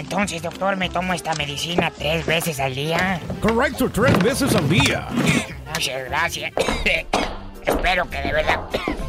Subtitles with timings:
[0.00, 3.20] Entonces, doctor, me tomo esta medicina tres veces al día.
[3.38, 5.06] Correcto, tres veces al día.
[5.74, 6.52] Muchas gracias.
[7.66, 8.60] Espero que de verdad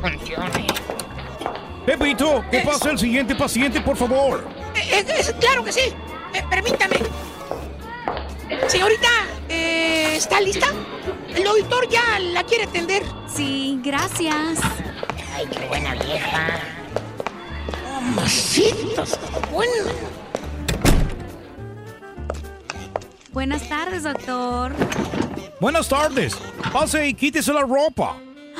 [0.01, 0.67] funcione.
[1.85, 4.45] Pepito, ¿qué pasa el siguiente paciente, por favor?
[4.75, 5.05] Eh,
[5.39, 5.93] claro que sí.
[6.33, 6.97] Eh, permítame.
[8.67, 9.07] Señorita,
[9.47, 10.67] eh, ¿está lista?
[11.33, 13.03] El doctor ya la quiere atender.
[13.33, 14.59] Sí, gracias.
[15.33, 16.59] Ay, qué buena vieja.
[18.01, 19.17] Mamacitos.
[19.53, 20.20] Bueno.
[23.31, 24.73] Buenas tardes, doctor.
[25.61, 26.35] Buenas tardes.
[26.73, 28.17] Pase y quítese la ropa.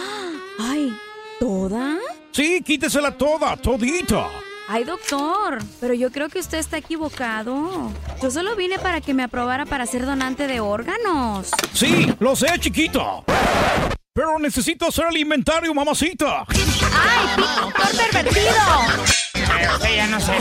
[0.60, 0.96] Ay,
[1.40, 1.98] ¿toda?
[2.32, 4.28] Sí, quítesela toda, todita.
[4.70, 7.92] Ay, doctor, pero yo creo que usted está equivocado.
[8.22, 11.50] Yo solo vine para que me aprobara para ser donante de órganos.
[11.74, 13.24] Sí, lo sé, chiquita.
[14.14, 16.46] Pero necesito hacer el inventario, mamacita.
[16.48, 18.54] ¡Ay, doctor pervertido!
[19.34, 20.38] Pero usted ya no sé.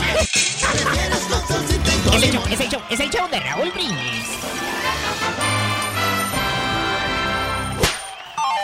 [2.13, 4.27] Es el show, es el show, es el show de Raúl Brindis.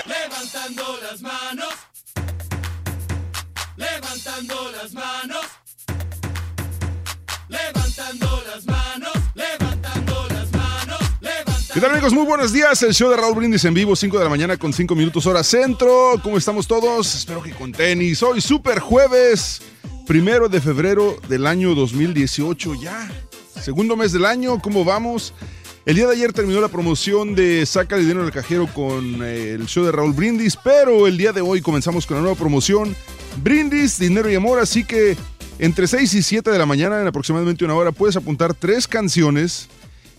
[0.05, 1.69] Levantando las manos.
[3.77, 5.45] Levantando las manos.
[7.47, 9.13] Levantando las manos.
[9.33, 10.99] Levantando las manos.
[11.21, 11.73] Levantando.
[11.73, 12.13] ¿Qué tal amigos?
[12.13, 12.83] Muy buenos días.
[12.83, 15.43] El show de Raúl Brindis en vivo, 5 de la mañana con 5 minutos hora
[15.43, 16.19] centro.
[16.21, 17.15] ¿Cómo estamos todos?
[17.15, 18.21] Espero que con tenis.
[18.21, 19.61] Hoy super jueves,
[20.05, 23.09] primero de febrero del año 2018 ya.
[23.61, 25.33] Segundo mes del año, ¿cómo vamos?
[25.85, 29.51] El día de ayer terminó la promoción de Saca el dinero del cajero con eh,
[29.51, 32.95] el show de Raúl Brindis, pero el día de hoy comenzamos con la nueva promoción
[33.41, 35.15] Brindis, Dinero y Amor, así que
[35.59, 39.69] entre 6 y 7 de la mañana, en aproximadamente una hora, puedes apuntar tres canciones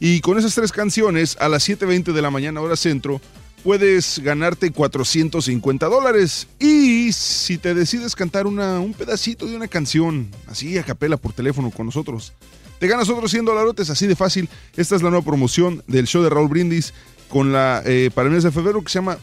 [0.01, 3.21] y con esas tres canciones a las 7.20 de la mañana hora centro
[3.63, 6.47] puedes ganarte 450 dólares.
[6.59, 11.71] Y si te decides cantar un pedacito de una canción, así a capela por teléfono
[11.71, 12.33] con nosotros,
[12.79, 14.49] te ganas otros 100 dólares, así de fácil.
[14.77, 16.95] Esta es la nueva promoción del show de Raúl Brindis
[17.29, 19.19] con la, eh, para el mes de febrero que se llama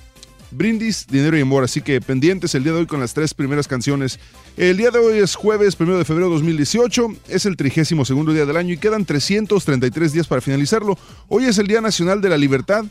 [0.51, 1.63] Brindis, Dinero y Amor.
[1.63, 4.19] Así que pendientes el día de hoy con las tres primeras canciones.
[4.57, 7.07] El día de hoy es jueves, primero de febrero de 2018.
[7.29, 10.97] Es el trigésimo segundo día del año y quedan 333 días para finalizarlo.
[11.27, 12.85] Hoy es el Día Nacional de la Libertad,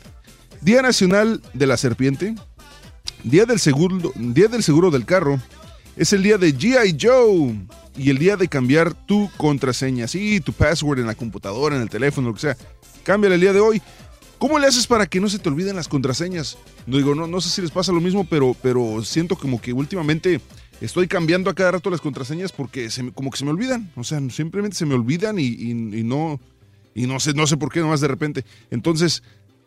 [0.61, 2.35] Día Nacional de la Serpiente,
[3.23, 5.39] Día del Seguro, día del, seguro del Carro.
[5.95, 6.97] Es el día de G.I.
[6.99, 7.55] Joe
[7.97, 10.07] y el día de cambiar tu contraseña.
[10.07, 12.57] Sí, tu password en la computadora, en el teléfono, lo que sea.
[13.03, 13.81] Cámbiala el día de hoy.
[14.37, 16.57] ¿Cómo le haces para que no se te olviden las contraseñas?
[16.85, 19.71] No digo, no, no sé si les pasa lo mismo, pero, pero siento como que
[19.71, 20.41] últimamente
[20.81, 23.91] estoy cambiando a cada rato las contraseñas porque se como que se me olvidan.
[23.95, 26.39] O sea, simplemente se me olvidan y, y- y no,
[26.93, 28.43] y no sé, no sé por qué, nomás de repente.
[28.71, 29.23] Entonces,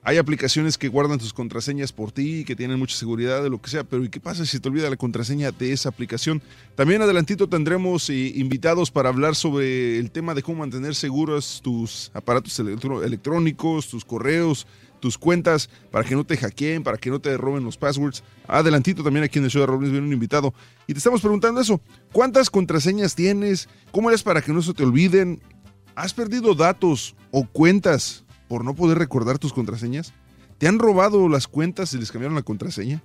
[0.09, 3.69] hay aplicaciones que guardan tus contraseñas por ti, que tienen mucha seguridad de lo que
[3.69, 6.41] sea, pero ¿y qué pasa si te olvida la contraseña de esa aplicación?
[6.77, 12.11] También adelantito tendremos eh, invitados para hablar sobre el tema de cómo mantener seguros tus
[12.15, 14.67] aparatos electrónicos, tus correos,
[14.99, 18.25] tus cuentas, para que no te hackeen, para que no te roben los passwords.
[18.47, 20.55] Adelantito también aquí en el show de Rollins viene un invitado.
[20.87, 21.83] Y te estamos preguntando eso,
[22.13, 23.69] ¿cuántas contraseñas tienes?
[23.91, 25.43] ¿Cómo eres para que no se te olviden?
[25.95, 30.13] ¿Has perdido datos o cuentas por no poder recordar tus contraseñas?
[30.59, 33.03] ¿Te han robado las cuentas y les cambiaron la contraseña?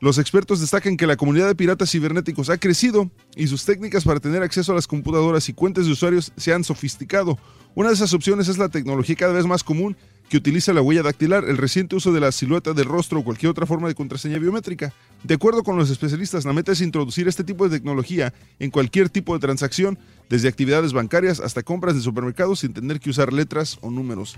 [0.00, 4.20] los expertos destacan que la comunidad de piratas cibernéticos ha crecido y sus técnicas para
[4.20, 7.38] tener acceso a las computadoras y cuentas de usuarios se han sofisticado.
[7.74, 9.98] Una de esas opciones es la tecnología cada vez más común
[10.28, 13.50] que utiliza la huella dactilar, el reciente uso de la silueta del rostro o cualquier
[13.50, 14.92] otra forma de contraseña biométrica.
[15.22, 19.08] De acuerdo con los especialistas, la meta es introducir este tipo de tecnología en cualquier
[19.08, 19.98] tipo de transacción,
[20.28, 24.36] desde actividades bancarias hasta compras de supermercados sin tener que usar letras o números.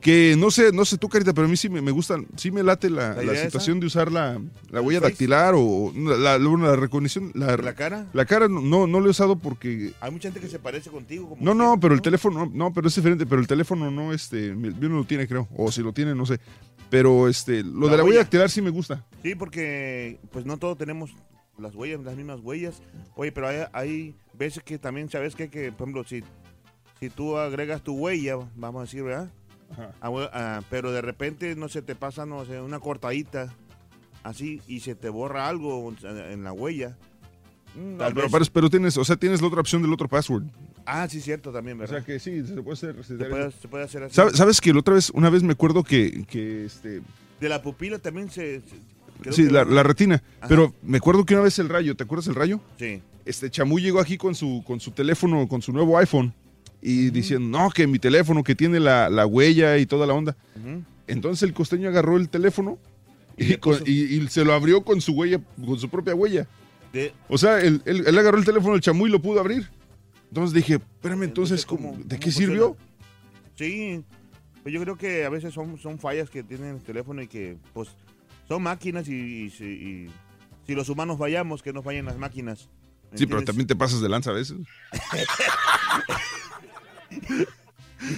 [0.00, 2.50] Que no sé, no sé tú, Carita, pero a mí sí me, me gusta, sí
[2.50, 3.80] me late la, ¿La situación esa?
[3.80, 4.38] de usar la,
[4.70, 5.12] la huella Face?
[5.12, 7.32] dactilar o la, la, la recognición.
[7.34, 8.06] La, ¿La cara?
[8.12, 11.30] La cara no, no, lo he usado porque Hay mucha gente que se parece contigo.
[11.30, 14.54] Como no, no, pero el teléfono, no, pero es diferente, pero el teléfono no, este,
[14.54, 16.38] mi- yo no lo tiene, creo, o si lo tiene, no sé.
[16.90, 18.18] Pero este, lo de la huella huella.
[18.20, 19.06] dactilar sí me gusta.
[19.22, 21.12] Sí, porque pues no todos tenemos
[21.58, 22.82] las huellas, las mismas huellas.
[23.16, 26.22] Oye, pero hay, hay veces que también sabes que, que, por ejemplo, si,
[27.00, 29.30] si tú agregas tu huella, vamos a decir, ¿verdad?
[30.00, 33.52] Ah, hue- ah, pero de repente no se te pasa, no sé, una cortadita
[34.22, 36.96] así y se te borra algo en, en la huella.
[37.74, 40.08] Mm, tal Pero, vez- pero, pero tienes, o sea, tienes la otra opción del otro
[40.08, 40.44] password.
[40.86, 41.96] Ah, sí, cierto también, O ¿verdad?
[41.96, 43.04] sea que sí, se puede hacer.
[43.04, 44.14] se, puede, se puede hacer así.
[44.14, 47.00] ¿Sabes, sabes que la otra vez, una vez me acuerdo que, que este,
[47.40, 48.62] De la pupila también se...
[49.20, 50.48] creo sí, que la, la retina, Ajá.
[50.48, 52.60] pero me acuerdo que una vez el rayo, ¿te acuerdas el rayo?
[52.78, 53.00] Sí.
[53.24, 56.34] Este Chamu llegó aquí con su, con su teléfono, con su nuevo iPhone
[56.82, 60.36] y diciendo, no, que mi teléfono que tiene la, la huella y toda la onda.
[61.06, 62.78] Entonces el costeño agarró el teléfono
[63.36, 66.46] y, con- y- y se lo abrió con su huella, con su propia huella.
[66.92, 69.68] De- O sea, él, él- él agarró el teléfono del chamu y lo pudo abrir.
[70.28, 72.76] Entonces dije, espérame, entonces, ¿cómo- ¿de qué sirvió?
[73.56, 74.02] Sí,
[74.62, 77.56] pues yo creo que a veces son, son fallas que tienen el teléfono y que
[77.72, 77.88] pues
[78.48, 80.10] son máquinas y, y si- y
[80.66, 82.68] si los humanos fallamos, que no fallen las máquinas.
[83.12, 84.56] ¿me Sí, pero también te pasas de lanza a veces.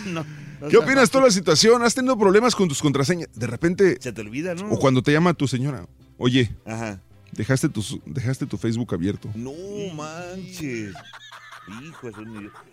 [0.06, 0.24] No,
[0.60, 1.82] no ¿Qué opinas tú de la situación?
[1.82, 3.28] ¿Has tenido problemas con tus contraseñas?
[3.34, 4.68] De repente, Se te olvida, ¿no?
[4.70, 5.86] o cuando te llama tu señora,
[6.18, 6.98] oye, Ajá.
[7.32, 9.30] dejaste tu, dejaste tu Facebook abierto.
[9.36, 9.52] No
[9.94, 10.92] manches.
[11.84, 12.24] Hijo de su...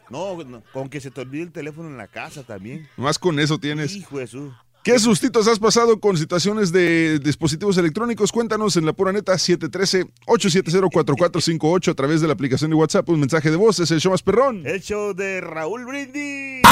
[0.09, 2.87] No, no, con que se te olvide el teléfono en la casa también.
[2.97, 3.93] Más con eso tienes.
[3.95, 4.51] Hijo de su...
[4.83, 8.33] ¿Qué sustitos has pasado con situaciones de dispositivos electrónicos?
[8.33, 13.07] Cuéntanos en la pura neta 713-870-4458 a través de la aplicación de WhatsApp.
[13.07, 14.63] Un mensaje de voz, es el show más perrón.
[14.65, 16.63] El show de Raúl Brindis.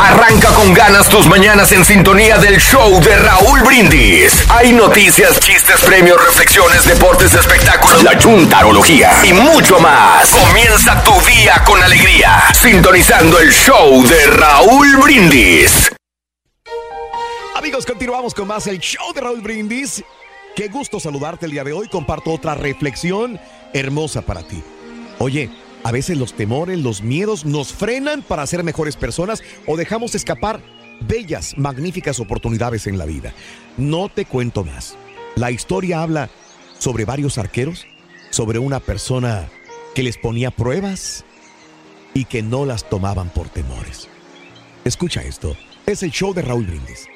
[0.00, 4.44] Arranca con ganas tus mañanas en sintonía del show de Raúl Brindis.
[4.48, 10.30] Hay noticias, chistes, premios, reflexiones, deportes, espectáculos, la chuntarología y mucho más.
[10.30, 15.90] Comienza tu día con alegría, sintonizando el show de Raúl Brindis.
[17.66, 20.04] Amigos, continuamos con más el show de Raúl Brindis.
[20.54, 21.88] Qué gusto saludarte el día de hoy.
[21.88, 23.40] Comparto otra reflexión
[23.74, 24.62] hermosa para ti.
[25.18, 25.50] Oye,
[25.82, 30.60] a veces los temores, los miedos nos frenan para ser mejores personas o dejamos escapar
[31.08, 33.34] bellas, magníficas oportunidades en la vida.
[33.76, 34.96] No te cuento más.
[35.34, 36.30] La historia habla
[36.78, 37.84] sobre varios arqueros,
[38.30, 39.48] sobre una persona
[39.92, 41.24] que les ponía pruebas
[42.14, 44.06] y que no las tomaban por temores.
[44.84, 45.56] Escucha esto.
[45.84, 47.08] Es el show de Raúl Brindis.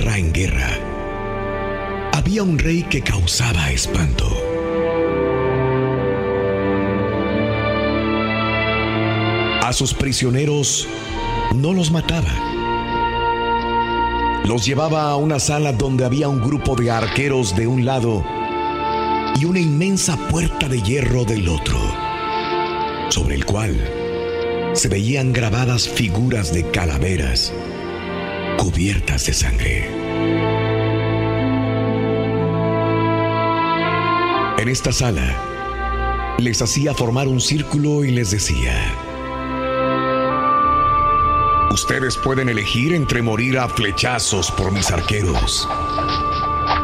[0.00, 0.78] En guerra,
[2.12, 4.26] había un rey que causaba espanto.
[9.62, 10.88] A sus prisioneros
[11.54, 12.32] no los mataba.
[14.44, 18.24] Los llevaba a una sala donde había un grupo de arqueros de un lado
[19.38, 21.78] y una inmensa puerta de hierro del otro,
[23.10, 23.76] sobre el cual
[24.72, 27.52] se veían grabadas figuras de calaveras
[28.60, 29.88] cubiertas de sangre.
[34.58, 38.74] En esta sala les hacía formar un círculo y les decía,
[41.72, 45.66] Ustedes pueden elegir entre morir a flechazos por mis arqueros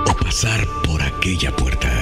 [0.08, 1.92] o pasar por aquella puerta.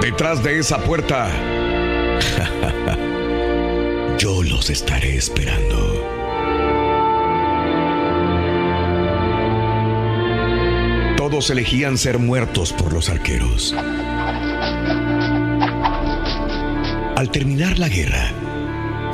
[0.00, 1.28] Detrás de esa puerta,
[4.18, 5.89] yo los estaré esperando.
[11.48, 13.74] Elegían ser muertos por los arqueros.
[17.16, 18.30] Al terminar la guerra,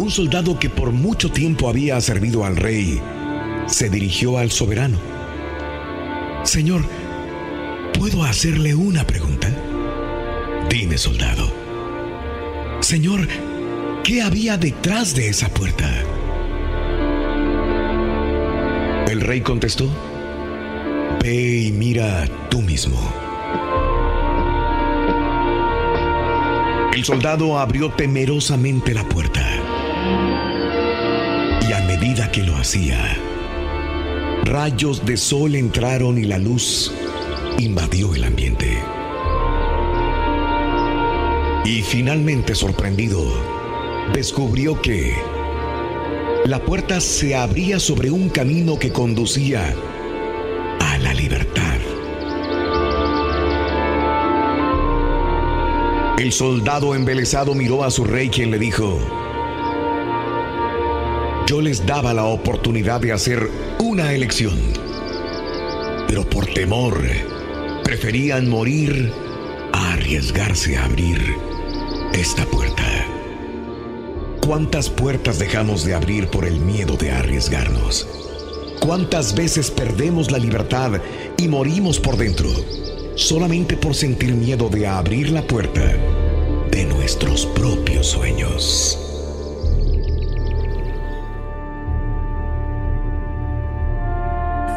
[0.00, 3.00] un soldado que por mucho tiempo había servido al rey
[3.66, 4.98] se dirigió al soberano.
[6.42, 6.82] Señor,
[7.98, 9.48] ¿puedo hacerle una pregunta?
[10.68, 11.52] Dime, soldado.
[12.80, 13.28] Señor,
[14.02, 15.88] ¿qué había detrás de esa puerta?
[19.08, 19.88] El rey contestó,
[21.26, 22.96] Ve y mira tú mismo.
[26.94, 29.44] El soldado abrió temerosamente la puerta.
[31.68, 33.18] Y a medida que lo hacía,
[34.44, 36.92] rayos de sol entraron y la luz
[37.58, 38.78] invadió el ambiente.
[41.64, 43.24] Y finalmente sorprendido,
[44.14, 45.12] descubrió que
[46.44, 49.74] la puerta se abría sobre un camino que conducía
[56.18, 58.98] El soldado embelesado miró a su rey quien le dijo,
[61.46, 64.58] yo les daba la oportunidad de hacer una elección,
[66.08, 66.98] pero por temor
[67.84, 69.12] preferían morir
[69.74, 71.20] a arriesgarse a abrir
[72.14, 73.06] esta puerta.
[74.40, 78.08] ¿Cuántas puertas dejamos de abrir por el miedo de arriesgarnos?
[78.80, 80.92] ¿Cuántas veces perdemos la libertad
[81.36, 82.48] y morimos por dentro
[83.16, 85.80] solamente por sentir miedo de abrir la puerta
[86.70, 88.98] de nuestros propios sueños?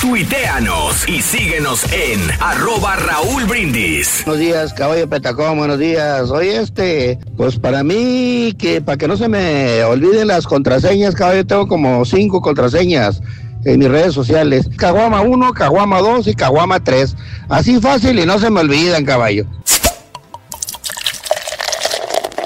[0.00, 4.22] Tuiteanos y síguenos en arroba Raúl Brindis.
[4.24, 6.30] Buenos días, caballo Petacón, buenos días.
[6.30, 11.44] Oye, este, pues para mí, que para que no se me olviden las contraseñas, caballo,
[11.44, 13.20] tengo como cinco contraseñas
[13.64, 14.70] en mis redes sociales.
[14.76, 17.16] Caguama 1, Caguama 2 y Caguama 3.
[17.48, 19.46] Así fácil y no se me olvidan, caballo.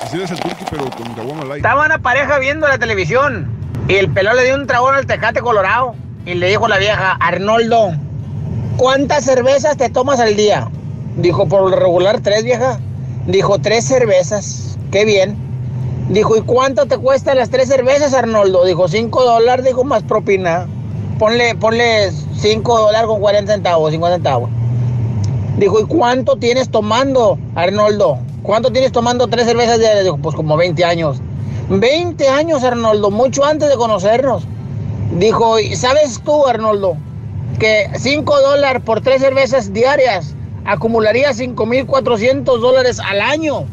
[0.03, 1.57] Así es el turqui, pero con Caguama Light.
[1.57, 3.47] Estaba una pareja viendo la televisión
[3.89, 5.95] y el pelón le dio un tragón al tecate colorado
[6.25, 7.93] y le dijo la vieja, Arnoldo,
[8.77, 10.71] ¿cuántas cervezas te tomas al día?
[11.17, 12.79] Dijo, por lo regular, tres, vieja.
[13.27, 14.79] Dijo, tres cervezas.
[14.91, 15.37] Qué bien.
[16.09, 18.65] Dijo, ¿y cuánto te cuestan las tres cervezas, Arnoldo?
[18.65, 20.67] Dijo, cinco dólares, dijo, más propina.
[21.19, 24.51] Ponle, ponle cinco dólares con 40 centavos, 50 centavos.
[25.59, 28.19] Dijo, ¿y cuánto tienes tomando, Arnoldo?
[28.43, 30.05] ¿Cuánto tienes tomando tres cervezas diarias?
[30.05, 31.19] Dijo, pues como 20 años.
[31.69, 34.45] 20 años, Arnoldo, mucho antes de conocernos.
[35.19, 36.97] Dijo, ¿y sabes tú, Arnoldo,
[37.59, 43.67] que 5 dólares por tres cervezas diarias acumularía 5.400 dólares al año?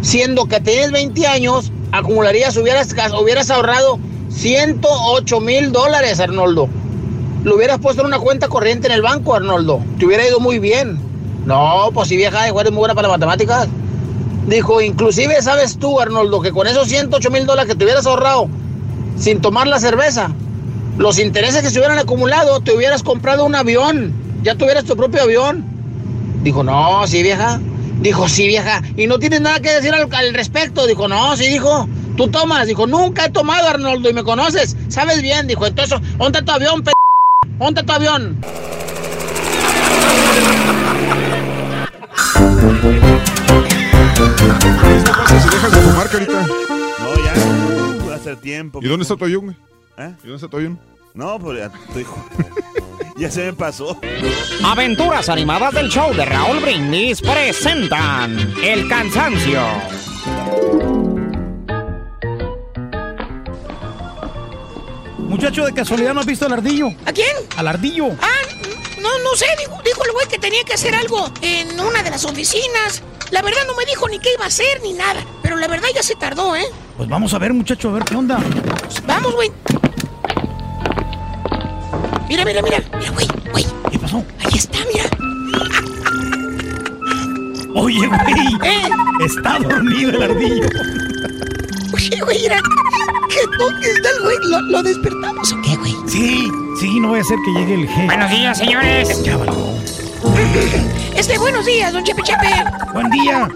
[0.00, 3.98] Siendo que tienes 20 años, acumularías, hubieras, hubieras ahorrado
[4.30, 6.68] 108 mil dólares, Arnoldo.
[7.44, 9.80] Lo hubieras puesto en una cuenta corriente en el banco, Arnoldo.
[9.98, 10.98] Te hubiera ido muy bien.
[11.44, 13.68] No, pues si vieja, eres muy buena para matemáticas.
[14.46, 18.48] Dijo, inclusive sabes tú, Arnoldo, que con esos 108 mil dólares que te hubieras ahorrado
[19.18, 20.30] sin tomar la cerveza,
[20.96, 24.12] los intereses que se hubieran acumulado, te hubieras comprado un avión.
[24.42, 25.64] Ya tuvieras tu propio avión.
[26.42, 27.60] Dijo, no, sí, vieja.
[28.00, 28.82] Dijo, sí, vieja.
[28.96, 30.86] Y no tienes nada que decir al, al respecto.
[30.86, 31.88] Dijo, no, sí, dijo.
[32.16, 32.66] Tú tomas.
[32.66, 34.76] Dijo, nunca he tomado, Arnoldo, y me conoces.
[34.88, 35.46] Sabes bien.
[35.46, 36.92] Dijo, entonces, ponte tu avión, p.
[37.58, 38.36] Ponte tu avión.
[45.42, 46.46] ¿Se dejas de fumar, carita?
[46.98, 48.14] No, ya.
[48.14, 48.80] hace tiempo.
[48.82, 49.56] ¿Y dónde está tu avión, güey?
[49.96, 50.12] ¿Eh?
[50.24, 50.78] ¿Y dónde está avión?
[51.14, 52.28] No, pues ya, hijo.
[53.16, 54.00] ya se me pasó.
[54.64, 59.62] Aventuras animadas del show de Raúl Brindis presentan El Cansancio.
[65.18, 66.88] Muchacho, de casualidad no has visto al ardillo.
[67.06, 67.36] ¿A quién?
[67.56, 68.08] Al ardillo.
[68.20, 68.53] Ah,
[69.04, 72.10] no, no sé, dijo, dijo el güey que tenía que hacer algo en una de
[72.10, 73.02] las oficinas.
[73.30, 75.22] La verdad no me dijo ni qué iba a hacer ni nada.
[75.42, 76.64] Pero la verdad ya se tardó, ¿eh?
[76.96, 78.38] Pues vamos a ver, muchacho, a ver qué onda.
[79.06, 79.52] Vamos, güey.
[82.28, 82.82] Mira, mira, mira.
[82.96, 83.66] Mira, güey, güey.
[83.90, 84.24] ¿Qué pasó?
[84.40, 85.04] Ahí está, mira.
[87.74, 88.72] Oye, güey.
[88.72, 88.88] ¿Eh?
[89.20, 90.66] Está dormido el ardillo.
[92.12, 92.60] Oye, güey, mira.
[93.30, 94.36] ¿Qué toque está el güey?
[94.50, 95.94] ¿Lo, lo despertamos o qué, güey?
[96.06, 98.06] Sí, sí, no vaya a ser que llegue el G.
[98.06, 99.22] Buenos días, señores.
[99.22, 99.38] Ya.
[101.16, 102.64] Este, buenos días, don Chepe Chepe.
[102.92, 103.48] Buen día.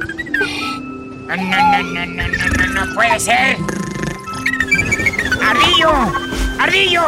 [1.27, 3.59] No, no, no, no, no, no, no, no puede ser.
[5.45, 5.93] ¡Ardillo!
[6.59, 7.03] ¡Ardillo!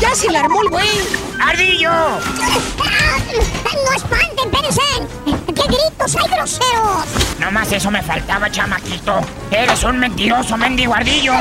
[0.00, 0.88] Ya se le armó el güey.
[1.40, 1.90] ¡Ardillo!
[3.74, 5.45] ¡No espanten, espérense!
[5.66, 7.06] ¡Qué gritos hay groseros!
[7.40, 9.20] No más eso me faltaba, chamaquito.
[9.50, 11.32] Eres un mentiroso, mendigo ardillo.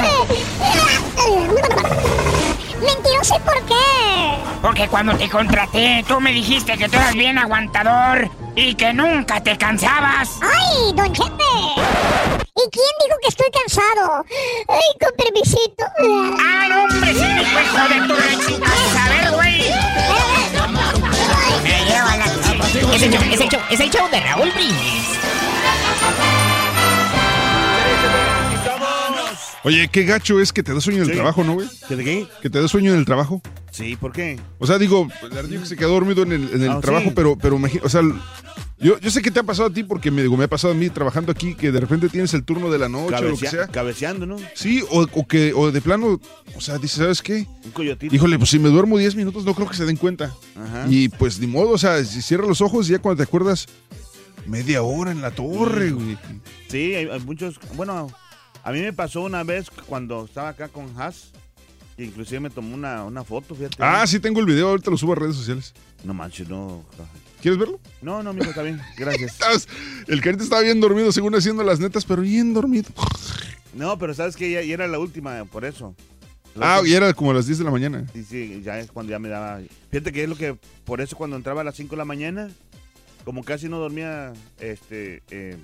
[2.81, 4.37] ¿Mentiroso por qué?
[4.61, 9.41] Porque cuando te contraté, tú me dijiste que tú eras bien aguantador y que nunca
[9.41, 10.39] te cansabas.
[10.41, 11.43] ¡Ay, don Chepe!
[12.55, 14.25] ¿Y quién dijo que estoy cansado?
[14.67, 15.85] ¡Ay, con permisito!
[16.39, 17.13] ¡Ah, no, hombre!
[17.13, 18.13] ¡Sí, hijo de tu!
[18.97, 19.71] A ver, güey.
[22.95, 25.19] Es el show, es el show, es el show de Raúl Brindis.
[29.65, 31.67] Oye, qué gacho es que te da sueño en el trabajo, ¿no, güey?
[31.87, 32.27] ¿Que de qué?
[32.41, 33.41] Que te da sueño en el trabajo.
[33.71, 34.39] Sí, ¿por qué?
[34.59, 37.07] O sea, digo, el ardillo que se quedó dormido en el, en el Ah, trabajo,
[37.09, 37.13] sí.
[37.15, 38.01] pero, pero, imagi- o sea,
[38.77, 40.73] yo, yo sé que te ha pasado a ti porque me, digo, me ha pasado
[40.73, 43.37] a mí trabajando aquí que de repente tienes el turno de la noche o lo
[43.37, 43.67] que Cabecea- sea.
[43.67, 44.37] Cabeceando, ¿no?
[44.53, 46.19] Sí, o, o que, o de plano,
[46.55, 47.47] o sea, dices, ¿sabes qué?
[47.65, 48.15] Un coyotito.
[48.15, 50.31] Híjole, pues si me duermo 10 minutos no creo que se den cuenta.
[50.55, 50.85] Ajá.
[50.89, 53.65] Y pues ni modo, o sea, si cierras los ojos y ya cuando te acuerdas,
[54.45, 56.17] media hora en la torre, güey.
[56.69, 57.59] Sí, hay, hay muchos.
[57.75, 58.07] Bueno,
[58.65, 61.31] a mí me pasó una vez cuando estaba acá con Haas.
[61.95, 63.77] que Inclusive me tomó una, una foto, fíjate.
[63.79, 65.71] Ah, sí tengo el video, ahorita lo subo a redes sociales.
[66.03, 66.83] No manches, no.
[67.41, 67.79] ¿Quieres verlo?
[68.01, 68.81] No, no, mijo, está bien.
[68.97, 69.37] Gracias.
[70.07, 72.89] El carita estaba bien dormido, según haciendo las netas, pero bien dormido.
[73.75, 75.95] No, pero sabes que ya, ya era la última, por eso.
[76.59, 78.07] Ah, y era como a las 10 de la mañana.
[78.13, 79.59] Sí, sí, ya es cuando ya me daba.
[79.91, 80.57] Fíjate que es lo que.
[80.85, 82.49] Por eso cuando entraba a las 5 de la mañana,
[83.25, 85.21] como casi no dormía, este.
[85.29, 85.57] eh,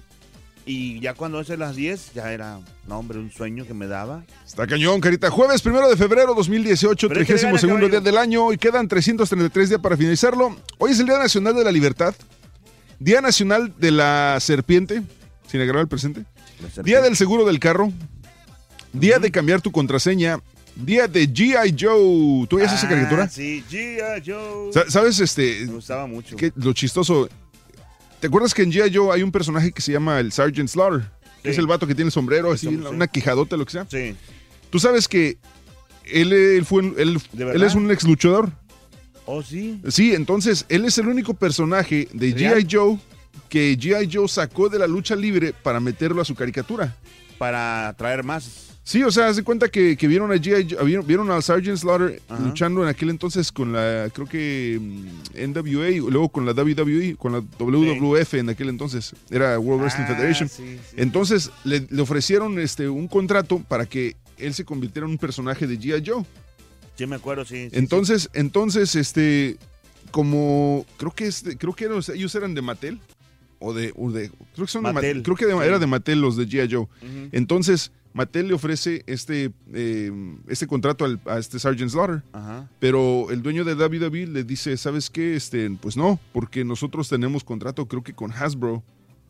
[0.65, 4.23] y ya cuando es las 10, ya era, no, hombre, un sueño que me daba.
[4.45, 5.29] Está cañón, carita.
[5.31, 8.57] Jueves primero de febrero 2018, Pero hay que 32 segundo regalar, día del año y
[8.57, 10.55] quedan 333 días para finalizarlo.
[10.77, 12.13] Hoy es el Día Nacional de la Libertad,
[12.99, 15.01] Día Nacional de la Serpiente,
[15.47, 16.25] sin agregar el presente,
[16.83, 17.91] Día del Seguro del Carro,
[18.93, 20.39] Día de cambiar tu contraseña,
[20.75, 21.75] Día de G.I.
[21.79, 22.47] Joe.
[22.47, 23.27] ¿Tú veías esa Ah, caricatura?
[23.29, 24.21] Sí, G.I.
[24.25, 24.71] Joe.
[24.73, 25.65] Sa- ¿Sabes este?
[25.65, 26.35] Me gustaba mucho.
[26.35, 27.27] que lo chistoso.
[28.21, 28.95] ¿Te acuerdas que en G.I.
[28.95, 31.09] Joe hay un personaje que se llama el Sergeant Slaughter?
[31.43, 31.49] Sí.
[31.49, 32.75] es el vato que tiene el sombrero, así, Sí.
[32.75, 33.87] una quijadota, lo que sea.
[33.89, 34.15] Sí.
[34.69, 35.39] Tú sabes que
[36.05, 37.19] él, él fue, él,
[37.63, 38.51] es un ex luchador.
[39.25, 39.81] Oh, sí.
[39.89, 42.35] Sí, entonces él es el único personaje de.
[42.35, 42.67] G.I.
[42.69, 42.99] Joe
[43.49, 44.07] que G.I.
[44.13, 46.95] Joe sacó de la lucha libre para meterlo a su caricatura.
[47.39, 48.70] Para traer más.
[48.83, 50.69] Sí, o sea, haz de cuenta que, que vieron a G.I.
[50.75, 52.43] Joe- vieron, vieron al Sergeant Slaughter Ajá.
[52.43, 57.15] luchando en aquel entonces con la, creo que mm, NWA, y luego con la WWE,
[57.15, 60.49] con la WWF en aquel entonces, era World Wrestling Ah, Federation.
[60.49, 60.95] sí, sí.
[60.97, 65.67] Entonces le, le ofrecieron este, un contrato para que él se convirtiera en un personaje
[65.67, 66.03] de G.I.
[66.03, 66.25] Joe.
[66.97, 67.69] Sí, me acuerdo, sí.
[67.73, 69.57] Entonces, entonces, este,
[70.09, 72.99] como creo que este, creo que eran- ellos eran de Mattel
[73.59, 75.87] o de, o de- creo que son de Mattel, Mattel, creo que de- era de
[75.87, 76.73] Mattel los de G.I.
[76.73, 76.87] Joe.
[77.31, 80.11] Entonces, Mattel le ofrece este, eh,
[80.47, 82.23] este contrato al- a este Sergeant Slaughter.
[82.33, 82.69] Ajá.
[82.79, 85.35] Pero el dueño de WWE le dice, ¿sabes qué?
[85.35, 88.83] Este, pues no, porque nosotros tenemos contrato, creo que con Hasbro,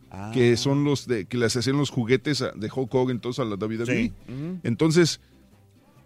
[0.09, 0.31] Ah.
[0.33, 3.45] que son los de que les hacían los juguetes a- de Hulk Hogan entonces a
[3.45, 3.85] la WWE.
[4.07, 4.13] Sí.
[4.63, 5.21] Entonces,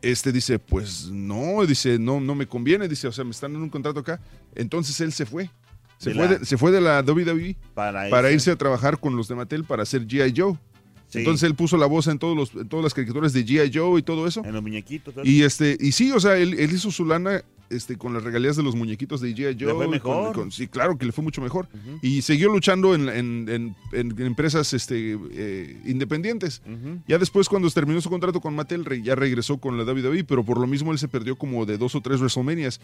[0.01, 3.63] este dice, pues no, dice, no, no me conviene, dice, o sea, me están dando
[3.63, 4.19] un contrato acá.
[4.53, 5.49] Entonces él se fue.
[5.97, 8.33] Se, De fue, la- de, se fue de la WWE Para, para irse.
[8.35, 10.33] irse a trabajar con los de Mattel para hacer G.I.
[10.35, 10.59] Joe.
[11.07, 11.19] Sí.
[11.19, 13.71] Entonces él puso la voz en, todos los, en todas las caricaturas de G.I.
[13.73, 14.43] Joe y todo eso.
[14.45, 15.13] En los muñequitos.
[15.23, 18.55] Y este, y sí, o sea, él, él hizo su lana este, con las regalías
[18.55, 19.55] de los muñequitos de G.I.
[19.59, 19.67] Joe.
[19.67, 20.33] Le fue con- mejor.
[20.33, 21.67] con- sí, claro que le fue mucho mejor.
[22.01, 26.61] Y siguió luchando en, en- en- en empresas este, eh, independientes.
[27.07, 30.59] Ya después, cuando terminó su contrato con Mattel, ya regresó con la WWE, pero por
[30.59, 32.81] lo mismo él se perdió como de dos o tres WrestleManias.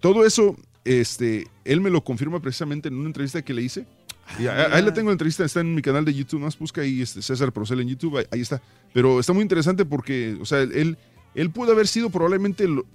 [0.00, 3.86] Todo eso, este, él me lo confirma precisamente en una entrevista que le hice.
[4.38, 7.02] Y ahí la tengo la entrevista, está en mi canal de YouTube, más busca ahí
[7.02, 8.62] este, César Procel en YouTube, ahí, ahí está.
[8.92, 10.96] Pero está muy interesante porque, o sea, él,
[11.34, 12.86] él pudo haber sido probablemente, lo-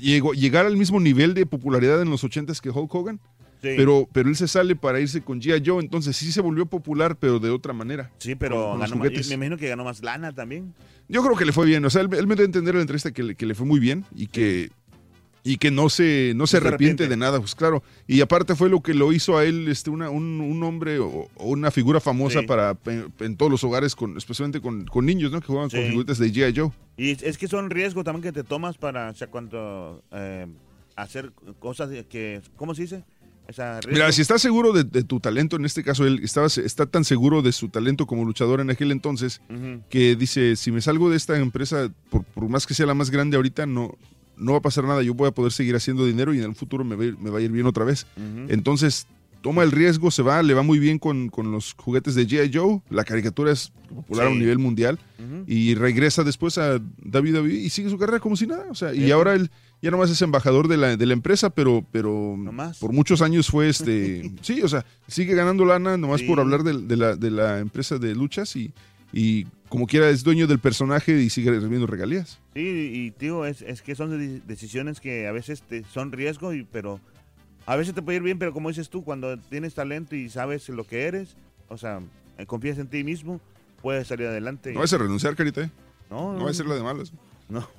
[0.00, 3.20] llegó, llegar al mismo nivel de popularidad en los 80s que Hulk Hogan.
[3.62, 3.68] Sí.
[3.76, 5.62] Pero, pero él se sale para irse con G.I.
[5.66, 8.10] Joe, entonces sí se volvió popular, pero de otra manera.
[8.16, 10.72] Sí, pero ganó más- me imagino que ganó más lana también.
[11.08, 11.84] Yo creo que le fue bien.
[11.84, 13.54] O sea, él, él me dio a entender en la entrevista que le, que le
[13.54, 14.70] fue muy bien y que
[15.42, 17.82] y que no se, no se arrepiente de nada, pues claro.
[18.06, 21.28] Y aparte fue lo que lo hizo a él este, una, un, un hombre o,
[21.34, 22.46] o una figura famosa Sí.
[22.46, 25.40] para en, en todos los hogares, con, especialmente con, con niños, ¿no?
[25.40, 26.54] Que jugaban con figuritas de G.I.
[26.58, 26.70] Joe.
[26.96, 30.46] Y es, que son riesgos también que te tomas para, o sea, cuando eh,
[30.96, 33.04] hacer cosas que, ¿cómo se dice?
[33.48, 36.46] O sea, Mira, si estás seguro de, de tu talento, en este caso él estaba,
[36.46, 39.40] está tan seguro de su talento como luchador en aquel entonces,
[39.88, 43.10] que dice, si me salgo de esta empresa, por, por más que sea la más
[43.10, 43.96] grande ahorita, no,
[44.40, 46.54] no va a pasar nada, yo voy a poder seguir haciendo dinero y en el
[46.54, 48.06] futuro me va a ir, me va a ir bien otra vez.
[48.48, 49.06] Entonces,
[49.42, 52.50] toma el riesgo, se va, le va muy bien con, con los juguetes de G.I.
[52.52, 54.98] Joe, la caricatura es popular a un nivel mundial,
[55.46, 59.10] y regresa después a WWE y sigue su carrera como si nada, o sea, y
[59.10, 59.50] ahora él
[59.82, 62.36] ya nomás es embajador de la, de la empresa, pero, pero
[62.80, 66.26] por muchos años fue este, sí, o sea, sigue ganando lana nomás Sí.
[66.26, 68.72] por hablar de, de la, de la empresa de luchas y,
[69.12, 72.38] y como quiera es dueño del personaje y sigue recibiendo regalías.
[72.54, 72.60] Sí,
[72.92, 76.64] y tío, es, es que son de- decisiones que a veces te, son riesgo, y,
[76.64, 77.00] pero
[77.64, 80.68] a veces te puede ir bien, pero como dices tú, cuando tienes talento y sabes
[80.68, 81.36] lo que eres,
[81.68, 82.00] o sea,
[82.36, 83.40] eh, confías en ti mismo,
[83.80, 84.72] puedes salir adelante.
[84.74, 85.70] No vas a renunciar, Carita, ¿eh?
[86.10, 87.12] No, No va a ser la de malas.
[87.48, 87.66] No.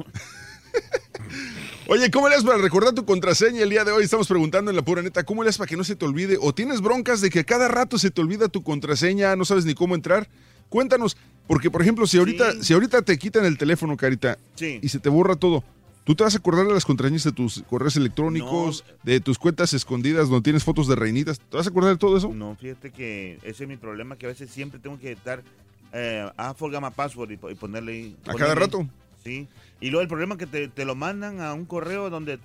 [1.87, 4.03] Oye, ¿cómo le haces para recordar tu contraseña el día de hoy?
[4.05, 6.37] Estamos preguntando en la pura neta, ¿cómo le haces para que no se te olvide?
[6.39, 9.73] ¿O tienes broncas de que cada rato se te olvida tu contraseña, no sabes ni
[9.73, 10.29] cómo entrar?
[10.69, 14.79] Cuéntanos, porque por ejemplo, si ahorita, si ahorita te quitan el teléfono, Carita, Sí.
[14.81, 15.63] y se te borra todo,
[16.03, 19.73] ¿tú te vas a acordar de las contraseñas de tus correos electrónicos, de tus cuentas
[19.73, 21.39] escondidas donde tienes fotos de reinitas?
[21.39, 22.29] ¿Te vas a acordar de todo eso?
[22.33, 25.43] No, fíjate que ese es mi problema, que a veces siempre tengo que estar,
[25.93, 26.27] eh,
[26.57, 28.15] forgot my password y, po- y ponerle.
[28.21, 28.87] ¿A cada ponerle rato?
[29.23, 29.47] Sí.
[29.81, 32.37] Y luego el problema es que te, te lo mandan a un correo donde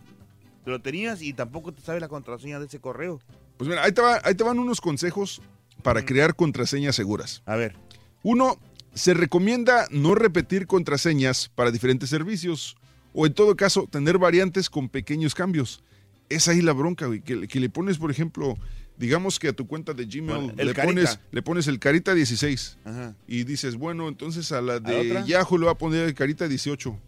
[0.64, 3.20] te lo tenías y tampoco te sabes la contraseña de ese correo.
[3.56, 5.40] Pues mira, ahí te, va- ahí te van unos consejos
[5.82, 7.42] para crear contraseñas seguras.
[7.46, 7.76] A ver.
[8.22, 8.59] Uno,
[8.96, 12.76] se recomienda no repetir contraseñas para diferentes servicios
[13.12, 15.82] o en todo caso tener variantes con pequeños cambios.
[16.30, 18.56] Es ahí la bronca, güey, que, que le pones, por ejemplo,
[18.96, 22.78] digamos que a tu cuenta de Gmail Bueno, le, pones, le pones el Carita 16
[22.85, 23.14] Ajá.
[23.28, 25.22] y dices, bueno, entonces a la ¿A de?
[25.26, 26.98] Yahoo le voy a poner el Carita 18.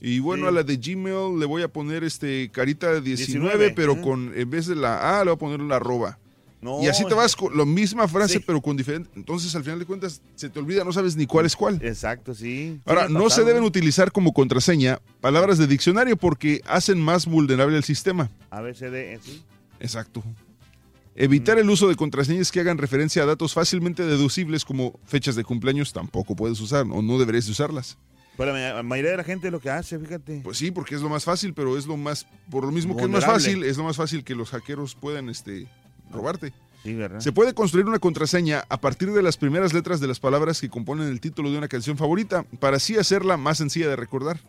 [0.00, 0.48] Y bueno, Sí.
[0.48, 3.04] a la de Gmail le voy a poner este Carita 19,
[3.58, 4.02] 19, pero ajá.
[4.02, 6.18] con en vez de la A le voy a poner la arroba.
[6.62, 8.44] No, y así te vas con la misma frase, Sí.
[8.46, 9.10] pero con diferente.
[9.16, 11.80] Entonces, al final de cuentas, se te olvida, no sabes ni cuál es cuál.
[11.82, 12.80] Exacto, sí.
[12.86, 17.82] Ahora, no se deben utilizar como contraseña palabras de diccionario porque hacen más vulnerable el
[17.84, 18.30] sistema.
[18.50, 19.42] ABCD, eh, sí.
[19.80, 20.22] Exacto.
[21.14, 25.44] Evitar el uso de contraseñas que hagan referencia a datos fácilmente deducibles como fechas de
[25.44, 27.98] cumpleaños tampoco puedes usar o no deberías de usarlas.
[28.38, 30.40] Pero la mayoría de la gente lo que hace, fíjate.
[30.42, 33.02] Pues sí, porque es lo más fácil, pero es lo más, por lo mismo que
[33.02, 33.44] es más Vulnerable.
[33.44, 35.66] fácil, es lo más fácil que los hackeros puedan este,
[36.12, 36.52] robarte.
[36.82, 37.20] Sí, ¿verdad?
[37.20, 40.68] Se puede construir una contraseña a partir de las primeras letras de las palabras que
[40.68, 44.40] componen el título de una canción favorita, para así hacerla más sencilla de recordar.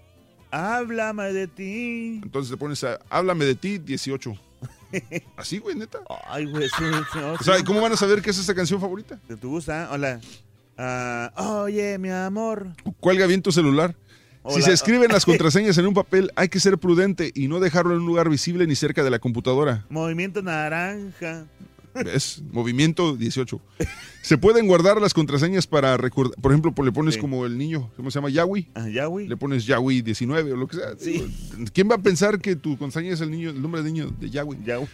[0.52, 2.20] Háblame de ti.
[2.24, 4.36] Entonces te pones a Háblame de ti 18.
[5.38, 6.00] Así, güey, neta.
[6.28, 7.58] Ay, güey, sí, sí, no, O sea.
[7.60, 9.20] ¿y ¿cómo van a saber qué es esa canción favorita?
[9.28, 9.90] ¿Te, te gusta?
[9.92, 10.20] Hola.
[10.78, 11.32] Ah,
[11.64, 12.76] oye, mi amor.
[13.00, 13.96] Cuelga bien tu celular.
[14.50, 17.94] Si se escriben las contraseñas en un papel, hay que ser prudente y no dejarlo
[17.94, 19.86] en un lugar visible ni cerca de la computadora.
[19.90, 21.46] Movimiento naranja.
[21.94, 22.42] ¿Ves?
[22.52, 23.62] Movimiento 18.
[24.24, 26.36] Se pueden guardar las contraseñas para recordar.
[26.42, 27.20] Por ejemplo, le pones Sí.
[27.22, 28.30] como el niño, ¿cómo se llama?
[28.32, 28.68] Yahweh.
[28.74, 29.28] Ah, Yahweh.
[29.28, 30.88] Le pones Yahweh 19 o lo que sea.
[31.72, 34.30] ¿Quién va a pensar que tu contraseña es el niño, el nombre del niño de
[34.30, 34.58] Yahweh?
[34.66, 34.88] Yahweh.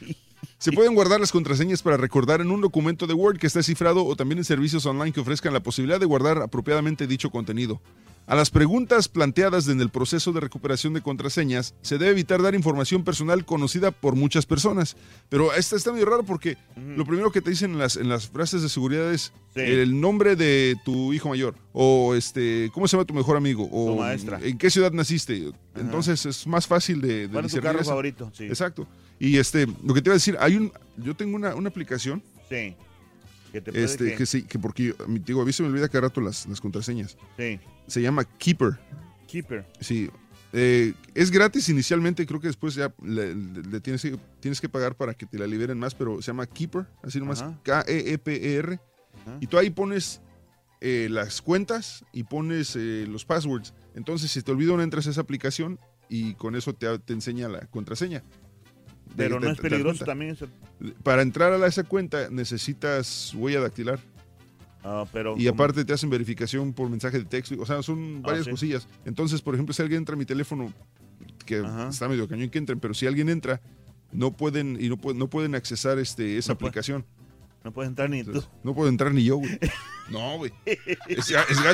[0.58, 4.06] Se pueden guardar las contraseñas para recordar en un documento de Word que esté cifrado
[4.06, 7.82] o también en servicios online que ofrezcan la posibilidad de guardar apropiadamente dicho contenido.
[8.30, 12.54] A las preguntas planteadas en el proceso de recuperación de contraseñas se debe evitar dar
[12.54, 14.96] información personal conocida por muchas personas.
[15.30, 16.56] Pero esta está medio raro porque
[16.96, 19.62] lo primero que te dicen en las, en las frases de seguridad es Sí.
[19.62, 23.94] el nombre de tu hijo mayor o este cómo se llama tu mejor amigo o
[23.96, 24.40] Tu maestra.
[24.44, 25.52] en qué ciudad naciste.
[25.76, 28.32] Entonces es más fácil de, de ¿Cuál es tu carro favorito?
[28.38, 28.44] Sí.
[28.46, 28.88] Exacto.
[29.20, 32.22] Y este, lo que te iba a decir, hay un, yo tengo una, una aplicación,
[32.48, 32.76] Sí.
[33.52, 35.52] Que te puede este, que- que sí, que porque yo- a mí, digo, a mí
[35.52, 37.18] se me olvida cada rato las, las contraseñas.
[37.36, 37.60] Sí.
[37.90, 38.80] Se llama Keeper.
[39.28, 39.66] Keeper.
[39.82, 40.10] Sí.
[40.52, 44.68] Eh, es gratis inicialmente, creo que después ya le, le- le tienes, que, tienes que
[44.70, 47.44] pagar para que te la liberen más, pero se llama Keeper, así nomás.
[47.64, 48.80] K-E-E-P-E-R.
[49.42, 50.22] Y tú ahí pones
[50.82, 53.74] eh, las cuentas y pones eh, los passwords.
[53.94, 57.48] Entonces, si te olvida una, entras a esa aplicación y con eso te, te enseña
[57.50, 58.24] la contraseña.
[59.16, 60.32] Pero no es peligroso también.
[60.32, 60.48] eso.
[61.04, 64.00] Para entrar a esa cuenta necesitas huella dactilar.
[64.84, 67.56] Ah, pero Y aparte te hacen verificación por mensaje de texto.
[67.60, 68.52] O sea, son Ah, varias sí.
[68.52, 68.88] cosillas.
[69.06, 70.72] Entonces, por ejemplo, si alguien entra a mi teléfono,
[71.46, 71.90] que Ajá.
[71.90, 73.60] está medio cañón que entren, pero si alguien entra,
[74.12, 77.06] no pueden y no, pueden- no pueden accesar este, esa No puede- aplicación.
[77.64, 78.42] No puedes entrar ni tú.
[78.64, 79.60] No puedo entrar ni yo, güey.
[80.10, 80.52] No, güey.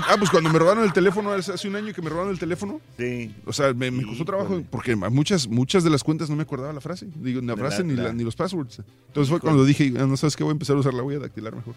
[0.09, 2.81] Ah, pues cuando me robaron el teléfono, hace un año que me robaron el teléfono.
[2.97, 3.33] Sí.
[3.45, 6.73] O sea, me, me costó trabajo porque muchas, muchas de las cuentas no me acordaba
[6.73, 7.07] la frase.
[7.15, 8.81] Digo, ni la frase la- ni, la- ni los passwords.
[9.07, 11.15] Entonces fue cuando dije, "Ah, no sabes qué, voy a empezar a usar la voy
[11.15, 11.75] a dactilar mejor.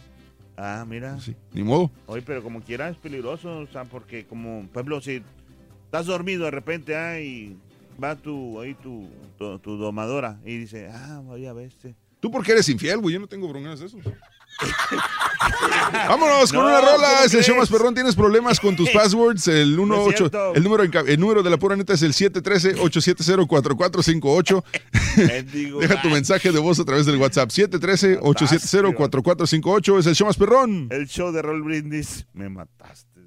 [0.61, 1.21] Ah, mira.
[1.21, 1.89] Sí, ni modo.
[2.07, 5.23] Oye, pero como quiera es peligroso, o sea, porque como, por ejemplo, si
[5.85, 7.57] estás dormido de repente, ah, y
[8.03, 11.95] va tu, ahí tu, tu, tu domadora y dice, ah, voy a ver este.
[12.21, 13.15] Tú porque eres infiel, güey.
[13.15, 14.01] Yo no tengo broncas de esos.
[16.09, 17.09] Vámonos con No, una rola.
[17.15, 17.95] ¿cómo Es el show más perrón.
[17.95, 19.47] ¿Tienes problemas con tus passwords?
[19.49, 20.53] El, No es 18, cierto.
[20.55, 24.65] el, número, el número de la pura neta es el 713-870-4458.
[25.29, 27.51] Mendigo Deja tu mensaje de voz a través del WhatsApp.
[27.51, 29.99] 713-870-4458.
[30.01, 30.89] Es el show más perrón.
[30.91, 33.18] El show de Roll Brindis, me mataste.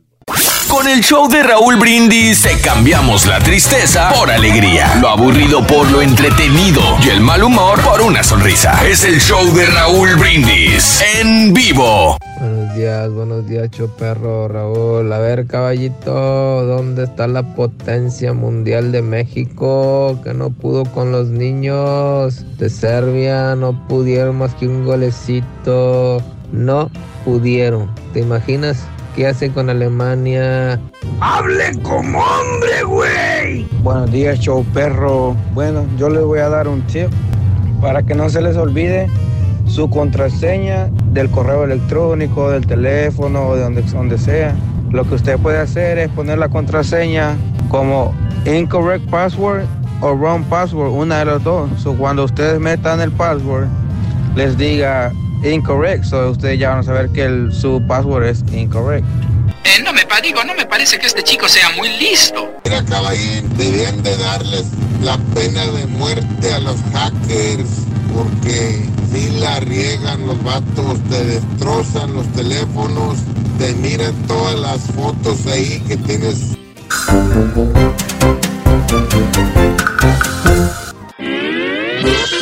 [0.68, 5.90] Con el show de Raúl Brindis te cambiamos la tristeza por alegría, lo aburrido por
[5.92, 8.82] lo entretenido y el mal humor por una sonrisa.
[8.88, 12.18] Es el show de Raúl Brindis en vivo.
[12.40, 15.12] Buenos días, buenos días, Choperro, Raúl.
[15.12, 21.28] A ver, caballito, ¿dónde está la potencia mundial de México que no pudo con los
[21.28, 23.56] niños de Serbia?
[23.56, 26.24] No pudieron más que un golecito.
[26.52, 26.90] No
[27.26, 27.94] pudieron.
[28.14, 28.78] ¿Te imaginas
[29.16, 30.80] qué hacen con Alemania?
[31.20, 33.68] ¡Hable como hombre, güey!
[33.84, 35.36] Buenos días, show perro.
[35.54, 37.10] Bueno, yo les voy a dar un tip
[37.82, 39.10] para que no se les olvide
[39.66, 44.56] su contraseña del correo electrónico, del teléfono o de donde, donde sea.
[44.92, 47.36] Lo que usted puede hacer es poner la contraseña
[47.70, 48.14] como
[48.46, 49.64] incorrect password
[50.02, 51.70] o wrong password, una de las dos.
[51.78, 53.68] So, cuando ustedes metan el password,
[54.36, 55.12] les diga
[55.44, 59.06] incorrect, so ustedes ya van a saber que el- su password es incorrect.
[59.64, 62.48] Eh, no me digo, no me parece que este chico sea muy listo.
[62.64, 64.66] Mira, caballín, debían de darles
[65.02, 67.70] la pena de muerte a los hackers,
[68.14, 73.18] porque si la riegan los vatos, te destrozan los teléfonos,
[73.58, 76.56] te miran todas las fotos ahí que tienes.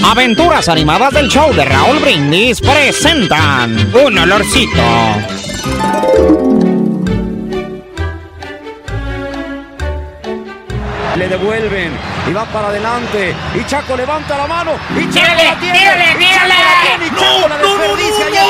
[0.03, 4.81] Aventuras animadas del show de Raúl Brindis presentan un olorcito.
[11.17, 11.91] Le devuelven
[12.29, 13.35] y va para adelante.
[13.55, 14.71] Y Chaco levanta la mano.
[14.95, 15.79] Y Chaco ¡Tírale, la tiene.
[15.79, 16.53] tírale, Y Chaco tírale!
[16.53, 18.41] la tiene, y ¡No, Chaco no, no, desperdicia.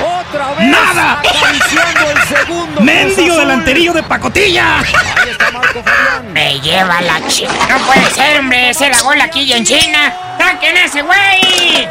[0.00, 0.13] no.
[0.60, 1.22] ¡Nada!
[1.22, 2.80] El segundo.
[2.80, 3.38] ¡Mendigo Cruz Azul.
[3.38, 4.78] delanterillo de pacotilla!
[4.78, 6.32] Ahí está Marco Fabián.
[6.32, 7.52] Me lleva la chica.
[7.68, 8.70] No puede ser, hombre.
[8.70, 10.14] Ese la bola aquí en China.
[10.38, 11.88] ¡Saquen a ese güey!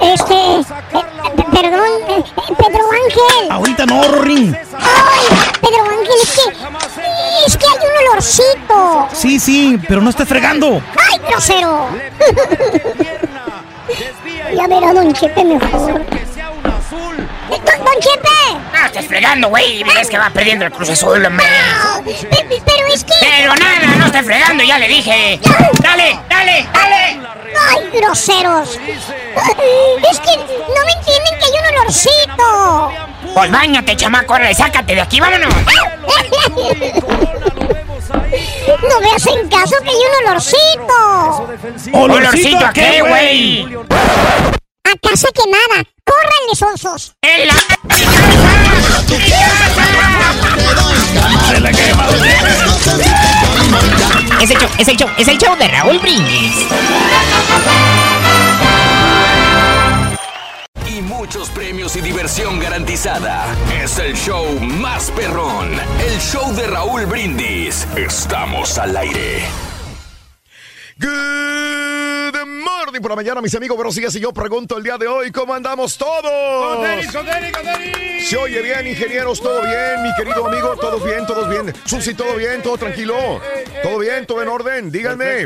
[0.00, 0.64] Este, eh,
[1.52, 2.24] perdón, eh,
[2.56, 3.50] Pedro Ángel.
[3.50, 4.56] Ahorita no, Rorín.
[4.78, 5.26] Ay,
[5.60, 6.42] Pedro Ángel, es que,
[7.46, 9.08] es que hay un olorcito.
[9.12, 10.82] Sí, sí, pero no esté fregando.
[11.10, 11.88] ¡Ay, grosero!
[14.56, 16.04] ya verá, don Chepe, mejor.
[16.62, 18.28] ¡Don, don Chepe!
[18.72, 19.82] No estés fregando, güey.
[19.84, 21.46] Ves que va perdiendo el Cruz Azul, hombre.
[22.04, 23.12] Pe- Pero es que...
[23.20, 25.40] Pero nada, no estés fregando, ya le dije.
[25.82, 27.20] ¡Dale, dale, dale!
[27.70, 28.70] ¡Ay, groseros!
[28.70, 28.78] Es
[30.20, 32.92] que no me entienden que hay un olorcito.
[33.34, 35.52] Pues bañate, chamaco, órale, sácate de aquí, vámonos.
[38.88, 41.48] No me hacen caso que hay un olorcito.
[41.92, 43.68] ¿Olorcito a qué, güey?
[44.84, 45.84] A casa quemada.
[46.04, 47.14] ¡Córranle, sonsos!
[47.22, 47.54] ¡En la...
[54.42, 56.66] Es el show, es el show, es el show de Raúl Brindis.
[60.88, 63.46] Y muchos premios y diversión garantizada.
[63.82, 65.70] Es el show más perrón.
[66.00, 67.86] El show de Raúl Brindis.
[67.96, 69.71] Estamos al aire.
[71.02, 73.76] Good morning por la mañana, mis amigos.
[73.76, 74.14] Buenos días.
[74.14, 76.86] Y yo pregunto el día de hoy, ¿cómo andamos todos?
[78.20, 81.74] Se oye bien, ingenieros, todo bien, mi querido amigo, todos bien, todos bien.
[81.86, 83.40] Susi, todo bien, todo tranquilo.
[83.82, 84.92] Todo bien, todo en orden.
[84.92, 85.44] Díganme.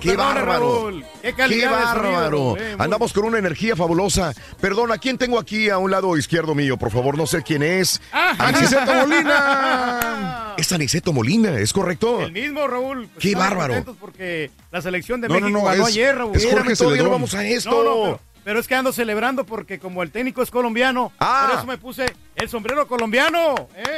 [0.00, 0.90] Qué bárbaro.
[1.22, 2.56] Qué bárbaro.
[2.58, 4.32] Eh, Andamos con una energía fabulosa.
[4.60, 6.76] Perdón, ¿a quién tengo aquí a un lado izquierdo mío?
[6.76, 8.00] Por favor, no sé quién es.
[8.12, 8.34] Ah.
[8.38, 10.54] Aniceto Molina.
[10.56, 12.22] Es Aniceto Molina, ¿es correcto?
[12.22, 13.08] El mismo, Raúl.
[13.20, 13.84] Qué bárbaro.
[14.00, 14.50] porque
[14.96, 16.36] selección de No, no, México no, ganó es- ayer, Raúl.
[16.36, 17.70] es Jorge todavía no vamos a esto.
[17.70, 21.46] No, no, pero, pero es que ando celebrando porque como el técnico es colombiano, Ah.
[21.48, 23.68] por eso me puse el sombrero colombiano.
[23.76, 23.96] ¿eh?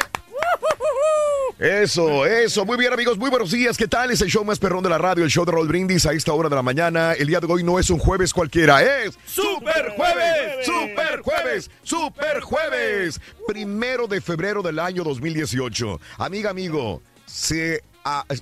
[1.59, 2.65] Eso, eso.
[2.65, 3.19] Muy bien, amigos.
[3.19, 3.77] Muy buenos días.
[3.77, 4.13] ¿Qué tal?
[4.13, 6.33] Es el show más perrón de la radio, el show de Roll Brindis a esta
[6.33, 7.15] hora de la mañana.
[7.15, 12.41] El día de hoy no es un jueves cualquiera, es Super Jueves, Super Jueves, Super
[12.43, 13.21] Jueves.
[13.49, 16.01] Primero de febrero del año 2018.
[16.19, 17.83] Amiga, amigo, se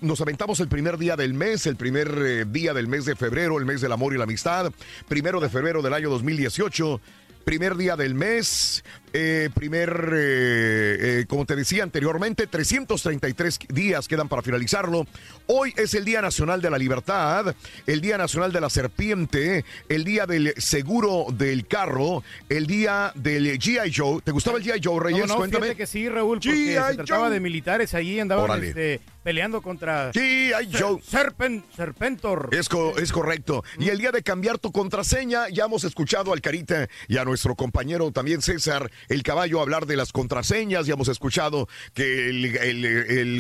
[0.01, 3.59] nos aventamos el primer día del mes, el primer eh, día del mes de febrero,
[3.59, 4.73] el mes del amor y la amistad,
[5.09, 7.01] primero de febrero del año 2018.
[7.45, 14.29] Primer día del mes, eh, primer, eh, eh, como te decía anteriormente, 333 días quedan
[14.29, 15.07] para finalizarlo.
[15.47, 17.55] Hoy es el Día Nacional de la Libertad,
[17.87, 23.59] el Día Nacional de la Serpiente, el Día del Seguro del Carro, el Día del
[23.59, 23.93] G.I.
[23.95, 24.21] Joe.
[24.23, 24.81] ¿Te gustaba el G.I.
[24.83, 25.21] Joe, Reyes?
[25.21, 25.75] No, no, Cuéntame.
[25.77, 27.31] que sí, Raúl, porque se trataba Joe.
[27.35, 30.13] de militares allí, andaban este, peleando contra...
[30.13, 30.69] G.I.
[30.77, 31.01] Joe.
[31.03, 32.49] Serpen, Serpentor.
[32.53, 33.63] Es, co- es correcto.
[33.79, 37.55] Y el día de cambiar tu contraseña, ya hemos escuchado al Carita y a nuestro
[37.55, 40.87] compañero también César, el caballo, hablar de las contraseñas.
[40.87, 42.85] Ya hemos escuchado que el, el-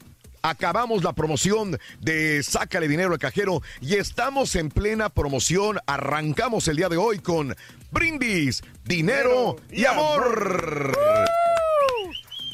[0.46, 5.80] Acabamos la promoción de Sácale Dinero al Cajero y estamos en plena promoción.
[5.88, 7.56] Arrancamos el día de hoy con
[7.92, 10.98] Brindis, Dinero y Amor.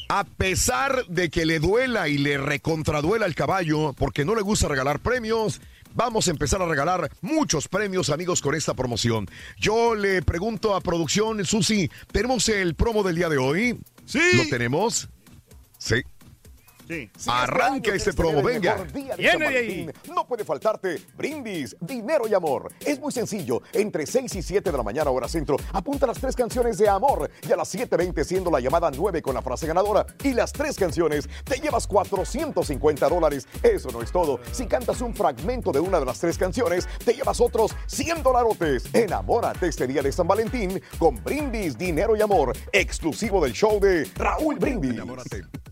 [0.08, 4.68] A pesar de que le duela y le recontraduela al caballo, porque no le gusta
[4.68, 5.60] regalar premios,
[5.94, 9.28] vamos a empezar a regalar muchos premios, amigos, con esta promoción.
[9.58, 13.80] Yo le pregunto a producción, Susi, ¿tenemos el promo del día de hoy?
[14.06, 14.20] Sí.
[14.34, 15.08] ¿Lo tenemos?
[15.78, 16.02] Sí.
[16.90, 17.08] Sí.
[17.28, 18.84] Arranca este promo, venga.
[19.16, 19.90] Viene de ahí.
[20.12, 22.72] No puede faltarte brindis, dinero y amor.
[22.84, 23.62] Es muy sencillo.
[23.72, 27.30] Entre 6 y 7 de la mañana, hora centro, apunta las tres canciones de amor.
[27.48, 30.04] Y a las 7.20, siendo la llamada 9 con la frase ganadora.
[30.24, 33.46] Y las tres canciones, te llevas 450 dólares.
[33.62, 34.40] Eso no es todo.
[34.50, 38.92] Si cantas un fragmento de una de las tres canciones, te llevas otros 100 dolarotes.
[38.92, 42.52] Enamórate este día de San Valentín con brindis, dinero y amor.
[42.72, 44.90] Exclusivo del show de Raúl Brindis.
[44.90, 45.69] Enamórate.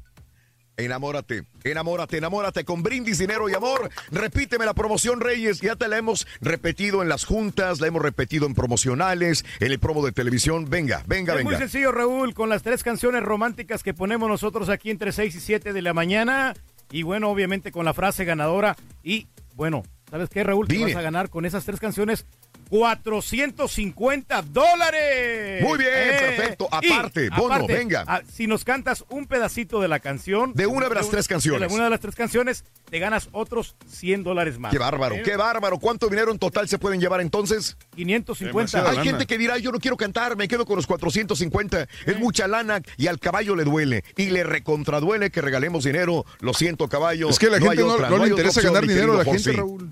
[0.79, 3.91] Enamórate, enamórate, enamórate con brindis, dinero y amor.
[4.13, 5.61] Repíteme la promoción, Reyes.
[5.61, 9.81] Ya te la hemos repetido en las juntas, la hemos repetido en promocionales, en el
[9.81, 10.71] promo de televisión.
[10.71, 11.67] Venga, venga, es muy venga.
[11.67, 15.73] sencillo, Raúl, con las tres canciones románticas que ponemos nosotros aquí entre 6 y 7
[15.73, 16.55] de la mañana.
[16.93, 18.77] Y bueno, obviamente con la frase ganadora.
[19.03, 20.69] Y bueno, ¿sabes qué, Raúl?
[20.69, 20.93] Te Dime.
[20.95, 22.25] vas a ganar con esas tres canciones
[22.69, 25.63] 450 dólares.
[25.63, 26.69] Muy bien, perfecto.
[26.83, 28.05] Y, Aparte, bono, venga.
[28.07, 30.53] ah, si nos cantas un pedacito de la canción.
[30.55, 31.69] De una de las tres canciones.
[31.69, 34.73] De una de las tres canciones, te ganas otros 100 dólares más.
[34.73, 35.23] Qué bárbaro, ¿Eh?
[35.25, 35.79] qué bárbaro.
[35.79, 37.77] ¿Cuánto dinero en total se pueden llevar entonces?
[37.97, 38.91] 550.
[38.91, 41.89] Hay gente que dirá, yo no quiero cantar, me quedo con los 450.
[42.07, 44.05] Es mucha lana y al caballo le duele.
[44.17, 46.25] Y le recontraduele que regalemos dinero.
[46.41, 47.29] Lo siento, caballo.
[47.29, 49.25] Es que a la gente no, otra, no le interesa opción, ganar dinero a la
[49.25, 49.53] gente.
[49.53, 49.91] Raúl.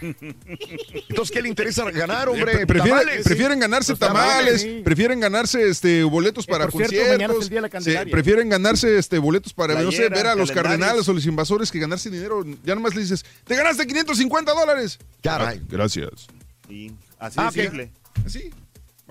[1.08, 2.44] Entonces, ¿qué le interesa ganar, hombre?
[2.52, 3.24] Pre- prefieren, Tamales.
[3.24, 4.80] prefieren ganarse Los tamales, sí.
[4.84, 7.68] prefieren ganarse este boletos Eh, para por cierto, mañana es conciertos, el día de la
[7.68, 8.12] sí, Candelaria.
[8.12, 10.50] prefieren ganarse este boletos para no sé, Playera, ver a los calendarios.
[10.80, 12.44] cardenales o los invasores que ganarse dinero.
[12.64, 14.98] Ya nomás le dices, te ganaste 550 dólares.
[15.22, 15.60] Caray.
[15.68, 16.26] Gracias.
[16.68, 17.90] Sí, así Ah, de simple.
[18.24, 18.50] Así.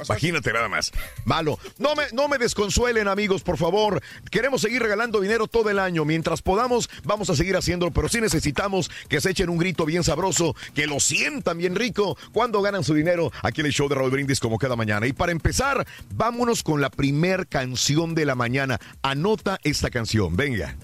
[0.05, 0.91] Imagínate nada más.
[1.25, 1.59] Malo.
[1.77, 4.01] No me, no me desconsuelen, amigos, por favor.
[4.31, 6.05] Queremos seguir regalando dinero todo el año.
[6.05, 7.91] Mientras podamos, vamos a seguir haciéndolo.
[7.91, 12.17] Pero sí necesitamos que se echen un grito bien sabroso, que lo sientan bien rico
[12.31, 15.07] cuando ganan su dinero aquí en el show de Raúl Brindis como cada mañana.
[15.07, 18.79] Y para empezar, vámonos con la primer canción de la mañana.
[19.01, 20.35] Anota esta canción.
[20.35, 20.75] Venga.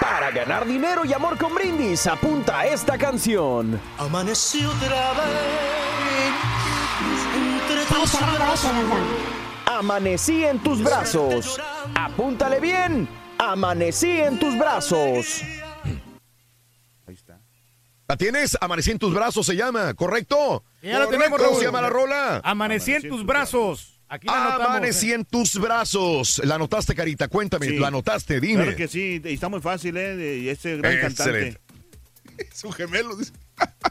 [0.00, 3.80] Para ganar dinero y amor con brindis, apunta esta canción.
[3.98, 5.99] Amanecí otra vez
[9.66, 11.60] Amanecí en tus brazos.
[11.94, 13.08] Apúntale bien.
[13.38, 15.42] Amanecí en tus brazos.
[18.08, 18.58] ¿La tienes?
[18.60, 20.64] Amanecí en tus brazos se llama, ¿correcto?
[20.82, 21.56] Ya la tenemos, Raúl.
[21.58, 22.40] se llama la rola?
[22.44, 24.00] Amanecí en tus brazos.
[24.08, 24.66] Aquí la anotamos.
[24.66, 26.40] Amanecí en tus brazos.
[26.44, 27.28] La anotaste, Carita.
[27.28, 27.78] Cuéntame, Sí.
[27.78, 28.62] la anotaste, dime.
[28.64, 30.38] Claro que sí, y está muy fácil, ¿eh?
[30.42, 31.60] Y ese gran Excelente.
[32.26, 32.48] cantante.
[32.54, 33.14] Su gemelo.
[33.14, 33.32] dice.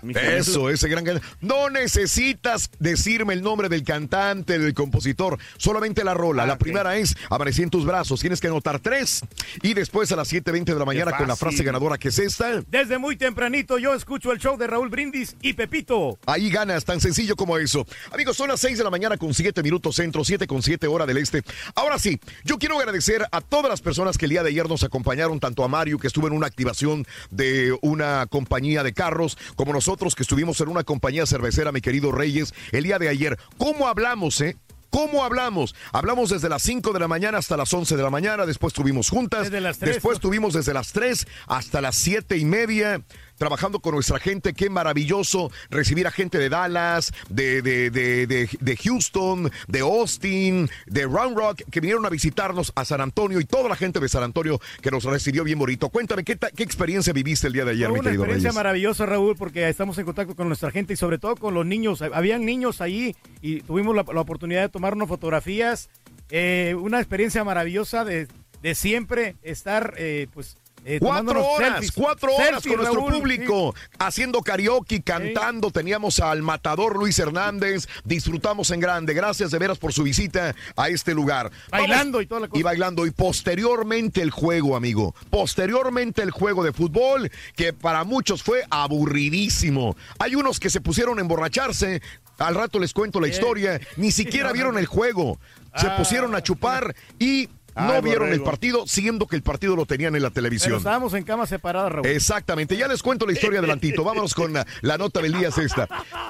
[0.15, 1.03] Eso, ese gran
[1.41, 6.43] No necesitas decirme el nombre del cantante, del compositor, solamente la rola.
[6.43, 8.19] Ah, la primera es Amanecí en tus brazos.
[8.21, 9.21] Tienes que anotar tres.
[9.61, 12.61] Y después a las 7.20 de la mañana con la frase ganadora que es esta.
[12.67, 16.17] Desde muy tempranito yo escucho el show de Raúl Brindis y Pepito.
[16.25, 17.85] Ahí ganas, tan sencillo como eso.
[18.11, 21.05] Amigos, son las 6 de la mañana con 7 minutos centro, 7 con 7 hora
[21.05, 21.43] del este.
[21.75, 24.83] Ahora sí, yo quiero agradecer a todas las personas que el día de ayer nos
[24.83, 29.73] acompañaron, tanto a Mario, que estuvo en una activación de una compañía de carros, como
[29.73, 33.37] nosotros que estuvimos en una compañía cervecera, mi querido Reyes, el día de ayer.
[33.57, 34.55] ¿Cómo hablamos, eh?
[34.89, 35.75] ¿Cómo hablamos?
[35.91, 39.09] Hablamos desde las 5 de la mañana hasta las 11 de la mañana, después tuvimos
[39.09, 40.21] juntas, Desde las tres, después ¿no?
[40.21, 43.03] tuvimos desde las 3 hasta las 7 y media
[43.39, 44.53] trabajando con nuestra gente.
[44.53, 50.69] Qué maravilloso recibir a gente de Dallas, de, de, de, de, de Houston, de Austin,
[50.85, 54.09] de Round Rock, que vinieron a visitarnos a San Antonio y toda la gente de
[54.09, 55.89] San Antonio que nos recibió bien bonito.
[55.89, 58.55] Cuéntame, ¿qué, qué experiencia viviste el día de ayer, Fue mi una querido experiencia Reyes?
[58.55, 62.01] maravillosa, Raúl, porque estamos en contacto con nuestra gente y sobre todo con los niños.
[62.01, 65.89] Habían niños ahí y tuvimos la, la oportunidad de tomar unas fotografías.
[66.29, 68.27] Eh, una experiencia maravillosa de,
[68.61, 71.91] de siempre estar, eh, pues, eh, Cuatro horas, selfies.
[71.91, 75.71] cuatro horas Selfies, con nuestro Raúl, público, haciendo karaoke, cantando.
[75.71, 77.87] Teníamos al matador Luis Hernández.
[78.05, 79.13] Disfrutamos en grande.
[79.13, 81.51] Gracias de veras por su visita a este lugar.
[81.69, 82.59] Bailando y toda la cosa.
[82.59, 83.05] Y bailando.
[83.05, 85.13] Y posteriormente el juego, amigo.
[85.29, 89.95] Posteriormente el juego de fútbol, que para muchos fue aburridísimo.
[90.19, 92.01] Hay unos que se pusieron a emborracharse.
[92.37, 93.33] Al rato les cuento la Bien.
[93.39, 93.81] historia.
[93.97, 95.39] Ni siquiera vieron el juego.
[95.75, 95.97] Se Ah.
[95.97, 97.49] pusieron a chupar y
[97.81, 100.77] no Ay, vieron el partido, siendo que el partido lo tenían en la Pero televisión.
[100.77, 102.07] estábamos en camas separadas, Raúl.
[102.07, 104.03] Exactamente, ya les cuento la historia adelantito.
[104.03, 105.87] Vámonos con la, la nota del día es esta.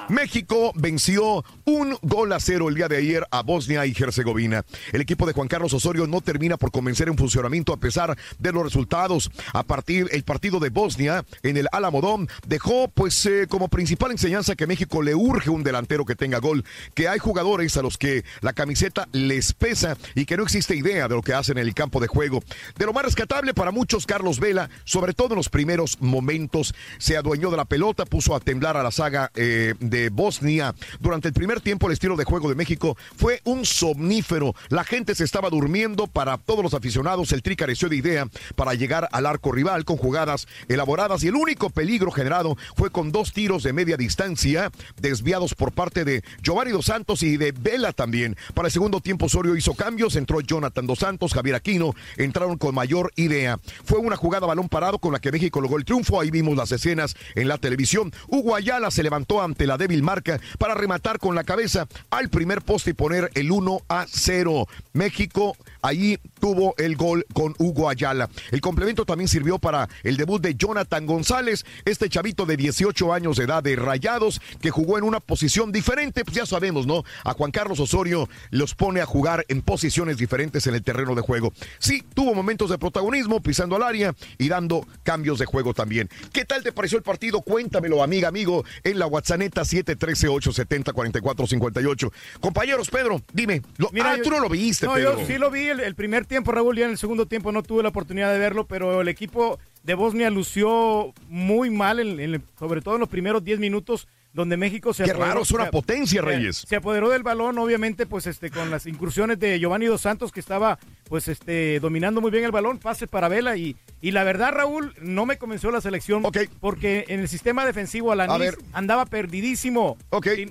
[0.08, 4.64] México venció un gol a cero el día de ayer a Bosnia y Herzegovina.
[4.92, 8.52] El equipo de Juan Carlos Osorio no termina por convencer en funcionamiento a pesar de
[8.52, 9.30] los resultados.
[9.52, 14.56] A partir el partido de Bosnia en el Alamodón dejó pues eh, como principal enseñanza
[14.56, 18.24] que México le urge un delantero que tenga gol, que hay jugadores a los que
[18.40, 22.00] la camiseta les pesa y que no existe idea de lo que en el campo
[22.00, 22.42] de juego.
[22.78, 27.16] De lo más rescatable para muchos, Carlos Vela, sobre todo en los primeros momentos, se
[27.16, 30.74] adueñó de la pelota, puso a temblar a la saga eh, de Bosnia.
[31.00, 34.54] Durante el primer tiempo, el estilo de juego de México fue un somnífero.
[34.68, 37.32] La gente se estaba durmiendo para todos los aficionados.
[37.32, 41.36] El Tri careció de idea para llegar al arco rival con jugadas elaboradas y el
[41.36, 44.70] único peligro generado fue con dos tiros de media distancia
[45.00, 48.36] desviados por parte de Giovanni Dos Santos y de Vela también.
[48.54, 52.74] Para el segundo tiempo, Osorio hizo cambios, entró Jonathan Dos Santos, Javier Aquino, entraron con
[52.74, 53.58] mayor idea.
[53.84, 56.20] Fue una jugada balón parado con la que México logró el triunfo.
[56.20, 58.12] Ahí vimos las escenas en la televisión.
[58.28, 62.62] Hugo Ayala se levantó ante la débil marca para rematar con la cabeza al primer
[62.62, 64.66] poste y poner el 1 a 0.
[64.92, 68.28] México allí tuvo el gol con Hugo Ayala.
[68.50, 73.36] El complemento también sirvió para el debut de Jonathan González, este chavito de 18 años
[73.36, 77.04] de edad de Rayados, que jugó en una posición diferente, pues ya sabemos, ¿no?
[77.24, 81.22] A Juan Carlos Osorio los pone a jugar en posiciones diferentes en el terreno de
[81.22, 81.52] juego.
[81.78, 86.08] Sí, tuvo momentos de protagonismo, pisando al área y dando cambios de juego también.
[86.32, 87.40] ¿Qué tal te pareció el partido?
[87.40, 92.12] Cuéntamelo, amiga, amigo, en la WhatsApp 713-870-4458.
[92.40, 93.62] Compañeros, Pedro, dime.
[93.76, 95.20] Lo- ah, yo- tú no lo viste, No, Pedro.
[95.20, 97.62] yo sí lo vi el, el primer tiempo, Raúl, ya en el segundo tiempo no
[97.62, 102.34] tuve la oportunidad de verlo, pero el equipo de Bosnia lució muy mal, en- en
[102.34, 105.72] el- sobre todo en los primeros 10 minutos, donde México se Qué raro, es una
[105.72, 106.64] potencia, Reyes.
[106.68, 110.38] Se apoderó del balón, obviamente, pues este con las incursiones de Giovanni Dos Santos, que
[110.38, 114.52] estaba pues este dominando muy bien el balón, pases para Vela, y, y la verdad,
[114.52, 116.24] Raúl, no me convenció la selección,
[116.60, 118.30] porque en el sistema defensivo Alanis
[118.72, 119.96] andaba perdidísimo.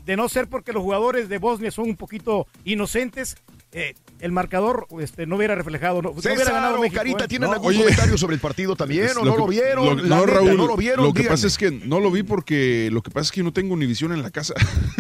[0.04, 3.38] De no ser porque los jugadores de Bosnia son un poquito inocentes,
[3.72, 6.98] eh, el marcador este, no hubiera reflejado, no, no hubiera César ganado México.
[6.98, 7.28] Carita, ¿eh?
[7.28, 7.80] ¿tienen No, algún oye.
[7.84, 9.86] comentario sobre el partido también o no que- lo vieron?
[9.86, 11.06] lo- no, neta, Raúl, no lo vieron.
[11.06, 11.34] lo que díganme.
[11.36, 14.12] pasa es que no lo vi porque lo que pasa es que no tengo Univisión
[14.14, 14.54] en la casa.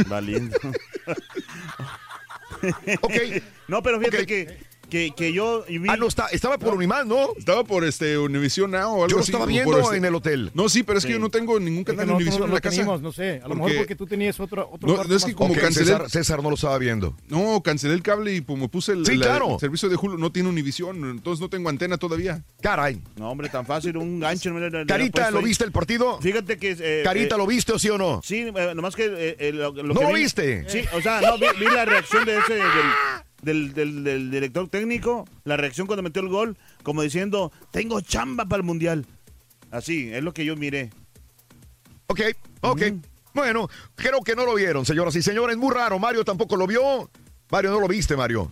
[0.07, 0.57] Valiendo.
[3.67, 4.57] No, pero fíjate que
[4.89, 5.63] que, que yo...
[5.87, 7.29] Ah, no, está, estaba por Unimás, ¿no?
[7.37, 10.15] Estaba por este Univision Now o algo Yo lo así, estaba viendo este- en el
[10.15, 10.51] hotel.
[10.53, 11.13] No, sí, pero es que Sí.
[11.13, 12.75] yo no tengo ningún Es que canal de Univision en la casa.
[12.77, 15.31] teníamos, no sé, a lo mejor porque tú tenías otro, otro No, cuarto es que
[15.31, 15.85] más como Ok, cancelé...
[15.85, 17.15] César, César no lo estaba viendo.
[17.27, 19.53] No, cancelé el cable y como puse el, Sí, la- claro.
[19.53, 22.43] el servicio de Hulu, no tiene Univision, entonces no tengo antena todavía.
[22.61, 23.01] Caray.
[23.15, 24.49] No, hombre, tan fácil, un gancho.
[24.51, 26.19] no le- le- le Carita, ¿lo viste el partido?
[26.21, 26.75] Fíjate que...
[26.79, 28.21] eh, Carita, eh, ¿lo viste o sí o no?
[28.23, 29.35] Sí, eh, nomás que...
[29.39, 30.65] eh, lo, lo ¿No que lo vi- viste?
[30.67, 32.53] Sí, o sea, no, vi, vi la reacción de ese...
[32.55, 32.63] Del,
[33.41, 38.45] del, del- del director técnico, la reacción cuando metió el gol, como diciendo, tengo chamba
[38.45, 39.05] para el Mundial.
[39.71, 40.89] Así, es lo que yo miré.
[42.07, 42.21] Ok,
[42.61, 42.81] ok.
[43.33, 45.55] Bueno, creo que no lo vieron, señoras y señores.
[45.57, 45.99] Muy raro.
[45.99, 47.09] Mario tampoco lo vio.
[47.51, 48.51] Mario, no lo viste, Mario.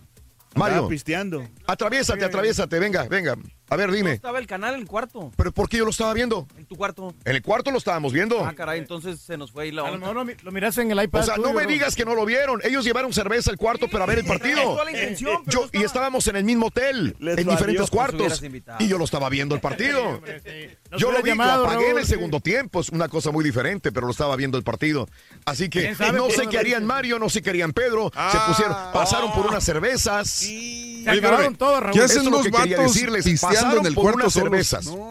[0.54, 1.48] Mario, Estaba pisteando.
[1.66, 2.78] atraviésate, atraviésate.
[2.78, 3.36] Venga, venga.
[3.70, 4.12] A ver, dime.
[4.12, 5.30] Estaba el canal en el cuarto.
[5.36, 6.46] ¿Pero por qué yo lo estaba viendo?
[6.56, 7.14] En tu cuarto.
[7.24, 8.44] En el cuarto lo estábamos viendo.
[8.44, 10.12] Ah, caray, entonces se nos fue ahí la A lo onda.
[10.12, 11.20] lo, mi- lo miraste en el iPad.
[11.20, 12.60] O sea, no me digas que no lo vieron.
[12.64, 14.82] Ellos llevaron cerveza al cuarto para ver el partido.
[14.84, 18.42] la intención, pero Yo- y estábamos en el mismo hotel, Les en diferentes cuartos.
[18.78, 20.20] Y yo lo estaba viendo el partido.
[20.96, 22.10] Yo lo vi, llamado, lo apagué en el sí.
[22.12, 22.80] segundo tiempo.
[22.80, 25.08] Es una cosa muy diferente, pero lo estaba viendo el partido.
[25.44, 26.86] Así que ¿Quién sabe no sé qué lo harían?
[26.86, 28.10] Mario, no sé qué harían Pedro.
[28.12, 28.44] Se Ah.
[28.48, 30.30] pusieron, pasaron por unas cervezas.
[30.30, 31.92] Se acabaron todos, Raúl.
[31.92, 33.24] ¿Qué Eso hacen es lo dos que decirles.
[33.24, 34.86] pisteando en el por cuarto unas cervezas.
[34.86, 35.10] No,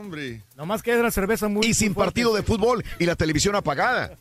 [0.00, 0.42] hombre.
[0.56, 2.06] Nomás que es la cerveza muy Y sin fuerte.
[2.08, 4.16] partido de fútbol y la televisión apagada.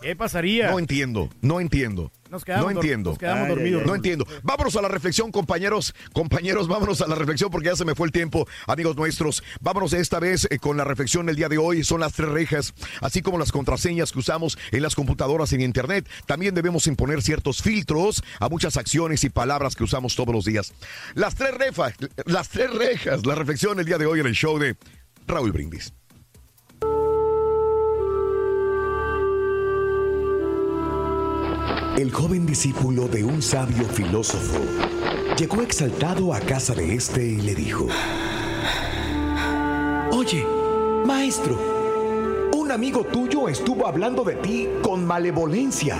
[0.00, 0.70] ¿Qué pasaría?
[0.70, 2.12] No entiendo, no entiendo.
[2.30, 3.10] Nos quedamos no entiendo.
[3.10, 3.82] nos quedamos Ay, dormidos.
[3.82, 4.26] ay, No entiendo.
[4.42, 5.94] Vámonos a la reflexión, compañeros.
[6.12, 9.42] Compañeros, vámonos a la reflexión porque ya se me fue el tiempo, amigos nuestros.
[9.60, 11.82] Vámonos esta vez eh, con la reflexión del día de hoy.
[11.84, 15.62] Son las tres rejas, así como las contraseñas que usamos en las computadoras y en
[15.62, 16.08] Internet.
[16.26, 20.72] También debemos imponer ciertos filtros a muchas acciones y palabras que usamos todos los días.
[21.14, 21.94] Las tres rejas,
[22.26, 24.76] las tres rejas, la reflexión del día de hoy en el show de
[25.26, 25.92] Raúl Brindis.
[31.96, 34.58] El joven discípulo de un sabio filósofo
[35.36, 37.86] llegó exaltado a casa de este y le dijo:
[40.12, 40.44] Oye,
[41.06, 45.96] maestro, un amigo tuyo estuvo hablando de ti con malevolencia.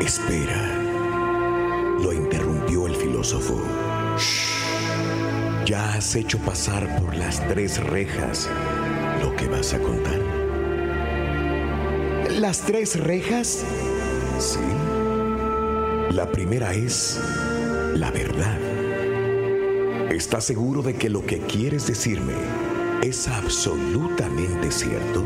[0.00, 0.78] Espera,
[2.00, 3.60] lo interrumpió el filósofo.
[4.16, 8.48] "Shh, ya has hecho pasar por las tres rejas
[9.20, 10.20] lo que vas a contar.
[12.38, 13.64] ¿Las tres rejas?
[14.38, 14.58] Sí.
[16.10, 17.18] La primera es
[17.94, 18.58] la verdad.
[20.10, 22.34] ¿Estás seguro de que lo que quieres decirme
[23.02, 25.22] es absolutamente cierto?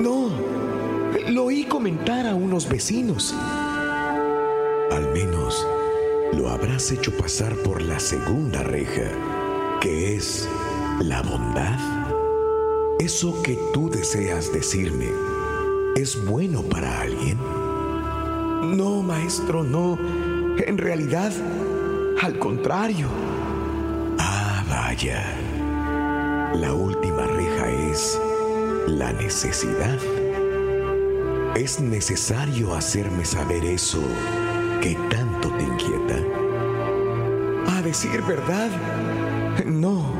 [0.00, 0.30] No.
[1.28, 3.34] Lo oí comentar a unos vecinos.
[4.90, 5.66] Al menos
[6.32, 9.10] lo habrás hecho pasar por la segunda reja,
[9.80, 10.48] que es
[11.00, 11.78] la bondad.
[12.98, 15.31] Eso que tú deseas decirme
[15.96, 17.38] es bueno para alguien.
[18.76, 19.98] No, maestro, no.
[20.58, 21.32] En realidad,
[22.20, 23.08] al contrario.
[24.18, 25.24] Ah, vaya.
[26.54, 28.20] La última reja es
[28.86, 29.98] la necesidad.
[31.54, 34.00] Es necesario hacerme saber eso
[34.80, 36.18] que tanto te inquieta.
[37.68, 38.70] A decir verdad,
[39.66, 40.12] no.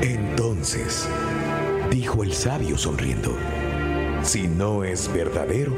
[0.00, 1.08] Entonces,
[1.90, 3.36] dijo el sabio sonriendo,
[4.22, 5.72] si no es verdadero,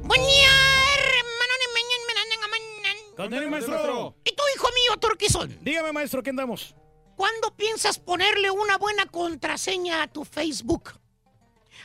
[0.03, 0.53] Buen día,
[0.95, 1.53] hermano.
[3.15, 4.15] Contenido, maestro.
[4.23, 5.57] ¿Y tú, hijo mío, Torquizón?
[5.61, 6.75] Dígame, maestro, ¿qué andamos?
[7.15, 10.91] ¿Cuándo piensas ponerle una buena contraseña a tu Facebook?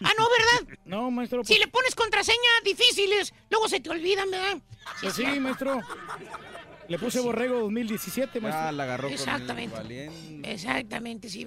[0.02, 0.78] Ah, no, ¿verdad?
[0.84, 1.42] No, maestro.
[1.44, 4.58] Si le pones contraseñas difíciles, luego se te olvidan, ¿verdad?
[5.00, 5.80] Pues sí, maestro.
[6.88, 8.64] Le puse Borrego 2017, maestro.
[8.66, 9.74] Ah, la agarró con el Exactamente.
[9.74, 10.52] valiente.
[10.52, 11.46] Exactamente, sí.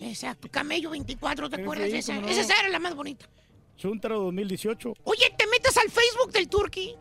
[0.00, 0.48] Exacto.
[0.50, 2.14] Camello 24, ¿te acuerdas de esa?
[2.14, 2.28] no.
[2.28, 3.28] Esa era la más bonita.
[3.76, 4.94] Chuntaro 2018.
[5.04, 6.94] Oye, te metes al Facebook del Turqui.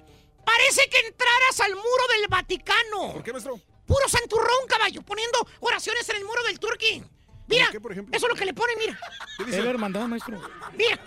[0.45, 3.13] Parece que entraras al muro del Vaticano.
[3.13, 3.59] ¿Por qué, maestro?
[3.85, 7.03] Puro santurrón, caballo, poniendo oraciones en el muro del Turqui.
[7.47, 8.15] Mira, qué, por ejemplo?
[8.15, 8.99] eso es lo que le ponen, mira.
[9.47, 10.39] Es la hermandad, maestro.
[10.77, 10.99] Mira,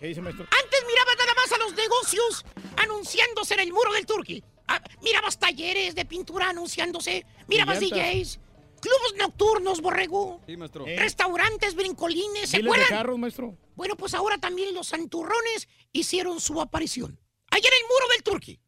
[0.00, 0.44] ¿Qué dice, maestro?
[0.44, 2.44] antes mirabas nada más a los negocios
[2.76, 4.42] anunciándose en el muro del Turqui.
[4.66, 7.24] Ah, mirabas talleres de pintura anunciándose.
[7.46, 7.98] Mirabas llantas.
[7.98, 8.40] DJs.
[8.80, 10.40] Clubes nocturnos, borrego.
[10.46, 10.84] Sí, maestro.
[10.84, 12.98] Restaurantes, brincolines, ¿se Miles de acuerdan?
[12.98, 13.56] carros, maestro.
[13.74, 17.18] Bueno, pues ahora también los santurrones hicieron su aparición.
[17.50, 18.60] Allá en el muro del Turqui.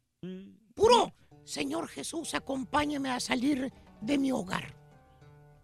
[0.73, 1.13] Puro,
[1.45, 4.75] Señor Jesús, acompáñame a salir de mi hogar.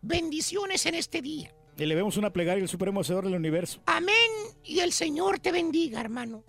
[0.02, 1.54] Bendiciones en este día.
[1.78, 3.82] Y le vemos una plegaria al Supremo Hacedor del Universo.
[3.86, 4.32] Amén
[4.64, 6.44] y el Señor te bendiga, hermano.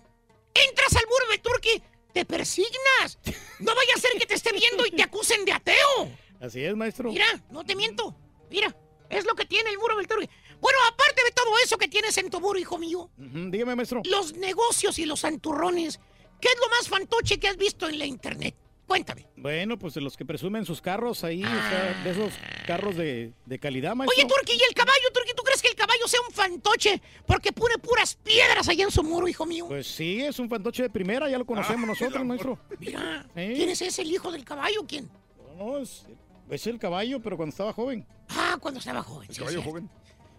[0.53, 1.83] Entras al muro del Turqui,
[2.13, 3.19] te persignas.
[3.59, 6.09] No vaya a ser que te esté viendo y te acusen de ateo.
[6.39, 7.11] Así es, maestro.
[7.11, 8.15] Mira, no te miento.
[8.49, 8.75] Mira,
[9.09, 10.29] es lo que tiene el muro del Turqui.
[10.61, 14.01] Bueno, aparte de todo eso que tienes en tu muro, hijo mío, Dígame, maestro.
[14.05, 15.99] los negocios y los santurrones,
[16.41, 18.55] ¿qué es lo más fantoche que has visto en la internet?
[18.85, 19.27] Cuéntame.
[19.37, 22.33] Bueno, pues de los que presumen sus carros ahí, o sea, de esos
[22.65, 24.17] carros de, de calidad, maestro.
[24.17, 25.31] Oye, Turqui, ¿y el caballo, Turqui?
[25.35, 29.03] ¿Tú crees que el caballo sea un fantoche porque pone puras piedras allá en su
[29.03, 29.67] muro, hijo mío?
[29.67, 32.57] Pues sí, es un fantoche de primera, ya lo conocemos nosotros, maestro.
[32.79, 33.53] Mira, ¿Eh?
[33.55, 34.83] ¿quién es ese, el hijo del caballo?
[34.87, 35.07] ¿Quién?
[35.55, 36.03] No, es,
[36.49, 38.05] es el caballo, pero cuando estaba joven.
[38.29, 39.27] Ah, cuando estaba joven.
[39.31, 39.89] sí, caballo joven.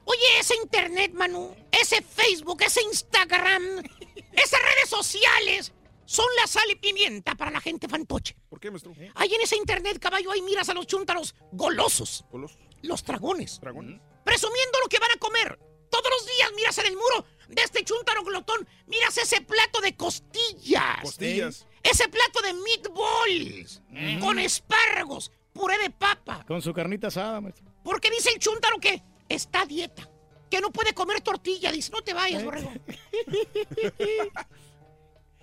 [0.05, 3.63] Oye, ese internet, Manu, ese Facebook, ese Instagram,
[4.33, 5.73] esas redes sociales
[6.05, 8.35] son la sal y pimienta para la gente fantoche.
[8.49, 8.93] ¿Por qué, maestro?
[9.15, 12.25] Ahí en ese internet, caballo, ahí miras a los chúntaros golosos.
[12.33, 12.59] ¿Golosos?
[12.83, 13.61] Los dragones.
[13.61, 14.01] ¿Dragones?
[14.25, 15.59] Presumiendo lo que van a comer.
[15.91, 19.97] Todos los días miras en el muro de este chúntaro glotón, miras ese plato de
[19.97, 21.01] costillas.
[21.03, 21.67] Costillas.
[21.83, 23.83] Ese plato de meatballs.
[24.21, 26.45] Con espárragos, puré de papa.
[26.47, 27.65] Con su carnita asada, maestro.
[27.83, 30.09] Porque dice el chúntaro que está a dieta.
[30.51, 31.71] Que no puede comer tortilla.
[31.71, 32.15] Dice, no te ¿Eh?
[32.15, 32.71] vayas, borrego.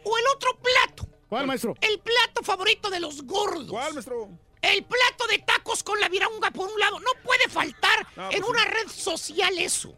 [0.03, 1.07] o el otro plato.
[1.29, 1.75] ¿Cuál, maestro?
[1.81, 3.69] El plato favorito de los gordos.
[3.69, 4.29] ¿Cuál, maestro?
[4.61, 6.99] El plato de tacos con la virunga por un lado.
[6.99, 9.97] No puede faltar No, en pues una red social eso.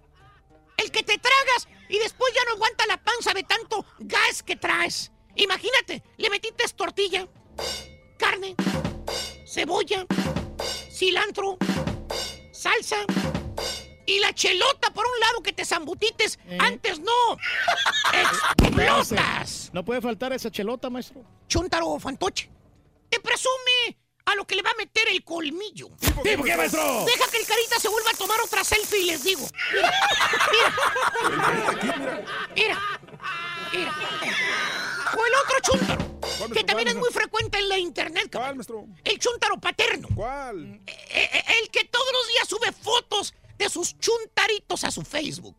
[0.77, 4.55] El que te tragas y después ya no aguanta la panza de tanto gas que
[4.55, 5.11] traes.
[5.35, 7.27] Imagínate, le metiste tortilla,
[8.17, 8.55] carne,
[9.49, 10.05] cebolla,
[10.91, 11.57] cilantro,
[12.51, 12.97] salsa
[14.05, 16.37] y la chelota por un lado que te zambutites.
[16.47, 16.57] Eh.
[16.59, 17.37] Antes no.
[18.59, 19.69] ¡Explotas!
[19.73, 21.23] No puede faltar esa chelota, maestro.
[21.47, 22.49] Chuntaro fantoche.
[23.09, 25.89] Te presume a lo que le va a meter el colmillo.
[26.15, 27.05] por qué, maestro?
[27.05, 29.47] Deja que el carita se vuelva a tomar otra selfie y les digo.
[29.73, 29.93] Mira,
[32.55, 32.81] mira.
[33.71, 34.35] Mira, mira.
[35.17, 36.08] O el otro chúntaro,
[36.53, 38.29] que también es muy frecuente en la internet.
[38.31, 38.85] ¿Cuál, maestro?
[39.03, 40.07] El chúntaro paterno.
[40.15, 40.81] ¿Cuál?
[40.85, 45.55] Eh, eh, el que todos los días sube fotos de sus chuntaritos a su Facebook.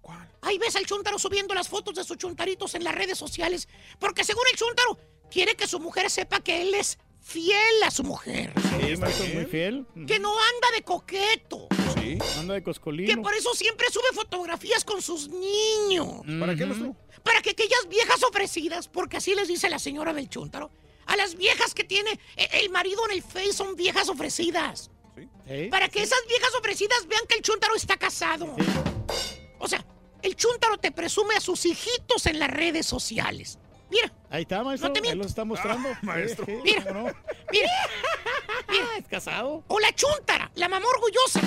[0.00, 0.28] ¿Cuál?
[0.42, 3.68] Ahí ves al chúntaro subiendo las fotos de sus chuntaritos en las redes sociales.
[3.98, 4.98] Porque según el chúntaro,
[5.30, 8.52] quiere que su mujer sepa que él es fiel a su mujer.
[8.80, 9.86] Sí, maestro, muy fiel.
[10.06, 11.68] Que no anda de coqueto.
[11.98, 12.18] Sí.
[12.38, 13.22] Anda de Que coscolino.
[13.22, 16.18] por eso siempre sube fotografías con sus niños.
[16.38, 16.94] ¿Para qué, maestro?
[17.22, 20.70] Para que aquellas viejas ofrecidas, porque así les dice la señora del chúntaro,
[21.06, 24.90] a las viejas que tiene eh, el marido en el Face son viejas ofrecidas.
[25.46, 25.68] ¿Eh?
[25.70, 28.54] Para que esas viejas ofrecidas vean que el chúntaro está casado.
[29.58, 29.84] O sea,
[30.22, 33.58] el chúntaro te presume a sus hijitos en las redes sociales.
[33.90, 34.88] Mira, Ahí está, maestro.
[34.88, 35.88] No te Ahí lo está mostrando.
[35.90, 36.44] Ah, maestro.
[36.46, 36.84] Sí, sí, Mira.
[36.84, 37.14] ¿cómo no?
[37.52, 37.68] mira,
[38.68, 38.96] mira.
[38.98, 39.64] Es casado.
[39.68, 41.40] O la chúntara, la mamá orgullosa.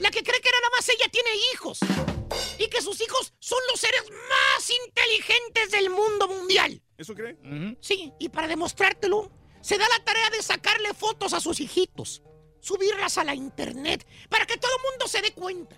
[0.00, 1.80] La que cree que nada más ella tiene hijos.
[2.58, 6.80] Y que sus hijos son los seres más inteligentes del mundo mundial.
[6.96, 7.36] ¿Eso cree?
[7.80, 12.22] Sí, y para demostrártelo, se da la tarea de sacarle fotos a sus hijitos,
[12.60, 15.76] subirlas a la internet, para que todo el mundo se dé cuenta.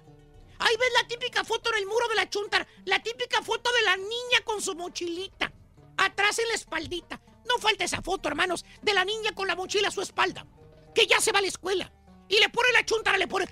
[0.59, 3.83] Ahí ves la típica foto en el muro de la chuntara, la típica foto de
[3.83, 5.53] la niña con su mochilita,
[5.97, 7.21] atrás en la espaldita.
[7.49, 10.47] No falta esa foto, hermanos, de la niña con la mochila a su espalda,
[10.95, 11.93] que ya se va a la escuela.
[12.29, 13.47] Y le pone la chuntara, le pone,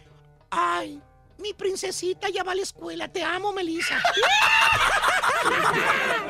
[0.50, 1.00] ay,
[1.38, 4.00] mi princesita ya va a la escuela, te amo, Melissa.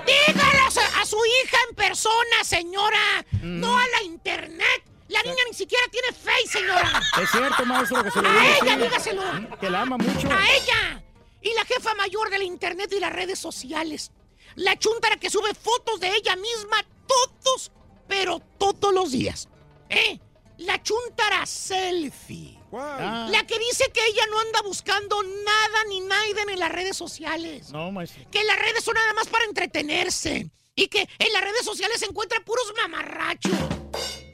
[0.06, 4.82] Dígalo a, a su hija en persona, señora, no a la internet.
[5.08, 7.00] La niña ni siquiera tiene face, señora.
[7.22, 8.82] Es cierto, maestro, que se lo A diga ella, así.
[8.82, 9.58] dígaselo.
[9.60, 10.28] Que la ama mucho.
[10.32, 11.02] A ella.
[11.42, 14.10] Y la jefa mayor de la internet y las redes sociales.
[14.57, 17.72] La chuntara que sube fotos de ella misma todos,
[18.07, 19.48] pero todos los días.
[19.88, 20.18] ¿Eh?
[20.59, 22.59] La chuntara selfie.
[22.72, 23.28] Ah.
[23.30, 27.70] La que dice que ella no anda buscando nada ni Naiden en las redes sociales.
[27.70, 28.24] No, maestro.
[28.30, 30.50] Que las redes son nada más para entretenerse.
[30.74, 33.53] Y que en las redes sociales se encuentran puros mamarrachos.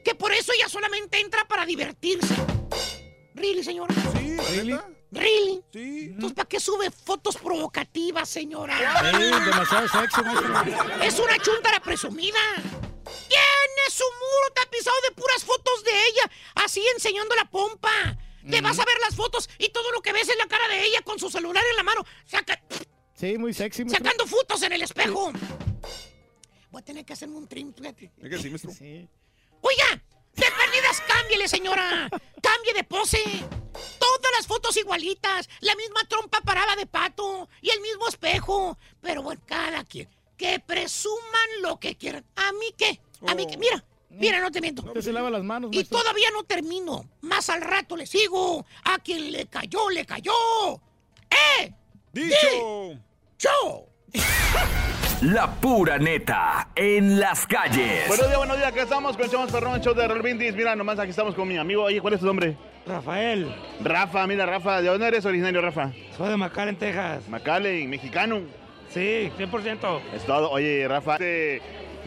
[0.05, 2.35] Que por eso ella solamente entra para divertirse.
[3.35, 3.95] ¿Really, señora?
[4.17, 4.79] Sí, ¿la Really?
[5.11, 5.63] ¿Really?
[5.73, 6.07] Sí.
[6.13, 8.77] Entonces, ¿para qué sube fotos provocativas, señora?
[8.77, 11.03] Sí, demasiado sexy, maestro.
[11.03, 12.39] Es una chuntara presumida.
[13.05, 17.91] ¿Quién su muro tapizado de puras fotos de ella, así enseñando la pompa.
[18.51, 20.85] Te vas a ver las fotos y todo lo que ves es la cara de
[20.85, 22.63] ella con su celular en la mano, saca-
[23.15, 23.85] Sí, muy sexy.
[23.85, 24.05] maestro.
[24.05, 25.33] sacando fotos en el espejo.
[26.71, 28.13] Voy a tener que hacerme un trim, fíjate.
[28.23, 28.71] ¿Es que sí, maestro?
[29.63, 30.03] Oiga,
[30.39, 32.09] de perdidas cámbiale, señora.
[32.43, 33.23] Cambie de pose.
[33.99, 35.49] Todas las fotos igualitas.
[35.61, 37.49] La misma trompa parada de pato.
[37.61, 38.79] Y el mismo espejo.
[39.01, 40.09] Pero bueno, cada quien.
[40.37, 42.25] Que presuman lo que quieran.
[42.37, 43.01] ¿A mí qué?
[43.27, 43.57] A mí qué.
[43.57, 44.83] Mira, mira, no te miento.
[44.83, 45.99] Usted se lava las manos, Y maestro.
[45.99, 47.09] todavía no termino.
[47.23, 48.65] Más al rato le sigo.
[48.85, 50.33] A quien le cayó, le cayó.
[51.31, 51.73] ¡Eh!
[52.13, 52.99] ¡Dicho!
[53.39, 53.87] ¡Yo!
[55.23, 58.07] La pura neta en las calles.
[58.07, 58.69] Buenos días, buenos días.
[58.69, 60.55] Acá estamos con Chamos Perrón, el show de Roll Brindis.
[60.55, 61.83] Mira, nomás aquí estamos con mi amigo.
[61.83, 62.57] Oye, ¿cuál es tu nombre?
[62.87, 63.53] Rafael.
[63.83, 64.81] Rafa, mira, Rafa.
[64.81, 65.91] ¿De dónde eres originario, Rafa?
[66.17, 67.29] Soy de McAllen, Texas.
[67.29, 68.43] McAllen, mexicano.
[68.91, 70.01] Sí, 100%.
[70.15, 70.53] Es todo.
[70.53, 71.57] Oye, Rafa, este,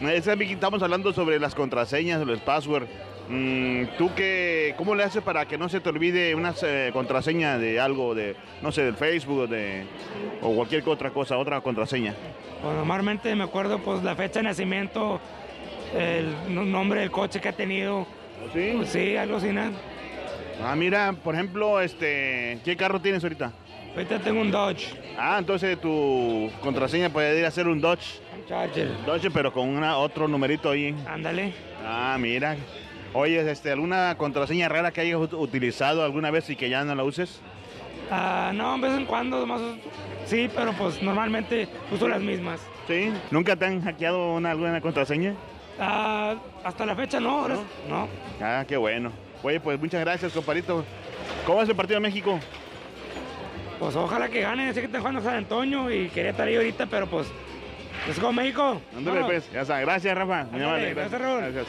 [0.00, 2.88] es que aquí estamos hablando sobre las contraseñas, los passwords.
[3.28, 7.58] Mm, ¿Tú qué, cómo le haces para que no se te olvide una eh, contraseña
[7.58, 9.84] de algo, de, no sé, del Facebook o, de,
[10.40, 12.14] o cualquier otra cosa, otra contraseña?
[12.62, 15.20] Pues normalmente me acuerdo pues la fecha de nacimiento,
[15.96, 18.06] el nombre del coche que ha tenido.
[18.52, 18.72] ¿Sí?
[18.76, 19.70] Pues sí, algo así, nada.
[20.64, 23.52] Ah, mira, por ejemplo, este, ¿qué carro tienes ahorita?
[23.94, 24.94] Ahorita tengo un Dodge.
[25.18, 28.20] Ah, entonces tu contraseña puede ir a ser un Dodge.
[28.48, 28.88] Charger.
[29.04, 30.94] Dodge, pero con una, otro numerito ahí.
[31.06, 31.52] Ándale.
[31.84, 32.56] Ah, mira.
[33.14, 36.94] Oye, este, ¿alguna contraseña rara que hayas ut- utilizado alguna vez y que ya no
[36.94, 37.40] la uses?
[38.10, 39.60] Ah, no, de vez en cuando, más,
[40.26, 42.60] sí, pero pues normalmente uso las mismas.
[42.86, 43.12] ¿Sí?
[43.30, 45.34] ¿Nunca te han hackeado una, alguna contraseña?
[45.78, 46.34] Ah,
[46.64, 47.56] hasta la fecha no, ahora-
[47.88, 48.08] no.
[48.40, 49.12] Ah, qué bueno.
[49.42, 50.84] Oye, pues muchas gracias, comparito.
[51.46, 52.38] ¿Cómo es el partido de México?
[53.78, 56.86] Pues ojalá que gane, sé que está jugando San Antonio y quería estar ahí ahorita,
[56.86, 57.26] pero pues,
[58.06, 58.80] let's go México.
[58.96, 59.50] Ándale, pues.
[59.52, 59.80] Ya está.
[59.80, 60.44] Gracias, Rafa.
[60.50, 60.94] Muy amable.
[60.94, 61.66] gracias, Gracias.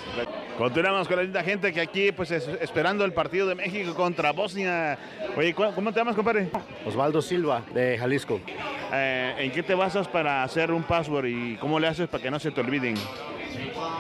[0.58, 4.32] Continuamos con la linda gente que aquí, pues, es- esperando el partido de México contra
[4.32, 4.97] Bosnia.
[5.36, 6.49] Oye, ¿cu- ¿cómo te llamas, compadre?
[6.86, 8.39] Osvaldo Silva, de Jalisco.
[8.93, 12.30] Eh, ¿En qué te basas para hacer un password y cómo le haces para que
[12.30, 12.93] no se te olviden?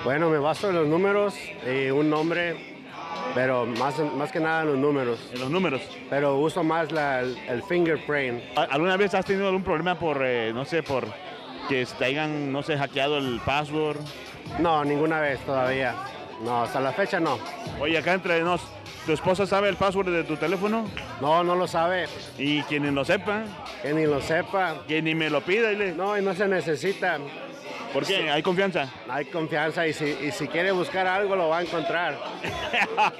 [0.03, 1.33] Bueno, me baso en los números
[1.67, 2.75] y un nombre,
[3.33, 5.31] pero más, más que nada en los números.
[5.33, 5.81] En los números.
[6.07, 8.41] Pero uso más la- el, el fingerprint.
[8.55, 11.07] ¿Alguna vez has tenido algún problema por, eh, no sé, por
[11.67, 13.97] que te hayan, no sé, hackeado el password?
[14.59, 15.95] No, ninguna vez todavía.
[16.41, 17.37] No, hasta la fecha no.
[17.79, 18.61] Oye, acá entre nos,
[19.05, 20.85] ¿tu esposa sabe el password de tu teléfono?
[21.21, 22.07] No, no lo sabe.
[22.37, 23.43] ¿Y quien ni lo sepa?
[23.81, 24.75] Que ni lo sepa.
[24.87, 25.93] Que ni me lo pida, dile.
[25.93, 27.17] No, y no se necesita.
[27.93, 28.29] ¿Por qué?
[28.31, 28.89] ¿Hay confianza?
[29.07, 32.17] Hay confianza y si, y si quiere buscar algo lo va a encontrar.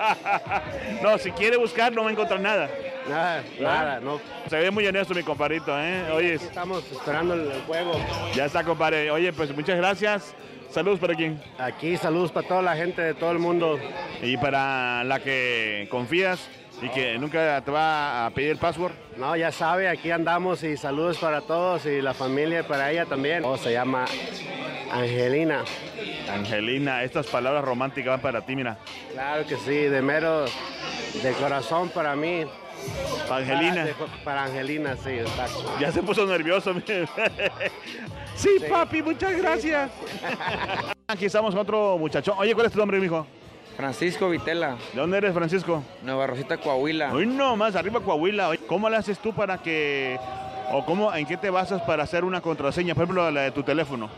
[1.01, 2.69] No, si quiere buscar no va a encontrar nada.
[3.07, 4.19] Nada, nada, no.
[4.49, 6.09] Se ve muy honesto mi compadrito, ¿eh?
[6.13, 7.93] Oye, Estamos esperando el juego.
[8.33, 9.11] ya está, compadre.
[9.11, 10.33] Oye, pues muchas gracias.
[10.73, 11.39] Saludos para quien.
[11.59, 13.79] Aquí saludos para toda la gente de todo el mundo.
[14.23, 16.49] Y para la que confías
[16.81, 18.93] y que nunca te va a pedir el password.
[19.17, 23.05] No, ya sabe, aquí andamos y saludos para todos y la familia y para ella
[23.05, 23.43] también.
[23.45, 24.05] Oh, se llama
[24.91, 25.63] Angelina.
[26.33, 28.77] Angelina, estas palabras románticas van para ti, mira.
[29.13, 30.45] Claro que sí, de mero,
[31.21, 32.45] de corazón para mí.
[33.29, 33.73] Angelina.
[33.75, 33.93] Para, de-
[34.25, 35.63] para Angelina, sí, exacto.
[35.79, 36.73] Ya se puso nervioso.
[38.35, 39.91] sí, papi, muchas gracias.
[41.07, 42.35] Aquí estamos con otro muchachón.
[42.37, 43.25] Oye, ¿cuál es tu nombre, mijo?
[43.75, 44.77] Francisco Vitela.
[44.93, 45.83] ¿De dónde eres, Francisco?
[46.03, 47.13] Nueva Rosita, Coahuila.
[47.13, 48.49] Hoy no, más arriba Coahuila.
[48.49, 50.19] Oye, ¿Cómo le haces tú para que,
[50.71, 53.63] o cómo, en qué te basas para hacer una contraseña, por ejemplo, la de tu
[53.63, 54.09] teléfono?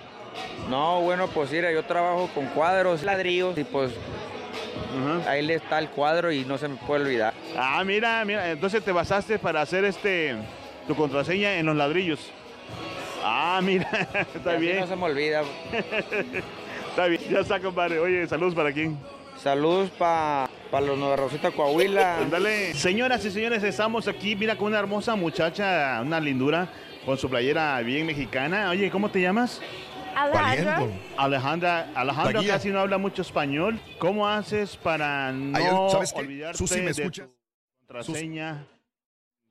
[0.70, 3.94] No, bueno, pues mira, yo trabajo con cuadros, ladrillos y pues
[5.28, 7.34] ahí le está el cuadro y no se me puede olvidar.
[7.58, 10.36] Ah, mira, mira, entonces te basaste para hacer este,
[10.88, 12.32] tu contraseña en los ladrillos.
[13.28, 13.90] Ah, mira,
[14.36, 14.80] está Y así bien.
[14.82, 15.42] No se me olvida.
[16.90, 17.98] Está bien, ya está, compadre.
[18.00, 19.00] Oye, saludos para quién.
[19.42, 22.20] Saludos para los Nueva Rosita, Coahuila.
[22.20, 22.74] Ándale.
[22.76, 26.70] Señoras y señores, estamos aquí, mira, con una hermosa muchacha, una lindura,
[27.04, 28.70] con su playera bien mexicana.
[28.70, 29.60] Oye, ¿cómo te llamas?
[30.16, 30.88] Alejandra.
[31.18, 33.80] Alejandra, Alejandra casi no habla mucho español.
[33.98, 36.20] ¿Cómo haces para no Ay, ¿sabes qué?
[36.20, 37.28] olvidarte Susi, ¿me de escuchas?
[37.28, 38.66] tu contraseña?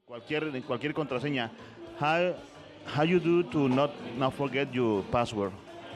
[0.05, 1.51] Cualquier, cualquier contraseña.
[2.01, 2.35] How,
[2.87, 5.53] how do you do to not, not forget your password?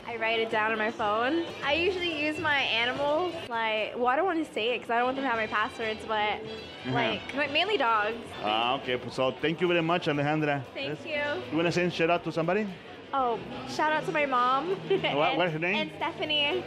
[0.07, 1.45] I write it down on my phone.
[1.63, 3.35] I usually use my animals.
[3.49, 5.39] Like, well, I don't want to say it because I don't want them to have
[5.39, 6.41] my passwords, but
[6.87, 7.17] Uh-huh.
[7.37, 8.17] like mainly dogs.
[8.43, 8.99] Ah, okay.
[9.11, 10.63] So thank you very much, Alejandra.
[10.73, 10.99] Thank Yes.
[11.05, 11.43] you.
[11.51, 12.67] You want to send shout out to somebody?
[13.13, 14.69] Oh, shout out to my mom.
[15.15, 15.77] What- what's her name?
[15.77, 16.65] And Stephanie,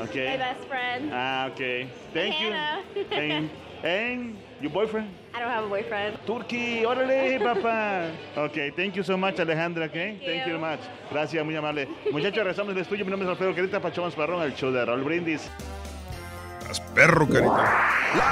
[0.00, 0.26] Okay.
[0.32, 1.10] my best friend.
[1.12, 1.88] Ah, okay.
[2.12, 2.50] Thank you.
[3.16, 3.50] And,
[3.82, 5.08] and your boyfriend?
[5.34, 6.18] I don't have a boyfriend.
[6.26, 8.08] Turkey, órale, papá.
[8.36, 10.18] Ok, thank you so much, Alejandra, okay?
[10.24, 10.80] Thank you very much.
[11.10, 11.86] Gracias, muy amable.
[12.10, 13.04] Muchachos, regresamos del estudio.
[13.04, 15.50] Mi nombre es Alfredo Querita, Pachomás Parrón, el show de Raúl Brindis.
[16.60, 17.74] Estás perro, carita.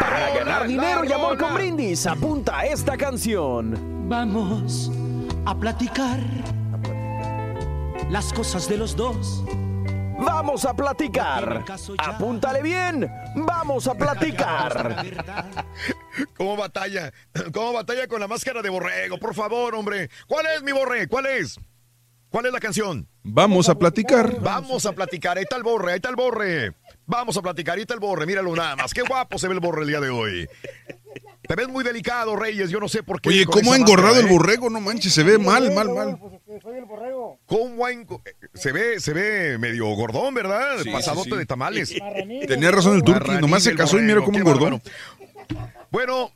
[0.00, 4.08] Para ganar dinero y amor con brindis, apunta a esta canción.
[4.08, 4.90] Vamos
[5.44, 6.18] a platicar
[8.10, 9.44] las cosas de los dos.
[10.24, 11.64] Vamos a platicar.
[11.98, 13.10] Apúntale bien.
[13.34, 15.04] Vamos a platicar.
[16.36, 17.12] ¿Cómo batalla?
[17.52, 19.18] ¿Cómo batalla con la máscara de borrego?
[19.18, 20.10] Por favor, hombre.
[20.26, 21.08] ¿Cuál es mi borre?
[21.08, 21.58] ¿Cuál es?
[22.30, 23.08] ¿Cuál es la canción?
[23.22, 24.40] Vamos a platicar.
[24.40, 25.36] Vamos a platicar.
[25.36, 26.72] Ahí está el borre, ahí está el borre.
[27.06, 28.26] Vamos a platicar, ahí está el borre.
[28.26, 28.94] Míralo nada más.
[28.94, 30.48] Qué guapo se ve el borre el día de hoy.
[31.46, 32.70] Te ves muy delicado, Reyes.
[32.70, 33.30] Yo no sé por qué.
[33.30, 34.38] Oye, ¿cómo ha engordado máscara, el eh?
[34.38, 34.70] borrego?
[34.70, 36.18] No manches, se ve mal, mal, mal.
[37.46, 37.90] ¿Cómo ha
[38.54, 40.78] Se ve, se ve medio gordón, ¿verdad?
[40.82, 41.38] Sí, Pasadote sí, sí.
[41.38, 41.94] de tamales.
[42.46, 44.80] Tenía razón el turqui, nomás se el casó y mira borrego, cómo engordó.
[45.90, 46.32] Bueno,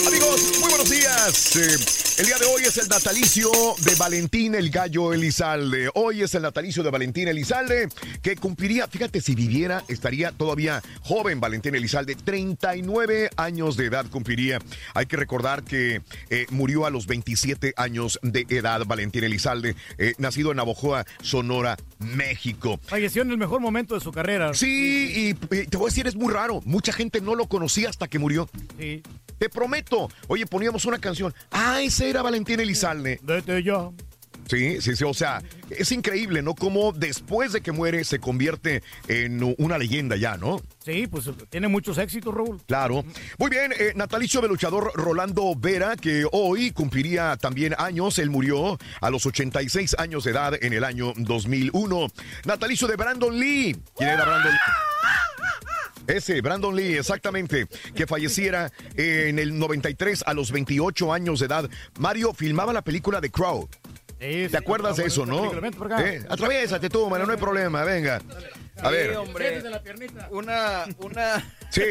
[0.07, 1.57] Amigos, muy buenos días.
[1.57, 1.77] Eh,
[2.19, 3.51] el día de hoy es el natalicio
[3.85, 5.91] de Valentín el Gallo Elizalde.
[5.95, 7.89] Hoy es el natalicio de Valentín Elizalde,
[8.23, 9.35] que cumpliría, fíjate, si
[9.89, 12.15] estaría todavía joven Valentín Elizalde.
[12.15, 14.59] 39 años de edad cumpliría.
[14.95, 20.15] Hay que recordar que eh, murió a los 27 años de edad Valentín Elizalde, eh,
[20.19, 22.79] nacido en Navojoa, Sonora, México.
[22.87, 24.53] Falleció en el mejor momento de su carrera.
[24.55, 26.61] Sí, y, y te voy a decir, es muy raro.
[26.65, 28.49] Mucha gente no lo conocía hasta que murió.
[28.79, 29.03] Sí.
[29.39, 30.11] Te prometo.
[30.29, 31.35] Oye, poníamos una canción.
[31.51, 33.21] Ah, ese era Valentín Elizalde.
[33.23, 33.91] Vete ya.
[34.49, 35.05] Sí, sí, sí.
[35.05, 36.55] O sea, es increíble, ¿no?
[36.55, 40.61] Cómo después de que muere se convierte en una leyenda ya, ¿no?
[40.85, 42.63] Sí, pues tiene muchos éxitos, Raúl.
[42.67, 43.05] Claro.
[43.39, 48.19] Muy bien, eh, natalicio del luchador Rolando Vera, que hoy cumpliría también años.
[48.19, 52.09] Él murió a los 86 años de edad en el año 2001.
[52.45, 53.77] Natalicio de Brandon Lee.
[53.97, 54.59] ¿Quién era Brandon Lee?
[56.07, 61.69] Ese, Brandon Lee, exactamente, que falleciera en el 93 a los 28 años de edad.
[61.99, 63.69] Mario filmaba la película The Crow.
[64.19, 65.53] ¿Te acuerdas de eso, no?
[65.53, 68.17] Eh, atraviésate tú, mano, no hay problema, venga.
[68.79, 69.17] A Sí, ver.
[69.17, 69.63] hombre.
[70.31, 71.83] Una, una, Sí,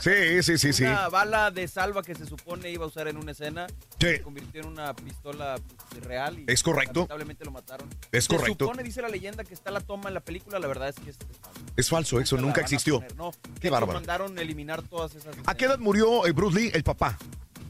[0.00, 0.84] sí, sí, sí, sí.
[0.84, 3.66] una bala de salva que se supone iba a usar en una escena
[4.00, 4.06] Sí.
[4.06, 5.56] se convirtió en una pistola
[6.02, 7.00] real y Es correcto.
[7.00, 7.88] lamentablemente lo mataron.
[8.12, 8.64] Es correcto.
[8.64, 10.96] Se supone, dice la leyenda, que está la toma en la película, la verdad es
[10.96, 11.60] que es, es falso.
[11.76, 13.04] Es falso, eso nunca existió.
[13.16, 13.32] no.
[13.60, 13.94] Qué bárbaro.
[13.94, 17.18] mandaron eliminar todas esas ¿A qué edad murió eh, Bruce Lee, el papá?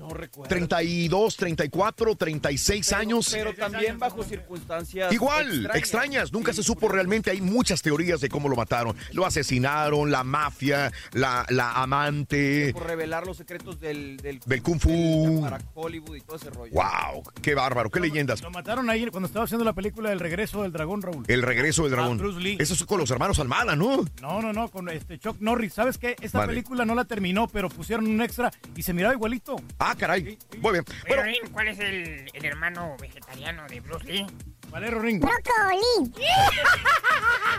[0.09, 0.49] No recuerdo.
[0.49, 3.29] 32, 34, 36 años.
[3.33, 6.33] Pero también bajo circunstancias Igual, extrañas.
[6.33, 7.31] Nunca se supo realmente.
[7.31, 8.97] Hay muchas teorías de cómo lo mataron.
[9.13, 12.71] Lo asesinaron, la mafia, la, la amante.
[12.73, 15.41] por revelar los secretos del, del, Del Kung Fu.
[15.43, 16.73] para Hollywood y todo ese rollo.
[16.73, 17.23] ¡Wow!
[17.43, 17.91] ¡Qué bárbaro!
[17.91, 18.43] ¡Qué leyendas!
[18.43, 21.25] Lo mataron ahí cuando estaba haciendo la película El regreso del dragón, Raúl.
[21.29, 22.19] El regreso del dragón.
[22.19, 22.57] Ah, Bruce Lee.
[22.61, 24.05] Eso es con los hermanos Almada, ¿no?
[24.21, 25.73] No, no, no, con este Chuck Norris.
[25.75, 26.17] ¿Sabes qué?
[26.21, 26.51] Esta Vale.
[26.53, 29.57] película no la terminó, pero pusieron un extra y se miraba igualito.
[29.79, 30.39] Ah, caray.
[30.59, 30.85] Muy bien.
[31.05, 34.27] Rin, ¿cuál es el, el hermano vegetariano de Bruce Lee?
[34.75, 35.21] Valero Ring.
[35.21, 36.11] Brócoli.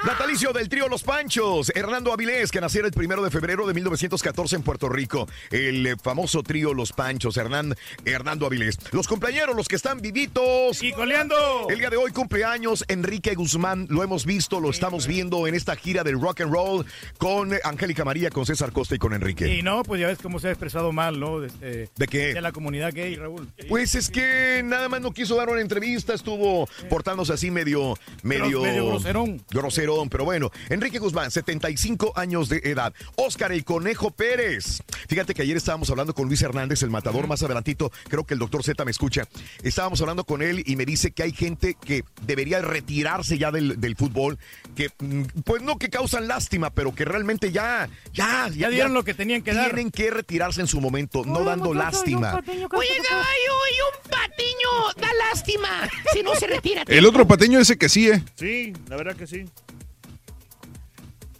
[0.05, 4.57] Natalicio del trío Los Panchos, Hernando Avilés, que naciera el primero de febrero de 1914
[4.57, 5.27] en Puerto Rico.
[5.49, 8.77] El eh, famoso trío Los Panchos, Hernán, Hernando Avilés.
[8.91, 10.83] Los compañeros, los que están vivitos.
[10.83, 11.35] ¡Y coleando!
[11.69, 15.75] El día de hoy cumpleaños Enrique Guzmán, lo hemos visto, lo estamos viendo en esta
[15.77, 16.85] gira del rock and roll
[17.17, 19.57] con Angélica María, con César Costa y con Enrique.
[19.57, 21.39] Y no, pues ya ves cómo se ha expresado mal, ¿no?
[21.39, 22.33] De, este- ¿De qué?
[22.33, 23.47] De la comunidad gay, Raúl.
[23.69, 26.67] Pues es que nada más no quiso dar una entrevista, estuvo
[27.05, 27.93] portándose así medio,
[28.23, 29.39] medio, medio groserón.
[29.51, 30.51] groserón, pero bueno.
[30.69, 32.95] Enrique Guzmán, 75 años de edad.
[33.15, 34.81] Oscar el Conejo Pérez.
[35.07, 38.39] Fíjate que ayer estábamos hablando con Luis Hernández, el matador, más adelantito, creo que el
[38.39, 39.27] doctor Z me escucha.
[39.61, 43.79] Estábamos hablando con él y me dice que hay gente que debería retirarse ya del,
[43.79, 44.39] del fútbol,
[44.75, 49.03] que mm, pues no que causan lástima, pero que realmente ya, ya, Ya dieron lo
[49.03, 49.65] que tenían que dar.
[49.65, 52.41] Tienen que retirarse en su momento, no dando lástima.
[52.47, 56.83] Oye, caballo, y un patiño da lástima si no se retira.
[56.95, 58.23] El otro pateño ese que sí, ¿eh?
[58.35, 59.43] Sí, la verdad que sí.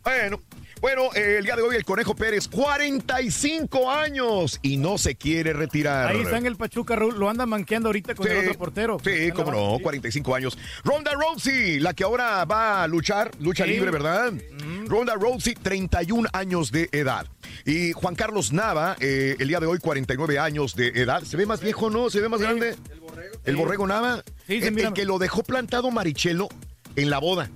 [0.04, 0.42] Bueno,
[0.82, 5.54] Bueno, eh, el día de hoy el Conejo Pérez, 45 años y no se quiere
[5.54, 6.08] retirar.
[6.10, 7.18] Ahí está en el Pachuca, Raúl.
[7.18, 8.98] Lo anda manqueando ahorita con Sí, el otro portero.
[9.04, 10.58] Sí, cómo no, 45 años.
[10.84, 13.72] Ronda Rousey, la que ahora va a luchar, lucha Sí.
[13.72, 14.34] libre, ¿verdad?
[14.88, 17.26] Ronda Rousey, 31 años de edad.
[17.66, 21.24] Y Juan Carlos Nava, eh, el día de hoy, 49 años de edad.
[21.24, 22.10] ¿Se ve más viejo, no?
[22.10, 22.76] ¿Se ve más grande?
[23.46, 24.24] El borrego Nava.
[24.46, 26.50] Sí, sí, el, el que lo dejó plantado Marichelo
[26.96, 27.50] en la boda.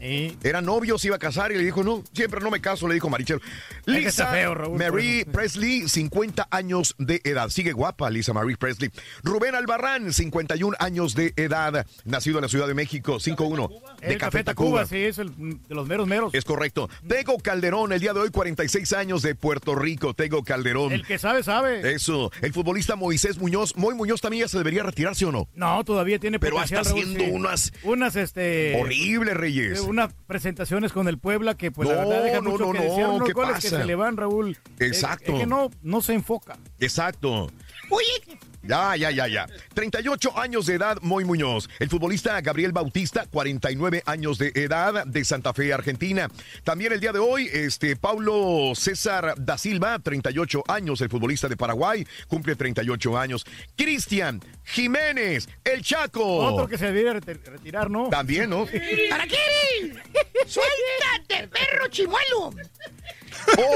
[0.00, 2.94] Era novio, se iba a casar y le dijo, no, siempre no me caso, le
[2.94, 3.38] dijo que
[3.86, 7.48] Lisa feo, Raúl, Marie Presley, 50 años de edad.
[7.48, 8.90] Sigue guapa Lisa Marie Presley.
[9.22, 11.86] Rubén Albarrán, 51 años de edad.
[12.04, 13.68] Nacido en la Ciudad de México, 5-1.
[14.00, 14.82] De El Café Café Tacuba.
[14.82, 16.34] Tacuba, sí, es el de los meros meros.
[16.34, 16.88] Es correcto.
[17.06, 20.14] Tego Calderón, el día de hoy, 46 años de Puerto Rico.
[20.14, 20.92] Tego Calderón.
[20.92, 21.94] El que sabe, sabe.
[21.94, 22.30] Eso.
[22.42, 23.76] El futbolista Moisés Muñoz.
[23.76, 25.48] Moy Muñoz también ya se debería retirarse o no.
[25.54, 27.30] No, todavía tiene Pero potencial, está Raúl, haciendo sí.
[27.30, 28.80] unas Unas, este...
[28.80, 29.80] horribles, Reyes.
[29.86, 32.78] Eh, Unas presentaciones con el Puebla que, pues, la verdad, dejan no, mucho no, que
[32.78, 33.10] no, desear.
[33.10, 33.80] Unos ¿qué goles que pasa?
[33.80, 34.58] se le van, Raúl.
[34.78, 35.32] Exacto.
[35.32, 36.58] Es, que no, no se enfoca.
[36.78, 37.48] Exacto.
[37.90, 39.46] Oye, Ya, ya, ya, ya.
[39.74, 41.68] 38 años de edad, Moy Muñoz.
[41.78, 46.28] El futbolista Gabriel Bautista, 49 años de edad, de Santa Fe, Argentina.
[46.64, 51.56] También el día de hoy, este, Paulo César da Silva, 38 años, el futbolista de
[51.56, 53.46] Paraguay, cumple 38 años.
[53.76, 56.24] Cristian Jiménez, el Chaco.
[56.24, 58.08] Otro que se reti- retirar, ¿no?
[58.08, 58.66] También, ¿no?
[59.10, 59.92] ¿para qué?
[60.46, 62.52] ¡Suéltate, perro chimuelo!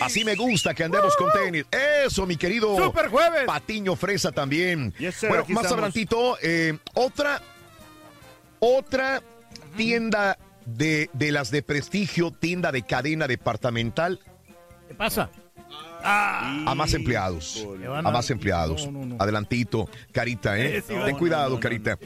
[0.00, 1.64] Así me gusta que andemos con tenis.
[2.04, 2.76] Eso, mi querido.
[2.76, 3.44] ¡Super jueves!
[3.46, 4.92] Patiño Fresa también.
[4.98, 5.72] Yes, sir, bueno, más estamos.
[5.74, 7.40] adelantito, eh, otra,
[8.58, 9.22] otra
[9.76, 14.20] tienda de, de las de prestigio, tienda de cadena departamental
[14.88, 15.30] ¿Qué pasa?
[16.06, 17.66] a más empleados.
[17.88, 18.86] A más empleados.
[18.86, 19.16] No, no, no.
[19.18, 20.82] Adelantito, Carita, ¿eh?
[20.82, 21.98] Ten cuidado, Carita.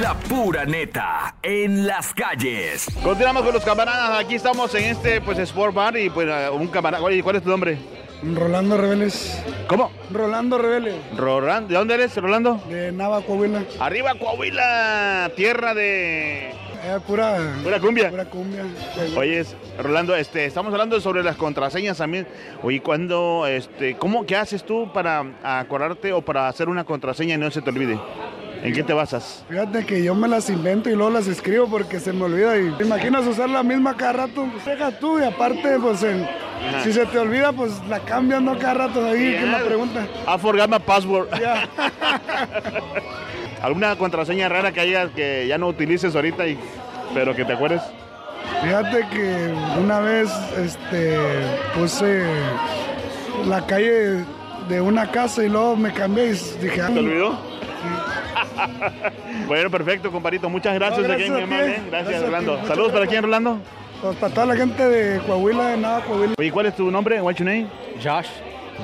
[0.00, 2.86] La pura neta en las calles.
[3.02, 4.16] Continuamos con los camaradas.
[4.18, 7.02] Aquí estamos en este pues Sport Bar y pues un camarada.
[7.02, 7.78] Oye, ¿cuál es tu nombre?
[8.22, 9.42] Rolando Reveles.
[9.66, 9.90] ¿Cómo?
[10.12, 10.94] Rolando Reveles.
[11.16, 11.68] Rolando.
[11.68, 12.60] ¿De dónde eres, Rolando?
[12.68, 13.62] De Nava, Coahuila.
[13.78, 16.50] Arriba Coahuila, tierra de
[16.82, 18.10] Eh, pura, pura cumbia.
[18.10, 18.64] pura cumbia.
[19.16, 19.44] Oye,
[19.82, 22.26] Rolando, este, estamos hablando sobre las contraseñas también.
[22.62, 27.38] Oye, ¿cuándo, este, cómo, qué haces tú para acordarte o para hacer una contraseña y
[27.38, 27.98] no se te olvide?
[28.62, 29.42] ¿En qué te basas?
[29.48, 32.58] Fíjate que yo me las invento y luego las escribo porque se me olvida.
[32.58, 36.04] Y te imaginas usar la misma cada rato, pues deja tú y aparte, pues
[36.82, 38.58] si se te olvida, pues la cambian ¿no?
[38.58, 39.58] cada rato ahí que Ya.
[39.58, 40.06] la pregunta.
[40.26, 41.28] I forgot my password.
[43.62, 46.58] ¿Alguna contraseña rara que haya que ya no utilices ahorita, y,
[47.14, 47.82] pero que te acuerdes?
[48.62, 51.16] Fíjate que una vez este,
[51.74, 52.22] puse
[53.46, 54.24] la calle
[54.68, 56.30] de una casa y luego me cambié y
[56.62, 56.82] dije...
[56.82, 57.49] ¿Te olvidó?
[59.46, 60.48] bueno, perfecto, comparito.
[60.48, 61.46] Muchas gracias, No, aquí gracias a ti.
[61.46, 61.82] Miami, ¿eh?
[61.88, 62.26] Gracias, Gracias ti.
[62.26, 62.66] Rolando.
[62.66, 63.58] Saludos para quién, Rolando.
[64.00, 66.34] Pues para toda la gente de Coahuila, de nada, Coahuila.
[66.38, 67.20] Oye, ¿cuál es tu nombre?
[67.20, 67.68] What's your name?
[68.02, 68.28] Josh.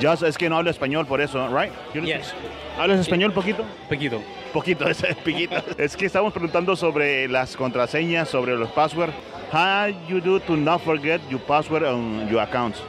[0.01, 1.73] Josh, es que no hablo español por eso, right?
[1.95, 2.35] Yes.
[2.79, 3.65] ¿Hablas español poquito?
[3.89, 4.21] Poquito.
[4.53, 5.57] Poquito, es piquito.
[5.79, 9.15] es que estamos preguntando sobre las contraseñas, sobre los passwords.
[9.53, 12.83] How you do to not forget your password on your accounts?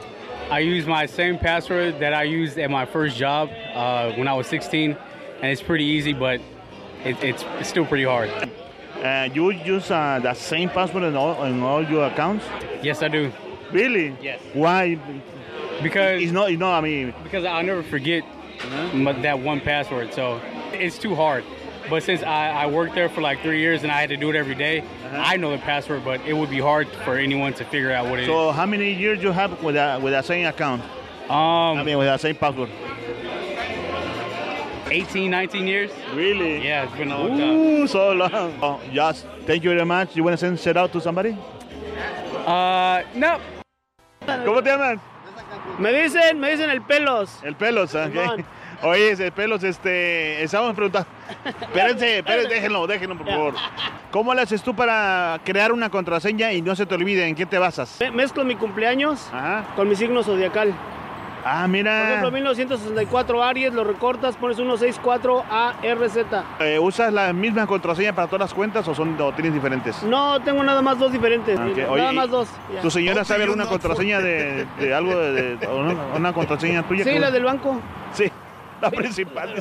[0.50, 4.34] I use my same password that I used at my first job uh, when I
[4.34, 4.96] was 16,
[5.40, 6.40] and it's pretty easy, but
[7.04, 8.30] it, it's, it's still pretty hard.
[9.02, 12.44] Uh, you use uh, the same password in all, in all your accounts?
[12.82, 13.30] Yes, I do.
[13.72, 14.16] Really?
[14.20, 14.40] Yes.
[14.54, 14.98] Why?
[15.82, 18.24] Because it's not, you know, I mean, because I'll never forget
[18.92, 20.40] m- that one password, so
[20.72, 21.44] it's too hard.
[21.88, 24.28] But since I, I worked there for like three years and I had to do
[24.30, 24.82] it every day,
[25.12, 28.18] I know the password, but it would be hard for anyone to figure out what
[28.18, 28.28] it is.
[28.28, 30.82] so how many years you have with that with that same account?
[31.30, 32.68] Um, I mean, with that same password.
[34.90, 35.90] 18, 19 years.
[36.14, 36.62] Really?
[36.64, 37.50] Yeah, it's been a long time.
[37.82, 38.52] Ooh, so long.
[38.62, 40.16] Oh, Josh, thank you very much.
[40.16, 41.36] You want to send shout out to somebody?
[42.46, 43.38] Uh, no.
[44.44, 45.00] ¿Cómo te llaman?
[45.78, 47.30] Me dicen, me dicen el pelos.
[47.44, 48.44] El pelos, ok.
[48.82, 51.08] Oye, ese pelos, este, estamos preguntando.
[51.44, 53.54] Espérense, espérense, déjenlo, déjenlo, por favor.
[54.12, 57.26] ¿Cómo le haces tú para crear una contraseña y no se te olvide?
[57.26, 57.96] ¿En qué te basas?
[58.00, 59.28] Me- Mezclo mi cumpleaños
[59.74, 60.72] con mi signo zodiacal.
[61.50, 61.98] Ah, mira.
[62.00, 66.16] Por ejemplo, 1964 Aries, lo recortas, pones 164 ARZ.
[66.60, 70.02] Eh, ¿Usas la misma contraseña para todas las cuentas o son o tienes diferentes?
[70.02, 71.58] No, tengo nada más dos diferentes.
[71.58, 71.64] Ah.
[71.64, 72.48] Oye, nada ¿y más dos.
[72.74, 72.82] ya.
[72.82, 77.04] ¿Tu señora sabe alguna contraseña de, de algo, de, una, una contraseña tuya?
[77.04, 77.80] Sí, que- la del banco.
[78.12, 78.30] Sí,
[78.82, 79.54] la principal.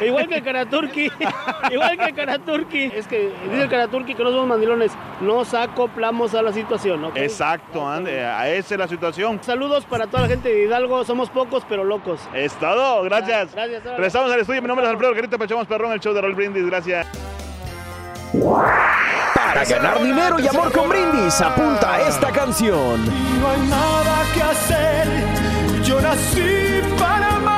[0.00, 1.10] Igual que el Karaturki.
[1.70, 2.84] Igual que el Karaturki.
[2.94, 4.92] Es que dice el Karaturki que no somos mandilones.
[5.20, 7.16] Nos acoplamos a la situación, ¿ok?
[7.16, 9.40] Exacto, ande, a esa es la situación.
[9.42, 11.04] Saludos para toda la gente de Hidalgo.
[11.04, 12.20] Somos pocos, pero locos.
[12.34, 13.52] Es todo, gracias.
[13.54, 13.82] Gracias.
[13.82, 13.96] órale.
[13.96, 16.66] Regresamos al estudio, mi nombre es Alfredo Carita Pachamos Perrón, el show de Roll Brindis,
[16.66, 17.06] gracias.
[19.34, 23.04] Para ganar dinero y amor con brindis, apunta a esta canción.
[23.40, 25.08] No hay nada que hacer.
[25.84, 27.51] Yo nací para amarte.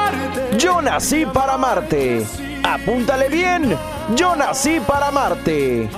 [0.59, 2.25] Yo nací para amarte.
[2.63, 3.77] Apúntale bien.
[4.15, 5.89] Yo nací para amarte.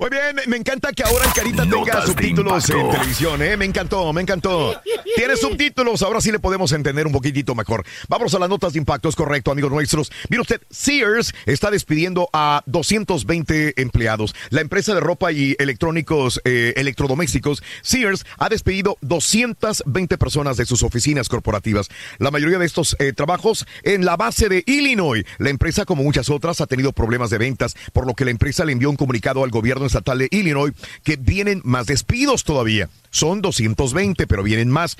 [0.00, 3.58] Muy bien, me encanta que ahora el Carita tenga Notas subtítulos en televisión, ¿eh?
[3.58, 4.80] Me encantó, me encantó.
[5.14, 7.84] Tiene subtítulos, ahora sí le podemos entender un poquitito mejor.
[8.08, 10.10] Vamos a las notas de impacto, es correcto, amigos nuestros.
[10.30, 14.34] Mire usted, Sears está despidiendo a 220 empleados.
[14.48, 20.82] La empresa de ropa y electrónicos, eh, electrodomésticos, Sears, ha despedido 220 personas de sus
[20.82, 21.90] oficinas corporativas.
[22.16, 25.26] La mayoría de estos eh, trabajos en la base de Illinois.
[25.36, 28.64] La empresa, como muchas otras, ha tenido problemas de ventas, por lo que la empresa
[28.64, 30.72] le envió un comunicado al gobierno estatal de Illinois
[31.04, 32.88] que vienen más despidos todavía.
[33.12, 34.96] Son 220, pero vienen más.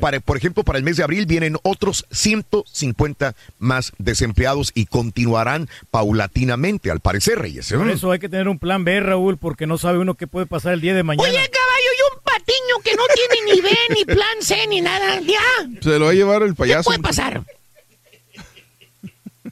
[0.00, 5.68] Para, por ejemplo, para el mes de abril vienen otros 150 más desempleados y continuarán
[5.90, 7.72] paulatinamente, al parecer, Reyes.
[7.72, 7.76] ¿eh?
[7.76, 10.46] Por eso hay que tener un plan B, Raúl, porque no sabe uno qué puede
[10.46, 11.28] pasar el día de mañana.
[11.28, 15.20] Oye, caballo, y un patiño que no tiene ni B, ni plan C, ni nada.
[15.20, 15.80] Ya.
[15.80, 16.84] Se lo va a llevar el ¿Qué payaso.
[16.84, 17.42] puede pasar?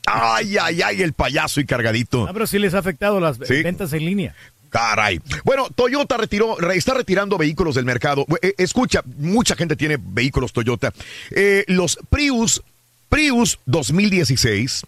[0.08, 2.26] Ay, ay, ay, el payaso y cargadito.
[2.28, 3.62] Ah, pero sí les ha afectado las Sí.
[3.62, 4.34] ventas en línea.
[4.76, 5.20] Caray.
[5.42, 8.26] Bueno, Toyota retiró, re- está retirando vehículos del mercado.
[8.42, 10.92] Eh, escucha, mucha gente tiene vehículos Toyota.
[11.30, 12.62] Eh, los Prius,
[13.08, 14.82] Prius 2016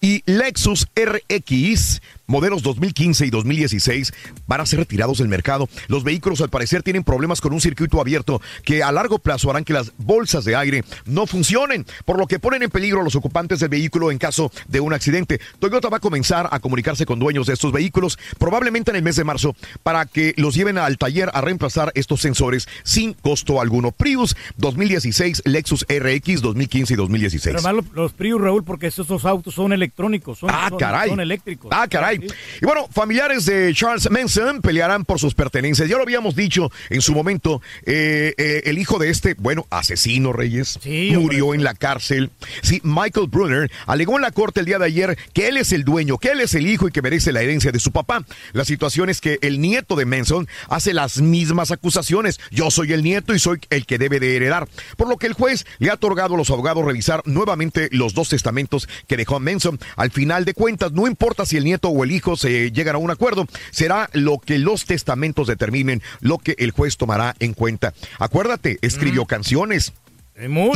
[0.00, 4.12] y Lexus RX modelos 2015 y 2016
[4.46, 5.68] van a ser retirados del mercado.
[5.88, 9.64] Los vehículos al parecer tienen problemas con un circuito abierto que a largo plazo harán
[9.64, 13.16] que las bolsas de aire no funcionen, por lo que ponen en peligro a los
[13.16, 15.40] ocupantes del vehículo en caso de un accidente.
[15.58, 19.16] Toyota va a comenzar a comunicarse con dueños de estos vehículos probablemente en el mes
[19.16, 23.92] de marzo para que los lleven al taller a reemplazar estos sensores sin costo alguno.
[23.92, 27.54] Prius 2016, Lexus RX 2015 y 2016.
[27.54, 30.78] Pero además los, los Prius, Raúl, porque estos dos autos son electrónicos, son, Ah, son-
[30.78, 31.08] caray.
[31.10, 31.70] son eléctricos.
[31.72, 32.11] Ah, caray.
[32.14, 35.88] Y bueno, familiares de Charles Manson pelearán por sus pertenencias.
[35.88, 37.60] Ya lo habíamos dicho en su momento.
[37.84, 42.30] eh, eh, el hijo de este, bueno, asesino Reyes, murió en la cárcel.
[42.62, 45.84] Sí, Michael Brunner alegó en la corte el día de ayer que él es el
[45.84, 48.24] dueño, que él es el hijo y que merece la herencia de su papá.
[48.52, 52.40] La situación es que el nieto de Manson hace las mismas acusaciones.
[52.50, 54.68] Yo soy el nieto y soy el que debe de heredar.
[54.96, 58.28] Por lo que el juez le ha otorgado a los abogados revisar nuevamente los dos
[58.28, 59.78] testamentos que dejó Manson.
[59.96, 62.98] Al final de cuentas, no importa si el nieto o el hijo se llegan a
[62.98, 67.94] un acuerdo, será lo que los testamentos determinen, lo que el juez tomará en cuenta.
[68.18, 69.92] Acuérdate, escribió canciones.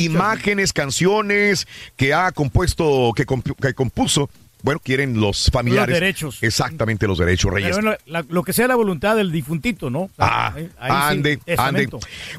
[0.05, 1.67] Imágenes, canciones
[1.97, 4.29] que ha compuesto, que, compu- que compuso
[4.67, 5.91] bueno, quieren los familiares.
[5.91, 6.39] Los derechos.
[6.43, 7.71] Exactamente, los derechos, Reyes.
[7.71, 10.01] Pero bueno, la- lo que sea la voluntad del difuntito, ¿no?
[10.01, 11.89] O sea, Ah, ahí- ahí sí, ande, ande.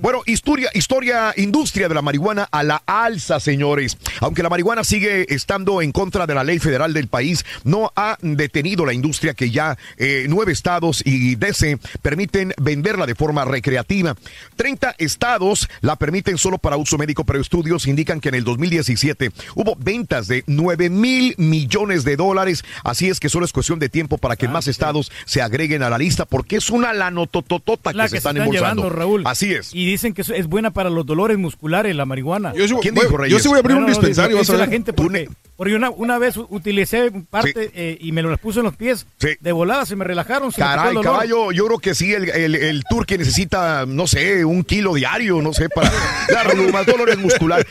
[0.01, 3.97] Bueno, historia, historia, industria de la marihuana a la alza, señores.
[4.19, 8.17] Aunque la marihuana sigue estando en contra de la ley federal del país, no ha
[8.21, 14.15] detenido la industria que ya eh, nueve estados y DC permiten venderla de forma recreativa.
[14.57, 19.31] 30 estados la permiten solo para uso médico, pero estudios indican que en el 2017
[19.55, 22.65] hubo ventas de 9 mil millones de dólares.
[22.83, 25.89] Así es que solo es cuestión de tiempo para que más estados se agreguen a
[25.89, 28.83] la lista, porque es una lanotototota que La se que se están están embolsando.
[28.83, 29.21] llevando, Raúl.
[29.25, 29.73] Así es.
[29.73, 32.53] Y dicen que es- buena para los dolores musculares, la marihuana.
[32.55, 33.41] Yo sí ¿Quién voy- dijo, yo Reyes?
[33.41, 34.67] sí voy a abrir No, un no, dispensario, dice- vas a dice ver.
[34.67, 38.65] la gente porque, porque una, una vez utilicé parte eh, y me lo puse en
[38.65, 39.05] los pies.
[39.39, 40.51] De volada se me relajaron.
[40.51, 44.45] Se Caray, caballo, yo creo que sí, el, el, el tour que necesita, no sé,
[44.45, 45.91] un kilo diario, no sé, para
[46.31, 47.65] dar más dolores musculares.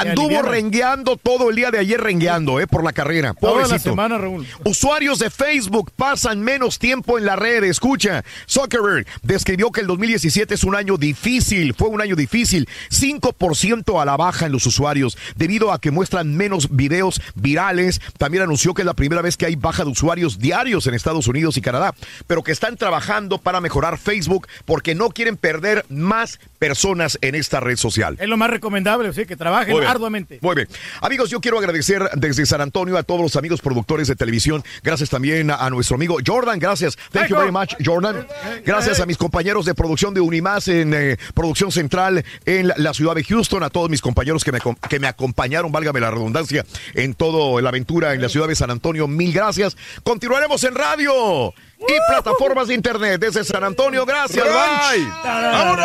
[0.00, 3.28] Anduvo rengueando todo el día de ayer rengueando, eh, por la carrera.
[3.28, 3.78] La Pobrecito.
[3.78, 4.46] semana, Raúl.
[4.64, 7.64] Usuarios de Facebook pasan menos tiempo en la red.
[7.64, 12.68] Escucha, Zuckerberg describió que el 2017 es un año difícil, fue un año difícil.
[12.90, 18.00] 5% a la baja en los usuarios debido a que muestran menos videos virales.
[18.18, 21.26] También anunció que es la primera vez que hay baja de usuarios diarios en Estados
[21.28, 21.94] Unidos y Canadá,
[22.26, 27.60] pero que están trabajando para mejorar Facebook porque no quieren perder más personas en esta
[27.60, 28.16] red social.
[28.20, 30.38] Es lo más recomendable, sí, que trabajen Muy arduamente.
[30.42, 30.68] Muy bien.
[31.00, 34.64] Amigos, yo quiero agradecer desde San Antonio a todos los amigos productores de televisión.
[34.82, 36.58] Gracias también a, a nuestro amigo Jordan.
[36.58, 36.96] Gracias.
[37.12, 38.26] Thank you very much, Jordan.
[38.64, 42.94] Gracias a mis compañeros de producción de Unimás en eh, producción central en la, la
[42.94, 43.62] ciudad de Houston.
[43.62, 44.58] A todos mis compañeros que me,
[44.88, 46.64] que me acompañaron, válgame la redundancia,
[46.94, 49.06] en toda la aventura en la ciudad de San Antonio.
[49.08, 49.76] Mil gracias.
[50.02, 54.04] Continuaremos en radio y plataformas de internet desde San Antonio.
[54.06, 54.44] Gracias.
[54.44, 55.06] Bye.
[55.24, 55.84] ¡Vámonos!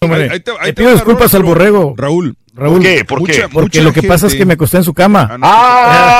[0.00, 1.94] Ahí- ahí te- ahí Le pido disculpas al borrego.
[1.96, 2.34] Raúl.
[2.54, 2.74] Raúl.
[2.78, 3.04] ¿Por qué?
[3.04, 3.40] ¿Por Mucha- qué?
[3.48, 5.38] Porque Mucha lo que pasa es gente- que me acosté en su cama.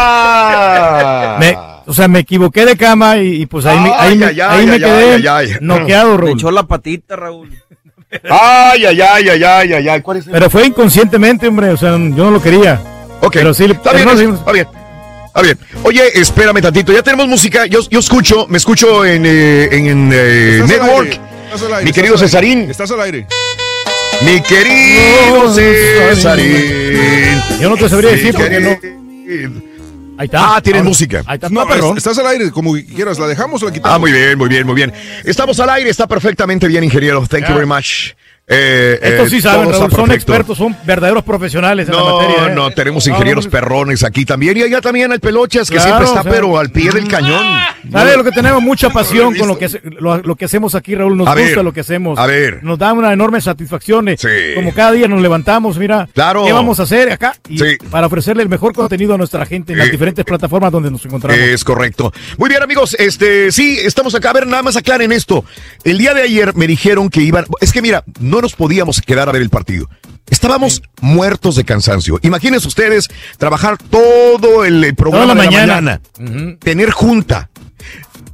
[0.03, 1.37] Ah.
[1.41, 4.41] Me- o sea, me equivoqué de cama y, y pues ahí, me- ahí, me, Ay,
[4.41, 5.19] ay, ahí me quedé
[5.61, 6.31] noqueado, Me Raúl.
[6.39, 7.51] echó la patita, Raúl.
[8.31, 10.01] Ay, ay, ay, ay, ay, ay, ay.
[10.03, 11.71] ¿Cuál es el- Pero fue inconscientemente, hombre.
[11.71, 12.81] O sea, yo no lo quería.
[13.21, 14.69] Ok, Pero sí, está bien, no, está bien.
[15.35, 15.59] Está bien.
[15.83, 16.93] Oye, espérame tantito.
[16.93, 17.65] Ya tenemos música.
[17.65, 21.09] Yo, yo escucho, me escucho en, eh, en eh, Network.
[21.09, 22.51] aire, estás al aire, Mi querido estás al aire.
[22.59, 22.71] Cesarín.
[22.71, 23.27] Estás al aire.
[24.27, 27.43] Mi querido No, Cesarín.
[27.61, 28.79] Yo no te sabría decir porque no.
[30.19, 30.57] Ahí está.
[30.57, 31.23] Ah, tienes música.
[31.27, 31.97] Ahí está, No, perrón.
[31.97, 33.19] estás al aire, como quieras.
[33.19, 33.97] ¿La dejamos o la quitamos?
[33.97, 34.93] Ah, muy bien, muy bien, muy bien.
[35.25, 37.27] Estamos al aire, está perfectamente bien, ingeniero.
[37.27, 37.55] Thank you Ya.
[37.55, 38.13] very much.
[38.53, 42.01] Eh, Estos eh, sí saben, todo está Raúl, son expertos, son verdaderos profesionales en la
[42.01, 42.47] No, materia.
[42.49, 42.55] ¿eh?
[42.55, 44.57] no, tenemos ingenieros perrones aquí también.
[44.57, 47.09] Y allá también el Pelochas, que Claro, siempre está, o sea, pero al pie del
[47.09, 47.43] cañón.
[47.91, 48.63] ¿Sabe lo que tenemos?
[48.63, 49.69] Mucha pasión con lo que,
[49.99, 51.17] lo, lo que hacemos aquí, Raúl.
[51.17, 52.19] Nos A gusta ver, lo que hacemos.
[52.19, 52.63] a ver.
[52.63, 54.09] Nos da una enorme satisfacción.
[54.09, 54.29] eh, Sí.
[54.55, 56.09] Como cada día nos levantamos, mira.
[56.15, 56.45] Claro.
[56.45, 57.35] ¿Qué vamos a hacer acá?
[57.49, 57.77] Y Sí.
[57.91, 61.05] Para ofrecerle el mejor contenido a nuestra gente en las Eh, diferentes plataformas donde nos
[61.05, 61.39] encontramos.
[61.41, 62.13] Es correcto.
[62.39, 62.95] Muy bien, amigos.
[62.99, 64.31] Este, sí, estamos acá.
[64.31, 65.45] A ver, nada más aclaren esto.
[65.85, 67.45] El día de ayer me dijeron que iban.
[67.61, 69.89] Es que mira, no nos podíamos quedar a ver el partido.
[70.29, 72.19] Estábamos muertos de cansancio.
[72.23, 73.09] Imagínense ustedes
[73.39, 76.01] trabajar todo el, el programa Toda la de la mañana.
[76.19, 77.49] mañana, tener junta,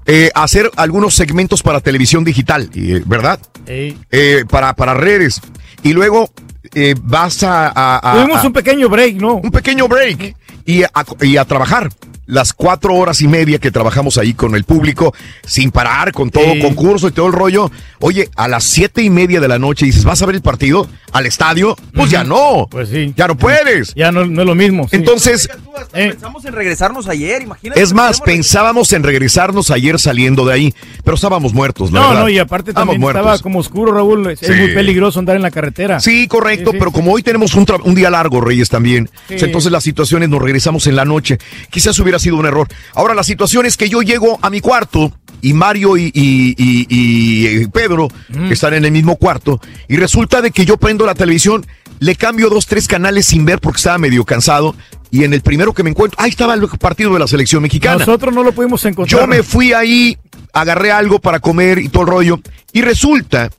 [0.07, 3.39] eh, hacer algunos segmentos para televisión digital, eh, ¿verdad?
[3.67, 5.41] Eh, para, para redes.
[5.83, 6.31] Y luego
[6.75, 9.35] eh, vas a, a- a- Tuvimos a- un pequeño break, ¿no?
[9.35, 10.91] un pequeño break y a,
[11.23, 11.91] y a trabajar.
[12.29, 15.15] Las cuatro horas y media que trabajamos ahí con el público,
[15.47, 16.61] sin parar, con todo Sí.
[16.61, 17.71] concurso y todo el rollo.
[18.01, 20.87] Oye, a las siete y media de la noche dices, ¿vas a ver el partido
[21.13, 21.75] al estadio?
[21.95, 22.69] Pues ya no.
[22.71, 23.15] Pues sí.
[23.17, 23.95] Ya no puedes.
[23.95, 24.87] Ya no, no es lo mismo.
[24.91, 24.97] sí.
[24.97, 25.49] Entonces,
[25.93, 27.81] Eh, Pensamos en regresarnos ayer, imagínate.
[27.83, 30.75] es más, pensábamos en regresarnos ayer saliendo de ahí,
[31.05, 32.23] pero estábamos muertos, la no, verdad.
[32.23, 33.21] no, y aparte Estábamos también muertos.
[33.21, 34.31] estaba como oscuro, Raúl.
[34.31, 34.53] Es, Sí.
[34.53, 36.01] muy peligroso andar en la carretera.
[36.01, 36.95] Sí, correcto, Sí, sí, pero sí.
[36.95, 39.37] como hoy tenemos un, día largo, Reyes, también, Sí.
[39.41, 41.39] entonces las situaciones nos regresamos en la noche.
[41.71, 42.69] Quizás hubiera sido un error.
[42.95, 46.87] Ahora, la situación es que yo llego a mi cuarto y Mario y, y- y-
[46.89, 48.09] y, eh, Pedro
[48.51, 51.67] están en el mismo cuarto y resulta de que yo prendo la televisión,
[52.01, 54.75] le cambio dos, tres canales sin ver porque estaba medio cansado
[55.11, 57.99] y en el primero que me encuentro, ahí estaba el partido de la selección mexicana.
[57.99, 59.21] Nosotros no lo pudimos encontrar.
[59.21, 60.19] Yo me fui ahí,
[60.53, 62.41] agarré algo para comer y todo el rollo.
[62.73, 63.51] Y resulta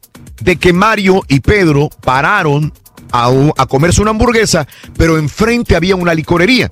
[0.41, 2.71] de que Mario y Pedro pararon
[3.11, 4.67] a, a comerse una hamburguesa,
[4.97, 6.69] pero enfrente había una licorería.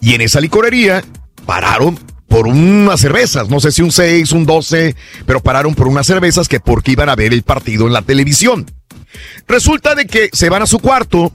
[0.00, 1.04] Y en esa licorería
[1.44, 1.98] pararon
[2.32, 4.96] por unas cervezas, no sé si un 6, un 12,
[5.26, 8.64] pero pararon por unas cervezas que porque iban a ver el partido en la televisión.
[9.46, 11.34] Resulta de que se van a su cuarto,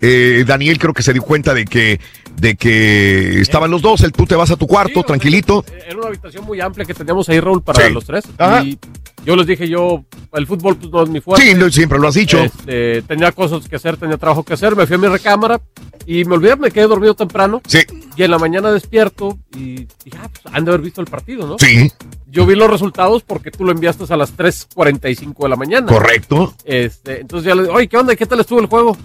[0.00, 2.00] eh, Daniel creo que se dio cuenta de que
[2.36, 5.64] de que estaban los dos, el, tú te vas a tu cuarto, tranquilito.
[5.88, 7.92] Era una habitación muy amplia que teníamos ahí, Raúl, para Sí.
[7.92, 8.24] los tres.
[8.38, 8.62] Ajá.
[8.62, 8.78] Y
[9.24, 10.04] yo les dije, yo,
[10.34, 11.52] el fútbol pues, no es mi fuerte.
[11.52, 12.38] Sí, siempre lo has dicho.
[12.38, 14.76] Este, tenía cosas que hacer, tenía trabajo que hacer.
[14.76, 15.60] Me fui a mi recámara
[16.06, 17.60] y me olvidé, me quedé dormido temprano.
[17.66, 17.80] Sí.
[18.16, 21.44] Y en la mañana despierto y dije, ah, pues han de haber visto el partido,
[21.44, 21.56] ¿no?
[21.58, 21.90] Sí.
[22.28, 25.88] Yo vi los resultados porque tú lo enviaste a las 3.45 de la mañana.
[25.88, 26.54] Correcto.
[26.64, 28.14] Este, entonces ya le digo, oye, ¿qué onda?
[28.14, 28.96] ¿Qué tal estuvo el juego?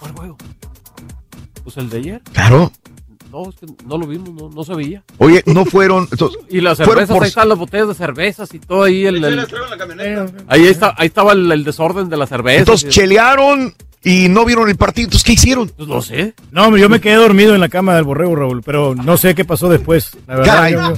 [0.00, 0.36] ¿Cuál juego?
[1.62, 2.22] Pues el de ayer.
[2.32, 2.72] Claro.
[3.30, 5.04] No, es que no lo vimos, no, no se veía.
[5.18, 6.08] Oye, no fueron.
[6.10, 9.06] entonces, Y las fueron cervezas, por- ahí están las botellas de cervezas y todo ahí.
[9.06, 9.46] El, el-
[10.48, 12.58] ahí, está, ahí estaba el, el desorden de las cervezas.
[12.60, 13.72] Entonces chelearon
[14.02, 15.04] y no vieron el partido.
[15.06, 15.68] Entonces, ¿qué hicieron?
[15.68, 16.34] Pues no sé.
[16.52, 19.44] No, yo me quedé dormido en la cama del borrego, Raúl, pero no sé qué
[19.44, 20.12] pasó después.
[20.26, 20.72] La verdad, Caray.
[20.72, 20.94] yo,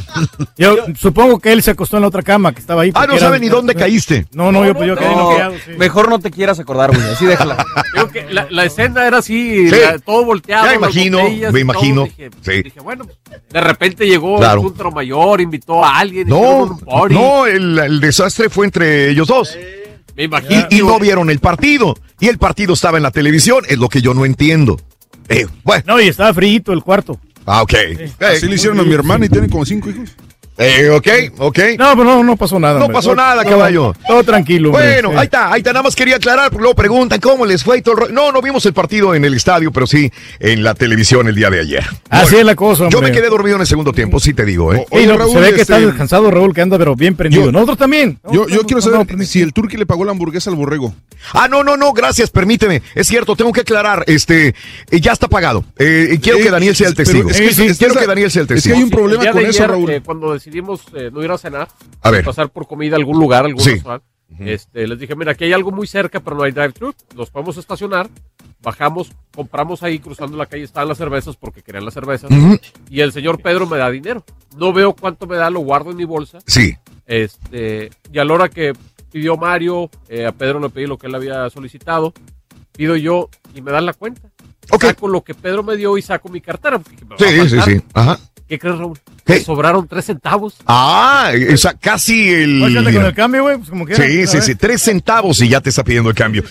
[0.57, 2.93] yo- yo supongo que él se acostó en la otra cama que estaba ahí.
[2.95, 4.27] Ah, no era- sabe ni dónde caíste.
[4.33, 5.55] No, no, yo, pues yo quedé No, noqueado.
[5.65, 5.73] sí.
[5.77, 7.03] Mejor no te quieras acordar, güey.
[7.11, 7.65] Así déjala.
[8.13, 9.77] Que la, la escena era así, Sí.
[9.81, 10.67] la- todo volteado.
[10.67, 12.05] Ya imagino, botellas me imagino.
[12.05, 12.63] Dije, Sí.
[12.63, 13.07] dije, bueno,
[13.51, 14.61] de repente llegó Claro.
[14.61, 16.29] el Centro Mayor, invitó a alguien.
[16.29, 16.81] No, un
[17.11, 19.57] no, el, el desastre fue entre ellos dos.
[20.17, 20.67] Me imagino.
[20.71, 21.97] Y, y no vieron el partido.
[22.21, 24.81] Y el partido estaba en la televisión, es lo que yo no entiendo.
[25.29, 25.85] Eh, bueno.
[25.87, 27.19] No, y estaba frío el cuarto.
[27.47, 27.75] Ah, ok.
[28.21, 30.11] Así le hicieron a mi hermana y tienen como cinco hijos.
[30.59, 31.09] Eh, ok,
[31.39, 31.59] ok.
[31.79, 32.79] No, pero no, no pasó nada.
[32.79, 32.95] No hombre.
[32.97, 33.95] pasó nada, caballo.
[34.07, 34.69] Todo tranquilo.
[34.71, 34.93] hombre.
[34.95, 35.17] Bueno, Sí.
[35.19, 35.73] ahí está, ahí está.
[35.73, 38.13] Nada más quería aclarar, porque luego preguntan cómo les fue y todo el rollo.
[38.13, 41.49] No, no vimos el partido en el estadio, pero sí en la televisión el día
[41.51, 41.85] de ayer.
[42.11, 43.13] Así es la cosa, Yo hombre.
[43.13, 44.87] me quedé dormido en el segundo tiempo, sí te digo, ¿eh?
[44.91, 47.51] No, se ve que este- está descansado Raúl, que anda pero bien prendido.
[47.51, 48.19] Nosotros también.
[48.31, 50.95] Yo, yo quiero saber si el turqui le pagó la hamburguesa al borrego.
[51.33, 52.83] Ah, no, no, no, gracias, permíteme.
[52.95, 54.49] Es cierto, tengo que aclarar, este,
[54.91, 55.65] eh, ya está pagado.
[55.79, 57.31] Eh, quiero Eh, que Daniel sea el pero testigo.
[57.31, 58.77] es que- Sí, es que quiero esa- que Daniel sea el es que testigo.
[58.77, 59.91] hay un problema con de eso, ayer, Raúl.
[59.91, 61.69] eh, cuando decidimos eh, no ir a cenar,
[62.01, 62.25] A ver.
[62.25, 63.71] pasar por comida a algún lugar, algún Sí.
[63.75, 64.07] restaurante,
[64.41, 66.95] este, les dije, mira, aquí hay algo muy cerca, pero no hay drive-thru.
[67.15, 68.09] Nos podemos estacionar,
[68.63, 72.31] bajamos, compramos ahí, cruzando la calle, estaban las cervezas porque querían las cervezas.
[72.31, 72.59] Ujú.
[72.91, 74.25] Y el señor Pedro me da dinero.
[74.57, 76.39] No veo cuánto me da, lo guardo en mi bolsa.
[76.47, 76.75] Sí.
[77.07, 78.73] Este, y a la hora que
[79.13, 82.15] pidió Mario, eh, a Pedro le pedí lo que él había solicitado,
[82.73, 84.31] pido yo y me dan la cuenta.
[84.81, 86.79] Saco lo que Pedro me dio y saco mi cartera.
[86.79, 87.83] porque me Sí, sí, sí.
[87.93, 88.19] Ajá.
[88.49, 88.99] ¿Qué crees, Raúl?
[89.25, 89.41] ¿Qué?
[89.41, 90.57] Sobraron tres centavos.
[90.67, 92.63] Ah, esa, casi el.
[92.63, 94.05] Óyate con el cambio, güey, pues como quiera.
[94.05, 96.45] Sí, sí, sí, tres centavos y ya te está pidiendo el cambio.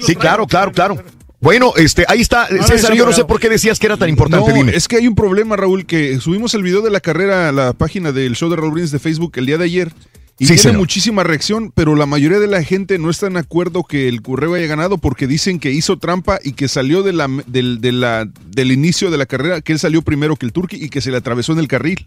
[0.00, 1.02] Sí, claro, claro, claro.
[1.40, 4.08] Bueno, este, ahí está, no, César, yo no sé por qué decías que era tan
[4.08, 4.74] importante, No, dime.
[4.74, 7.72] es que hay un problema, Raúl, que subimos el video de la carrera a la
[7.74, 9.92] página del show de Raúl Brindis de Facebook el día de ayer.
[10.40, 10.78] Y Sí, tiene señor.
[10.78, 14.54] muchísima reacción, pero la mayoría de la gente no está en acuerdo que el Correo
[14.54, 18.28] haya ganado porque dicen que hizo trampa y que salió de la, del, de la-
[18.46, 21.10] del inicio de la carrera, que él salió primero que el Turqui y que se
[21.10, 22.06] le atravesó en el carril.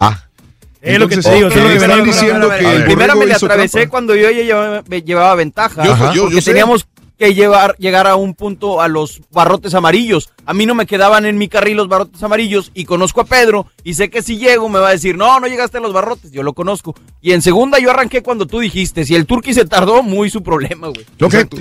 [0.00, 0.24] Ah.
[0.82, 3.34] Es lo que te digo, es lo que están diciendo que el Primero me le
[3.34, 3.90] atravesé trampa.
[3.90, 5.84] cuando yo ya llevaba, ventaja.
[5.84, 6.52] Yo- yo- yo porque sé.
[7.20, 10.30] Que llevar, llegar a un punto a los barrotes amarillos.
[10.46, 13.66] A mí no me quedaban en mi carril los barrotes amarillos y conozco a Pedro
[13.84, 16.32] y sé que si llego me va a decir, no, no llegaste a los barrotes,
[16.32, 16.94] yo lo conozco.
[17.20, 20.42] Y en segunda yo arranqué cuando tú dijiste, si el turqui se tardó, muy su
[20.42, 21.04] problema, güey.
[21.20, 21.60] Ok.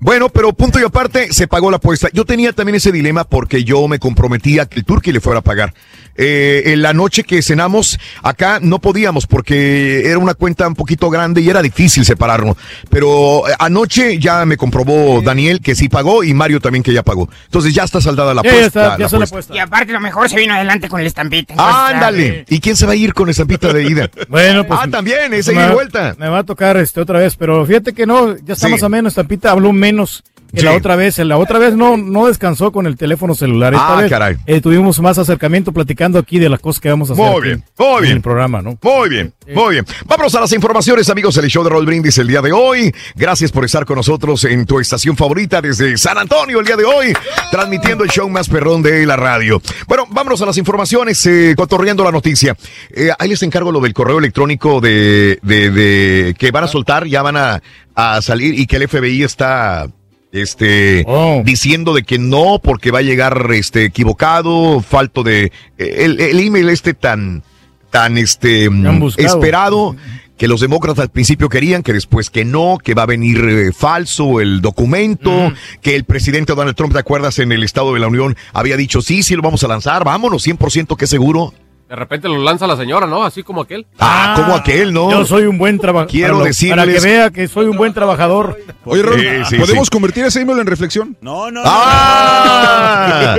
[0.00, 2.08] Bueno, pero punto y aparte, se pagó la apuesta.
[2.12, 5.42] Yo tenía también ese dilema porque yo me comprometía que el Turqui le fuera a
[5.42, 5.74] pagar.
[6.20, 11.08] Eh, en la noche que cenamos, acá no podíamos porque era una cuenta un poquito
[11.10, 12.56] grande y era difícil separarnos.
[12.90, 17.04] Pero eh, anoche ya me comprobó Daniel que sí pagó y Mario también que ya
[17.04, 17.28] pagó.
[17.44, 18.66] Entonces ya está saldada la Ya, ya apuesta.
[18.66, 19.24] está, ya la está la apuesta.
[19.26, 19.54] apuesta.
[19.54, 21.54] Y aparte lo mejor se vino adelante con el estampita.
[21.56, 22.44] Ándale.
[22.48, 24.10] ¿Y quién se va a ir con esa pita de ida?
[24.28, 24.80] Bueno, pues.
[24.82, 26.16] Ah, también, esa me ida y vuelta.
[26.18, 28.66] Me va a tocar este otra vez, pero fíjate que no, ya Sí.
[28.68, 29.12] más o menos.
[29.12, 30.22] Estampita habló menos
[30.54, 31.18] que la otra vez.
[31.18, 33.74] La otra vez no, no descansó con el teléfono celular.
[33.74, 34.36] Esta Ah, vez, caray.
[34.46, 37.24] eh, tuvimos más acercamiento platicando aquí de las cosas que vamos a hacer.
[37.30, 38.16] Muy bien, muy en bien.
[38.16, 38.78] el programa, ¿no?
[38.82, 39.86] Muy bien, muy bien.
[40.06, 42.92] Vámonos a las informaciones, amigos, del show de Roll Brindis el día de hoy.
[43.14, 46.84] Gracias por estar con nosotros en tu estación favorita desde San Antonio el día de
[46.84, 47.12] hoy,
[47.50, 49.60] transmitiendo el show más perrón de la radio.
[49.86, 52.56] Bueno, vámonos a las informaciones, eh, cotorreando la noticia.
[52.90, 57.06] Eh, ahí les encargo lo del correo electrónico de, de, de- que van a soltar,
[57.06, 57.62] ya van a,
[57.94, 59.86] a salir y que el FBI está
[60.32, 61.06] este
[61.44, 66.68] diciendo de que no porque va a llegar este equivocado falto de el, el email
[66.68, 67.42] este tan
[67.90, 69.96] tan este mm, esperado
[70.38, 73.72] que los demócratas al principio querían, que después que no, que va a venir eh,
[73.72, 75.52] falso el documento,
[75.82, 77.40] que el presidente Donald Trump, ¿te acuerdas?
[77.40, 80.46] En el Estado de la Unión había dicho, sí, sí, lo vamos a lanzar, vámonos,
[80.46, 81.52] 100% que seguro.
[81.88, 83.24] De repente lo lanza la señora, ¿no?
[83.24, 83.86] Así como aquel.
[83.98, 85.10] Ah, como aquel, ¿no?
[85.10, 86.10] Yo soy un buen trabajador.
[86.10, 88.58] Quiero para, lo- decirles- Para que vea que soy un buen trabajador.
[88.84, 89.02] Oye,
[89.44, 89.90] Sí, sí, ¿podemos sí.
[89.90, 91.16] convertir ese email en reflexión?
[91.22, 93.36] No, no, ¡Ah!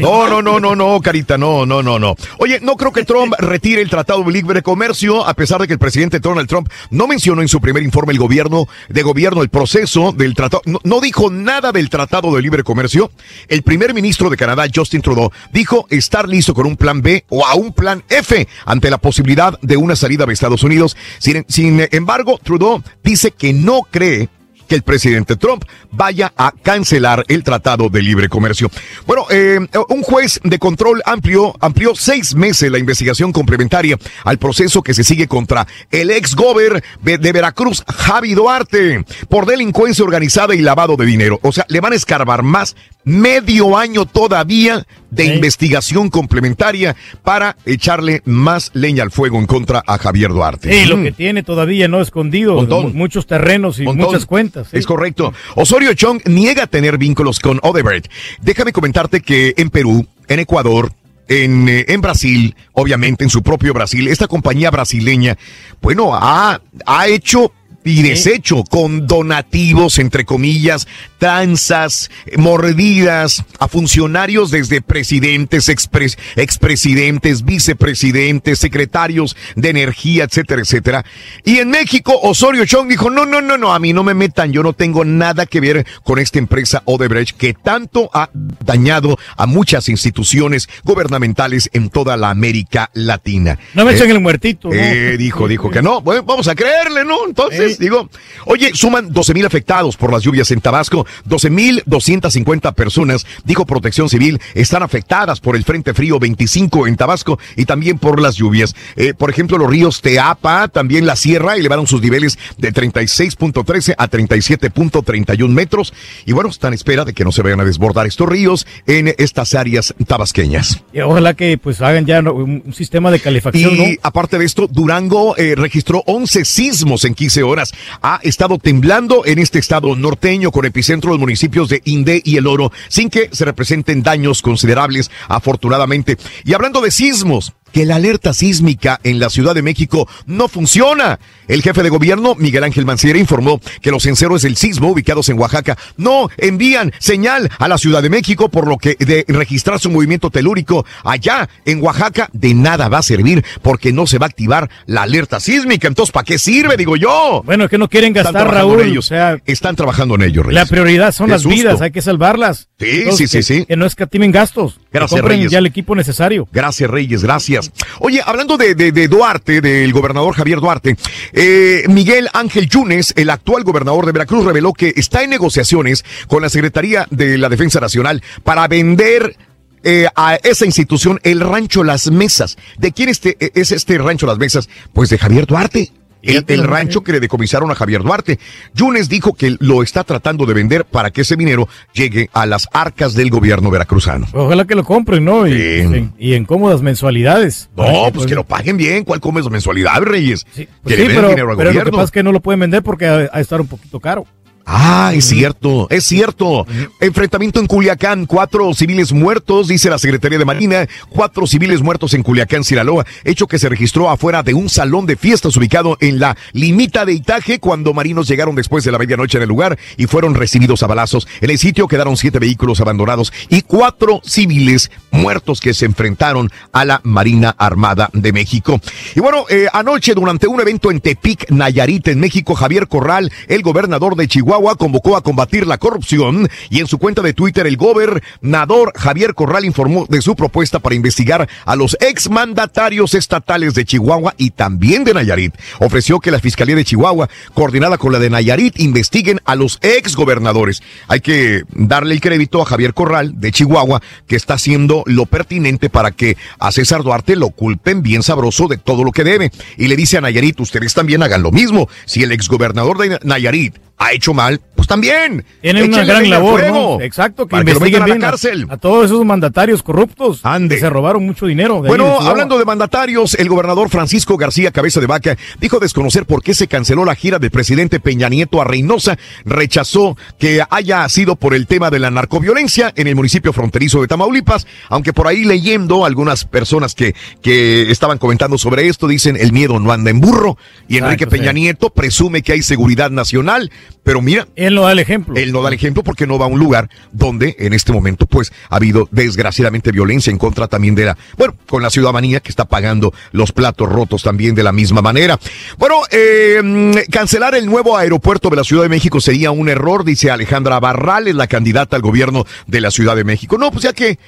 [0.00, 2.14] No, no, no, no, no, Carita, no, no, no, no.
[2.38, 5.72] Oye, no creo que Trump retire el Tratado de Libre Comercio, a pesar de que
[5.72, 9.48] el presidente Donald Trump no mencionó en su primer informe el gobierno de gobierno el
[9.48, 13.10] proceso del tratado, no, no dijo nada del Tratado de Libre Comercio.
[13.48, 17.46] El primer ministro de Canadá, Justin Trudeau, dijo estar listo con un plan B o
[17.46, 20.96] a un plan F ante la posibilidad de una salida de Estados Unidos.
[21.18, 24.28] Sin, embargo, Trudeau dice que no cree
[24.68, 28.70] que el presidente Trump vaya a cancelar el Tratado de Libre Comercio.
[29.06, 29.58] Bueno, eh,
[29.88, 35.04] un juez de control amplio amplió seis meses la investigación complementaria al proceso que se
[35.04, 41.06] sigue contra el ex gober de Veracruz, Javi Duarte, por delincuencia organizada y lavado de
[41.06, 41.40] dinero.
[41.42, 48.20] O sea, le van a escarbar más medio año todavía de investigación complementaria para echarle
[48.26, 50.70] más leña al fuego en contra a Javier Duarte.
[50.70, 51.02] Sí, lo Mm.
[51.04, 52.60] que tiene todavía no escondido.
[52.92, 54.06] Muchos terrenos y Montón.
[54.06, 54.57] muchas cuentas.
[54.72, 55.32] Es correcto.
[55.54, 58.10] Osorio Chong niega tener vínculos con Odebrecht.
[58.40, 60.92] Déjame comentarte que en Perú, en Ecuador,
[61.28, 65.36] en, eh, Brasil, obviamente en su propio Brasil, esta compañía brasileña,
[65.80, 66.60] bueno, ha
[67.06, 67.52] hecho
[67.84, 70.86] y deshecho con donativos, entre comillas,
[71.18, 81.04] tranzas, mordidas a funcionarios desde presidentes, expres- expresidentes, vicepresidentes, secretarios de energía, etcétera, etcétera.
[81.44, 84.52] Y en México, Osorio Chong dijo, no, no, no, no, a mí no me metan,
[84.52, 88.30] yo no tengo nada que ver con esta empresa Odebrecht que tanto ha
[88.64, 93.58] dañado a muchas instituciones gubernamentales en toda la América Latina.
[93.74, 94.74] No me Eh, echen el muertito, ¿no?
[94.74, 96.00] eh, dijo, dijo que no.
[96.00, 97.26] Bueno, vamos a creerle, ¿no?
[97.26, 98.08] Entonces, digo,
[98.46, 101.06] oye, suman 12 mil afectados por las lluvias en Tabasco.
[101.24, 106.96] 12 mil 250 personas, dijo Protección Civil, están afectadas por el Frente Frío 25 en
[106.96, 108.74] Tabasco y también por las lluvias.
[108.96, 114.08] Eh, por ejemplo, los ríos Teapa, también la Sierra, elevaron sus niveles de 36.13 a
[114.08, 115.92] 37.31 metros.
[116.26, 119.14] Y bueno, están en espera de que no se vayan a desbordar estos ríos en
[119.18, 120.82] estas áreas tabasqueñas.
[120.92, 122.32] Y ojalá que pues hagan ya ¿no?
[122.34, 123.84] un, un sistema de calefacción, ¿no?
[123.84, 127.57] Y aparte de esto, Durango eh, registró 11 sismos en 15 horas.
[128.02, 132.46] Ha estado temblando en este estado norteño con epicentro los municipios de Indé y El
[132.46, 136.16] Oro, sin que se representen daños considerables, afortunadamente.
[136.44, 141.18] Y hablando de sismos, que la alerta sísmica en la Ciudad de México no funciona.
[141.46, 145.38] El jefe de gobierno, Miguel Ángel Mancera, informó que los sensores del sismo ubicados en
[145.38, 149.90] Oaxaca no envían señal a la Ciudad de México, por lo que de registrar su
[149.90, 154.28] movimiento telúrico allá en Oaxaca de nada va a servir porque no se va a
[154.28, 155.88] activar la alerta sísmica.
[155.88, 156.76] Entonces, ¿para qué sirve?
[156.76, 157.42] Digo yo.
[157.44, 158.80] Bueno, es que no quieren gastar, Raúl.
[158.82, 159.06] ellos.
[159.06, 160.62] O sea, Están trabajando en ellos, Reyes.
[160.62, 161.56] la prioridad son Qué las susto.
[161.56, 162.68] vidas, hay que salvarlas.
[162.78, 163.66] Sí, Entonces, sí, sí, que- sí.
[163.66, 164.78] Que no escatimen gastos.
[164.92, 165.52] Gracias, compren Reyes.
[165.52, 166.46] ya el equipo necesario.
[166.52, 167.57] Gracias, Reyes, gracias.
[168.00, 168.74] Oye, hablando de,
[169.08, 170.96] Duarte, del gobernador Javier Duarte,
[171.32, 176.42] eh, Miguel Ángel Yunes, el actual gobernador de Veracruz, reveló que está en negociaciones con
[176.42, 179.36] la Secretaría de la Defensa Nacional para vender
[179.84, 182.56] eh, a esa institución el rancho Las Mesas.
[182.78, 184.68] ¿De quién este, es este rancho Las Mesas?
[184.92, 185.92] Pues de Javier Duarte.
[186.22, 188.38] El, rancho que le decomisaron a Javier Duarte.
[188.74, 192.68] Yunes dijo que lo está tratando de vender para que ese dinero llegue a las
[192.72, 194.26] arcas del gobierno veracruzano.
[194.32, 195.46] Ojalá que lo compren, ¿no?
[195.46, 197.70] Y, en, y en cómodas mensualidades.
[197.76, 199.04] No, pues que lo paguen bien.
[199.04, 200.44] ¿Cuál comes mensualidad, Reyes?
[200.44, 201.90] Pues que sí, le den pero, dinero al pero lo que gobierno.
[201.92, 204.26] pasa es que no lo pueden vender porque ha, ha estar un poquito caro.
[204.70, 206.66] Ah, es cierto, es cierto.
[207.00, 212.22] Enfrentamiento en Culiacán, cuatro civiles muertos, dice la Secretaría de Marina, cuatro civiles muertos en
[212.22, 216.36] Culiacán, Sinaloa, hecho que se registró afuera de un salón de fiestas ubicado en la
[216.52, 220.34] limita de Itaje cuando marinos llegaron después de la medianoche en el lugar y fueron
[220.34, 221.26] recibidos a balazos.
[221.40, 226.84] En el sitio quedaron siete vehículos abandonados y cuatro civiles muertos que se enfrentaron a
[226.84, 228.78] la Marina Armada de México.
[229.16, 233.62] Y bueno, eh, anoche durante un evento en Tepic, Nayarit, en México, Javier Corral, el
[233.62, 237.76] gobernador de Chihuahua, convocó a combatir la corrupción y en su cuenta de Twitter el
[237.76, 244.34] gobernador Javier Corral informó de su propuesta para investigar a los exmandatarios estatales de Chihuahua
[244.36, 245.54] y también de Nayarit.
[245.80, 250.82] Ofreció que la Fiscalía de Chihuahua, coordinada con la de Nayarit, investiguen a los exgobernadores.
[251.08, 255.88] Hay que darle el crédito a Javier Corral de Chihuahua, que está haciendo lo pertinente
[255.90, 259.50] para que a César Duarte lo culpen bien sabroso de todo lo que debe.
[259.76, 261.88] Y le dice a Nayarit, ustedes también hagan lo mismo.
[262.04, 265.44] Si el exgobernador de Nayarit ha hecho mal, pues también.
[265.60, 267.04] Tienen una gran labor, fuego ¿no?
[267.04, 268.66] Exacto, que para que lo investiguen metan a bien la cárcel.
[268.70, 271.82] a, todos esos mandatarios corruptos que se robaron mucho dinero.
[271.82, 276.42] de Bueno, hablando de mandatarios, el gobernador Francisco García Cabeza de Vaca dijo desconocer por
[276.42, 279.18] qué se canceló la gira del presidente Peña Nieto a Reynosa.
[279.44, 284.06] Rechazó que haya sido por el tema de la narcoviolencia en el municipio fronterizo de
[284.06, 289.52] Tamaulipas, aunque por ahí leyendo algunas personas que, que estaban comentando sobre esto dicen el
[289.52, 290.56] miedo no anda en burro
[290.88, 291.60] y Enrique Exacto, Peña sí.
[291.60, 293.70] Nieto presume que hay seguridad nacional,
[294.02, 295.34] pero mira, él no da el ejemplo.
[295.36, 298.26] Él no da el ejemplo porque no va a un lugar donde en este momento
[298.26, 302.50] pues ha habido desgraciadamente violencia en contra también de la, bueno, con la ciudadanía que
[302.50, 305.38] está pagando los platos rotos también de la misma manera.
[305.76, 310.30] Bueno, eh, cancelar el nuevo aeropuerto de la Ciudad de México sería un error, dice
[310.30, 313.58] Alejandra Barrales, la candidata al gobierno de la Ciudad de México.
[313.58, 314.18] No, pues ya que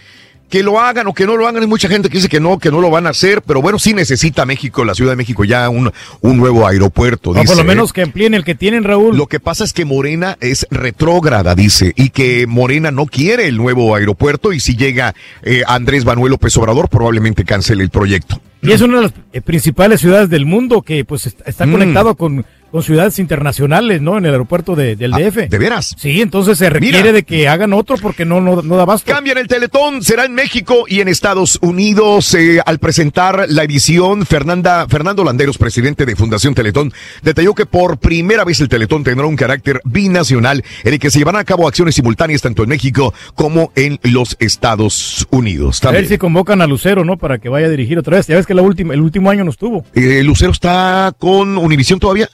[0.51, 1.63] que lo hagan o que no lo hagan.
[1.63, 3.79] Hay mucha gente que dice que no, que no lo van a hacer, pero bueno,
[3.79, 5.91] sí necesita México, la Ciudad de México, ya un,
[6.21, 7.31] un nuevo aeropuerto.
[7.31, 7.67] O dice, por lo ¿eh?
[7.67, 9.17] menos que amplíen el que tienen, Raúl.
[9.17, 13.57] Lo que pasa es que Morena es retrógrada, dice, y que Morena no quiere el
[13.57, 18.41] nuevo aeropuerto y si llega eh, Andrés Manuel López Obrador probablemente cancele el proyecto.
[18.63, 21.73] Y es una de las eh, principales ciudades del mundo que pues est- está Mm.
[21.73, 24.19] conectado con, con ciudades internacionales, ¿no?
[24.19, 25.45] En el aeropuerto de- del DF.
[25.45, 25.97] Ah, ¿De veras?
[25.99, 27.13] Sí, entonces se requiere Mira.
[27.13, 29.11] de que hagan otro porque no, no, no da basto.
[29.11, 32.35] Cambian el Teletón, será en México y en Estados Unidos.
[32.35, 36.93] eh, al presentar la edición, Fernanda, Fernando Landeros, presidente de Fundación Teletón,
[37.23, 41.19] detalló que por primera vez el Teletón tendrá un carácter binacional en el que se
[41.19, 45.83] llevarán a cabo acciones simultáneas tanto en México como en los Estados Unidos.
[45.83, 46.09] A ver También.
[46.15, 47.17] si convocan a Lucero, ¿no?
[47.17, 48.27] Para que vaya a dirigir otra vez.
[48.27, 49.85] Ya ves que la última, el último año no estuvo.
[49.95, 52.29] Eh, Lucero está con Univisión todavía.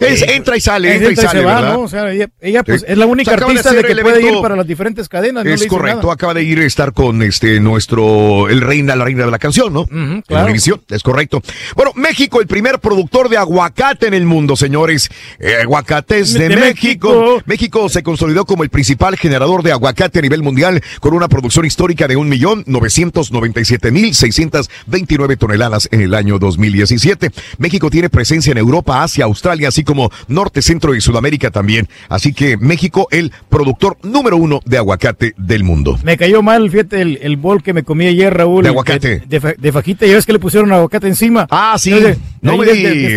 [0.00, 1.60] Es- entra y sale, entra y sale, se va.
[1.60, 1.80] ¿no?
[1.82, 2.86] O sea, ella, ella, pues, Sí.
[2.88, 5.44] es la única de artista de, hacer que puede evento- ir para las diferentes cadenas.
[5.44, 6.12] no es correcto, nada.
[6.14, 9.72] acaba de ir a estar con este nuestro el reina, la reina de la canción,
[9.72, 9.86] ¿no?
[9.90, 10.44] En claro.
[10.46, 11.42] Univisión, es correcto.
[11.76, 15.08] Bueno, México, el primer productor de aguacate en el mundo, señores.
[15.38, 17.08] Eh, aguacates de, De México.
[17.10, 17.42] México.
[17.46, 21.64] México se consolidó como el principal generador de aguacate a nivel mundial, con una producción
[21.66, 26.38] histórica de un millón novecientos noventa y siete mil seiscientos veintinueve toneladas en el año
[26.38, 27.30] 2017.
[27.58, 29.89] México tiene presencia en Europa, Asia, Australia, así como
[30.28, 31.88] Norte, Centro y Sudamérica también.
[32.08, 35.98] Así que México, el productor número uno de aguacate del mundo.
[36.02, 38.62] Me cayó mal, fíjate, el, el bol que me comí ayer, Raúl.
[38.62, 39.08] De aguacate.
[39.20, 41.46] De, de fa- de fajita, ya ves que le pusieron aguacate encima.
[41.50, 41.90] Ah, sí.
[41.90, 43.08] De No me de- de- de este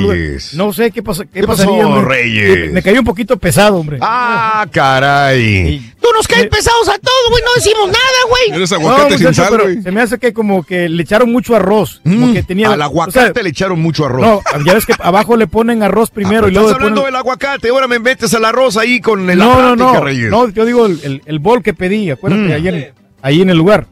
[0.00, 0.54] digas.
[0.54, 2.02] No sé qué, pasa, qué, ¿Qué pasó, pasaría, hombre.
[2.16, 2.72] Reyes?
[2.72, 3.98] Me cayó un poquito pesado, hombre.
[4.00, 5.92] Ah, caray.
[6.00, 7.42] Tú nos caes pesados a todos, güey.
[7.44, 7.98] No decimos nada,
[8.28, 8.58] güey.
[8.80, 12.00] No, muchacho, pero Se me hace que como que le echaron mucho arroz.
[12.02, 14.20] Como que tenía, Mm, Al aguacate o sea, le echaron mucho arroz.
[14.22, 17.16] No, ya ves que abajo le ponen arroz primero Ah, y luego Estás hablando del
[17.16, 20.30] aguacate, ahora me metes al arroz ahí con el no, no, no, Reyes.
[20.30, 22.92] no, yo digo el, el, el bol que pedí, acuérdate, ahí, en,
[23.22, 23.86] ahí en el lugar.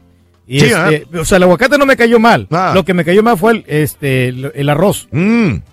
[0.47, 2.47] Y Sí, este, O sea, el aguacate no me cayó mal.
[2.73, 5.07] Lo que me cayó mal fue el, este, el, el arroz.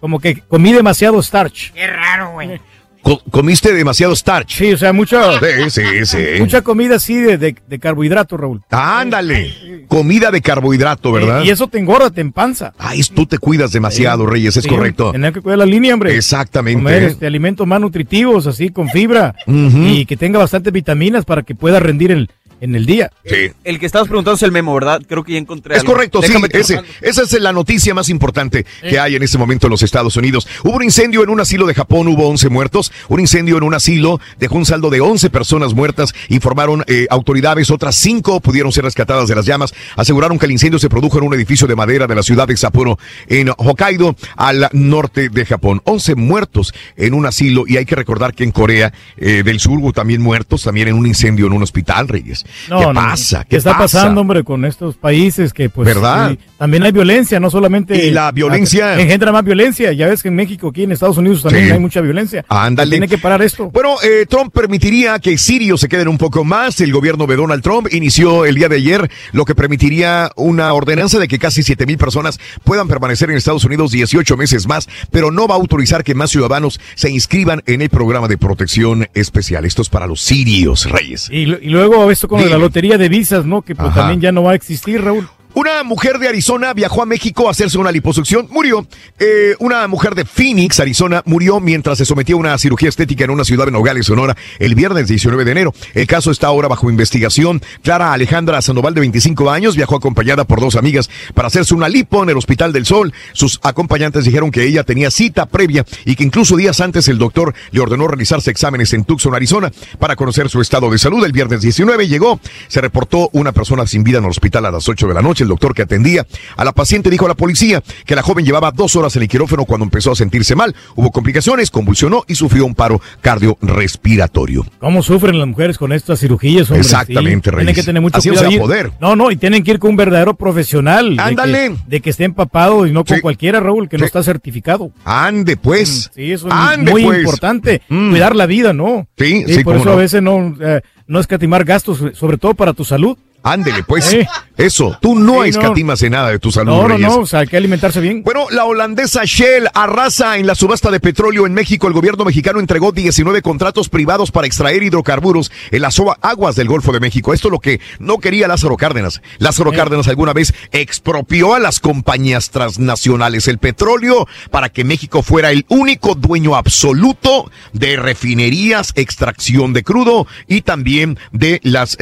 [0.01, 1.73] Como que comí demasiado starch.
[1.73, 2.61] Qué raro, güey.
[3.09, 4.51] Co- comiste demasiado starch.
[4.59, 6.19] Sí, o sea, mucha, Sí, sí, sí.
[6.39, 8.61] mucha comida así de, de, de carbohidrato, Raúl.
[8.71, 9.87] Ándale.
[9.89, 11.43] Comida de carbohidrato, ¿verdad?
[11.43, 12.75] Y eso te engorda, te empanza.
[12.77, 15.13] Ay, tú te cuidas demasiado, Reyes, es correcto.
[15.13, 16.15] Tener que cuidar la línea, hombre.
[16.15, 16.79] Exactamente.
[16.83, 19.35] Comer este, alimentos más nutritivos, así, con fibra.
[19.47, 22.31] Y que tenga bastantes vitaminas para que pueda rendir el,
[22.61, 23.11] en el día.
[23.25, 23.51] Sí.
[23.65, 25.01] El que estabas preguntando es el memo, ¿verdad?
[25.09, 25.93] Creo que ya encontré Es algo.
[25.93, 26.29] correcto, sí.
[26.29, 29.71] Déjame te- ese- esa es la noticia más importante que hay en este momento en
[29.71, 30.47] los Estados Unidos.
[30.65, 32.93] Hubo un incendio en un asilo de Japón, hubo 11 muertos.
[33.09, 37.71] Un incendio en un asilo dejó un saldo de 11 personas muertas, informaron eh, autoridades.
[37.71, 39.73] Otras 5 pudieron ser rescatadas de las llamas.
[39.97, 42.57] Aseguraron que el incendio se produjo en un edificio de madera de la ciudad de
[42.57, 42.99] Sapporo,
[43.29, 45.81] en Hokkaido, al norte de Japón.
[45.85, 49.79] 11 muertos en un asilo y hay que recordar que en Corea eh, del Sur
[49.79, 52.45] hubo también muertos, también en un incendio en un hospital, Reyes.
[52.69, 53.45] No, ¿Qué no, pasa?
[53.49, 53.83] ¿Qué está pasa?
[54.01, 56.31] pasando, hombre, con estos países que, pues, ¿Verdad?
[56.33, 58.07] sí, también hay violencia, no solamente.
[58.07, 59.93] Y la violencia- Engendra más violencia.
[59.93, 61.70] Ya ves que en México, aquí en Estados Unidos también Sí.
[61.73, 62.45] hay mucha violencia.
[62.49, 62.91] Ándale.
[62.91, 63.70] Tiene que parar esto.
[63.70, 66.81] Bueno, eh, Trump permitiría que sirios se queden un poco más.
[66.81, 71.19] El gobierno de Donald Trump inició el día de ayer lo que permitiría una ordenanza
[71.19, 75.31] de que casi 7 mil personas puedan permanecer en Estados Unidos 18 meses más, pero
[75.31, 79.65] no va a autorizar que más ciudadanos se inscriban en el programa de protección especial.
[79.65, 81.29] Esto es para los sirios, Reyes.
[81.31, 82.51] Y, y luego esto con Dime.
[82.51, 83.62] la lotería de visas, ¿no?
[83.62, 85.28] Que pues también ya no va a existir, Raúl.
[85.59, 88.87] Una mujer de Arizona viajó a México a hacerse una liposucción, murió.
[89.19, 93.31] Eh, una mujer de Phoenix, Arizona, murió mientras se sometía a una cirugía estética en
[93.31, 95.75] una ciudad en Nogales, Sonora, el viernes 19 de enero.
[95.95, 97.61] El caso está ahora bajo investigación.
[97.83, 102.23] Clara Alejandra Sandoval, de 25 años, viajó acompañada por dos amigas para hacerse una lipo
[102.23, 103.13] en el Hospital del Sol.
[103.33, 107.53] Sus acompañantes dijeron que ella tenía cita previa y que incluso días antes el doctor
[107.73, 111.25] le ordenó realizarse exámenes en Tucson, Arizona, para conocer su estado de salud.
[111.25, 114.89] El viernes 19 llegó, se reportó una persona sin vida en el hospital a las
[114.89, 115.48] 8 de la noche.
[115.49, 116.27] El doctor que atendía
[116.59, 119.29] a la paciente dijo a la policía que la joven llevaba dos horas en el
[119.29, 120.75] quirófano cuando empezó a sentirse mal.
[120.95, 124.66] Hubo complicaciones, convulsionó y sufrió un paro cardiorrespiratorio.
[124.79, 126.70] ¿Cómo sufren las mujeres con estas cirugías?
[126.70, 126.81] hombre?
[126.83, 127.66] Exactamente, Sí, Reyes.
[127.66, 128.55] Tienen que tener mucho Así no cuidado.
[128.55, 128.93] Y- poder.
[129.01, 131.11] No, no, y tienen que ir con un verdadero profesional.
[131.11, 131.77] de que- Ándale.
[131.87, 134.91] De que, esté empapado y no con cualquiera, Raúl, que no está certificado.
[135.05, 136.11] Ande pues.
[136.15, 137.19] Sí, eso es Ande, muy pues.
[137.20, 137.81] importante.
[137.89, 139.07] Cuidar la vida, ¿no?
[139.16, 139.99] Sí, Y sí, por eso a no.
[139.99, 143.16] veces no, eh, no escatimar gastos, sobre todo para tu salud.
[143.43, 144.05] Ándele, pues.
[144.05, 144.20] Sí.
[144.56, 145.44] Eso, tú no Sí, no.
[145.44, 147.09] escatimas en nada de tu salud, No, no, Reyes.
[147.09, 148.24] no, o sea, hay que alimentarse bien.
[148.24, 151.86] Bueno, la holandesa Shell arrasa en la subasta de petróleo en México.
[151.86, 156.90] El gobierno mexicano entregó 19 contratos privados para extraer hidrocarburos en las aguas del Golfo
[156.90, 157.32] de México.
[157.32, 159.23] Esto es lo que no quería Lázaro Cárdenas.
[159.39, 165.52] Lázaro Cárdenas alguna vez expropió a las compañías transnacionales el petróleo para que México fuera
[165.52, 171.97] el único dueño absoluto de refinerías, extracción de crudo y también de las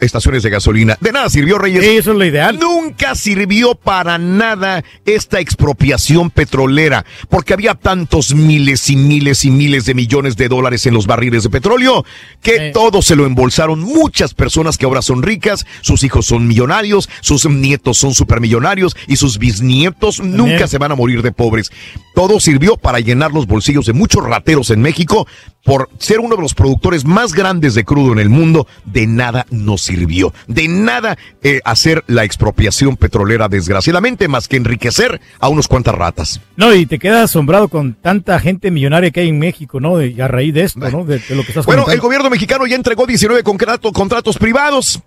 [0.00, 0.81] estaciones de gasolina.
[1.00, 1.82] De nada sirvió Reyes.
[1.84, 2.58] eso es lo ideal.
[2.58, 9.84] Nunca sirvió para nada esta expropiación petrolera, porque había tantos miles y miles y miles
[9.84, 12.04] de millones de dólares en los barriles de petróleo
[12.42, 17.08] que todo se lo embolsaron muchas personas que ahora son ricas, sus hijos son millonarios,
[17.20, 21.70] sus nietos son supermillonarios y sus bisnietos nunca se van a morir de pobres.
[22.14, 25.26] Todo sirvió para llenar los bolsillos de muchos rateros en México
[25.64, 28.66] por ser uno de los productores más grandes de crudo en el mundo.
[28.84, 30.32] De nada nos sirvió.
[30.46, 36.40] De nada eh, hacer la expropiación petrolera, desgraciadamente, más que enriquecer a unos cuantas ratas.
[36.56, 39.96] No, y te quedas asombrado con tanta gente millonaria que hay en México, ¿no?
[39.96, 41.04] De- a raíz de esto, ¿no?
[41.04, 45.00] De, de lo que estás Bueno, el gobierno mexicano ya entregó 19 contrato- contratos privados.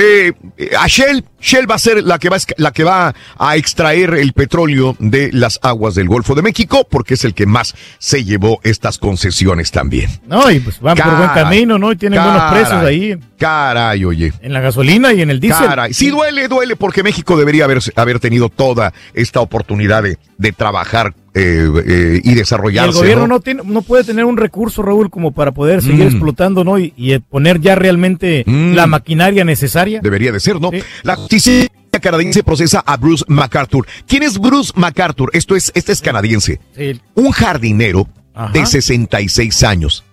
[0.00, 3.56] Eh, eh, a Shell, Shell va a ser la que va, la que va a
[3.56, 7.74] extraer el petróleo de las aguas del Golfo de México, porque es el que más
[7.98, 10.08] se llevó estas concesiones también.
[10.26, 11.92] No, y pues van por buen camino, ¿no?
[11.92, 14.32] Y tienen buenos precios ahí Caray, oye.
[14.40, 15.66] en la gasolina y en el diésel.
[15.66, 20.52] Caray, sí duele, duele, porque México debería haber, haber tenido toda esta oportunidad de, de
[20.52, 22.90] trabajar eh, eh, y Y desarrollarse.
[22.90, 23.34] el gobierno ¿no?
[23.34, 23.40] ¿no?
[23.40, 26.08] tiene, no puede tener un recurso, Raúl, como para poder seguir Mm.
[26.08, 26.78] explotando, ¿no?
[26.78, 28.74] Y, y, eh, poner ya realmente Mm.
[28.74, 30.00] la maquinaria necesaria.
[30.02, 30.70] Debería de ser, ¿no?
[31.02, 31.68] La justicia
[32.00, 33.86] canadiense procesa a Bruce MacArthur.
[34.06, 35.30] ¿Quién es Bruce MacArthur?
[35.34, 36.60] Esto es, este es canadiense.
[36.76, 37.00] Sí.
[37.14, 38.08] Un jardinero
[38.52, 40.04] de 66 años.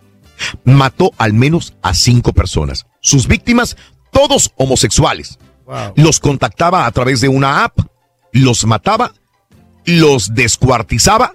[0.66, 2.86] Mató al menos a cinco personas.
[3.02, 3.78] Sus víctimas,
[4.12, 5.40] todos homosexuales.
[5.96, 7.80] Los contactaba a través de una app,
[8.32, 9.14] los mataba,
[9.88, 11.34] los descuartizaba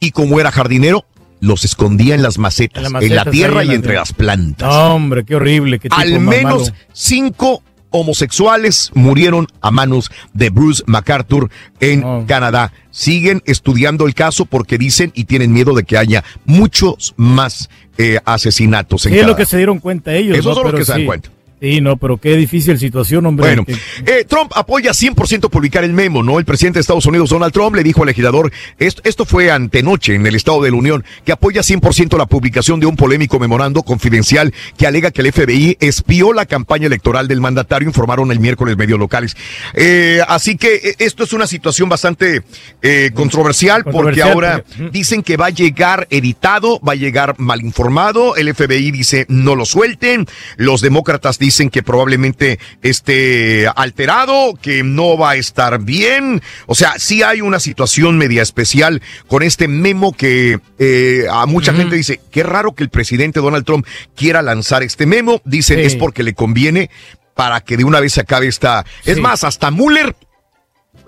[0.00, 1.04] y como era jardinero,
[1.40, 4.68] los escondía en las macetas, En la tierra y entre las plantas.
[4.68, 5.78] No, hombre, qué horrible.
[5.78, 11.50] Qué tipo Al menos cinco homosexuales murieron a manos de Bruce MacArthur
[11.80, 12.72] en Canadá.
[12.90, 18.18] Siguen estudiando el caso porque dicen y tienen miedo de que haya muchos más eh,
[18.24, 19.32] asesinatos en Sí, es Canadá.
[19.32, 20.36] lo que se dieron cuenta ellos.
[20.36, 20.58] Eso ¿no?
[20.66, 21.30] es lo que se dan cuenta.
[21.60, 23.46] Sí, no, pero qué difícil situación, hombre.
[23.46, 23.64] Bueno,
[24.06, 26.38] eh, Trump apoya 100% publicar el memo, ¿no?
[26.38, 30.14] El presidente de Estados Unidos, Donald Trump, le dijo al legislador, esto, esto fue antenoche
[30.14, 33.82] en el Estado de la Unión, que apoya 100% la publicación de un polémico memorando
[33.82, 38.76] confidencial que alega que el FBI espió la campaña electoral del mandatario, informaron el miércoles
[38.76, 39.36] medios locales.
[39.74, 42.42] Eh, así que eh, esto es una situación bastante
[42.82, 47.62] eh, controversial, porque ahora porque- dicen que va a llegar editado, va a llegar mal
[47.62, 50.26] informado, el FBI dice no lo suelten,
[50.56, 56.94] los demócratas dicen que probablemente esté alterado, que no va a estar bien, o sea,
[56.98, 62.20] sí hay una situación media especial con este memo que eh, a mucha gente dice,
[62.30, 65.84] qué raro que el presidente Donald Trump quiera lanzar este memo, dicen Sí.
[65.84, 66.90] es porque le conviene
[67.34, 68.84] para que de una vez se acabe esta...
[69.04, 70.16] Es más, hasta Mueller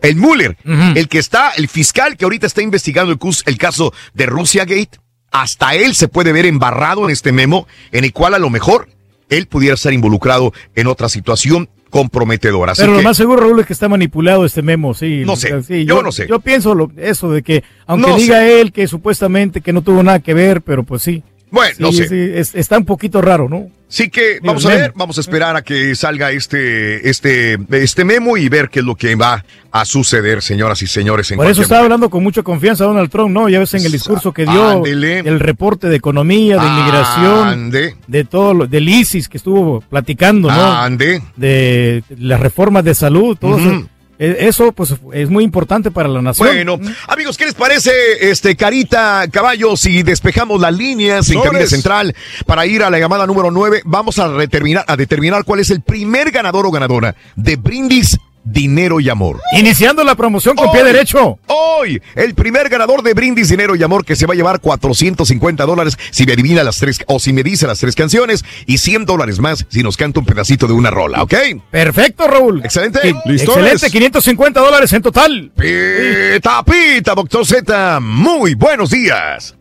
[0.03, 4.27] el Mueller, el que está, el fiscal que ahorita está investigando el, el caso de
[4.27, 4.99] Rusia Gate,
[5.31, 8.89] hasta él se puede ver embarrado en este memo, en el cual a lo mejor
[9.31, 12.73] él pudiera estar involucrado en otra situación comprometedora.
[12.73, 15.23] Así Pero lo que, más seguro, Raúl, es que está manipulado este memo, sí.
[15.27, 16.27] No sé, Sí, yo no sé.
[16.29, 18.61] Yo pienso lo- eso de que, aunque No diga sé.
[18.61, 21.23] él que supuestamente que no tuvo nada que ver, pero pues sí.
[21.51, 22.09] Bueno, Sí, no sé.
[22.09, 23.69] sí, es- está un poquito raro, ¿no?
[23.91, 28.39] Sí que vamos a ver, vamos a esperar a que salga este, este, este memo
[28.39, 31.31] y ver qué es lo que va a suceder, señoras y señores.
[31.31, 33.49] En Por eso estaba hablando con mucha confianza Donald Trump, ¿no?
[33.49, 35.19] Ya ves en el discurso que dio Ándele.
[35.19, 37.97] el reporte de economía, de inmigración, Ande.
[38.07, 40.73] de todo, lo, del ISIS que estuvo platicando, ¿no?
[40.73, 41.21] Ande.
[41.37, 43.89] De las reformas de salud, todo eso.
[44.21, 46.47] E- Eso, pues, es muy importante para la nación.
[46.49, 46.79] Bueno,
[47.09, 47.91] amigos, ¿qué les parece,
[48.31, 52.15] este Carita Caballo, si despejamos las líneas en cabina central
[52.45, 53.81] para ir a la llamada número 9?
[53.87, 59.01] Vamos a determinar, a determinar cuál es el primer ganador o ganadora de Brindis dinero
[59.01, 59.41] y amor.
[59.57, 61.39] Iniciando la promoción con pie derecho.
[61.47, 65.65] Hoy, el primer ganador de Brindis Dinero y Amor que se va a llevar 450
[65.67, 69.07] dólares si me adivina las tres o si me dice las tres canciones y 100
[69.07, 71.35] dólares más si nos canta un pedacito de una rola, ¿ok?
[71.71, 72.63] Perfecto, Raúl.
[72.65, 73.01] Excelente.
[73.27, 75.53] Excelente, 550 dólares en total.
[75.57, 78.01] Pita, pita, doctor Z.
[78.01, 79.55] Muy buenos días.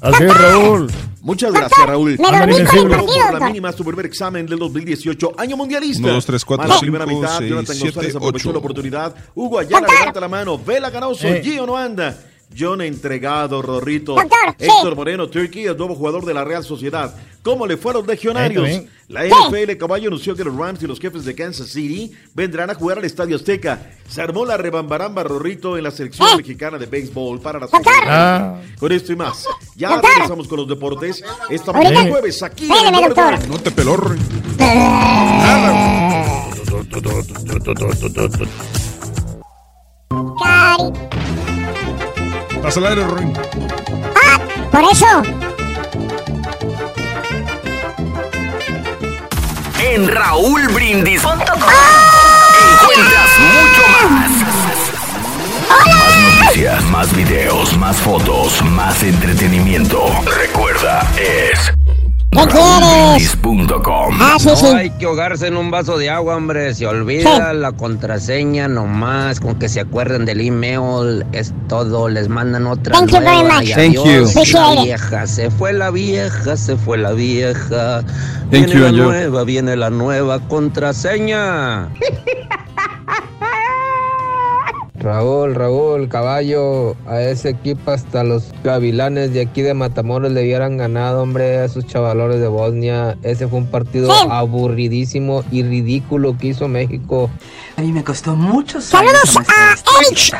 [0.00, 0.90] Así es, Raúl.
[1.24, 2.16] Muchas gracias, Raúl.
[2.18, 6.04] me dormí con el partido, por la mínima, su primer examen del 2018, año mundialista.
[6.04, 8.52] Uno, dos, tres, cuatro, Más la cinco, primera mitad, seis, Jonathan siete, González aprovechó ocho.
[8.52, 9.14] la oportunidad.
[9.34, 10.58] Hugo Ayala levanta la mano.
[10.58, 11.40] Vela Canoso, Eh.
[11.42, 12.14] Gio no anda.
[12.56, 14.14] John Entregado, Rorrito.
[14.14, 14.66] Doctor, sí.
[14.66, 17.14] Héctor Moreno, Turkey, el nuevo jugador de la Real Sociedad.
[17.42, 18.66] ¿Cómo le fue a los legionarios?
[19.08, 22.74] La NFL Caballo anunció que los Rams y los jefes de Kansas City vendrán a
[22.74, 23.90] jugar al Estadio Azteca.
[24.08, 27.70] Se armó la rebambaramba Rorrito en la selección mexicana de béisbol para las
[28.06, 28.56] Ah.
[28.78, 29.44] Con esto y más.
[29.76, 30.10] Ya Doctor.
[30.10, 31.22] regresamos con los deportes.
[31.50, 33.14] Esta mañana jueves aquí en el.
[33.48, 33.96] No te peló.
[34.58, 36.24] Cari.
[42.64, 43.30] Pasa al aire, Rory.
[44.16, 44.40] Ah,
[44.72, 45.06] por eso.
[49.78, 51.36] En Raúl Brindis.com
[52.72, 54.30] encuentras mucho más.
[55.68, 60.06] Más noticias, más videos, más fotos, más entretenimiento.
[60.24, 61.70] Recuerda, es
[62.34, 63.36] ¿Qué quieres?
[64.20, 64.66] Ah, sí, sí.
[64.70, 66.74] No hay que ahogarse en un vaso de agua, hombre.
[66.74, 69.40] Se olvida la contraseña nomás.
[69.40, 72.08] Con que se acuerden del email es todo.
[72.08, 73.68] Les mandan otra Thank you very nueva much.
[73.68, 74.34] y Thank adiós.
[74.34, 74.58] you.
[74.58, 78.02] La vieja, se fue la vieja, se fue la vieja.
[78.02, 81.88] Thank viene you, la nueva, viene la nueva contraseña.
[85.04, 90.78] Raúl, Raúl, caballo, a ese equipo hasta los gavilanes de aquí de Matamoros le hubieran
[90.78, 93.18] ganado, hombre, a esos chavalones de Bosnia.
[93.22, 94.26] Ese fue un partido Sí.
[94.30, 97.28] aburridísimo y ridículo que hizo México.
[97.76, 98.80] A mí me costó mucho.
[98.80, 99.72] Saludos a
[100.10, 100.36] H.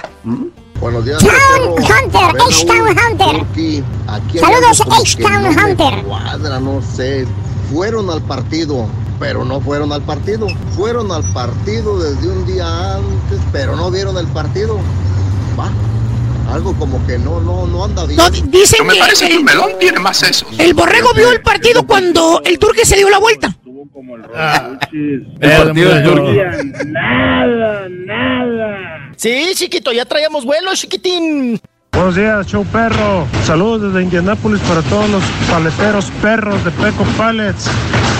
[0.81, 4.41] Buenos días, Town Hunter, H-Town Hunter.
[4.41, 6.05] Saludos, H-Town Hunter.
[6.05, 7.27] Cuadra, no sé.
[7.71, 8.87] Fueron al partido,
[9.19, 10.47] pero no fueron al partido.
[10.77, 14.79] Fueron al partido desde un día antes, pero no vieron el partido.
[15.59, 15.71] Va.
[16.53, 18.19] Algo como que no, no, no anda bien.
[18.19, 20.47] No, di- dicen No me que parece que el, el melón tiene más eso.
[20.59, 23.57] El borrego vio el partido cuando el turque se dio la vuelta.
[24.83, 26.87] El partido del Turqui.
[26.87, 29.11] Nada, nada.
[29.17, 31.61] Sí, chiquito, ya traíamos vuelo, chiquitín.
[31.95, 33.25] Buenos días, show perro.
[33.45, 37.71] Saludos desde Indianápolis para todos los paleteros perros de Peco Pallets.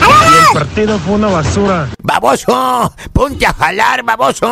[0.01, 1.89] Y el partido fue una basura.
[2.01, 4.47] Baboso, ponte a jalar, baboso.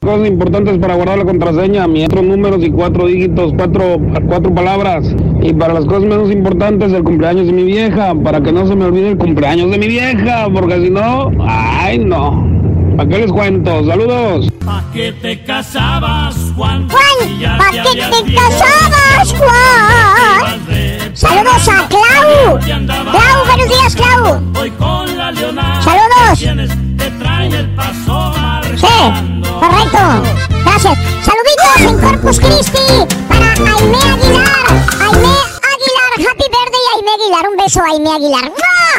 [0.00, 3.96] Cosas importantes para guardar la contraseña, cuatro números y cuatro dígitos, cuatro,
[4.26, 5.06] cuatro palabras.
[5.40, 8.74] Y para las cosas menos importantes, el cumpleaños de mi vieja, para que no se
[8.74, 12.53] me olvide el cumpleaños de mi vieja, porque si no, ay no.
[12.96, 13.84] ¿Para qué les cuento?
[13.84, 14.46] Saludos.
[14.64, 16.88] ¿Pa' qué te casabas, Juan?
[16.88, 21.14] Juan, ¿para qué te casabas, Juan?
[21.14, 22.60] Saludos a Clau.
[22.60, 24.40] Clau, buenos días, Clau.
[25.82, 26.38] Saludos.
[28.76, 28.96] Sí,
[29.60, 30.02] correcto.
[30.64, 30.98] Gracias.
[31.24, 32.78] Saluditos en Corpus Christi
[33.28, 34.66] para Aime Aguilar.
[35.00, 35.32] Aime
[35.72, 37.48] Aguilar, happy birthday, Aime Aguilar.
[37.50, 38.52] Un beso, Aime Aguilar.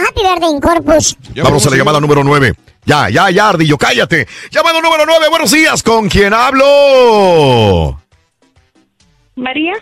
[0.08, 1.18] Happy birthday en Corpus.
[1.42, 2.65] Vamos a la llamada número 9.
[2.86, 4.28] Ya, ya, ya, Ardillo, cállate.
[4.52, 5.82] Llamada número 9, buenos días.
[5.82, 8.00] ¿Con quién hablo?
[9.36, 9.74] María.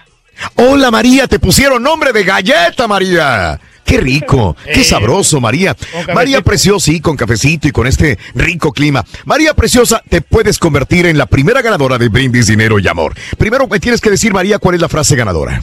[0.55, 3.59] Hola, María, te pusieron nombre de galleta, María.
[3.85, 5.75] Qué rico, qué Eh, sabroso, María.
[6.15, 9.03] María Preciosa, sí, con cafecito y con este rico clima.
[9.25, 13.13] María Preciosa, te puedes convertir en la primera ganadora de Brindis Dinero y Amor.
[13.37, 15.61] Primero me tienes que decir, María, cuál es la frase ganadora.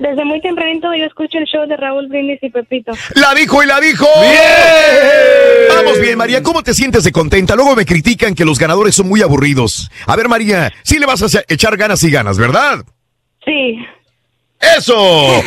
[0.00, 2.92] Desde muy tempranito yo escucho el show de Raúl Brindis y Pepito.
[3.16, 4.06] La dijo y la dijo.
[5.76, 7.54] Vamos bien, María, ¿cómo te sientes de contenta?
[7.54, 9.90] Luego me critican que los ganadores son muy aburridos.
[10.06, 12.82] A ver, María, sí le vas a echar ganas y ganas, ¿verdad?
[13.44, 13.78] Sí.
[14.78, 15.42] ¡Eso!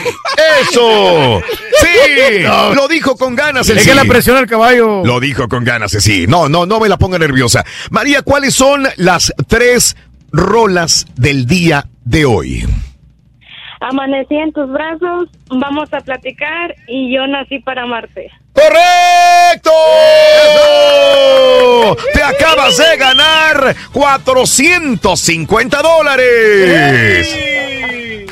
[0.61, 1.41] ¡Eso!
[1.79, 1.87] ¡Sí!
[2.43, 2.73] No.
[2.75, 3.95] Lo dijo con ganas el Es que sí.
[3.95, 5.03] la presión al caballo.
[5.03, 6.25] Lo dijo con ganas el sí.
[6.27, 7.65] No, no, no me la ponga nerviosa.
[7.89, 9.95] María, ¿cuáles son las tres
[10.31, 12.65] rolas del día de hoy?
[13.83, 18.31] Amanecí en tus brazos, vamos a platicar y yo nací para amarte.
[18.53, 19.71] ¡Correcto!
[22.13, 27.35] Te acabas de ganar 450 dólares.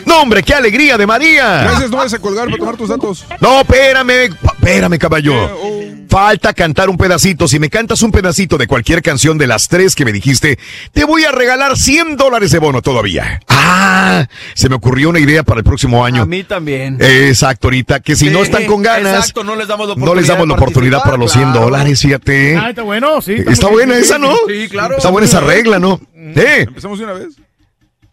[0.05, 1.63] No, hombre, qué alegría de María.
[1.63, 3.25] Gracias, no vayas a colgar para tomar tus datos.
[3.41, 5.90] No, espérame, espérame, caballo.
[6.11, 7.47] Falta cantar un pedacito.
[7.47, 10.59] Si me cantas un pedacito de cualquier canción de las tres que me dijiste,
[10.91, 13.39] te voy a regalar 100 dólares de bono todavía.
[13.47, 16.23] Ah, se me ocurrió una idea para el próximo año.
[16.23, 16.97] A mí también.
[16.99, 20.27] Exacto, ahorita, que si no están con ganas, exacto, no les damos la no les
[20.27, 22.57] damos la oportunidad para los 100 participar, dólares, fíjate.
[22.57, 23.35] Ah, está bueno, sí.
[23.47, 24.03] Está buena bien.
[24.03, 24.35] esa, ¿no?
[24.49, 24.97] Sí, claro.
[24.97, 25.97] Está buena esa regla, ¿no?
[26.13, 26.65] ¿Eh?
[26.67, 27.27] ¿Empezamos de una vez?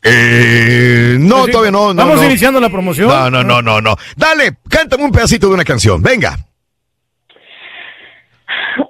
[0.05, 1.93] Eh, no, Sí, todavía no.
[1.93, 2.25] no, Vamos no.
[2.27, 3.09] iniciando la promoción.
[3.09, 3.97] No, no, no, no, no.
[4.16, 6.01] Dale, cántame un pedacito de una canción.
[6.01, 6.39] Venga.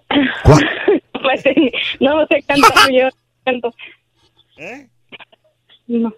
[1.20, 3.08] Pues, sí, no sé cantar, yo
[3.44, 3.74] canto.
[4.56, 4.86] ¿Eh?
[5.88, 6.12] No.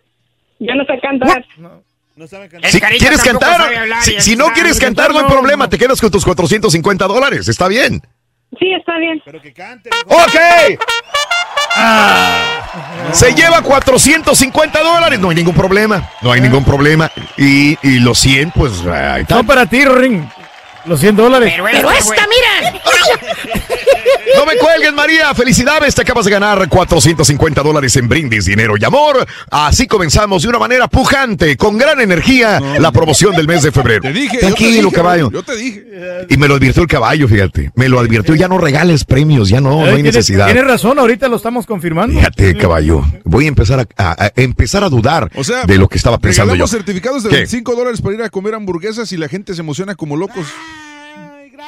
[0.58, 1.44] Yo no sé cantar.
[2.16, 2.70] No sabe cantar.
[2.70, 3.72] Si quieres cantar,
[4.02, 5.68] si, si no quieres cantar, no hay problema.
[5.68, 7.48] Te quedas con tus 450 dólares.
[7.48, 8.02] Está bien.
[8.58, 9.22] Sí, está bien.
[9.24, 9.90] Pero que cante.
[10.06, 10.78] ¡Ok!
[13.12, 15.18] Se lleva 450 dólares.
[15.18, 16.10] No hay ningún problema.
[16.20, 17.10] No hay ningún problema.
[17.38, 19.36] Y, y los 100, pues ahí está.
[19.36, 20.24] No para ti, Ring.
[20.84, 21.52] Los 100 dólares.
[21.56, 22.80] Pero esta, mira.
[24.36, 25.34] No me cuelgues, María.
[25.34, 25.94] Felicidades.
[25.94, 29.26] Te acabas de ganar 450 dólares en brindis, dinero y amor.
[29.50, 34.02] Así comenzamos de una manera pujante, con gran energía, la promoción del mes de febrero.
[34.02, 35.30] Te dije, yo te Tranquilo, dije, caballo.
[35.30, 35.84] Yo te dije.
[36.28, 37.72] Y me lo advirtió el caballo, fíjate.
[37.74, 38.34] Me lo advirtió.
[38.34, 40.46] Ya no regales premios, ya no, no hay tienes- necesidad.
[40.46, 42.14] Tienes razón, ahorita lo estamos confirmando.
[42.18, 43.02] Fíjate, caballo.
[43.24, 46.18] Voy a empezar a, a- a empezar a dudar O sea, de lo que estaba
[46.18, 46.66] pensando yo.
[46.66, 47.36] certificados de ¿Qué?
[47.36, 50.46] 25 dólares para ir a comer hamburguesas y la gente se emociona como locos.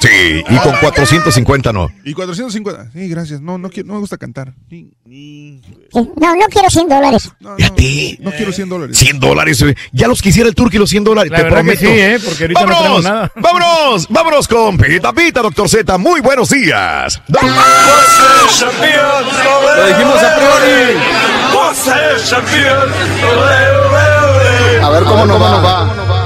[0.01, 1.89] Sí, y con 450 no.
[2.05, 2.91] Y 450.
[2.93, 3.41] Sí, gracias.
[3.41, 4.53] No, no, quiero, no me gusta cantar.
[4.69, 4.91] Sí.
[5.93, 7.31] No, no quiero 100 dólares.
[7.57, 8.19] Fíjate.
[8.21, 8.97] No quiero 100 dólares.
[8.99, 9.63] 100 dólares.
[9.63, 9.75] eh.
[9.93, 11.31] Ya los quisiera el turqui los 100 dólares.
[11.31, 11.81] La te verdad que prometo.
[11.81, 12.19] sí, ¿eh?
[12.25, 13.33] Porque ahorita no vámonos, tenemos nada.
[13.37, 15.99] vámonos, vámonos con Pita Pita, doctor Z.
[15.99, 17.21] Muy buenos días.
[17.29, 17.39] Lo
[19.87, 20.99] dijimos a priori.
[24.83, 26.22] A ver cómo nos va.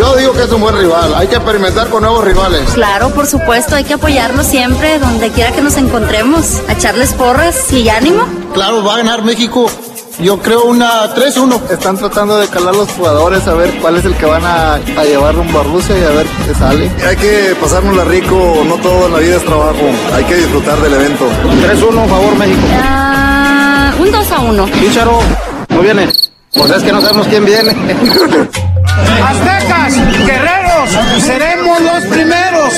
[0.00, 1.14] Yo digo que es un buen rival.
[1.14, 2.62] Hay que experimentar con nuevos rivales.
[2.72, 7.70] Claro, por supuesto, hay que apoyarnos siempre, donde quiera que nos encontremos, a echarles porras
[7.70, 8.26] y ánimo.
[8.54, 9.70] Claro, va a ganar México.
[10.18, 11.70] Yo creo una 3-1.
[11.70, 15.04] Están tratando de calar los jugadores a ver cuál es el que van a, a
[15.04, 16.90] llevar rumbo a Rusia y a ver qué sale.
[17.06, 19.84] Hay que pasárnosla rico, no todo en la vida es trabajo.
[20.14, 21.26] Hay que disfrutar del evento.
[21.26, 22.58] 3-1, favor México.
[22.82, 24.64] Ah, un 2 a 1.
[24.66, 25.18] Pícharo,
[25.68, 26.08] no viene.
[26.52, 27.70] Pues es que no sabemos quién viene.
[29.24, 29.94] Aztecas,
[30.26, 32.72] guerreros, seremos los primeros.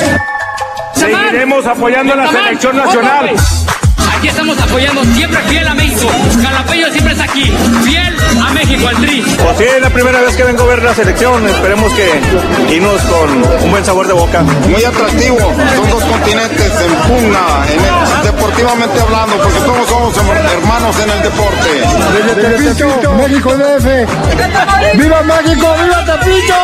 [0.94, 3.30] Seguiremos apoyando a la selección nacional.
[4.22, 6.08] Aquí estamos apoyando siempre fiel a México.
[6.40, 7.52] Jalapeño siempre está aquí.
[7.84, 9.20] Fiel a México, al tri.
[9.20, 11.44] Pues sí, es la primera vez que vengo a ver la selección.
[11.48, 12.08] Esperemos que
[12.72, 13.30] irnos con
[13.64, 14.42] un buen sabor de boca.
[14.68, 15.38] Muy atractivo.
[15.74, 21.22] Son dos continentes en pugna, en el- deportivamente hablando, porque todos somos hermanos en el
[21.24, 21.68] deporte.
[22.14, 24.06] Desde Tepito, México DF.
[24.98, 25.74] ¡Viva México!
[25.82, 26.54] ¡Viva Tepito!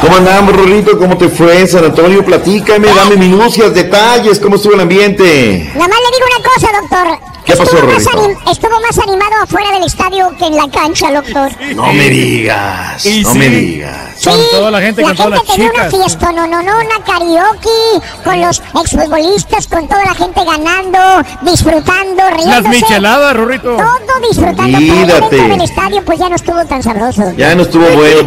[0.00, 0.98] ¿Cómo andamos, Rorrito?
[0.98, 2.24] ¿Cómo te fue en San Antonio?
[2.24, 5.70] Platícame, dame minucias, detalles, ¿cómo estuvo el ambiente?
[5.74, 7.34] Nada más le digo una cosa, doctor.
[7.44, 8.22] ¿Qué pasó, Estuvo más, Rorrito?
[8.40, 11.50] anim- estuvo más animado afuera del estadio que en la cancha, doctor.
[11.76, 13.38] No me digas, Y no sí.
[13.38, 13.94] me digas.
[14.24, 16.04] Con toda la gente, La con todas gente las tenía una chicas.
[16.18, 20.98] fiesta, no, no, no, una karaoke, con los exfutbolistas, con toda la gente ganando,
[21.42, 22.48] disfrutando, riéndose.
[22.48, 23.76] Las micheladas, Rorrito.
[23.76, 24.78] Todo disfrutando.
[24.78, 25.36] Pero ya Olvídate.
[25.36, 27.32] dentro del estadio, pues ya no estuvo tan sabroso.
[27.36, 28.24] Ya no estuvo bueno,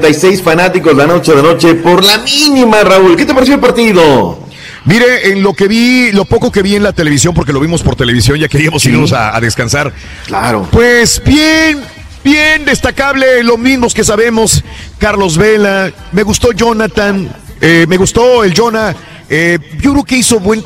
[0.00, 3.16] 26.856 fanáticos la noche de noche por la mínima, Raúl.
[3.16, 4.38] ¿Qué te pareció el partido?
[4.84, 7.82] Mire, en lo que vi, lo poco que vi en la televisión, porque lo vimos
[7.82, 9.92] por televisión, ya queríamos irnos a, a descansar.
[10.26, 10.66] Claro.
[10.70, 11.80] Pues bien,
[12.24, 14.64] bien destacable, lo mismos que sabemos.
[14.98, 18.94] Carlos Vela, me gustó Jonathan, eh, me gustó el Jonah.
[19.28, 20.64] eh, yo creo que hizo buen.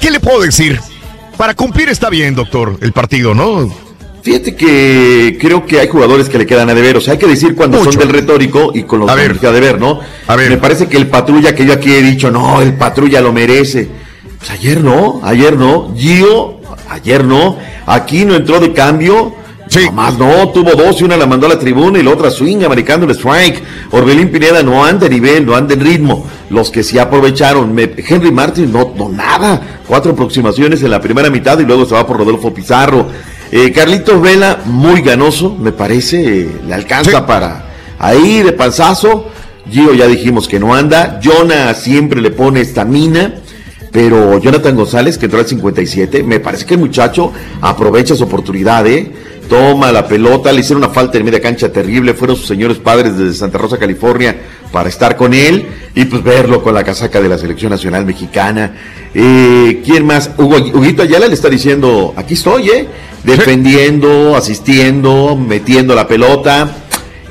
[0.00, 0.80] ¿Qué le puedo decir?
[1.36, 3.72] Para cumplir está bien, doctor, el partido, ¿no?
[4.22, 6.96] Fíjate que creo que hay jugadores que le quedan a deber.
[6.96, 9.46] O sea, hay que decir cuando son del retórico y con los A que ver.
[9.46, 9.98] a deber, ¿no?
[10.28, 10.48] A ver.
[10.50, 13.88] Me parece que el patrulla que yo aquí he dicho, no, el patrulla lo merece.
[14.38, 15.92] Pues ayer no, ayer no.
[15.96, 17.58] Gio, ayer no.
[17.86, 19.34] Aquí no entró de cambio.
[19.68, 19.88] Sí.
[19.92, 22.62] Más no, tuvo dos y una la mandó a la tribuna y la otra swing,
[22.62, 23.62] americano el strike.
[23.90, 26.26] Orbelín Pineda no anda de nivel, no anda en ritmo.
[26.50, 29.80] Los que sí aprovecharon, me- Henry Martin no, no nada.
[29.86, 33.06] Cuatro aproximaciones en la primera mitad y luego se va por Rodolfo Pizarro.
[33.54, 37.66] Eh, Carlitos Vela, muy ganoso, me parece, eh, le alcanza para
[37.98, 39.26] ahí de panzazo.
[39.70, 41.20] Gio ya dijimos que no anda.
[41.22, 43.34] Jonah siempre le pone estamina.
[43.92, 47.30] Pero Jonathan González, que entró al 57, me parece que el muchacho
[47.60, 49.12] aprovecha su oportunidad, ¿eh?
[49.50, 53.18] Toma la pelota, le hicieron una falta en media cancha terrible, fueron sus señores padres
[53.18, 54.34] desde Santa Rosa, California,
[54.72, 58.74] para estar con él y pues verlo con la casaca de la selección nacional mexicana.
[59.14, 60.30] Eh, ¿Quién más?
[60.38, 62.88] Hugo, Huguito Ayala le está diciendo, aquí estoy, ¿eh?
[63.22, 66.74] Defendiendo, asistiendo, metiendo la pelota.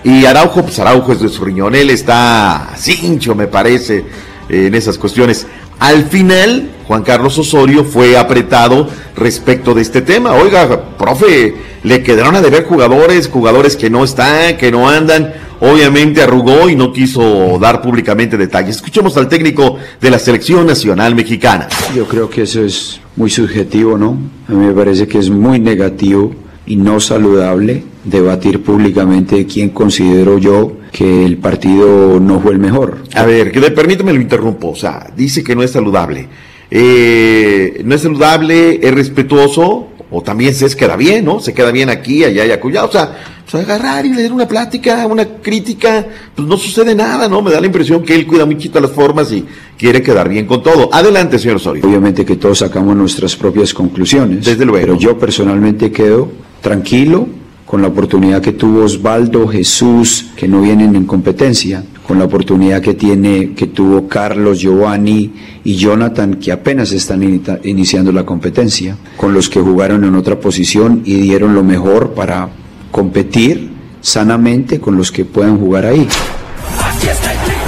[0.04, 4.04] Y Araujo, pues Araujo es de su riñón, él está cincho, me parece,
[4.50, 5.46] en esas cuestiones.
[5.80, 8.86] Al final, Juan Carlos Osorio fue apretado
[9.16, 10.34] respecto de este tema.
[10.34, 15.32] Oiga, profe, le quedaron a deber jugadores, jugadores que no están, que no andan.
[15.62, 18.76] Obviamente arrugó y no quiso dar públicamente detalles.
[18.76, 21.70] Escuchemos al técnico de la selección nacional mexicana.
[21.96, 24.18] Yo creo que eso es muy subjetivo, ¿no?
[24.50, 26.36] A mí me parece que es muy negativo
[26.66, 32.60] y no saludable debatir públicamente de quién considero yo que el partido no fue el
[32.60, 32.98] mejor.
[33.16, 34.72] A ver, que le, permítame lo interrumpo.
[34.72, 36.28] O sea, dice que no es saludable.
[36.72, 41.40] Eh, no es saludable, es respetuoso, o también se queda bien, ¿no?
[41.40, 42.86] Se queda bien aquí, allá y acullá.
[42.86, 43.18] O sea,
[43.50, 47.42] pues agarrar y leer una plática, una crítica, pues no sucede nada, ¿no?
[47.42, 49.46] Me da la impresión que él cuida muchito las formas y
[49.78, 50.90] quiere quedar bien con todo.
[50.94, 51.86] Adelante, señor Osorio.
[51.86, 54.46] Obviamente que todos sacamos nuestras propias conclusiones.
[54.46, 54.86] Desde luego.
[54.86, 56.30] Pero yo personalmente quedo
[56.62, 57.28] tranquilo
[57.72, 62.82] con la oportunidad que tuvo Osvaldo, Jesús, que no vienen en competencia, con la oportunidad
[62.82, 65.32] que tiene, que tuvo Carlos, Giovanni
[65.64, 67.24] y Jonathan, que apenas están
[67.64, 72.50] iniciando la competencia, con los que jugaron en otra posición y dieron lo mejor para
[72.92, 73.70] competir
[74.02, 76.06] sanamente con los que puedan jugar ahí.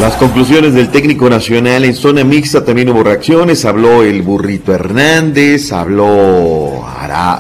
[0.02, 3.64] Las conclusiones del técnico nacional en zona mixta también hubo reacciones.
[3.64, 6.84] Habló el burrito Hernández, habló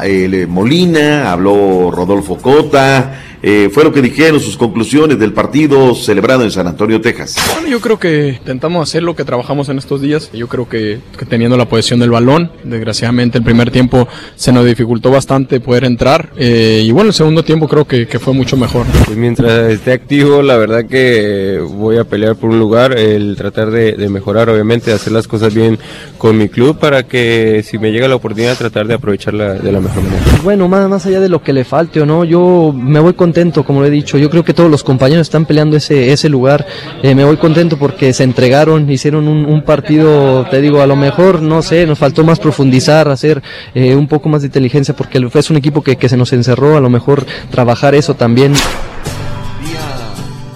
[0.03, 3.32] El, eh, Molina, habló Rodolfo Cota.
[3.45, 7.35] Eh, fue lo que dijeron sus conclusiones del partido celebrado en San Antonio, Texas.
[7.53, 10.31] Bueno, yo creo que intentamos hacer lo que trabajamos en estos días.
[10.33, 14.65] Yo creo que, que teniendo la posesión del balón, desgraciadamente el primer tiempo se nos
[14.65, 16.29] dificultó bastante poder entrar.
[16.37, 18.85] eh, y bueno, el segundo tiempo creo que, que fue mucho mejor.
[19.05, 23.71] Pues mientras esté activo, la verdad que voy a pelear por un lugar, el tratar
[23.71, 25.77] de, de mejorar, obviamente, de hacer las cosas bien
[26.17, 29.81] con mi club para que si me llega la oportunidad, tratar de aprovecharla de la
[29.81, 30.23] mejor manera.
[30.43, 33.65] Bueno, más, más allá de lo que le falte o no, yo me voy contento,
[33.65, 34.19] como lo he dicho.
[34.19, 36.67] Yo creo que todos los compañeros están peleando ese, ese lugar.
[37.01, 40.95] Eh, me voy contento porque se entregaron, hicieron un, un partido, te digo, a lo
[40.95, 43.41] mejor, no sé, nos faltó más profundizar, hacer
[43.73, 46.77] eh, un poco más de inteligencia porque es un equipo que, que se nos encerró,
[46.77, 48.53] a lo mejor trabajar eso también.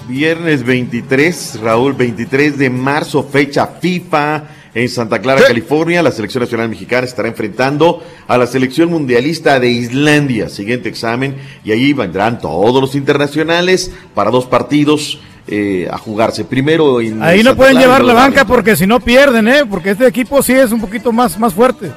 [0.07, 4.43] Viernes 23, Raúl, 23 de marzo, fecha FIFA
[4.81, 6.03] en Santa Clara, California.
[6.03, 10.49] La selección nacional mexicana estará enfrentando a la selección mundialista de Islandia.
[10.49, 11.35] Siguiente examen.
[11.63, 16.45] Y ahí vendrán todos los internacionales para dos partidos eh, a jugarse.
[16.45, 19.65] Primero en Ahí no pueden Clara, llevar la banca porque si no pierden, ¿eh?
[19.67, 21.91] Porque este equipo sí es un poquito más, más fuerte.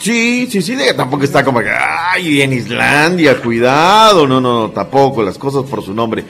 [0.00, 5.22] Sí, sí, sí, tampoco está como que, ay, en Islandia, cuidado, no, no, no, tampoco,
[5.22, 6.24] las cosas por su nombre.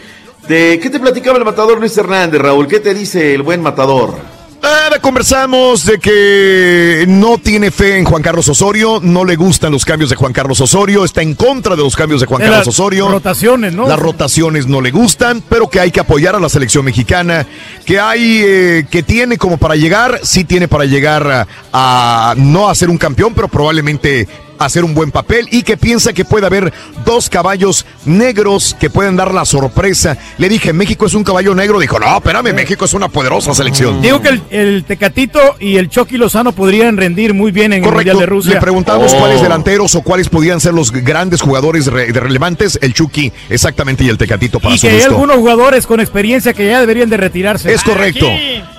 [0.48, 2.66] De, ¿Qué te platicaba el matador Luis Hernández, Raúl?
[2.66, 4.33] ¿Qué te dice el buen matador?
[4.64, 9.84] Nada, conversamos de que no tiene fe en Juan Carlos Osorio, no le gustan los
[9.84, 12.66] cambios de Juan Carlos Osorio, está en contra de los cambios de Juan De Carlos
[12.66, 13.08] las Osorio.
[13.10, 13.86] rotaciones, ¿no?
[13.86, 17.46] Las rotaciones no le gustan, pero que hay que apoyar a la selección mexicana,
[17.84, 22.70] que hay, eh, que tiene como para llegar, sí tiene para llegar a, a no
[22.70, 24.26] a ser un campeón, pero probablemente
[24.58, 26.72] hacer un buen papel y que piensa que puede haber
[27.04, 30.16] dos caballos negros que pueden dar la sorpresa.
[30.38, 34.00] Le dije, México es un caballo negro, dijo, no, espérame, México es una poderosa selección.
[34.02, 37.90] Digo que el, el Tecatito y el Chucky Lozano podrían rendir muy bien en el
[37.90, 38.54] Mundial de Rusia.
[38.54, 39.18] Le preguntamos Oh.
[39.18, 42.78] cuáles delanteros o cuáles podían ser los grandes jugadores re- de relevantes.
[42.82, 45.10] El Chucky, exactamente, y el Tecatito para Y su que hay gusto.
[45.12, 47.72] algunos jugadores con experiencia que ya deberían de retirarse.
[47.72, 48.26] Es correcto,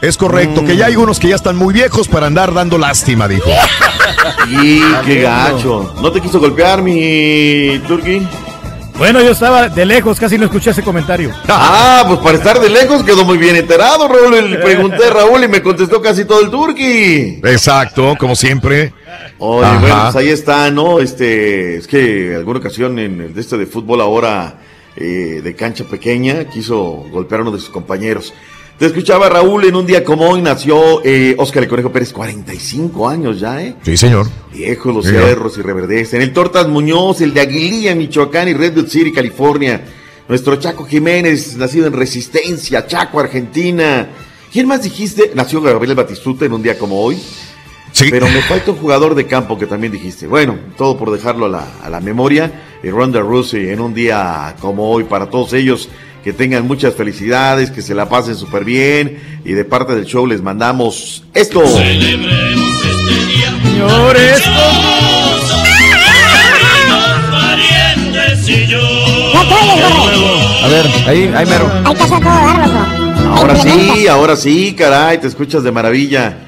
[0.02, 0.64] es correcto.
[0.66, 3.50] Que ya hay unos que ya están muy viejos para andar dando lástima, dijo.
[4.50, 5.65] Y qué gacho.
[5.66, 8.22] ¿No te quiso golpear mi Turki?
[9.00, 11.32] Bueno, yo estaba de lejos, casi no escuché ese comentario.
[11.48, 14.52] Ah, pues para estar de lejos quedó muy bien enterado, Raúl.
[14.52, 17.40] Le pregunté a Raúl y me contestó casi todo el Turki.
[17.44, 18.94] Exacto, como siempre.
[19.40, 19.80] Oye, Ajá.
[19.80, 21.00] bueno, pues ahí está, ¿no?
[21.00, 24.60] Este, es que alguna ocasión en el de este de fútbol ahora
[24.96, 26.78] eh, de cancha pequeña quiso
[27.12, 28.34] golpear a uno de sus compañeros.
[28.78, 33.08] Te escuchaba Raúl en un día como hoy nació eh, Óscar el Conejo Pérez, 45
[33.08, 33.76] años ya, ¿eh?
[33.84, 34.28] Sí, señor.
[34.54, 36.22] Viejos los Sí, cerros y reverdecen.
[36.22, 39.82] El Tortas Muñoz, el de Aguililla, Michoacán y Redwood City, California.
[40.28, 44.10] Nuestro Chaco Jiménez, nacido en Resistencia, Chaco, Argentina.
[44.52, 45.32] ¿Quién más dijiste?
[45.36, 47.18] Nació Gabriel Batistuta en un día como hoy.
[47.94, 48.08] Sí.
[48.12, 50.28] Pero me falta un jugador de campo que también dijiste.
[50.28, 52.52] Bueno, todo por dejarlo a la, a la memoria.
[52.84, 55.88] Y Ronda Rousey en un día como hoy para todos ellos.
[56.26, 59.42] Que tengan muchas felicidades, que se la pasen súper bien.
[59.46, 61.62] Y de parte del show les mandamos esto.
[63.64, 64.42] Señores,
[70.64, 71.72] A ver, ahí, ahí mero.
[71.86, 73.36] Hay que hacer todo.
[73.36, 76.40] Ahora sí, ahora sí, caray, te escuchas de maravilla.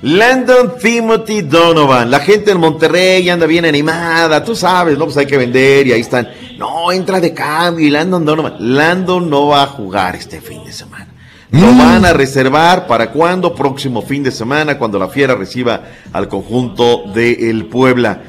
[0.00, 5.04] Landon Timothy Donovan, la gente en Monterrey anda bien animada, tú sabes, ¿no?
[5.04, 6.26] Pues hay que vender y ahí están
[6.58, 8.56] No, entra de cambio y Landon Donovan.
[8.58, 11.08] Landon no va a jugar este fin de semana.
[11.50, 16.28] Lo van a reservar para cuando, próximo fin de semana, cuando la Fiera reciba al
[16.28, 18.22] conjunto de el Puebla.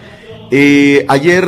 [0.52, 1.46] Eh, ayer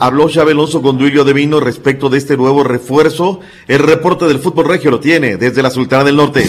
[0.00, 3.40] habló Xabi Alonso con Duilio de Vino respecto de este nuevo refuerzo.
[3.68, 6.46] El reporte del fútbol regio lo tiene desde la Sultana del Norte.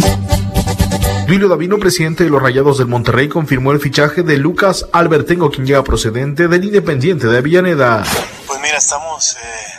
[1.27, 5.65] Duilio Davino, presidente de los Rayados del Monterrey, confirmó el fichaje de Lucas Albertengo, quien
[5.65, 8.03] llega procedente del Independiente de Avellaneda.
[8.47, 9.70] Pues mira, estamos eh,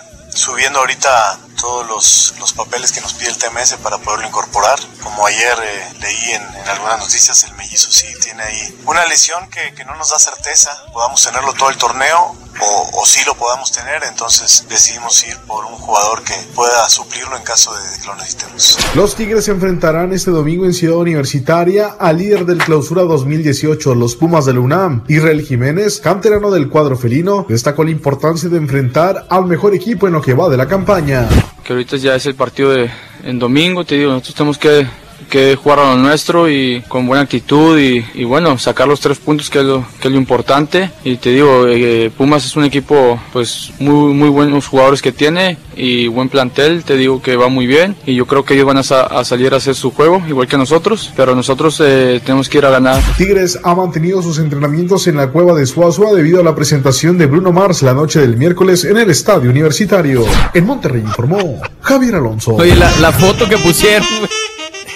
[0.43, 4.79] subiendo ahorita todos los, los papeles que nos pide el TMS para poderlo incorporar.
[5.03, 9.75] Como ayer eh, leí en, algunas noticias, el mellizo sí tiene ahí una lesión que,
[9.75, 10.71] que no nos da certeza.
[10.93, 15.65] Podamos tenerlo todo el torneo o, o sí lo podamos tener, entonces decidimos ir por
[15.65, 18.79] un jugador que pueda suplirlo en caso de que lo necesitemos.
[18.95, 24.17] Los Tigres se enfrentarán este domingo en Ciudad Universitaria al líder del clausura 2018, los
[24.17, 25.05] Pumas de la UNAM.
[25.09, 30.13] Israel Jiménez, canterano del cuadro felino, destacó la importancia de enfrentar al mejor equipo en
[30.13, 31.29] lo que va de la campaña.
[31.65, 32.91] Que ahorita ya es el partido de
[33.25, 34.87] en domingo, te digo, nosotros tenemos que,
[35.29, 39.19] que jugar a lo nuestro y con buena actitud y, y bueno, sacar los tres
[39.19, 40.91] puntos que es lo, que es lo importante.
[41.05, 45.57] Y te digo, eh, Pumas es un equipo pues muy, muy buenos jugadores que tiene
[45.77, 48.77] y buen plantel, te digo que va muy bien y yo creo que ellos van
[48.77, 52.49] a, sa- a salir a hacer su juego igual que nosotros, pero nosotros eh, tenemos
[52.49, 53.03] que ir a ganar.
[53.17, 57.27] Tigres ha mantenido sus entrenamientos en la cueva de Suazua debido a la presentación de
[57.27, 60.25] Bruno Mars la noche del miércoles en el estadio universitario.
[60.53, 62.55] En Monterrey informó Javier Alonso.
[62.57, 64.07] Oye, la, la foto que pusieron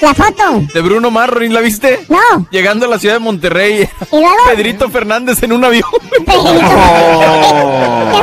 [0.00, 0.62] La foto.
[0.74, 2.00] de Bruno Marrorín, ¿la viste?
[2.08, 2.46] No.
[2.50, 3.88] Llegando a la ciudad de Monterrey.
[4.12, 4.36] ¿Y luego?
[4.54, 5.88] Pedrito Fernández en un avión.
[6.26, 6.32] Qué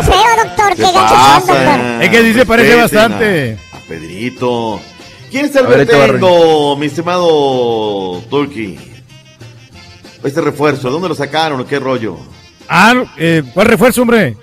[0.04, 0.70] feo, doctor.
[0.70, 1.56] Qué, ¿Qué gacho son, doctor.
[1.56, 2.04] pasa?
[2.04, 3.58] Es que sí se parece bastante.
[3.74, 4.80] A, a Pedrito.
[5.32, 8.78] ¿Quién está A ver, ahí te va, Albertengo, mi estimado Turki?
[10.24, 12.18] Este refuerzo, ¿de dónde lo sacaron o qué rollo?
[12.76, 14.36] Ah, eh, ¿cuál refuerzo, hombre?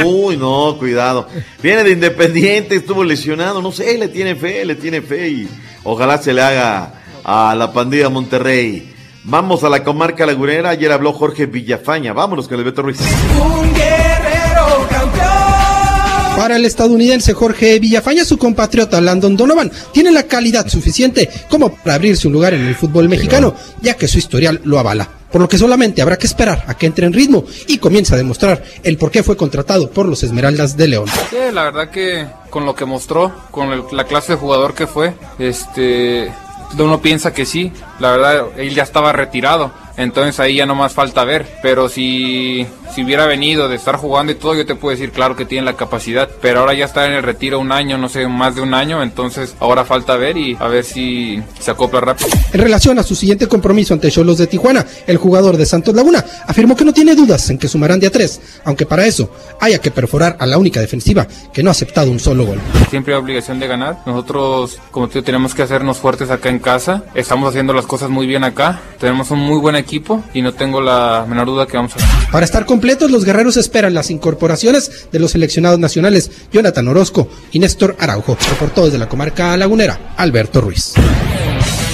[0.04, 1.28] Uy, no, cuidado.
[1.62, 5.48] Viene de Independiente, estuvo lesionado, no sé, le tiene fe, le tiene fe y
[5.84, 8.92] ojalá se le haga a la pandilla Monterrey.
[9.22, 12.98] Vamos a la comarca lagunera, ayer habló Jorge Villafaña, vámonos con el Beto Ruiz.
[13.00, 16.36] Un guerrero campeón.
[16.36, 21.94] Para el estadounidense Jorge Villafaña, su compatriota Landon Donovan tiene la calidad suficiente como para
[21.94, 25.21] abrirse un lugar en el fútbol mexicano, ya que su historial lo avala.
[25.32, 28.18] Por lo que solamente habrá que esperar a que entre en ritmo y comience a
[28.18, 31.06] demostrar el por qué fue contratado por los Esmeraldas de León.
[31.30, 35.14] Sí, la verdad que con lo que mostró, con la clase de jugador que fue,
[35.38, 36.30] este,
[36.78, 37.72] uno piensa que sí.
[37.98, 39.72] La verdad, él ya estaba retirado.
[39.96, 41.46] Entonces ahí ya no más falta ver.
[41.62, 45.36] Pero si, si hubiera venido de estar jugando y todo, yo te puedo decir, claro
[45.36, 46.28] que tiene la capacidad.
[46.40, 49.02] Pero ahora ya está en el retiro un año, no sé, más de un año.
[49.02, 52.30] Entonces ahora falta ver y a ver si se acopla rápido.
[52.52, 56.24] En relación a su siguiente compromiso ante Cholos de Tijuana, el jugador de Santos Laguna
[56.46, 59.78] afirmó que no tiene dudas en que sumarán de a tres, aunque para eso haya
[59.78, 62.60] que perforar a la única defensiva que no ha aceptado un solo gol.
[62.90, 63.98] Siempre hay obligación de ganar.
[64.06, 67.04] Nosotros, como digo, tenemos que hacernos fuertes acá en casa.
[67.14, 68.80] Estamos haciendo las cosas muy bien acá.
[68.98, 72.30] Tenemos un muy buen equipo y no tengo la menor duda que vamos a ganar.
[72.30, 77.58] Para estar completos, los guerreros esperan las incorporaciones de los seleccionados nacionales Jonathan Orozco y
[77.58, 78.36] Néstor Araujo.
[78.48, 80.94] Reportó desde la comarca lagunera, Alberto Ruiz.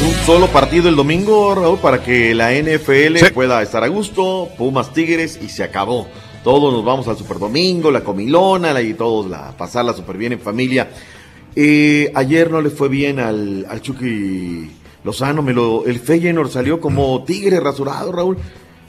[0.01, 4.93] Un solo partido el domingo, Raúl, para que la NFL pueda estar a gusto, Pumas
[4.93, 6.07] Tigres y se acabó.
[6.45, 10.33] Todos nos vamos al Super Domingo, la comilona la, y todos la, pasarla súper bien
[10.35, 10.89] en familia.
[11.57, 14.71] Eh, ayer no le fue bien al, al Chucky
[15.09, 18.37] Lozano, me lo, el Feyenoord salió como tigre rasurado, Raúl.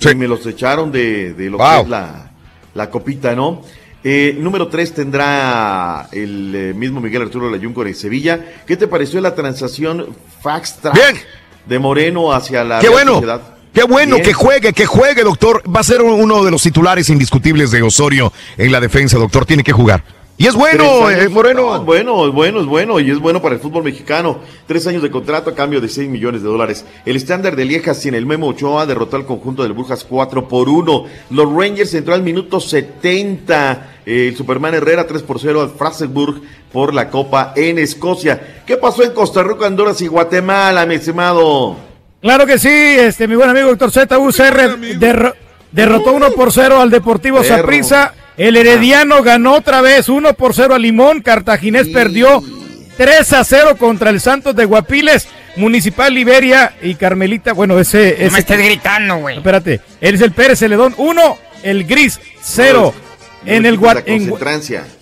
[0.02, 2.32] Y me los echaron de, de lo que es la,
[2.74, 3.62] la copita, ¿no?
[4.04, 8.38] Eh, número 3 tendrá el eh, mismo Miguel Arturo Layún con el Sevilla.
[8.68, 10.08] ¿Qué te pareció la transacción
[10.42, 11.26] Fax Track
[11.66, 13.14] de Moreno hacia la Qué Real bueno.
[13.14, 13.42] Sociedad?
[13.74, 14.26] Qué bueno Bien.
[14.26, 15.64] que juegue, que juegue, doctor.
[15.74, 19.46] Va a ser uno de los titulares indiscutibles de Osorio en la defensa, doctor.
[19.46, 20.04] Tiene que jugar.
[20.42, 21.64] Y es bueno, eh, Moreno.
[21.68, 24.40] No, es bueno, es bueno, es bueno y es bueno para el fútbol mexicano.
[24.68, 26.86] Tres años de contrato a cambio de 6 millones de dólares.
[27.06, 30.70] El estándar de Lieja sin el Memo Ochoa derrotó al conjunto del Brujas 4 por
[30.70, 31.04] 1.
[31.32, 33.96] Los Rangers entró al minuto 70.
[34.06, 36.42] El Superman Herrera 3 por 0 al Frasenburg
[36.72, 38.64] por la Copa en Escocia.
[38.66, 41.76] ¿Qué pasó en Costa Rica, Honduras y Guatemala, mi estimado?
[42.22, 45.34] Claro que sí, este, mi buen amigo doctor ZUCR derro-
[45.72, 47.44] derrotó 1 por 0 al Deportivo.
[47.44, 48.14] Saprissa.
[48.40, 51.22] El Herediano ganó otra vez 1 por 0 a Limón.
[51.22, 52.42] Cartaginés perdió
[52.98, 55.28] 3 a 0 contra el Santos de Guapiles.
[55.58, 58.24] Municipal Liberia y Carmelita, bueno, ese...
[58.24, 59.38] ese me estés gritando, güey.
[59.38, 62.94] Espérate, él es el Pérez Celedón 1, el Gris 0.
[63.46, 64.30] En el Gua- en.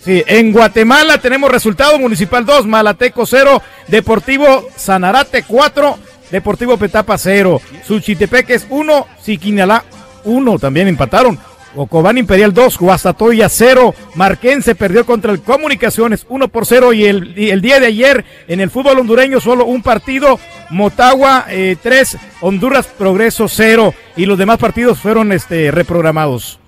[0.04, 5.98] Sí, en Guatemala tenemos resultado Municipal 2, Malateco 0, Deportivo Sanarate 4,
[6.30, 9.84] Deportivo Petapa 0, Suchitepeques 1, Siquinalá
[10.24, 11.38] 1, también empataron.
[11.76, 17.38] Ocobán Imperial 2, Guastatoya 0, Marquense perdió contra el Comunicaciones 1 por 0 y el,
[17.38, 20.38] y el día de ayer en el fútbol hondureño solo un partido,
[20.70, 26.58] Motagua 3, Honduras Progreso 0 y los demás partidos fueron este, reprogramados.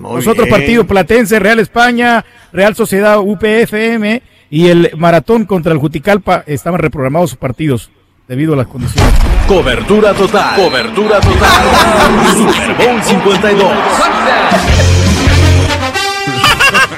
[0.00, 6.42] los otros partidos, Platense, Real España, Real Sociedad UPFM y el Maratón contra el Juticalpa
[6.46, 7.90] estaban reprogramados sus partidos
[8.30, 9.12] debido a las condiciones.
[9.48, 10.54] Cobertura total.
[10.54, 11.64] Cobertura total.
[12.36, 13.70] Super Bowl 52.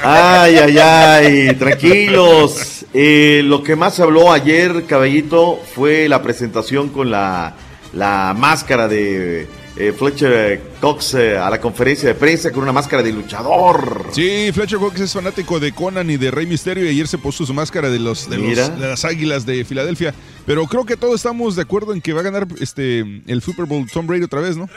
[0.03, 2.85] Ay, ay, ay, tranquilos.
[2.93, 7.55] Eh, lo que más se habló ayer, caballito, fue la presentación con la,
[7.93, 13.01] la máscara de eh, Fletcher Cox eh, a la conferencia de prensa con una máscara
[13.01, 14.07] de luchador.
[14.11, 17.45] Sí, Fletcher Cox es fanático de Conan y de Rey Misterio y ayer se puso
[17.45, 18.69] su máscara de los de, los- Mira.
[18.69, 20.13] de las Águilas de Filadelfia.
[20.45, 23.65] Pero creo que todos estamos de acuerdo en que va a ganar este el Super
[23.65, 24.69] Bowl Tom Brady otra vez, ¿no?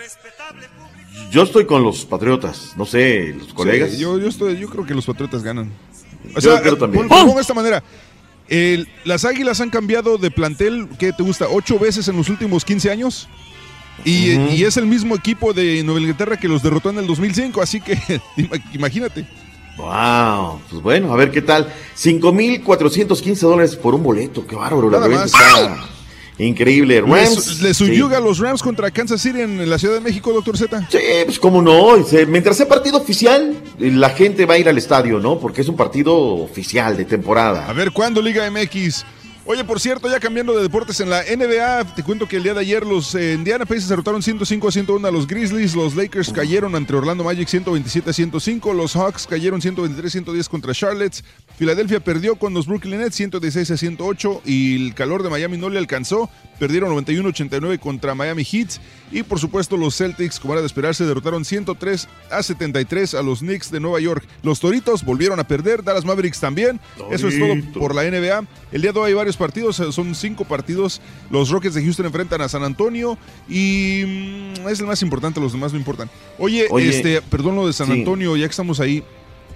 [1.31, 3.91] Yo estoy con los Patriotas, no sé, los colegas.
[3.91, 5.73] Sí, yo, yo, estoy, yo creo que los Patriotas ganan.
[6.35, 7.09] O Yo sea, creo también.
[7.09, 7.83] pon- pongo de esta manera.
[8.49, 11.47] El- las Águilas han cambiado de plantel, ¿qué te gusta?
[11.49, 13.29] ¿Ocho veces en los últimos 15 años?
[14.05, 17.81] Y, es el mismo equipo de Nueva Inglaterra que los derrotó en el 2005, así
[17.81, 17.95] que
[18.37, 19.25] ima- imagínate.
[19.77, 21.73] Wow, pues bueno, a ver qué tal.
[21.99, 25.27] 5.415 dólares por un boleto, qué bárbaro, la Nada más.
[25.27, 25.87] está
[26.39, 26.95] increíble.
[26.95, 27.85] ¿Le, Rams, le sí.
[27.87, 30.87] subyuga a los Rams contra Kansas City en la Ciudad de México, doctor Z?
[30.91, 31.97] Sí, pues cómo no.
[32.29, 35.39] Mientras sea partido oficial, la gente va a ir al estadio, ¿no?
[35.39, 37.67] Porque es un partido oficial de temporada.
[37.69, 39.05] A ver, ¿cuándo Liga MX?
[39.49, 42.53] Oye, por cierto, ya cambiando de deportes en la NBA, te cuento que el día
[42.53, 46.33] de ayer los eh, Indiana Pacers derrotaron 105 a 101 a los Grizzlies, los Lakers
[46.33, 51.23] cayeron ante Orlando Magic 127 a 105, los Hawks cayeron 123 a 110 contra Charlotte,
[51.57, 55.69] Filadelfia perdió con los Brooklyn Nets 116 a 108 y el calor de Miami no
[55.69, 56.29] le alcanzó,
[56.59, 58.81] perdieron 91 a 89 contra Miami Heat
[59.13, 63.39] y por supuesto los Celtics, como era de esperarse, derrotaron 103 a 73 a los
[63.39, 64.25] Knicks de Nueva York.
[64.43, 66.81] Los Toritos volvieron a perder, Dallas Mavericks también.
[67.13, 68.45] Eso es todo por la NBA.
[68.73, 71.01] El día de hoy hay varios partidos, eh, son cinco partidos.
[71.31, 73.19] Los Rockets de Houston enfrentan a San Antonio
[73.49, 76.11] y mm, es el más importante, los demás no importan.
[76.39, 77.93] Oye, Oye, este, perdón lo de San sí.
[77.93, 79.03] Antonio, ya que estamos ahí.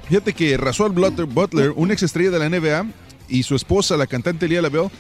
[0.08, 2.86] Fíjate que Rasual Butler, Butler, una ex estrella de la NBA,
[3.30, 4.90] y su esposa, la cantante Lia Labelle,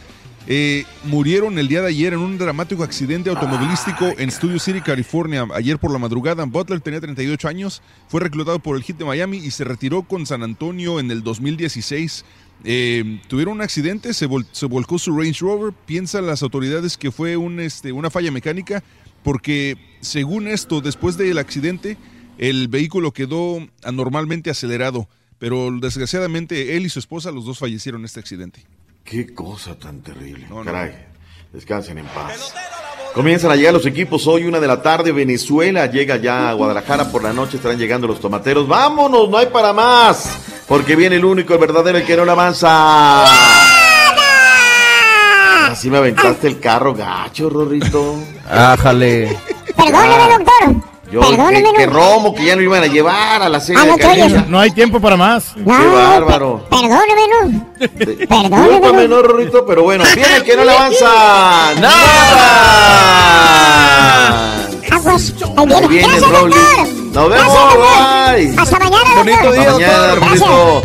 [0.46, 5.46] eh, murieron el día de ayer en un dramático accidente automovilístico en Studio City, California.
[5.54, 9.36] Ayer por la madrugada, Butler tenía 38 años, fue reclutado por el Heat de Miami
[9.36, 12.24] y se retiró con San Antonio en el 2016.
[12.64, 15.72] Eh, tuvieron un accidente, se, vol- se volcó su Range Rover.
[15.86, 18.82] Piensan las autoridades que fue un, este, una falla mecánica
[19.22, 21.96] porque, según esto, después del accidente,
[22.38, 25.08] el vehículo quedó anormalmente acelerado.
[25.38, 28.64] Pero desgraciadamente él y su esposa, los dos fallecieron en este accidente.
[29.04, 30.46] Qué cosa tan terrible.
[30.64, 30.92] Caray,
[31.52, 32.52] descansen en paz.
[33.14, 35.10] Comienzan a llegar los equipos hoy, una de la tarde.
[35.10, 37.56] Venezuela llega ya a Guadalajara por la noche.
[37.56, 38.68] Estarán llegando los tomateros.
[38.68, 39.28] ¡Vámonos!
[39.28, 40.38] No hay para más.
[40.68, 43.24] Porque viene el único, el verdadero, el que no le avanza.
[45.66, 48.16] Así me aventaste el carro gacho, Rorrito.
[48.48, 49.36] Ájale.
[49.76, 50.89] Perdóneme, doctor.
[51.10, 51.92] Yo, Perdóneme, que, que no.
[51.92, 54.44] Romo, que ya no iban a llevar a la serie Ah, no de.
[54.48, 55.46] No hay tiempo para más.
[55.56, 56.64] Qué bárbaro.
[56.70, 57.66] Perdóneme, no.
[58.28, 59.16] Perdóneme, no.
[59.16, 61.74] no, Rorrito, pero bueno, viene el que no le avanza.
[62.90, 64.68] ¡Nada!
[64.92, 65.32] Aguas.
[65.40, 65.88] Ahí Ahí viene.
[65.88, 66.54] viene Gracias, Broly.
[67.12, 68.36] Nos vemos, Gracias, doctor.
[68.36, 68.54] bye.
[68.58, 69.54] Hasta mañana, Bonito doctor.
[69.54, 70.14] día, Hasta mañana.
[70.14, 70.82] Rorrito.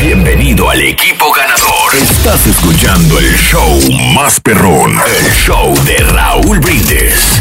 [0.00, 1.94] Bienvenido al equipo ganador.
[1.94, 3.78] Estás escuchando el show
[4.14, 7.40] más perrón, el show de Raúl Brindis.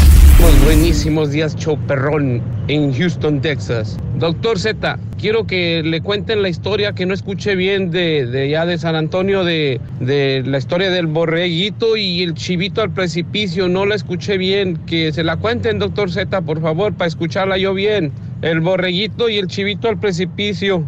[0.66, 3.98] Buenísimos días, show perrón, en Houston, Texas.
[4.20, 8.66] Doctor Z, quiero que le cuenten la historia que no escuché bien de, de ya
[8.66, 13.70] de San Antonio, de, de la historia del borreguito y el chivito al precipicio.
[13.70, 14.78] No la escuché bien.
[14.86, 18.12] Que se la cuenten, doctor Z, por favor, para escucharla yo bien.
[18.42, 20.84] El borreguito y el chivito al precipicio.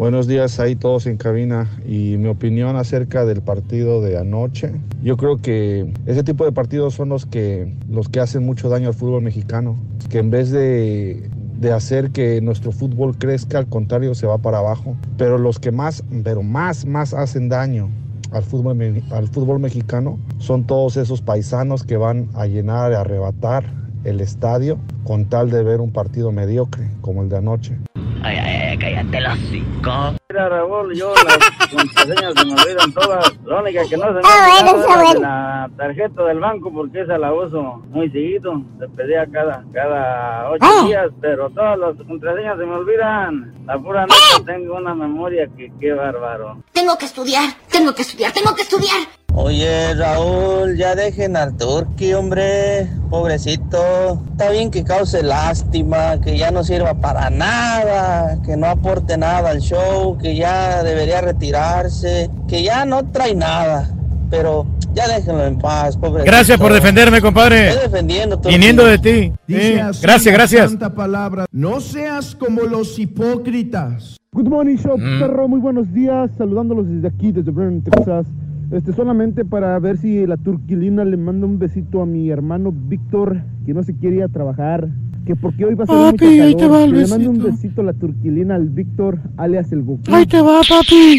[0.00, 4.72] Buenos días ahí todos en cabina y mi opinión acerca del partido de anoche.
[5.02, 8.88] Yo creo que ese tipo de partidos son los que, los que hacen mucho daño
[8.88, 9.76] al fútbol mexicano,
[10.08, 11.28] que en vez de,
[11.60, 14.96] de hacer que nuestro fútbol crezca, al contrario se va para abajo.
[15.18, 17.90] Pero los que más, pero más, más hacen daño
[18.32, 23.70] al fútbol, al fútbol mexicano son todos esos paisanos que van a llenar y arrebatar
[24.04, 27.76] el estadio con tal de ver un partido mediocre como el de anoche.
[28.22, 30.19] Ay, ay, ay, cállate los cinco.
[30.30, 33.32] Mira, Raúl, yo las contraseñas se me olvidan todas.
[33.44, 35.20] La única que no se me Ah, bueno, está es la de bueno.
[35.22, 38.62] la tarjeta del banco porque esa la uso muy seguido.
[38.78, 40.86] Se pedía cada, cada ocho Ah.
[40.86, 43.52] días, pero todas las contraseñas se me olvidan.
[43.66, 46.62] La pura neta tengo una memoria que qué bárbaro.
[46.72, 48.98] Tengo que estudiar, tengo que estudiar, tengo que estudiar.
[49.32, 52.88] Oye, Raúl, ya dejen al Turqui, hombre.
[53.10, 54.18] Pobrecito.
[54.32, 59.50] Está bien que cause lástima, que ya no sirva para nada, que no aporte nada
[59.50, 63.90] al show, que ya debería retirarse, que ya no trae nada.
[64.30, 66.30] Pero ya déjenlo en paz, pobrecito.
[66.30, 67.68] Gracias por defenderme, compadre.
[67.70, 68.56] Estoy defendiendo, Turqui.
[68.56, 69.32] Viniendo de ti.
[69.48, 69.78] Dice Sí.
[69.78, 70.70] así Gracias, gracias.
[70.70, 71.46] santa palabra.
[71.50, 74.16] No seas como los hipócritas.
[74.32, 75.18] Good morning, show, Mm.
[75.20, 75.48] perro.
[75.48, 76.30] Muy buenos días.
[76.38, 78.26] Saludándolos desde aquí, desde Bryan, Texas.
[78.70, 83.42] Este, solamente para ver si la turquilina le manda un besito a mi hermano Víctor,
[83.66, 84.86] que no se quiere ir a trabajar.
[85.26, 86.72] Que porque hoy va a ser Papi, ahí te calor.
[86.74, 87.52] va el le mande un besito.
[87.56, 90.02] besito a la turquilina al Víctor, alias el Goku.
[90.14, 91.18] Ahí te va, papi.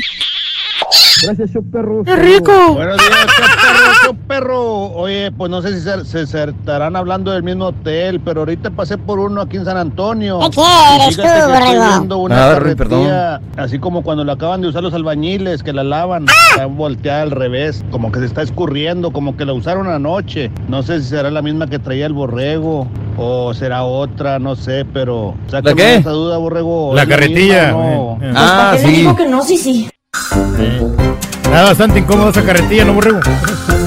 [1.24, 2.04] Gracias, show, perro.
[2.04, 2.52] ¡Qué rico!
[2.74, 4.86] Buenos días, show, show, perro.
[4.94, 8.72] Oye, pues no sé si se, se- se estarán hablando del mismo hotel, pero ahorita
[8.72, 10.40] pasé por uno aquí en San Antonio.
[10.40, 12.18] ¿Qué quieres tú, borrego?
[12.24, 15.84] una Nada, Rui, carretilla, así como cuando la acaban de usar los albañiles, que la
[15.84, 16.34] lavan, ¡Ah!
[16.52, 20.50] está volteada al revés, como que se está escurriendo, como que la usaron anoche.
[20.70, 22.88] No sé si será la misma que traía el borrego
[23.18, 25.96] o será otra, no sé, pero sácame qué?
[25.98, 26.94] esa duda, borrego.
[26.96, 28.18] La ¿es carretilla, misma no?
[28.22, 28.34] eh, eh.
[28.36, 29.02] Ah, ¿Por qué le sí.
[29.02, 29.42] digo que no?
[29.44, 29.88] Sí, sí.
[30.14, 31.31] 嗯。
[31.52, 33.20] Está bastante incómoda esa carretilla, ¿no, borrego?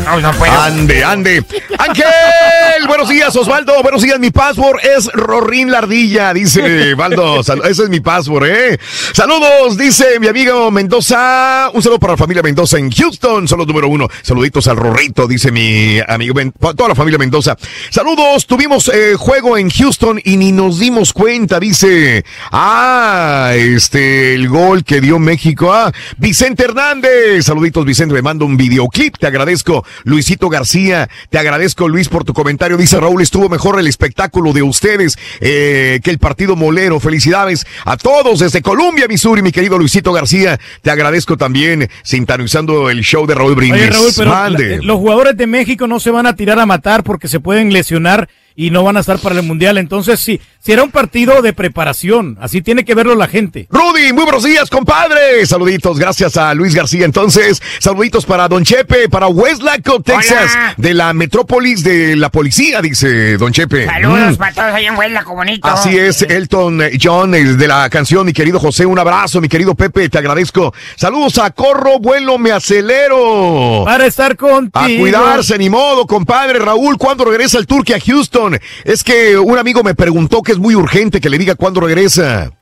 [0.04, 0.30] No, no
[0.60, 1.42] Ande, ande.
[1.78, 3.82] Ángel, buenos días, Osvaldo.
[3.82, 7.40] Buenos días, mi password es Rorín Lardilla, dice Valdo.
[7.40, 8.78] Ese es mi password, ¿eh?
[9.14, 11.70] Saludos, dice mi amigo Mendoza.
[11.72, 14.08] Un saludo para la familia Mendoza en Houston, solo número uno.
[14.20, 17.56] Saluditos al Rorrito, dice mi amigo, Men- toda la familia Mendoza.
[17.90, 22.26] Saludos, tuvimos eh, juego en Houston y ni nos dimos cuenta, dice.
[22.52, 25.72] Ah, este, el gol que dio México.
[25.72, 27.48] Ah, Vicente Hernández.
[27.54, 29.16] Saluditos, Vicente, me manda un videoclip.
[29.16, 31.08] Te agradezco, Luisito García.
[31.30, 32.76] Te agradezco, Luis, por tu comentario.
[32.76, 36.98] Dice Raúl, estuvo mejor el espectáculo de ustedes eh, que el partido molero.
[36.98, 40.58] Felicidades a todos desde Columbia, Missouri, mi querido Luisito García.
[40.82, 43.82] Te agradezco también sintonizando el show de Raúl Brindis.
[43.82, 44.76] Oye, Raúl, pero Mande.
[44.78, 47.72] la- los jugadores de México no se van a tirar a matar porque se pueden
[47.72, 49.78] lesionar y no van a estar para el Mundial.
[49.78, 53.66] Entonces, sí, si era un partido de preparación, así tiene que verlo la gente.
[53.70, 55.44] Rudy, muy buenos días, compadre.
[55.46, 57.04] Saluditos, gracias a Luis García.
[57.04, 63.36] Entonces, saluditos para Don Chepe, para Westlaco, Texas, de la metrópolis de la policía, dice
[63.36, 63.86] Don Chepe.
[63.86, 64.36] Saludos Mm.
[64.36, 65.66] para todos ahí en Huela, bonito.
[65.68, 69.74] Así es, Elton John, el de la canción, mi querido José, un abrazo, mi querido
[69.74, 70.72] Pepe, te agradezco.
[70.96, 73.82] Saludos a Corro, vuelo, me acelero.
[73.84, 74.70] Para estar contigo.
[74.84, 76.58] A cuidarse, ni modo, compadre.
[76.58, 78.43] Raúl, ¿cuándo regresa el Turque a Houston?
[78.84, 82.52] Es que un amigo me preguntó que es muy urgente que le diga cuándo regresa.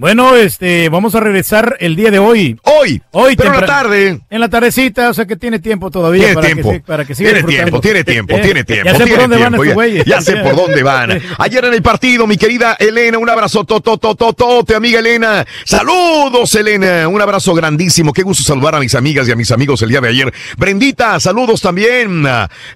[0.00, 2.56] Bueno, este, vamos a regresar el día de hoy.
[2.62, 3.02] Hoy.
[3.10, 4.20] Hoy, pero en la tarde.
[4.30, 6.20] En la tardecita, o sea que tiene tiempo todavía.
[6.20, 6.70] Tiene para tiempo.
[6.70, 8.84] Que, para que siga tiene tiempo, tiene tiempo, Eh, tiene tiempo.
[8.84, 10.04] Ya sé tiene por dónde van estos ya- güeyes.
[10.04, 11.20] Ya, sé por dónde van.
[11.38, 15.44] Ayer en el partido, mi querida Elena, un abrazo tototototote, amiga Elena.
[15.64, 17.08] Saludos, Elena.
[17.08, 18.12] Un abrazo grandísimo.
[18.12, 20.32] Qué gusto saludar a mis amigas y a mis amigos el día de ayer.
[20.56, 22.24] Brendita, saludos también.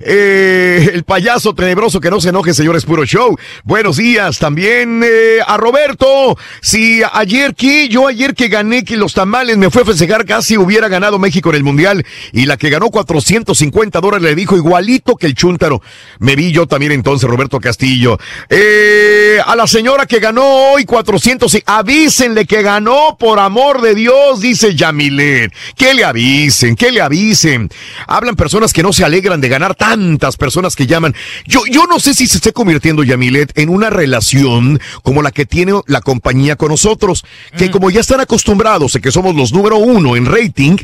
[0.00, 3.38] Eh, el payaso tenebroso que no se enoje, señores, puro show.
[3.62, 6.36] Buenos días también eh, a Roberto.
[6.60, 10.56] Si ayer que yo ayer que gané que los tamales me fue a festejar casi
[10.56, 15.16] hubiera ganado México en el mundial y la que ganó 450 dólares le dijo igualito
[15.16, 15.82] que el chúntaro.
[16.18, 18.18] Me vi yo también entonces Roberto Castillo.
[18.48, 23.94] Eh, a la señora que ganó hoy 400 y avísenle que ganó por amor de
[23.94, 25.52] Dios, dice Yamilet.
[25.76, 27.68] Que le avisen, que le avisen.
[28.06, 31.14] Hablan personas que no se alegran de ganar tantas personas que llaman.
[31.46, 35.46] Yo, yo no sé si se esté convirtiendo Yamilet en una relación como la que
[35.46, 37.01] tiene la compañía con nosotros,
[37.56, 40.76] que como ya están acostumbrados a que somos los número uno en rating,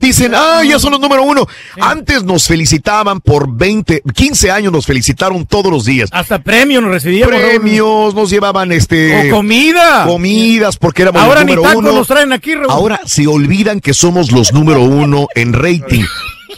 [0.00, 1.46] Dicen, ah, ya son los número uno.
[1.78, 6.08] Antes nos felicitaban por 20, 15 años nos felicitaron todos los días.
[6.10, 7.36] Hasta premios nos recibíamos.
[7.36, 9.28] Premios, nos llevaban este.
[9.28, 10.06] O comida.
[10.06, 11.92] Comidas, porque éramos Ahora los ni número tacos uno.
[11.92, 12.70] nos traen aquí, Raúl.
[12.70, 16.04] Ahora se olvidan que somos los número uno en rating.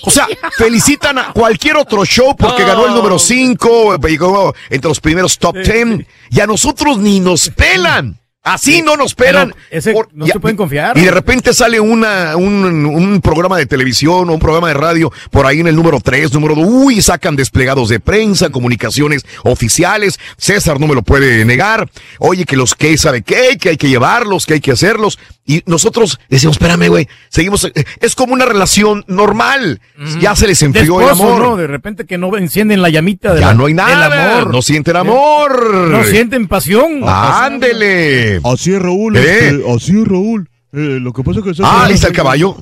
[0.03, 5.01] O sea, felicitan a cualquier otro show porque ganó el número 5, llegó entre los
[5.01, 8.22] primeros top 10 y a nosotros ni nos pelan.
[8.45, 9.55] Así no nos pelan.
[9.71, 10.99] Ese Por- no se pueden confiar.
[10.99, 15.13] Y de repente sale una, un, un programa de televisión o un programa de radio
[15.31, 16.65] por ahí en el número 3, número 2.
[16.69, 20.19] Uy, sacan desplegados de prensa, comunicaciones oficiales.
[20.39, 21.89] César no me lo puede negar.
[22.19, 25.21] Oye, que los que sabe qué, que hay que llevarlos, que hay que hacerlos.
[25.45, 27.65] Y nosotros decimos, espérame, güey, seguimos.
[27.65, 29.81] eh, Es como una relación normal.
[30.21, 31.41] Ya se les enfrió el amor.
[31.41, 31.57] ¿no?
[31.57, 34.39] De repente que no encienden la llamita de Ya la- no hay nada.
[34.41, 34.53] amor.
[34.53, 35.75] No sienten amor.
[35.89, 37.03] No sienten pasión.
[37.07, 38.32] Ándele.
[38.45, 39.17] Así es, Raúl.
[39.17, 39.21] ¿Eh?
[39.49, 40.49] este, así es, Raúl.
[40.73, 41.63] Eh, lo que pasa es que...
[41.65, 42.57] Ah, ahí está el caballo.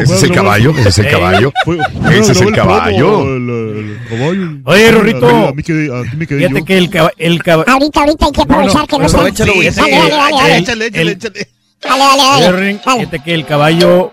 [0.00, 1.52] Ese es el caballo, ese es el caballo.
[2.10, 3.18] Ese es el caballo.
[4.64, 5.28] Oye, Rorrito.
[5.28, 8.26] A mí que, a mí me quedé Fíjate que el, caba- el caba- Ahorita, ahorita
[8.26, 9.18] hay que aprovechar que no está.
[9.18, 9.70] aprovechalo, güey.
[9.70, 10.56] Dale, dale, dale, dale.
[10.58, 11.48] Échale, échale, échale.
[11.82, 12.22] Dale, dale,
[12.84, 12.98] dale.
[12.98, 14.12] Fíjate que el caballo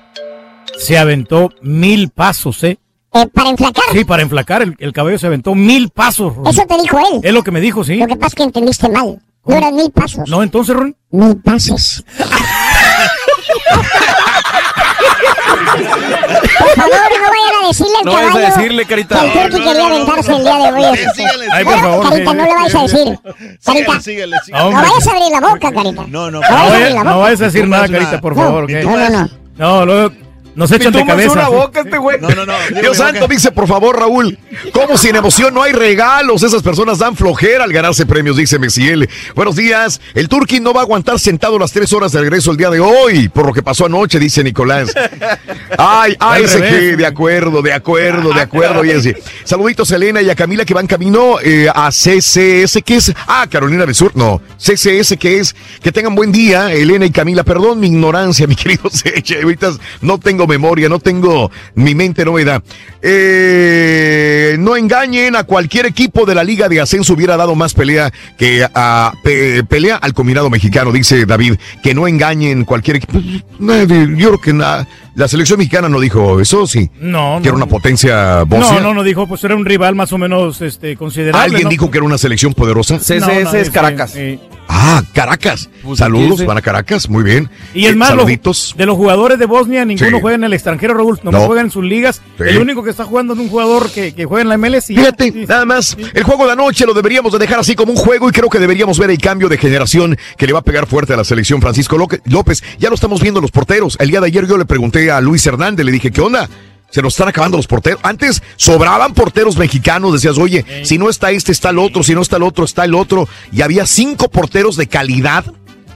[0.77, 2.77] se aventó mil pasos, ¿eh?
[3.13, 3.84] Eh, para enflacar.
[3.93, 4.61] Sí, para enflacar.
[4.61, 6.34] El, el caballo se aventó mil pasos.
[6.49, 7.22] Eso te dijo él.
[7.23, 7.95] Es lo que me dijo, sí.
[7.95, 9.22] Lo que pasa es que entendiste mal.
[9.45, 10.27] No eran mil pasos.
[10.30, 10.95] No, entonces, Ron.
[11.11, 12.03] Mil pasos.
[16.57, 18.34] Por favor, no vayan a decirle al No caballo.
[18.34, 19.22] vayas a decirle, Carita.
[19.31, 20.99] Que el turqui quería aventarse el día de hoy.
[21.51, 22.09] Ay, por favor.
[22.09, 22.38] Carita, sí.
[22.38, 23.19] no le vayas a decir.
[23.63, 26.05] Carita, Síguele, no vayas a abrir la boca, Carita.
[26.07, 28.69] No, no, No no vayas a decir No nada, Carita, por No, favor.
[28.72, 29.30] no, no, no.
[29.57, 30.13] No, luego
[30.56, 31.49] nos echan de cabeza.
[31.73, 32.19] este güey.
[32.19, 32.53] No, no, no.
[32.82, 34.38] Dios santo, dice, por favor, Raúl,
[34.72, 36.44] ¿cómo sin emoción no hay regalos?
[36.44, 39.10] Esas personas dan flojera al ganarse premios, dice Messiel.
[39.36, 40.02] Buenos días.
[40.14, 42.80] El Turqui no va a aguantar sentado las tres horas de regreso el día de
[42.80, 44.94] hoy, por lo que pasó anoche, dice Nicolás.
[45.77, 46.72] Ay, ay, revés.
[46.72, 49.14] que, de acuerdo, de acuerdo, de acuerdo, y así.
[49.44, 53.14] Saluditos a Elena y a Camila que van camino eh, a CCS, ¿qué es?
[53.27, 54.41] Ah, Carolina del Sur, no.
[54.57, 55.56] CCS, ¿qué es?
[55.82, 57.44] Que tengan buen día, Elena y Camila.
[57.44, 59.41] Perdón mi ignorancia, mi querido Seche.
[59.41, 59.72] Ahorita
[60.02, 62.61] no tengo memoria, no tengo, mi mente no me da.
[63.01, 68.11] Eh, no engañen, a cualquier equipo de la Liga de Ascenso hubiera dado más pelea
[68.38, 71.55] que a pe- pelea al combinado mexicano, dice David.
[71.84, 73.19] Que no engañen cualquier equipo.
[73.59, 74.88] Nadie, Yo creo que nada.
[75.15, 76.89] La selección mexicana no dijo eso, sí.
[76.99, 78.79] No, Que era una potencia Bosnia.
[78.81, 81.41] No, no, no dijo, pues era un rival más o menos este, considerable.
[81.45, 81.69] ¿Alguien ¿no?
[81.69, 82.99] dijo que era una selección poderosa?
[83.19, 84.11] No, no, es Caracas.
[84.11, 84.39] sí.
[84.67, 85.69] Ah, Caracas.
[85.83, 87.49] Pues, Saludos, ¿qué van a Caracas, muy bien.
[87.75, 88.73] Y es Eh, más, saluditos.
[88.75, 90.21] de los jugadores de Bosnia, ninguno Sí.
[90.21, 91.19] juega en el extranjero, Raúl.
[91.21, 91.41] No, No.
[91.45, 92.19] juega en sus ligas.
[92.39, 92.43] Sí.
[92.47, 94.89] El único que está jugando es un jugador que, que juega en la MLS.
[94.91, 97.97] y- Fíjate, nada más, el juego de anoche lo deberíamos de dejar así como un
[97.97, 100.87] juego y creo que deberíamos ver el cambio de generación que le va a pegar
[100.87, 102.63] fuerte a la selección Francisco López.
[102.79, 103.95] Ya lo estamos viendo los porteros.
[103.99, 106.49] El día de ayer yo le pregunté a Luis Hernández, le dije, ¿qué onda?
[106.90, 107.99] Se nos están acabando los porteros.
[108.03, 112.22] Antes sobraban porteros mexicanos, decías, oye, si no está este, está el otro, si no
[112.22, 113.27] está el otro, está el otro.
[113.52, 115.44] Y había cinco porteros de calidad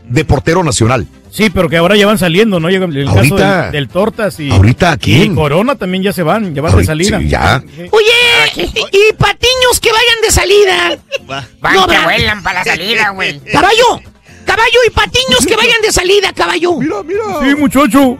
[0.08, 1.08] de portero nacional.
[1.32, 2.70] Sí, pero que ahora ya van saliendo, ¿no?
[2.70, 4.50] El caso Ahorita- del, del Tortas y.
[4.50, 5.32] ¿Ahorita quién?
[5.34, 7.20] Y Corona también ya se van, ya van de salida.
[7.20, 7.64] sí, ya.
[7.92, 8.12] Oye,
[8.56, 10.98] y, y patiños que vayan de salida.
[11.62, 13.40] Van No que vuelan para la salida, güey.
[13.52, 14.02] Caballo,
[14.44, 16.78] caballo y patiños que vayan de salida, caballo.
[16.80, 17.22] Mira, mira.
[17.44, 18.18] Sí, muchacho.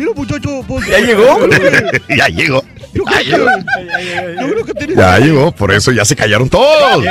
[0.00, 0.64] Mira, muchacho.
[0.66, 1.46] pues, ¿Ya llegó?
[2.16, 2.64] ya llegó.
[2.92, 7.04] Yo creo que- yo creo que tiene- Ya llegó, por eso ya se callaron todos.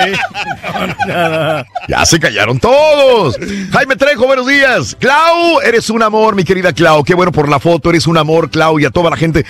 [1.88, 3.38] Ya se callaron todos.
[3.72, 4.96] Jaime Trejo, buenos días.
[5.00, 7.04] Clau, eres un amor, mi querida Clau.
[7.04, 9.46] Qué bueno por la foto, eres un amor, Clau, y a toda la gente.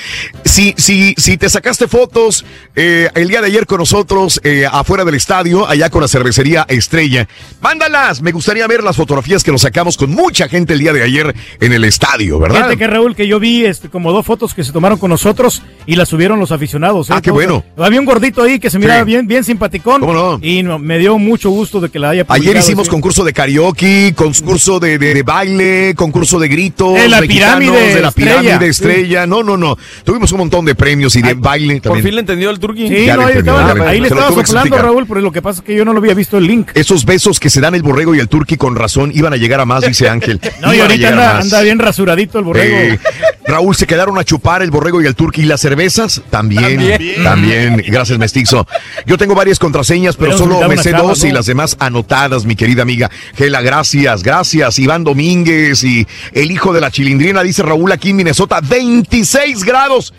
[0.46, 2.46] Si, si, si te sacaste fotos
[2.76, 6.66] eh, el día de ayer con nosotros eh, afuera del estadio, allá con la cervecería
[6.70, 7.28] Estrella,
[7.62, 8.22] mándalas.
[8.22, 11.36] Me gustaría ver las fotografías que nos sacamos con mucha gente el día de ayer
[11.60, 12.58] en el estadio, ¿verdad?
[12.58, 15.62] Fíjate que Raúl, que yo vi este, como dos fotos que se tomaron con nosotros
[15.86, 17.10] y las subieron los aficionados.
[17.10, 17.14] ¿eh?
[17.16, 17.64] Ah, qué bueno.
[17.78, 19.06] Había un gordito ahí que se miraba Sí.
[19.06, 20.02] bien, bien simpaticón.
[20.02, 20.38] ¿Cómo no?
[20.42, 22.92] Y no- me dio mucho gusto de que la haya Ayer hicimos sí.
[22.92, 26.96] concurso de karaoke, concurso de, de- de baile, concurso de gritos.
[26.96, 28.68] De la pirámide de la pirámide estrella.
[28.70, 29.28] estrella.
[29.28, 29.78] No, no, no.
[30.04, 32.90] Tuvimos un montón de premios y de baile Por fin le entendió el turqui.
[32.90, 34.78] Sí, Ya no, le ahí, entendió, estaba, ya le ahí le estaba soplando.
[34.78, 36.72] Raúl, pero lo que pasa es que yo no lo había visto el link.
[36.74, 39.62] Esos besos que se dan el borrego y el turqui con razón iban a llegar
[39.62, 40.42] a más, dice Ángel.
[40.62, 42.76] No, y ahorita anda, bien rasuradito el borrego.
[42.78, 43.00] Eh,
[43.48, 46.78] Raúl, se quedaron a chupar el borrego y el turqui y las cervezas también.
[46.78, 47.24] También.
[47.24, 47.84] También.
[47.88, 48.68] Gracias, mestizo.
[49.06, 52.82] Yo tengo varias contraseñas, pero solo me sé dos y las demás anotadas, mi querida
[52.82, 53.10] amiga.
[53.36, 54.80] Gela, gracias, gracias.
[54.80, 60.14] Iván Domínguez y el hijo de la chilindrina, dice Raúl aquí en Minnesota, 26 grados.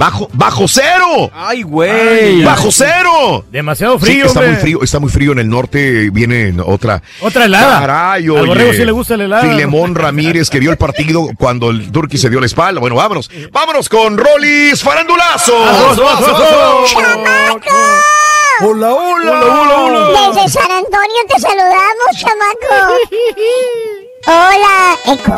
[0.00, 1.30] Bajo, bajo cero.
[1.34, 2.42] Ay, güey.
[2.42, 3.44] Bajo cero.
[3.50, 7.02] Demasiado Sí, frío, está muy frío, está muy frío en el norte, viene otra.
[7.20, 7.80] Otra helada.
[7.80, 8.72] Caray, oye.
[8.72, 9.42] sí le gusta la helada.
[9.42, 12.80] Filemón Ramírez que vio el partido cuando el Turqui se dio la espalda.
[12.80, 13.30] Bueno, vámonos.
[13.52, 15.52] Vámonos con Rolis Farandulazo.
[18.62, 20.30] Hola, hola.
[20.34, 22.94] Desde San Antonio te saludamos, chamaco.
[24.26, 25.34] Hola, Eco.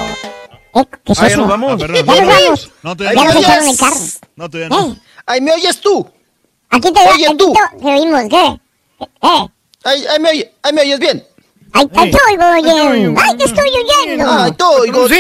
[0.75, 1.37] Eco, ¿qué es Ah, ya eso?
[1.41, 1.81] nos vamos.
[1.81, 2.71] Ya nos vamos.
[2.83, 3.41] No, ya todavía nos no.
[3.41, 3.97] echaron el carro.
[4.43, 4.89] No, todavía no.
[4.93, 4.97] ¿Eh?
[5.27, 6.05] Ay, ¿me oyes tú?
[6.69, 7.53] Aquí te, Oye, aquí tú.
[7.53, 8.61] te, te oímos, ¿qué?
[9.23, 9.49] ¿Eh?
[9.85, 11.25] Ay, ay, me, oye- ay, ¿me oyes bien?
[11.73, 13.15] Ay, te oigo, oye.
[13.23, 14.29] Ay, te estoy oyendo.
[14.31, 15.15] Ay, te oigo tú.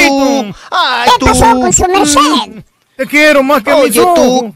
[0.72, 1.26] Ay, ¿Qué tú.
[1.26, 2.64] pasó con su merced?
[2.96, 4.52] Te quiero más que a Oye, mis tú.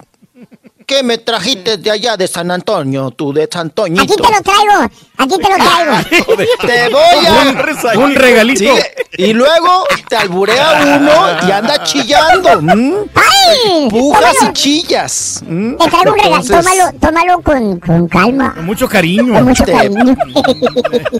[0.86, 4.00] ¿Qué me trajiste de allá de San Antonio, tú de San Antonio?
[4.02, 4.84] Aquí te lo traigo.
[5.18, 6.44] Aquí te lo traigo.
[6.66, 7.98] Te voy a...
[7.98, 8.72] Un regalito.
[9.18, 12.50] Y luego te alburea uno y anda chillando.
[12.72, 12.94] ¿m?
[13.14, 13.88] ¡Ay!
[13.90, 14.52] Pujas y Tómalo.
[14.52, 15.42] chillas.
[15.44, 16.36] Te traigo un regalo.
[16.36, 18.54] Entonces, Tómalo, tómalo con, con calma.
[18.54, 19.34] Con mucho cariño.
[19.34, 20.16] Con mucho Te- cariño.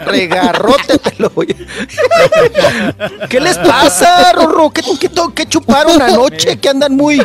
[0.05, 4.71] Regarrote te lo voy a- ¿Qué les pasa, Rorro?
[4.71, 6.59] ¿Qué, qué, qué chuparon anoche?
[6.59, 7.17] Que andan muy...
[7.17, 7.25] No,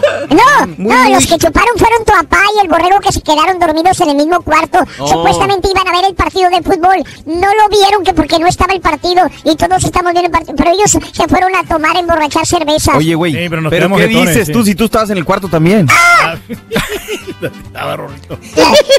[0.78, 3.60] Muy, no, muy- los que chuparon fueron tu papá y el borrego que se quedaron
[3.60, 4.80] dormidos en el mismo cuarto.
[5.00, 5.08] Oh.
[5.08, 7.04] Supuestamente iban a ver el partido de fútbol.
[7.26, 10.56] No lo vieron que porque no estaba el partido y todos estamos viendo el partido.
[10.56, 12.98] Pero ellos se fueron a tomar, a emborrachar cerveza.
[12.98, 14.54] Oye, güey, Sí, pero pero, ¿qué jetones, dices sí.
[14.54, 15.88] tú si tú estabas en el cuarto también?
[15.90, 16.36] ¡Ah!
[17.66, 18.38] Estaba Rorrito.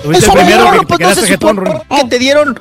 [0.05, 1.65] El primero que te pues quedaste jetón,
[2.11, 2.59] que dieron.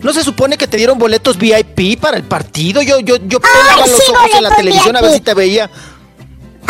[0.00, 2.82] No se supone que te dieron boletos VIP para el partido.
[2.82, 5.70] Yo, yo, yo pelaba los sí, ojos en la televisión a ver si te veía.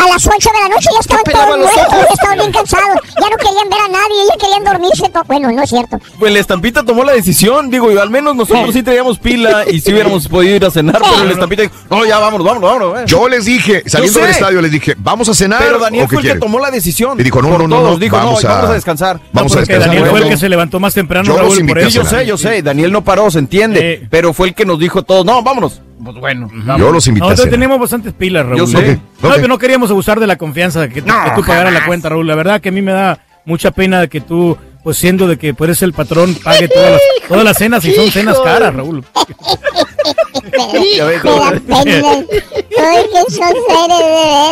[0.03, 2.99] A las 8 de la noche ya estaban todos muertos, estaban bien cansados.
[3.21, 5.11] Ya no querían ver a nadie, ya querían dormirse.
[5.27, 5.99] Bueno, no es cierto.
[6.19, 9.79] Pues la estampita tomó la decisión, digo, y al menos nosotros sí traíamos pila y
[9.79, 12.99] sí hubiéramos podido ir a cenar, pero la estampita dijo, no, ya vámonos, vámonos, vámonos.
[13.01, 13.03] eh".
[13.07, 15.61] Yo les dije, saliendo del estadio, les dije, ¿vamos a cenar?
[15.63, 17.19] Pero Daniel fue el que tomó la decisión.
[17.19, 17.91] Y dijo, no, no, no, todos.
[17.93, 19.19] no, Dijo, vamos no, a- vamos a descansar.
[19.31, 19.95] vamos a Porque descansar.
[19.95, 21.89] Daniel fue el que se levantó más temprano, yo los Raúl, por eso.
[21.89, 25.03] Yo sé, yo sé, Daniel no paró, se entiende, pero fue el que nos dijo
[25.03, 25.81] todo, no, vámonos.
[26.01, 28.57] Pues bueno, Yo los invité Nosotros teníamos bastantes pilas, Raúl.
[28.57, 28.73] Yo sé.
[28.73, 31.43] No, Ok, No, pero no queríamos abusar de la confianza de que, tú- que tú
[31.45, 32.27] pagaras la cuenta, Raúl.
[32.27, 35.37] La verdad que a mí me da mucha pena de que tú, pues siendo de
[35.37, 39.03] que eres el patrón, pague todas las, todas las cenas y son cenas caras, Raúl.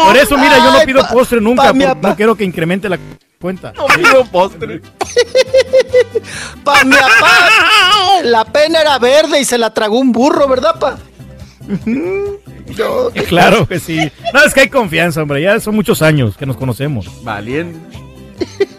[0.06, 2.98] Por eso, mira, yo no pido postre nunca, por- no quiero que incremente la
[3.40, 3.74] cuenta.
[3.76, 4.82] No pido postre.
[6.64, 10.98] Pa, mi papá, la pena era verde y se la tragó un burro, ¿verdad, pa?
[12.76, 14.12] Yo- Claro que sí.
[14.34, 15.42] No, es que hay confianza, hombre.
[15.42, 17.08] Ya son muchos años que nos conocemos.
[17.24, 17.80] Valiente.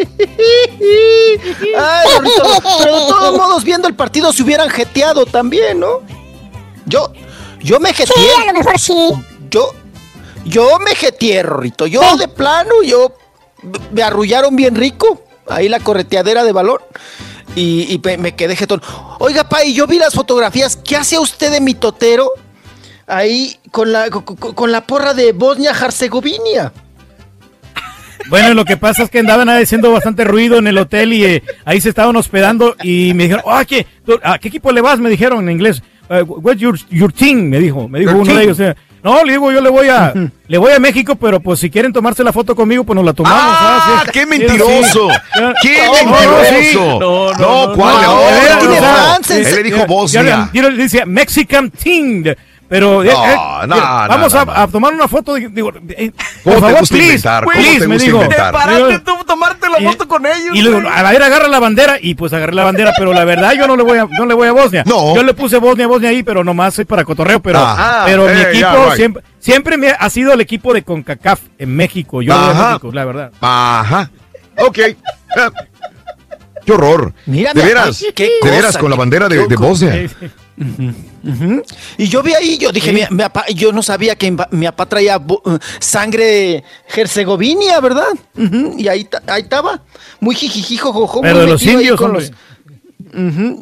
[1.78, 6.00] Ay, pero de todos modos, viendo el partido se hubieran jeteado también, ¿no?
[6.86, 7.12] Yo,
[7.60, 8.14] yo me jeteé.
[8.14, 8.94] Sí, a lo mejor sí.
[9.50, 9.72] Yo,
[10.44, 11.86] yo me jeteé, Rorrito.
[11.86, 13.12] Yo de plano, yo
[13.92, 15.22] me arrullaron bien rico.
[15.48, 16.78] Ahí la correteadera de balón.
[17.54, 18.82] Y, y me, me quedé jetón.
[19.18, 20.76] Oiga, pa, y yo vi las fotografías.
[20.76, 22.32] ¿Qué hace usted de mi totero?
[23.14, 26.72] Ahí con la, con, la porra de Bosnia-Herzegovina.
[28.30, 31.42] Bueno, lo que pasa es que andaban haciendo bastante ruido en el hotel y eh,
[31.66, 34.98] ahí se estaban hospedando y me dijeron, ah, ¿qué, tú- ¿a qué equipo le vas?
[34.98, 35.82] Me dijeron en inglés.
[36.08, 37.48] Uh, what's your, your team?
[37.50, 38.60] Me dijo, me dijo Your uno de ellos.
[38.60, 40.14] eh, no, le digo, yo le voy a,
[40.46, 43.12] le voy a México, pero pues si quieren tomarse la foto conmigo, pues nos la
[43.12, 43.40] tomamos.
[43.44, 45.08] ¡Ah, qué mentiroso!
[45.60, 47.00] ¡Qué No, no, mentiroso!
[47.00, 47.94] No, no, No, no, ¿cuál?
[48.02, 49.48] no, No, no, o sea, Frances.
[49.48, 50.22] Él le dijo Ya- Bosnia.
[50.22, 50.62] ya- Yo
[52.72, 53.36] Pero eh, No, eh,
[53.66, 54.52] no, mira, no, vamos no, a, no.
[54.54, 55.34] a tomar una foto.
[55.34, 56.10] Digo, eh,
[56.42, 57.44] ¿Cómo por te favor, gusta please, inventar?
[57.44, 58.22] ¿Cómo please, te me gusta dijo.
[58.22, 58.52] inventar?
[58.52, 60.54] Paraste tú tomarte la Y- foto con ellos.
[60.54, 63.52] Y luego, a ver, agarra la bandera y pues agarré la bandera, pero la verdad
[63.52, 64.84] yo no le voy a, no le voy a Bosnia.
[64.86, 65.14] No.
[65.14, 68.04] Yo le puse Bosnia, Bosnia ahí, pero nomás es para cotorreo, pero, Ah.
[68.06, 68.94] pero mi Eh, equipo ya, right.
[68.96, 72.22] siempre, siempre me ha sido el equipo de CONCACAF en México.
[72.22, 72.68] Yo de Ajá.
[72.70, 73.32] México, la verdad.
[73.42, 74.10] Ajá.
[74.56, 74.78] Ok.
[75.36, 75.50] Ah,
[76.64, 77.12] Qué horror.
[77.26, 78.02] Mira, de mi veras.
[78.14, 79.56] qué de veras cosa, con la bandera de, de
[81.98, 84.86] Y yo vi ahí, yo dije, mi, mi papá- yo no sabía que mi, papá
[84.86, 86.64] traía eh, sangre
[86.94, 88.08] herzegovina, ¿verdad?
[88.76, 89.82] Y ahí, ahí estaba,
[90.20, 92.28] muy jijijijo, jojo, Pero muy de los indios, con hombre.
[92.28, 92.36] los,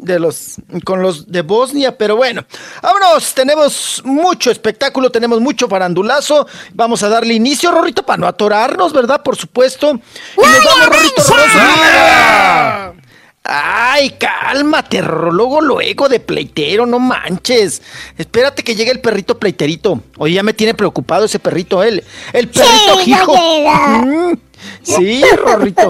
[0.03, 0.55] de los,
[0.85, 2.45] con los de Bosnia, pero bueno,
[2.81, 8.93] vámonos, tenemos mucho espectáculo, tenemos mucho farandulazo, vamos a darle inicio, Rorrito, para no atorarnos,
[8.93, 9.21] ¿verdad?
[9.23, 9.91] Por supuesto.
[10.37, 13.00] Y nos vamos, Rorrito, Rorroso.
[13.43, 17.81] Ay, cálmate, luego, luego de pleitero, no manches.
[18.17, 19.99] Espérate que llegue el perrito pleiterito.
[20.17, 22.03] Oye, ya me tiene preocupado ese perrito, él.
[22.33, 23.33] El perrito Sí, hijo.
[23.33, 24.39] Ujú.
[24.83, 25.89] Sí, Rorrito.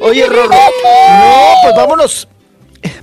[0.00, 0.50] Oye, Rorro.
[0.50, 2.28] No, pues vámonos.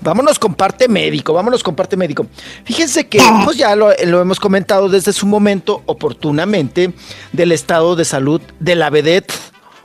[0.01, 2.27] Vámonos con parte médico, vámonos con parte médico.
[2.65, 6.91] Fíjense que, pues ya lo, lo hemos comentado desde su momento, oportunamente,
[7.31, 9.33] del estado de salud de la vedette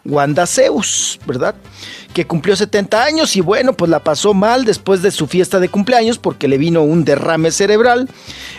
[0.05, 1.55] Wanda Zeus, ¿verdad?
[2.12, 5.68] Que cumplió 70 años y bueno, pues la pasó mal después de su fiesta de
[5.68, 8.09] cumpleaños porque le vino un derrame cerebral.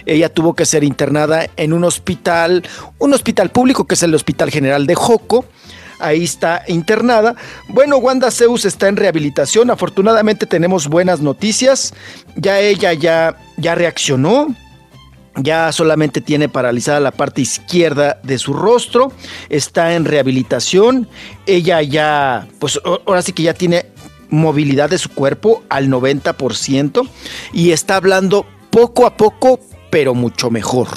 [0.06, 2.64] Ella tuvo que ser internada en un hospital,
[2.98, 5.46] un hospital público que es el Hospital General de Joco.
[6.00, 7.36] Ahí está internada.
[7.70, 9.70] Bueno, Wanda Zeus está en rehabilitación.
[9.70, 11.94] Afortunadamente tenemos buenas noticias.
[12.36, 14.54] Ya ella ya, ya reaccionó.
[15.38, 19.12] Ya solamente tiene paralizada la parte izquierda de su rostro.
[19.50, 21.10] Está en rehabilitación.
[21.46, 23.88] Ella ya, pues ahora sí que ya tiene
[24.30, 27.08] movilidad de su cuerpo al 90%
[27.54, 29.60] y está hablando poco a poco,
[29.90, 30.88] pero mucho mejor.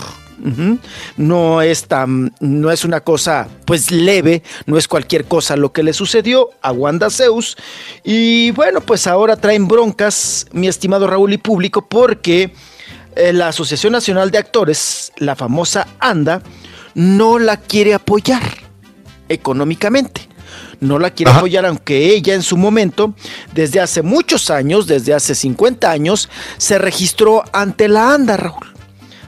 [1.17, 5.83] No es tan, no es una cosa pues leve, no es cualquier cosa lo que
[5.83, 7.57] le sucedió a Wanda Zeus.
[8.05, 12.53] Y bueno, pues ahora traen broncas, mi estimado Raúl y público, porque
[13.33, 16.43] la Asociación Nacional de Actores, la famosa ANDA,
[16.95, 18.43] no la quiere apoyar
[19.29, 20.29] económicamente.
[20.81, 23.15] No la quiere apoyar, aunque ella en su momento,
[23.53, 28.67] desde hace muchos años, desde hace 50 años, se registró ante la ANDA, Raúl.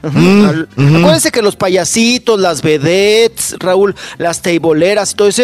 [0.03, 5.43] Al- Acuérdense que los payasitos, las vedettes, Raúl, las teiboleras y todo eso,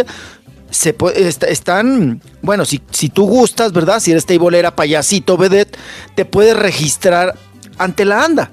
[0.71, 4.01] se est- están, bueno, si, si tú gustas, ¿verdad?
[4.01, 5.77] Si eres teibolera, payasito, vedette,
[6.15, 7.37] te puedes registrar
[7.79, 8.51] ante la ANDA.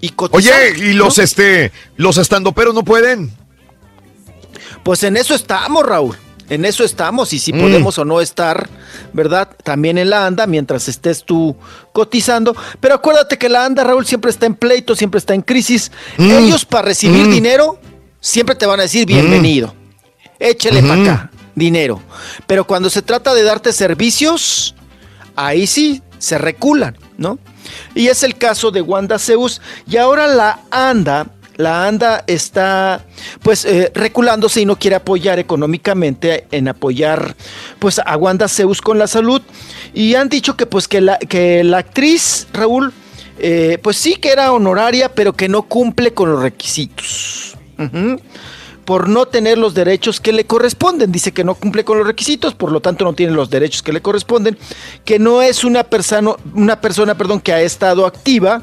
[0.00, 1.24] Y cotizar, Oye, ¿y los ¿no?
[1.24, 3.32] este los estandoperos no pueden?
[4.82, 6.16] Pues en eso estamos, Raúl.
[6.50, 7.60] En eso estamos y si Mm.
[7.60, 8.68] podemos o no estar,
[9.14, 9.48] ¿verdad?
[9.64, 11.56] También en la ANDA mientras estés tú
[11.92, 12.54] cotizando.
[12.80, 15.90] Pero acuérdate que la ANDA, Raúl, siempre está en pleito, siempre está en crisis.
[16.18, 16.30] Mm.
[16.32, 17.30] Ellos para recibir Mm.
[17.30, 17.78] dinero
[18.20, 19.74] siempre te van a decir bienvenido.
[20.38, 22.02] Échele para acá dinero.
[22.46, 24.74] Pero cuando se trata de darte servicios,
[25.36, 27.38] ahí sí se reculan, ¿no?
[27.94, 29.60] Y es el caso de Wanda Zeus.
[29.88, 31.26] Y ahora la ANDA,
[31.56, 33.04] la ANDA está
[33.42, 37.36] pues eh, reculándose y no quiere apoyar económicamente en apoyar
[37.78, 39.42] pues a Wanda Zeus con la salud.
[39.92, 42.92] Y han dicho que pues que la, que la actriz, Raúl,
[43.38, 47.56] eh, pues sí que era honoraria, pero que no cumple con los requisitos.
[48.84, 51.10] Por no tener los derechos que le corresponden.
[51.12, 53.92] Dice que no cumple con los requisitos, por lo tanto no tiene los derechos que
[53.92, 54.58] le corresponden,
[55.04, 58.62] que no es una persona, una persona, perdón, que ha estado activa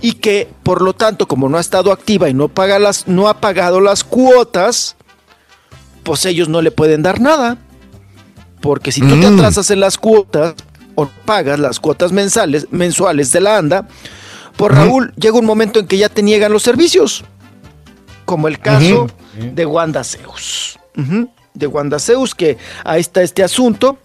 [0.00, 3.28] y que por lo tanto, como no ha estado activa y no paga las, no
[3.28, 4.96] ha pagado las cuotas,
[6.02, 7.58] pues ellos no le pueden dar nada.
[8.60, 9.34] Porque si tú te Mm.
[9.38, 10.54] atrasas en las cuotas
[10.94, 13.88] o pagas las cuotas mensales, mensuales de la ANDA,
[14.56, 17.24] por Raúl llega un momento en que ya te niegan los servicios
[18.24, 20.78] como el caso de Wanda Zeus.
[21.54, 23.98] De Wanda Zeus, que ahí está este asunto,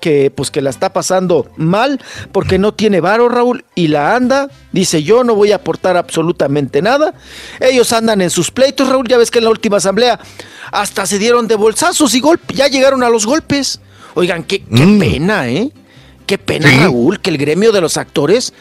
[0.00, 2.00] que pues que la está pasando mal
[2.32, 6.82] porque no tiene varo, Raúl, y la anda, dice yo no voy a aportar absolutamente
[6.82, 7.14] nada.
[7.60, 10.18] Ellos andan en sus pleitos, Raúl, ya ves que en la última asamblea
[10.72, 13.80] hasta se dieron de bolsazos y golpes, ya llegaron a los golpes.
[14.14, 15.70] Oigan, qué, qué pena, ¿eh?
[16.26, 18.52] Qué pena, Raúl, que el gremio de los actores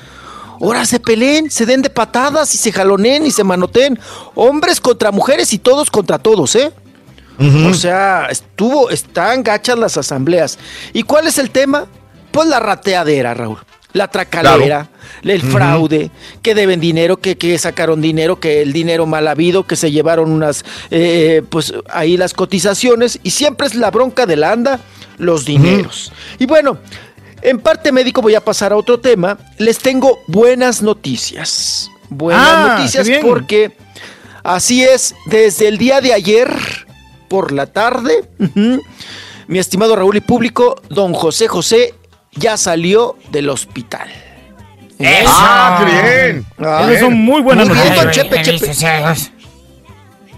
[0.61, 3.99] ahora se peleen, se den de patadas y se jaloneen y se manoteen.
[4.35, 6.71] Hombres contra mujeres y todos contra todos, ¿eh?
[7.37, 10.57] O sea, estuvo, están gachas las asambleas.
[10.93, 11.85] ¿Y cuál es el tema?
[12.31, 13.57] Pues la rateadera, Raúl.
[13.91, 14.89] La tracalera,
[15.23, 16.11] el fraude,
[16.41, 20.33] que deben dinero, que, que sacaron dinero, que el dinero mal habido, que se llevaron
[20.33, 24.81] unas, eh, pues ahí las cotizaciones, y siempre es la bronca de la anda,
[25.17, 26.11] los dineros.
[26.39, 26.77] Y bueno,
[27.41, 29.37] en parte médico voy a pasar a otro tema.
[29.57, 31.89] Les tengo buenas noticias.
[32.09, 33.21] Buenas Ah, noticias bien.
[33.21, 33.75] porque
[34.43, 36.53] así es, desde el día de ayer
[37.27, 38.29] por la tarde,
[39.47, 41.93] mi estimado Raúl y público, don José José
[42.33, 44.07] ya salió del hospital.
[44.97, 45.29] Eso.
[45.29, 45.85] Ah, qué
[46.31, 46.45] bien.
[46.59, 48.29] Ah, Esas son muy buenas Muy bien, noticias.
[48.29, 49.34] don Chepe, Chepe.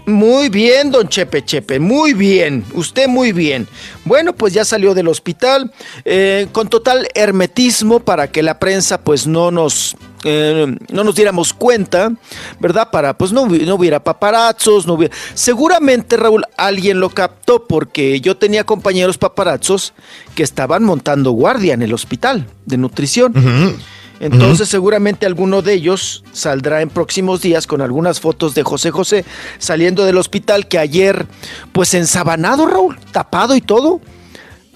[0.08, 3.68] Muy bien, don Chepe Chepe, muy bien, usted muy bien.
[4.06, 5.70] Bueno, pues ya salió del hospital
[6.06, 11.52] eh, con total hermetismo para que la prensa pues no nos, eh, no nos diéramos
[11.52, 12.10] cuenta,
[12.58, 12.88] ¿verdad?
[12.90, 15.14] Para pues no, no hubiera paparazzos, no hubiera...
[15.34, 19.92] Seguramente Raúl alguien lo captó porque yo tenía compañeros paparazzos
[20.34, 23.76] que estaban montando guardia en el hospital de nutrición.
[24.20, 29.24] Entonces seguramente alguno de ellos saldrá en próximos días con algunas fotos de José José
[29.58, 31.26] saliendo del hospital que ayer
[31.72, 34.00] pues ensabanado Raúl, tapado y todo,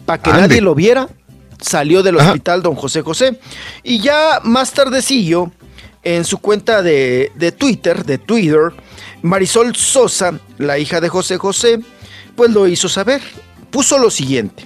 [0.07, 0.43] para que Ande.
[0.43, 1.09] nadie lo viera,
[1.61, 3.39] salió del hospital don José José.
[3.83, 5.51] Y ya más tardecillo,
[6.05, 8.73] en su cuenta de, de Twitter, de Twitter,
[9.23, 11.81] Marisol Sosa, la hija de José José,
[12.35, 13.23] pues lo hizo saber.
[13.71, 14.65] Puso lo siguiente.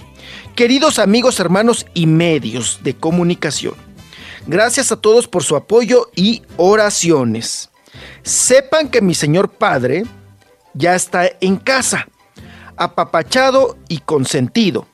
[0.54, 3.74] Queridos amigos, hermanos y medios de comunicación,
[4.46, 7.70] Gracias a todos por su apoyo y oraciones.
[8.22, 10.04] Sepan que mi señor padre
[10.74, 12.06] ya está en casa,
[12.76, 14.86] apapachado y consentido,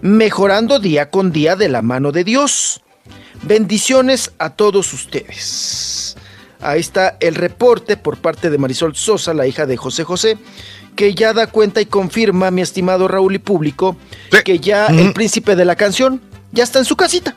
[0.00, 2.82] mejorando día con día de la mano de Dios.
[3.42, 6.16] Bendiciones a todos ustedes.
[6.60, 10.38] Ahí está el reporte por parte de Marisol Sosa, la hija de José José,
[10.96, 13.96] que ya da cuenta y confirma, mi estimado Raúl y público,
[14.44, 16.20] que ya el príncipe de la canción
[16.50, 17.36] ya está en su casita.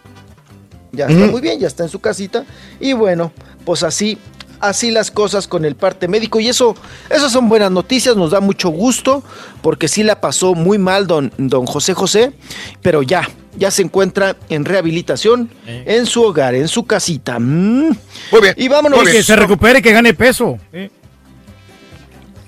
[0.91, 2.43] Ya está muy bien, ya está en su casita.
[2.79, 3.31] Y bueno,
[3.65, 4.17] pues así,
[4.59, 6.39] así las cosas con el parte médico.
[6.39, 6.75] Y eso,
[7.09, 9.23] esas son buenas noticias, nos da mucho gusto,
[9.61, 12.33] porque sí la pasó muy mal don, don José José,
[12.81, 17.39] pero ya, ya se encuentra en rehabilitación en su hogar, en su casita.
[17.39, 17.91] Mm.
[18.31, 18.53] Muy bien.
[18.57, 19.01] Y vámonos.
[19.07, 20.57] Que se recupere y que gane peso.
[20.73, 20.89] ¿eh?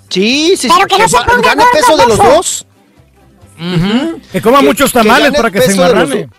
[0.09, 2.67] Sí, sí, Pero sí, que no se va- ponga gane gordo, peso de los dos.
[4.31, 6.29] Que coma Que- muchos que tamales para que se enmarrane.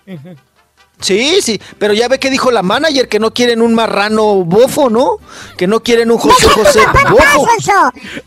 [1.05, 4.89] Sí, sí, pero ya ve que dijo la manager que no quieren un marrano bofo,
[4.89, 5.19] ¿no?
[5.59, 7.47] Que no quieren un José José bofo.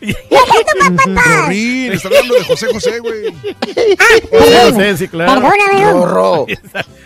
[0.00, 3.34] Está hablando de José José, güey.
[4.30, 5.40] José José, sí, claro.
[5.40, 5.92] Perdóname.
[5.92, 6.46] Rorro.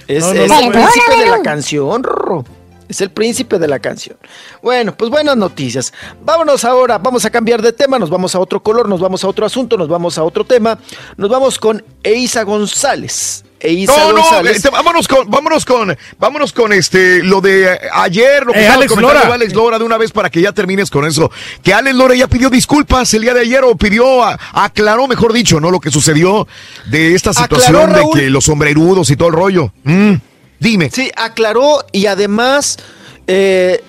[0.06, 2.44] Es, No, no, es no, el príncipe de la canción, Rorro.
[2.90, 4.18] Es el príncipe de la canción.
[4.60, 5.90] Bueno, pues buenas noticias.
[6.22, 9.28] Vámonos ahora, vamos a cambiar de tema, nos vamos a otro color, nos vamos a
[9.28, 10.78] otro asunto, nos vamos a otro tema.
[11.16, 13.44] Nos vamos con Eisa González.
[13.62, 17.78] E Isa No, no, este, vámonos con, vámonos con, vámonos con este, lo de eh,
[17.92, 19.20] ayer, lo que Eh, Alex Lora.
[19.32, 21.30] Alex Lora de una vez para que ya termines con eso.
[21.62, 25.32] Que Alex Lora ya pidió disculpas el día de ayer o pidió, a- aclaró, mejor
[25.32, 25.70] dicho, ¿no?
[25.70, 26.46] Lo que sucedió
[26.86, 28.18] de esta Aclaró, situación de Raúl.
[28.18, 29.72] que los sombrerudos y todo el rollo.
[29.84, 30.14] Mm,
[30.58, 30.90] dime.
[30.92, 32.78] Sí, aclaró y además
[33.28, 33.82] eh,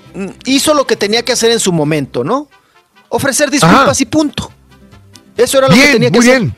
[0.45, 2.47] hizo lo que tenía que hacer en su momento, ¿no?
[3.09, 3.93] Ofrecer disculpas Ajá.
[3.99, 4.51] y punto.
[5.35, 6.39] Eso era lo Bien, que tenía que muy hacer.
[6.41, 6.55] bien.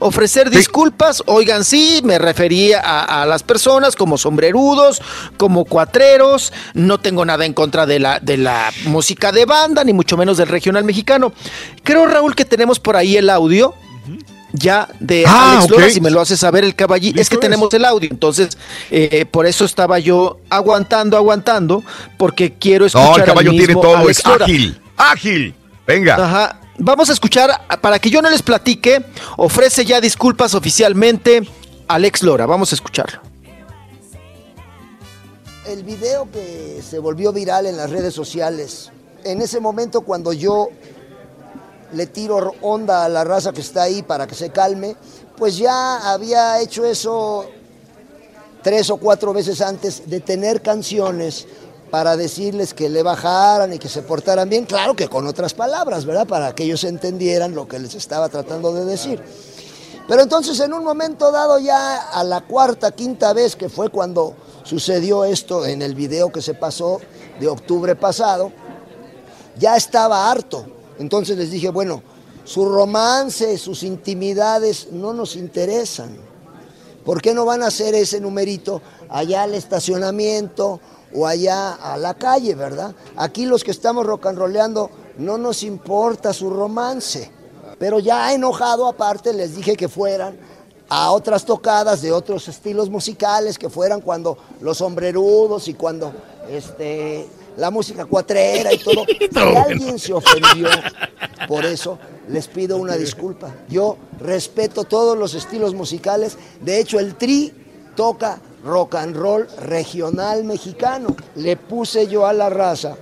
[0.00, 5.02] Ofrecer disculpas, oigan, sí, me refería a, a las personas como sombrerudos,
[5.36, 9.92] como cuatreros, no tengo nada en contra de la, de la música de banda, ni
[9.92, 11.32] mucho menos del regional mexicano.
[11.82, 13.74] Creo, Raúl, que tenemos por ahí el audio
[14.52, 15.70] ya de Ah, Alex.
[15.70, 18.56] Lora, si me lo hace saber el caballí, es que tenemos el audio, entonces
[18.90, 21.82] eh, por eso estaba yo aguantando, aguantando,
[22.16, 24.44] porque quiero escuchar No, el al caballo tiene todo, Alex es Lora.
[24.44, 25.54] ágil, ágil.
[25.86, 26.14] Venga.
[26.16, 26.60] Ajá.
[26.80, 27.50] Vamos a escuchar,
[27.80, 29.04] para que yo no les platique,
[29.36, 31.42] ofrece ya disculpas oficialmente
[31.88, 32.46] Alex Lora.
[32.46, 33.20] Vamos a escucharlo.
[35.66, 38.92] El video que se volvió viral en las redes sociales,
[39.24, 40.68] en ese momento cuando yo
[41.92, 44.96] le tiro onda a la raza que está ahí para que se calme,
[45.36, 47.50] pues ya había hecho eso
[48.62, 51.48] tres o cuatro veces antes de tener canciones
[51.90, 56.04] para decirles que le bajaran y que se portaran bien, claro que con otras palabras,
[56.04, 56.26] ¿verdad?
[56.26, 59.22] Para que ellos entendieran lo que les estaba tratando de decir.
[60.06, 64.34] Pero entonces en un momento dado ya a la cuarta, quinta vez que fue cuando
[64.64, 67.00] sucedió esto en el video que se pasó
[67.38, 68.52] de octubre pasado,
[69.58, 70.66] ya estaba harto.
[70.98, 72.02] Entonces les dije, bueno,
[72.44, 76.16] su romance, sus intimidades no nos interesan.
[77.04, 80.80] ¿Por qué no van a hacer ese numerito allá al estacionamiento
[81.14, 82.94] o allá a la calle, verdad?
[83.16, 87.30] Aquí los que estamos rock and rolleando no nos importa su romance.
[87.78, 90.36] Pero ya enojado aparte les dije que fueran
[90.88, 96.12] a otras tocadas de otros estilos musicales, que fueran cuando los sombrerudos y cuando
[96.48, 99.04] este, la música cuatrera y todo.
[99.30, 100.68] Si alguien se ofendió
[101.46, 103.54] por eso, les pido una disculpa.
[103.68, 106.36] Yo respeto todos los estilos musicales.
[106.60, 107.52] De hecho, el Tri
[107.94, 111.16] toca rock and roll regional mexicano.
[111.36, 112.96] Le puse yo a la raza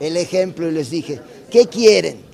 [0.00, 2.24] el ejemplo y les dije, ¿qué quieren?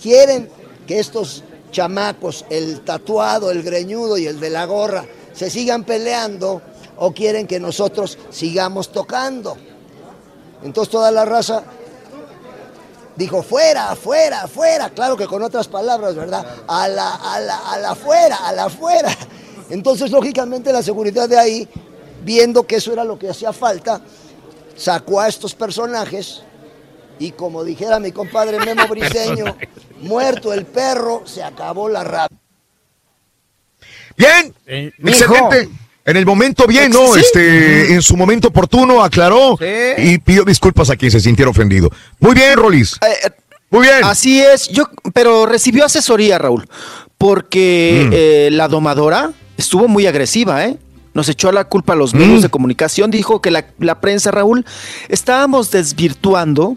[0.00, 0.48] ¿Quieren
[0.86, 6.62] que estos chamacos, el tatuado, el greñudo y el de la gorra, se sigan peleando
[6.96, 9.56] o quieren que nosotros sigamos tocando?
[10.62, 11.64] Entonces toda la raza
[13.16, 16.46] dijo, fuera, fuera, fuera, claro que con otras palabras, ¿verdad?
[16.66, 19.10] A la, a la, a la fuera, a la fuera.
[19.70, 21.68] Entonces, lógicamente, la seguridad de ahí,
[22.24, 24.00] viendo que eso era lo que hacía falta,
[24.76, 26.42] sacó a estos personajes
[27.18, 29.56] y como dijera mi compadre Memo Briseño,
[30.02, 32.36] muerto el perro, se acabó la rabia.
[34.16, 35.68] Bien, excelente.
[36.04, 37.12] En el momento bien, ¿no?
[37.14, 37.20] Sí.
[37.20, 39.58] Este, en su momento oportuno aclaró
[39.98, 41.90] y pidió disculpas a quien se sintiera ofendido.
[42.18, 42.98] Muy bien, Rolis.
[43.70, 44.02] Muy bien.
[44.02, 44.84] Así es, yo,
[45.14, 46.66] pero recibió asesoría, Raúl,
[47.18, 48.12] porque Mm.
[48.12, 50.76] eh, la domadora estuvo muy agresiva, ¿eh?
[51.14, 52.42] Nos echó la culpa a los medios Mm.
[52.42, 54.64] de comunicación, dijo que la, la prensa, Raúl,
[55.08, 56.76] estábamos desvirtuando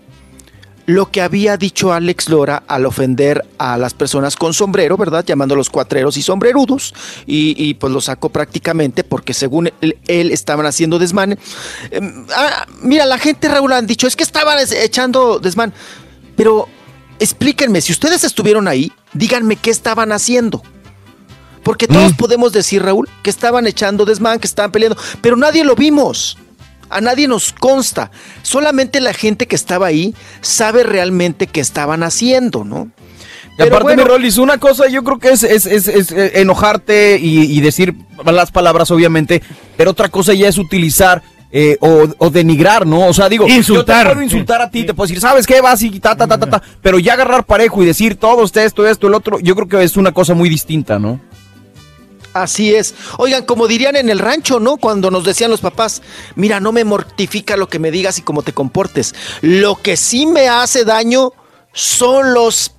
[0.85, 5.23] lo que había dicho Alex Lora al ofender a las personas con sombrero, ¿verdad?
[5.25, 6.93] Llamándolos cuatreros y sombrerudos,
[7.25, 11.37] y, y, pues lo sacó prácticamente porque según él, él estaban haciendo desmán.
[11.89, 15.73] Em, ah, mira, la gente, Raúl, han dicho, es que estaban es- echando desmán,
[16.35, 16.67] pero
[17.19, 20.61] explíquenme, si ustedes estuvieron ahí, díganme qué estaban haciendo.
[21.63, 25.75] Porque todos podemos decir, Raúl, que estaban echando desmán, que estaban peleando, pero nadie lo
[25.75, 26.37] vimos.
[26.89, 28.11] A nadie nos consta.
[28.43, 32.89] Solamente la gente que estaba ahí sabe realmente qué estaban haciendo, ¿no?
[33.53, 34.03] Y Pero aparte, bueno.
[34.03, 37.61] mi Rolis, una cosa yo creo que es, es, es- es, eh, enojarte y, y
[37.61, 39.41] decir las palabras, obviamente,
[39.77, 43.07] pero otra cosa ya es utilizar eh, o, o denigrar, ¿no?
[43.07, 44.03] O sea, digo, Insultar.
[44.05, 45.61] yo te puedo insultar a ti, te puedo decir, ¿sabes qué?
[45.61, 48.59] Vas y ta, ta, ta, ta, ta, pero ya agarrar parejo y decir todo esto,
[48.59, 51.19] esto, esto, el otro, yo creo que es una cosa muy distinta, ¿no?
[52.33, 52.95] Así es.
[53.17, 54.77] Oigan, como dirían en el rancho, ¿no?
[54.77, 56.01] Cuando nos decían los papás,
[56.35, 59.13] mira, no me mortifica lo que me digas y cómo te comportes.
[59.41, 61.31] Lo que sí me hace daño
[61.73, 62.71] son los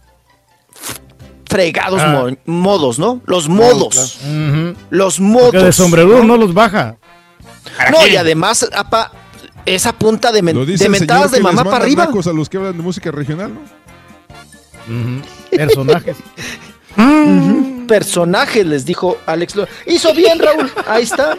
[1.49, 2.09] fregados Ah.
[2.09, 3.21] mo- modos, ¿no?
[3.27, 4.19] Los modos.
[4.91, 5.53] Los Porque modos.
[5.65, 6.97] de sombreruro no los baja.
[7.93, 9.13] No, y además, apa,
[9.67, 12.05] esa punta de, men- de mentadas de mamá para arriba.
[12.05, 13.61] a los que hablan de música regional, ¿no?
[15.51, 16.17] Personajes.
[16.97, 17.87] Ujú.
[17.87, 19.55] Personajes, les dijo Alex.
[19.57, 19.71] Lora.
[19.87, 20.71] Hizo bien, Raúl.
[20.89, 21.37] Ahí está.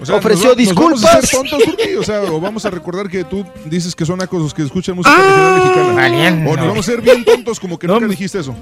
[0.00, 1.02] O sea, Ofreció nos va- nos disculpas.
[1.02, 1.94] vamos a hacer tontos, Turki?
[1.96, 4.94] O sea, o vamos a recordar que tú dices que son nacos los que escuchan
[4.96, 5.92] música regional mexicana.
[5.94, 6.50] valiendo.
[6.50, 8.54] O nos vamos a hacer bien tontos como que nunca dijiste eso.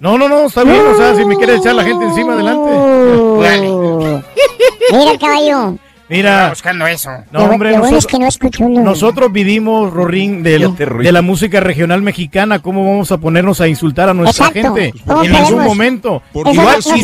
[0.00, 0.80] No, no, no, está bien.
[0.86, 4.22] O sea, si me quiere echar la gente encima, adelante.
[4.92, 5.78] Mira, caballo.
[6.08, 6.50] Mira.
[6.50, 7.10] buscando eso.
[7.32, 8.04] No, Lo hombre, lo bueno nosotros,
[8.44, 12.60] es que no nosotros vivimos, Rorín, del- de la música regional mexicana.
[12.60, 14.74] ¿Cómo vamos a ponernos a insultar a nuestra Exacto.
[14.74, 14.94] gente?
[15.04, 15.64] ¿Cómo En ningún podemos?
[15.66, 16.22] momento.
[16.34, 17.00] Igual, y si,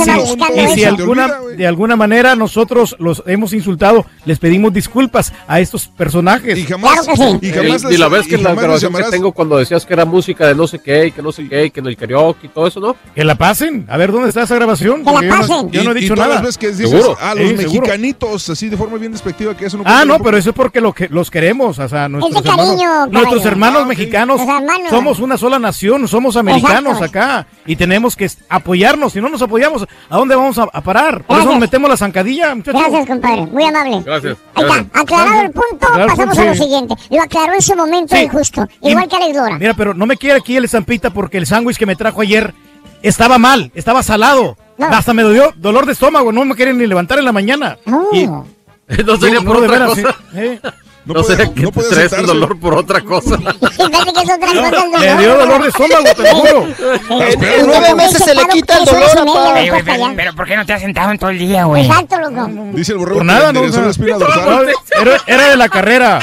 [0.61, 5.89] y si alguna, de alguna manera nosotros los hemos insultado, les pedimos disculpas a estos
[5.89, 6.57] personajes.
[6.59, 7.39] Y jamás- Claro que sí.
[7.43, 9.85] y Y, jamás y la les- vez que y la grabación que tengo cuando decías
[9.85, 11.87] que era música de no sé qué, y que no sé qué, y que en
[11.87, 12.97] el karaoke y todo eso, ¿no?
[13.15, 13.85] Que la pasen.
[13.89, 15.03] A ver dónde está esa grabación.
[15.03, 16.35] Porque yo no- Yo no, he Y- y dicho todas nada.
[16.41, 17.81] las veces que dices, ah, los Sí, seguro.
[17.81, 20.81] mexicanitos, así de forma bien despectiva, que eso no Ah, no, pero eso es porque
[20.81, 23.11] lo que, los queremos, o sea, nuestros cariño, hermanos, caballo.
[23.13, 24.91] nuestros hermanos mexicanos hermanos.
[24.91, 27.19] somos una sola nación, somos americanos Exacto.
[27.19, 29.13] acá y tenemos que apoyarnos.
[29.13, 31.23] Si no nos apoyamos, ¿a dónde vamos a, a parar?
[31.25, 32.81] Por eso nos metemos la zancadilla, muchachos.
[32.81, 33.47] Gracias, compadre.
[33.47, 34.03] Muy amable.
[34.05, 34.37] Gracias.
[34.55, 35.01] Ahí está.
[35.01, 36.63] Aclarado el punto, pasamos punto, a lo sí.
[36.63, 36.95] siguiente.
[37.11, 38.23] Lo aclaró en su momento Sí.
[38.23, 38.67] injusto.
[38.81, 39.59] Y- Igual que Alex Lora.
[39.59, 42.55] Mira, pero no me quiere aquí el estampita porque el sándwich que me trajo ayer
[43.03, 44.57] estaba mal, estaba salado.
[44.79, 47.79] Hasta me dio dolor de estómago, no me quieren ni levantar en la mañana.
[48.13, 48.27] Y-
[49.07, 50.17] No sería No, por de otra veras, cosa.
[50.33, 50.39] sí.
[50.39, 50.61] Eh.
[51.05, 53.37] No, sería que te traes el dolor por otra cosa.
[53.61, 55.01] Parece que es otra cosa el dolor.
[55.01, 56.69] Le dio dolor de estómago, te lo juro.
[57.11, 59.61] En, en nueve meses se le quita el dolor, papá.
[59.61, 61.87] Ey, güey, pero, pero ¿por qué no te has sentado en todo el día, güey?
[61.87, 62.49] Exacto, loco.
[62.73, 63.63] Dice el borrego Por nada, no.
[63.67, 64.63] no,
[65.01, 66.21] era, era de la carrera.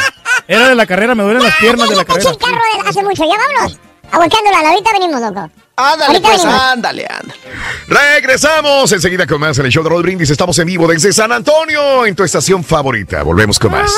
[0.47, 2.29] Era de la carrera, me duelen las piernas de la carrera.
[2.29, 3.23] el carro hace mucho.
[3.25, 3.79] Ya vámonos.
[4.11, 4.57] Aguantándola.
[4.69, 5.49] Ahorita venimos, loco.
[5.75, 6.61] Ándale, Ahorita pues, venimos.
[6.61, 7.39] ándale, ándale.
[7.87, 10.29] Regresamos enseguida con más en el show de Roll Brindis.
[10.29, 13.23] Estamos en vivo desde San Antonio, en tu estación favorita.
[13.23, 13.91] Volvemos con más.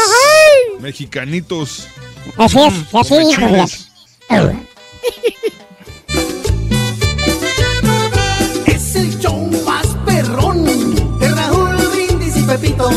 [0.79, 1.87] Mexicanitos.
[2.37, 3.47] Así es, así dijo.
[3.47, 4.55] fíjate.
[8.65, 10.63] Es el show más perrón
[11.19, 12.89] de Raúl Brindis y Pepito.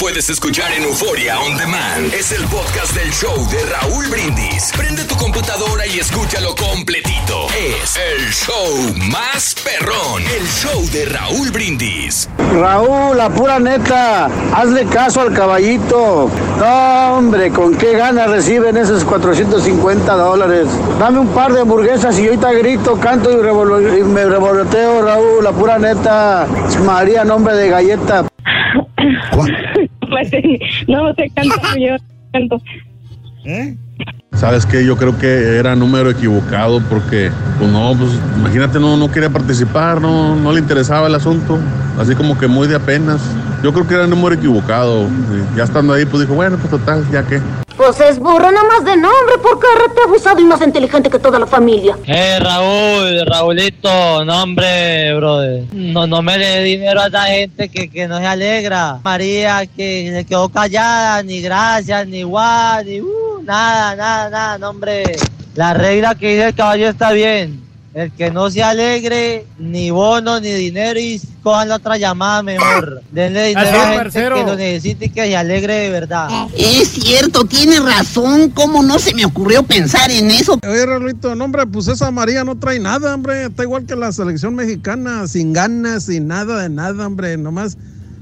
[0.00, 2.14] Puedes escuchar en Euforia On Demand.
[2.14, 4.72] Es el podcast del show de Raúl Brindis.
[4.74, 7.46] Prende tu computadora y escúchalo completito.
[7.50, 10.22] Es el show más perrón.
[10.22, 12.30] El show de Raúl Brindis.
[12.38, 16.30] Raúl, la pura neta, hazle caso al caballito.
[16.58, 20.66] No, hombre, con qué ganas reciben esos 450 dólares.
[20.98, 25.52] Dame un par de hamburguesas y ahorita grito, canto y, y me revoloteo, Raúl, la
[25.52, 26.46] pura neta.
[26.86, 28.24] María, nombre de galleta.
[30.88, 31.96] no sé cantar, yo
[32.32, 32.60] canto.
[34.36, 34.84] ¿Sabes qué?
[34.84, 40.00] Yo creo que era número equivocado porque, pues no, pues imagínate, no, no quería participar,
[40.00, 41.58] no, no le interesaba el asunto,
[41.98, 43.20] así como que muy de apenas.
[43.62, 45.06] Yo creo que era número equivocado.
[45.54, 47.40] ya estando ahí, pues dijo, bueno, pues total, ya que.
[47.76, 51.46] Pues es burro nomás de nombre, porque rete abusado y más inteligente que toda la
[51.46, 51.96] familia.
[52.06, 55.64] Eh, Raúl, Raulito, no hombre, brother.
[55.72, 59.00] No, no me dé dinero a esa gente que, que no se alegra.
[59.02, 64.70] María, que se quedó callada, ni gracias, ni guau, ni uh, nada, nada, nada, no
[64.70, 65.16] hombre.
[65.54, 67.60] La regla que dice el caballo está bien.
[67.92, 73.02] El que no se alegre, ni bono, ni dinero, y cojan la otra llamada mejor.
[73.10, 74.36] Denle dinero Así a gente parcero.
[74.36, 76.28] que lo necesite y que se alegre de verdad.
[76.56, 78.50] Es cierto, tiene razón.
[78.50, 80.60] ¿Cómo no se me ocurrió pensar en eso?
[80.62, 83.46] Oye, Raulito, no, hombre, pues esa María no trae nada, hombre.
[83.46, 87.36] Está igual que la selección mexicana, sin ganas, sin nada de nada, hombre.
[87.38, 87.76] Nomás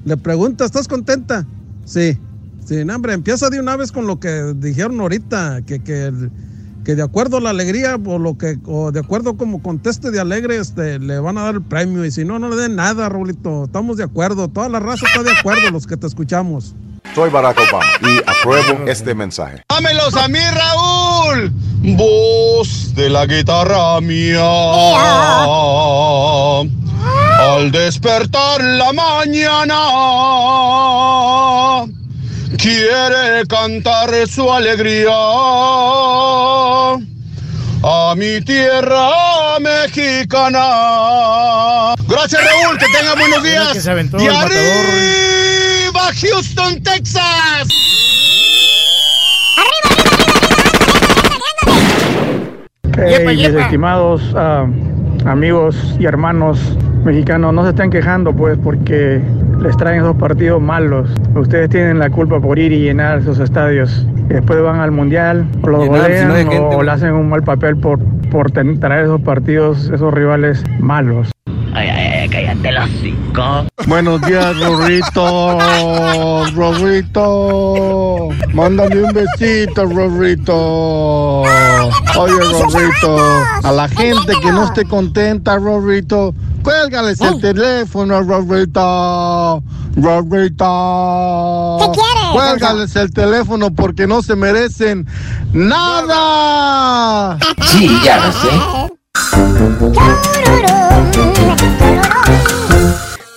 [0.07, 1.45] le pregunta, ¿estás contenta?
[1.85, 2.17] Sí.
[2.69, 6.13] Sí, no, hombre, empieza de una vez con lo que dijeron ahorita, que, que,
[6.85, 10.21] que de acuerdo a la alegría o lo que, o de acuerdo como conteste de
[10.21, 12.05] alegre, este, le van a dar el premio.
[12.05, 13.65] Y si no, no le den nada, Raulito.
[13.65, 14.49] Estamos de acuerdo.
[14.49, 16.75] Toda la raza está de acuerdo, los que te escuchamos.
[17.15, 19.63] Soy Barack Obama y apruebo este mensaje.
[19.71, 21.51] Dámelos a mí, Raúl.
[21.97, 24.45] Voz de la guitarra mía.
[27.41, 29.75] Al despertar la mañana,
[32.59, 35.09] quiere cantar su alegría
[37.83, 40.65] a mi tierra mexicana.
[42.09, 42.77] Gracias, Raúl.
[42.78, 43.69] Que tenga buenos días.
[43.73, 47.69] que se aventó y arriba, Houston, Texas.
[53.01, 54.67] Hey, mis estimados ah,
[55.25, 59.21] amigos y hermanos mexicanos, no se estén quejando pues porque
[59.61, 61.11] les traen esos partidos malos.
[61.35, 64.07] Ustedes tienen la culpa por ir y llenar esos estadios.
[64.31, 66.85] Y después van al mundial, o los Llenar, golean gente, o güey.
[66.85, 67.99] le hacen un mal papel por,
[68.31, 71.31] por traer esos partidos, esos rivales malos.
[71.75, 73.67] Ay, ay, ay, cállate los cinco.
[73.86, 75.59] Buenos días, Rorrito.
[76.55, 78.28] Rorrito.
[78.52, 81.43] Mándame un besito, Rorrito.
[81.43, 83.18] Oye, Rorrito.
[83.62, 89.62] A la gente que no esté contenta, Rorrito, cuélgales el teléfono, Rorrito.
[89.94, 91.78] Rorrito.
[91.81, 92.31] ¿Qué quieres?
[92.33, 95.07] Cuélgales el teléfono porque no se merecen
[95.52, 97.39] nada.
[97.62, 98.49] Sí, ya lo sé.
[99.37, 101.09] Yorulum, yorulum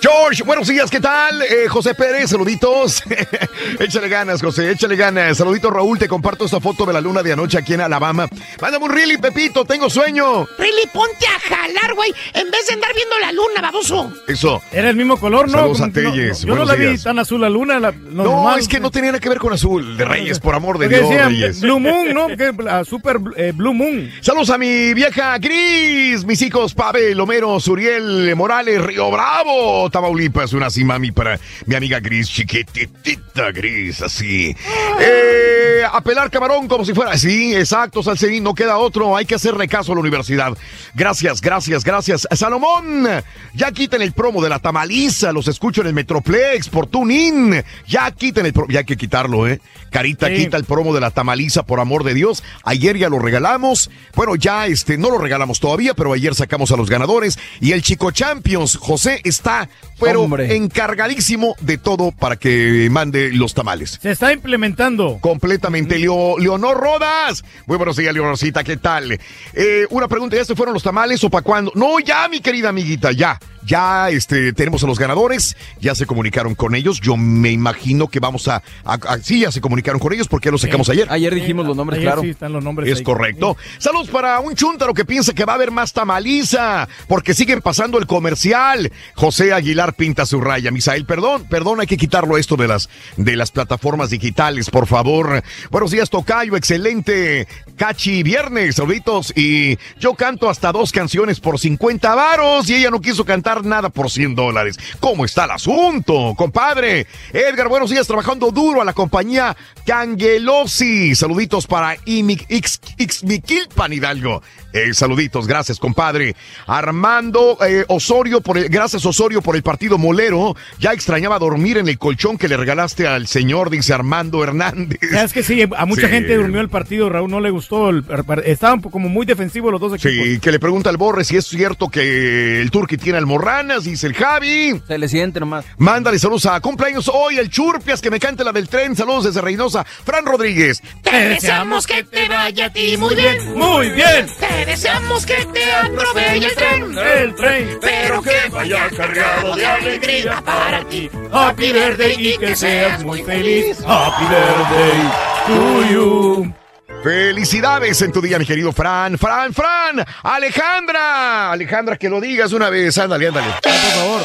[0.01, 1.43] George, buenos días, ¿qué tal?
[1.43, 3.03] Eh, José Pérez, saluditos.
[3.79, 5.37] échale ganas, José, échale ganas.
[5.37, 8.27] Saluditos, Raúl, te comparto esta foto de la luna de anoche aquí en Alabama.
[8.59, 10.47] Mándame un really, Pepito, tengo sueño.
[10.57, 14.11] Really, ponte a jalar, güey, en vez de andar viendo la luna, baboso.
[14.27, 14.59] Eso.
[14.71, 15.59] Era el mismo color, ¿no?
[15.59, 17.79] Saludos a no- Telles, Yo no la vi tan azul la luna.
[17.79, 18.59] la- No, normal.
[18.59, 20.97] es que no tenía nada que ver con azul, de Reyes, por amor de Porque
[20.97, 21.61] Dios, decía Reyes.
[21.61, 22.27] Blue Moon, ¿no?
[22.29, 24.11] Que, la super eh, Blue Moon.
[24.21, 30.67] Saludos a mi vieja Gris, mis hijos Pavel, Homero, Suriel, Morales, Río Bravo, Tamaulipas, una
[30.67, 34.55] así mami para mi amiga Gris, chiquitita Gris, así.
[34.99, 39.35] Eh, a pelar camarón como si fuera, sí, exacto, Salcerín, no queda otro, hay que
[39.35, 40.57] hacerle caso a la universidad.
[40.93, 42.27] Gracias, gracias, gracias.
[42.31, 43.07] Salomón,
[43.53, 47.63] ya quiten el promo de la tamaliza, los escucho en el Metroplex por TuneIn.
[47.87, 49.59] Ya quiten el promo, ya hay que quitarlo, ¿eh?
[49.91, 50.35] Carita, Sí.
[50.35, 52.43] quita el promo de la tamaliza, por amor de Dios.
[52.63, 53.89] Ayer ya lo regalamos.
[54.15, 57.37] Bueno, ya este, no lo regalamos todavía, pero ayer sacamos a los ganadores.
[57.59, 59.67] Y el Chico Champions, José, está,
[59.99, 60.55] pero Hombre.
[60.55, 63.99] encargadísimo de todo para que mande los tamales.
[64.01, 65.19] Se está implementando.
[65.21, 65.99] Completamente.
[65.99, 67.43] Leo- Leonor Rodas.
[67.67, 68.63] Muy buenos días, Leonorcita.
[68.63, 69.19] ¿Qué tal?
[69.53, 71.71] Eh, una pregunta, ¿ya se fueron los tamales o para cuándo?
[71.75, 73.39] No, ya, mi querida amiguita, ya.
[73.65, 76.99] Ya este, tenemos a los ganadores, ya se comunicaron con ellos.
[76.99, 78.63] Yo me imagino que vamos a.
[78.83, 81.07] a- a- sí, ya se comunicaron con ellos porque ya los sacamos ayer.
[81.11, 82.21] Ayer dijimos los nombres, Ayer claro.
[82.21, 83.03] sí están los nombres Es ahí.
[83.03, 83.57] correcto.
[83.77, 87.97] Saludos para un chúntaro que piensa que va a haber más tamaliza, porque siguen pasando
[87.99, 88.91] el comercial.
[89.15, 90.71] José Aguilar pinta su raya.
[90.71, 95.43] Misael, perdón, perdón, hay que quitarlo esto de las, de las plataformas digitales, por favor.
[95.69, 97.47] Buenos días, Tocayo, excelente.
[97.77, 99.33] Cachi, viernes, saluditos.
[99.35, 103.89] Y yo canto hasta dos canciones por 50 varos y ella no quiso cantar nada
[103.89, 104.77] por 100 dólares.
[104.99, 107.05] ¿Cómo está el asunto, compadre?
[107.33, 109.55] Edgar, buenos días, trabajando duro a la compañía
[109.85, 111.13] Cangelosi.
[111.15, 114.41] Saluditos para Ixmiquilpan Hidalgo.
[114.73, 116.33] Eh, saluditos, gracias, compadre.
[116.65, 120.55] Armando eh, Osorio, por el, gracias Osorio por el partido molero.
[120.79, 124.97] Ya extrañaba dormir en el colchón que le regalaste al señor, dice Armando Hernández.
[125.01, 126.13] Es que sí, a mucha Sí.
[126.13, 127.89] gente durmió el partido, Raúl, no le gustó.
[127.89, 128.05] el-
[128.45, 130.11] estaban como muy defensivos los dos equipos.
[130.25, 134.07] Sí, que le pregunta al Borre si es cierto que el Turqui tiene almorranas, dice
[134.07, 134.81] el Javi.
[134.87, 135.65] Se le siente nomás.
[135.77, 138.95] Mándale saludos a cumpleaños hoy, el Churpias, que me cante la del tren.
[138.95, 139.83] Saludos desde Reynosa.
[139.83, 140.81] Fran Rodríguez.
[141.01, 143.57] Te deseamos que te vaya a ti muy bien.
[143.57, 144.27] Muy bien.
[144.39, 146.97] Te deseamos que te atropelle el tren.
[146.97, 147.77] El tren.
[147.81, 151.09] Pero que vaya cargado de alegría para ti.
[151.31, 153.77] Happy birthday y que seas muy feliz.
[153.85, 155.11] Happy birthday
[155.47, 156.60] to you.
[157.03, 159.17] Felicidades en tu día, mi querido Fran.
[159.17, 160.05] Fran, Fran.
[160.21, 161.51] Alejandra.
[161.51, 162.95] Alejandra, que lo digas una vez.
[162.97, 163.47] Ándale, ándale.
[163.61, 164.21] Por favor.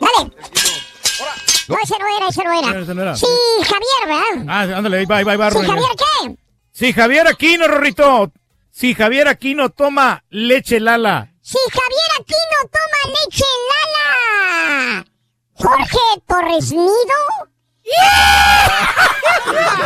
[0.00, 0.32] Dale.
[1.68, 2.80] No, ese no era, ese no era.
[2.80, 3.16] Ese no era.
[3.16, 3.26] Sí,
[3.58, 4.46] Javier, ¿verdad?
[4.48, 5.50] Ah, ándale, ahí va, ahí va, ahí va.
[5.50, 5.58] Sí.
[5.58, 6.36] Javier, ¿qué?
[6.72, 8.32] Si Javier Aquino, Rorrito.
[8.70, 11.30] Si Javier Aquino toma leche Lala.
[11.42, 15.04] Si Javier Aquino toma leche Lala.
[15.52, 17.51] Jorge Torres Nido.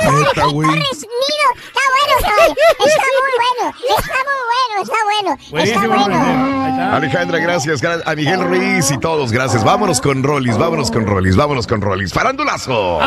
[0.04, 0.68] Neta, güey.
[0.68, 1.48] Torres Nido.
[1.66, 2.14] Está bueno.
[2.18, 3.64] Está muy bueno.
[3.98, 5.30] Está muy bueno, está bueno.
[5.64, 6.94] Está bueno.
[6.96, 7.82] Alejandra, gracias.
[7.82, 9.64] gra- A Miguel Ruiz y todos, gracias.
[9.64, 12.12] Vámonos con Rollis, vámonos con Rollis, vámonos con Rollis.
[12.12, 13.00] Farandulazo.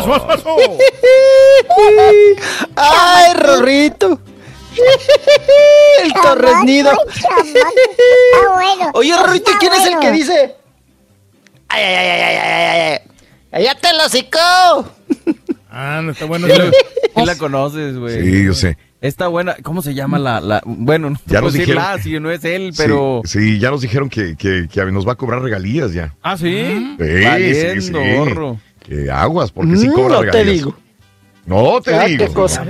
[2.76, 4.19] ¡Ay, Rorrito!
[6.03, 6.92] El torresnido.
[7.08, 8.92] Está bueno.
[8.94, 10.00] Oye, Rorrito, Está ¿quién es el bueno.
[10.02, 10.56] que dice?
[11.69, 13.00] ¡Ay, ay, ay, ay, ay, ay,
[13.52, 13.76] ay, ay!
[13.82, 14.94] ¡Cállate el hocico!
[15.72, 16.48] Ah, no está bueno.
[16.48, 18.24] Sí la, sí la conoces, güey.
[18.24, 18.76] Sí, yo sé.
[19.02, 19.56] Está buena.
[19.61, 20.42] ¿Cómo se llama la...?
[20.42, 23.22] la bueno, no Ya puedo nos decir dijeron- la, si no es él, Sí, pero...
[23.24, 26.16] Sí, ya nos dijeron que, que, que nos va a cobrar regalías ya.
[26.24, 26.95] Ah, ¿sí?
[27.00, 28.16] Sí, Valiendo, sí, sí.
[28.18, 28.60] gorro.
[28.84, 30.56] Que aguas, porque sí Mm, cobra no te regalías.
[30.56, 30.76] digo.
[31.45, 32.26] No te Ah, digo.
[32.26, 32.66] qué cosa.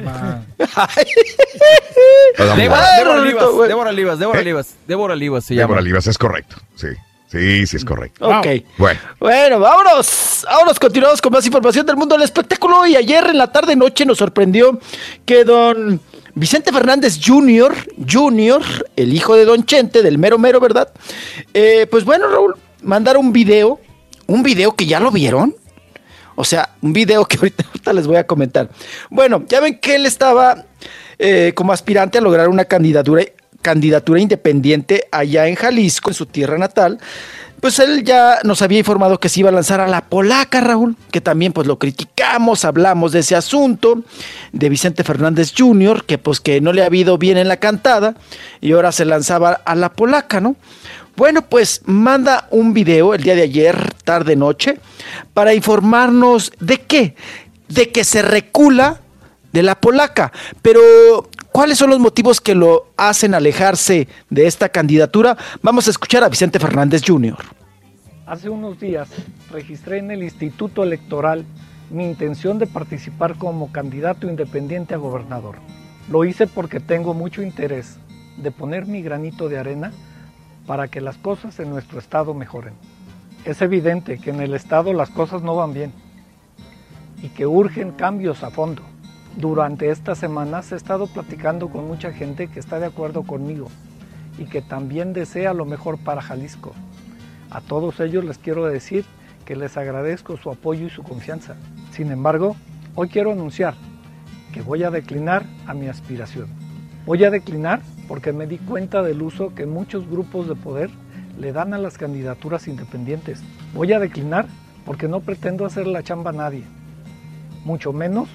[2.57, 3.69] Débora, Olivas, güey.
[3.69, 4.39] Débora Olivas, Débora.
[4.39, 5.63] Olivas, Débora Olivas se llama.
[5.67, 6.57] Débora Olivas, es correcto.
[6.75, 6.87] Sí,
[7.31, 8.27] sí, sí es correcto.
[8.27, 8.47] Ok.
[8.77, 8.99] Bueno.
[9.19, 10.45] Bueno, vámonos.
[10.49, 12.85] Vámonos, continuamos con más información del mundo del espectáculo.
[12.85, 14.79] Y ayer en la tarde noche nos sorprendió
[15.25, 16.01] que don
[16.35, 17.73] Vicente Fernández Jr.,
[18.09, 18.61] Jr.,
[18.95, 20.89] el hijo de don Chente, del mero mero, ¿verdad?
[21.53, 23.79] Eh, pues bueno, Raúl, mandaron un video,
[24.27, 25.55] un video que ya lo vieron.
[26.35, 28.69] O sea, un video que ahorita, ahorita les voy a comentar.
[29.09, 30.65] Bueno, ya ven que él estaba
[31.17, 33.23] eh, como aspirante a lograr una candidatura,
[33.61, 36.99] candidatura independiente allá en Jalisco, en su tierra natal.
[37.59, 40.95] Pues él ya nos había informado que se iba a lanzar a la polaca, Raúl,
[41.11, 44.03] que también pues lo criticamos, hablamos de ese asunto,
[44.53, 48.15] de Vicente Fernández Jr., que pues que no le ha habido bien en la cantada,
[48.61, 50.55] y ahora se lanzaba a la polaca, ¿no?
[51.17, 54.79] Bueno, pues manda un video el día de ayer, tarde noche,
[55.33, 57.15] para informarnos de qué,
[57.67, 59.01] de que se recula
[59.51, 60.31] de la polaca.
[60.61, 60.81] Pero,
[61.51, 65.37] ¿cuáles son los motivos que lo hacen alejarse de esta candidatura?
[65.61, 67.37] Vamos a escuchar a Vicente Fernández Jr.
[68.25, 69.09] Hace unos días
[69.51, 71.45] registré en el Instituto Electoral
[71.89, 75.55] mi intención de participar como candidato independiente a gobernador.
[76.09, 77.97] Lo hice porque tengo mucho interés
[78.37, 79.91] de poner mi granito de arena
[80.67, 82.73] para que las cosas en nuestro estado mejoren.
[83.45, 85.91] Es evidente que en el estado las cosas no van bien
[87.21, 88.83] y que urgen cambios a fondo.
[89.37, 93.67] Durante estas semanas he estado platicando con mucha gente que está de acuerdo conmigo
[94.37, 96.73] y que también desea lo mejor para Jalisco.
[97.49, 99.05] A todos ellos les quiero decir
[99.45, 101.55] que les agradezco su apoyo y su confianza.
[101.91, 102.55] Sin embargo,
[102.95, 103.75] hoy quiero anunciar
[104.51, 106.47] que voy a declinar a mi aspiración.
[107.05, 110.89] Voy a declinar porque me di cuenta del uso que muchos grupos de poder
[111.39, 113.41] le dan a las candidaturas independientes.
[113.73, 114.47] Voy a declinar
[114.85, 116.63] porque no pretendo hacer la chamba a nadie,
[117.63, 118.27] mucho menos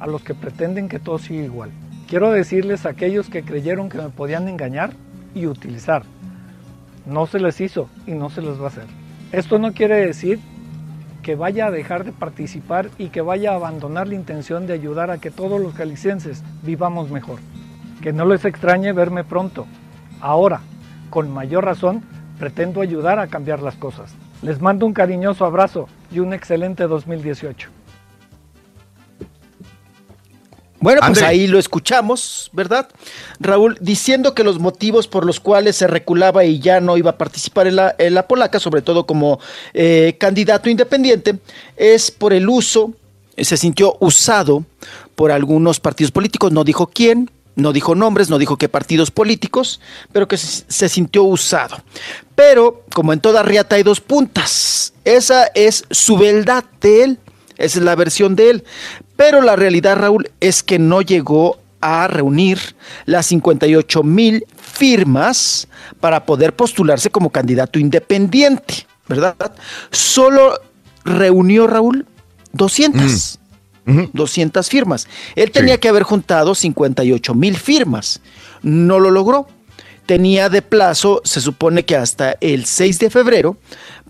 [0.00, 1.70] a los que pretenden que todo siga igual.
[2.08, 4.94] Quiero decirles a aquellos que creyeron que me podían engañar
[5.34, 6.02] y utilizar.
[7.06, 8.86] No se les hizo y no se les va a hacer.
[9.30, 10.40] Esto no quiere decir
[11.22, 15.10] que vaya a dejar de participar y que vaya a abandonar la intención de ayudar
[15.10, 17.38] a que todos los jaliscienses vivamos mejor.
[18.02, 19.66] Que no les extrañe verme pronto.
[20.20, 20.62] Ahora,
[21.10, 22.02] con mayor razón,
[22.38, 24.14] pretendo ayudar a cambiar las cosas.
[24.42, 27.79] Les mando un cariñoso abrazo y un excelente 2018.
[30.80, 32.88] Bueno, pues ahí lo escuchamos, ¿verdad?
[33.38, 37.18] Raúl, diciendo que los motivos por los cuales se reculaba y ya no iba a
[37.18, 39.40] participar en la, en la polaca, sobre todo como
[39.74, 41.38] eh, candidato independiente,
[41.76, 42.94] es por el uso,
[43.36, 44.64] se sintió usado
[45.14, 49.82] por algunos partidos políticos, no dijo quién, no dijo nombres, no dijo qué partidos políticos,
[50.12, 51.76] pero que se, se sintió usado.
[52.34, 57.18] Pero, como en toda riata hay dos puntas, esa es su verdad de él,
[57.60, 58.64] esa es la versión de él.
[59.20, 62.58] Pero la realidad, Raúl, es que no llegó a reunir
[63.04, 65.68] las 58 mil firmas
[66.00, 69.36] para poder postularse como candidato independiente, ¿verdad?
[69.90, 70.58] Solo
[71.04, 72.06] reunió, Raúl,
[72.52, 73.38] 200.
[74.14, 75.06] 200 firmas.
[75.36, 78.22] Él tenía que haber juntado 58 mil firmas.
[78.62, 79.46] No lo logró.
[80.06, 83.58] Tenía de plazo, se supone que hasta el 6 de febrero,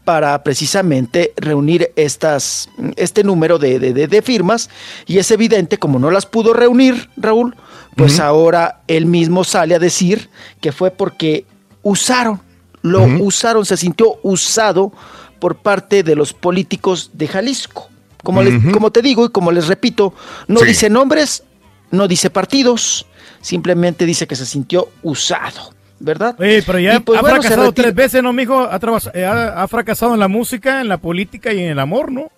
[0.04, 4.70] para precisamente reunir estas, este número de, de- firmas.
[5.06, 7.54] Y es evidente, como no las pudo reunir, Raúl,
[7.96, 10.30] pues ahora él mismo sale a decir
[10.60, 11.44] que fue porque
[11.82, 12.40] usaron,
[12.82, 14.92] lo usaron, se sintió usado
[15.38, 17.88] por parte de los políticos de Jalisco.
[18.22, 20.12] Como, les- como te digo y como les repito,
[20.48, 20.66] no Sí.
[20.66, 21.42] dice nombres,
[21.90, 23.06] no dice partidos,
[23.40, 26.34] simplemente dice que se sintió usado, ¿verdad?
[26.38, 28.58] Oye, pero ya pues, ha bueno, fracasado tres veces, ¿no, mijo?
[28.58, 28.80] Ha,
[29.14, 32.32] eh, ha, ha fracasado en la música, en la política y en el amor, ¿no?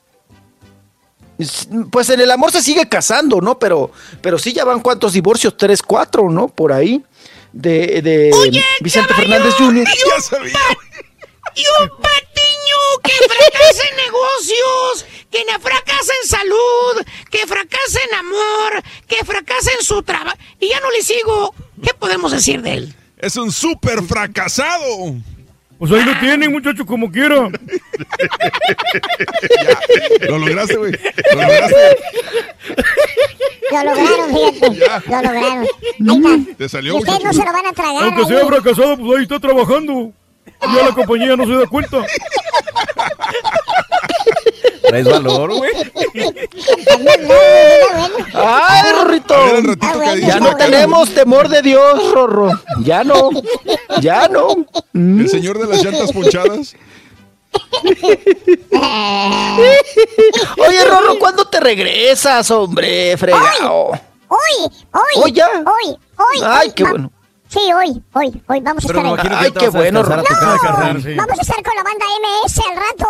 [1.91, 3.59] Pues en el amor se sigue casando, ¿no?
[3.59, 6.49] Pero, pero sí ya van cuántos divorcios, tres, cuatro, ¿no?
[6.49, 7.03] Por ahí.
[7.53, 8.31] De, de
[8.81, 9.87] Vicente Fernández Jr.
[11.55, 18.83] Y un patiño que fracasa en negocios, que fracasa en salud, que fracasa en amor,
[19.07, 20.37] que fracasa en su trabajo.
[20.59, 21.55] Y ya no le sigo.
[21.83, 22.95] ¿Qué podemos decir de él?
[23.23, 25.15] Es un súper fracasado.
[25.79, 27.37] Pues ahí lo tienen, muchachos, como quiera.
[30.29, 30.93] Lo lograste, güey.
[30.93, 31.97] Lo lograste.
[33.71, 35.11] Lo lograron, fíjate.
[35.11, 35.67] Lo lograron.
[36.09, 36.57] Ahí está.
[36.57, 38.03] Te salió, ustedes no se lo van a tragar.
[38.05, 38.29] Aunque ahí.
[38.29, 40.13] sea fracasado, pues ahí está trabajando.
[40.61, 41.99] Ya la compañía no se da cuenta.
[44.93, 45.73] Traes valor, güey.
[48.35, 49.35] ¡Ay, Rorrito!
[49.35, 52.51] A ver, al ratito que dice Ya no tenemos temor de Dios, Rorro.
[52.81, 53.31] Ya no.
[54.03, 54.49] Ya no.
[54.93, 56.77] El señor de las llantas ponchadas.
[60.59, 63.17] Oye, Rorro, ¿cuándo te regresas, hombre?
[63.17, 63.93] Fregado.
[64.29, 65.23] Hoy, hoy.
[65.23, 65.49] ¿Hoy ya?
[65.49, 66.41] Hoy, hoy.
[66.45, 66.75] Ay, hoy.
[66.75, 67.11] qué bueno.
[67.53, 69.29] Sí, hoy, hoy, hoy vamos a Pero estar ahí.
[69.29, 70.11] que Ay, ya qué bueno, sí.
[71.15, 73.07] Vamos a estar con la banda MS al rato.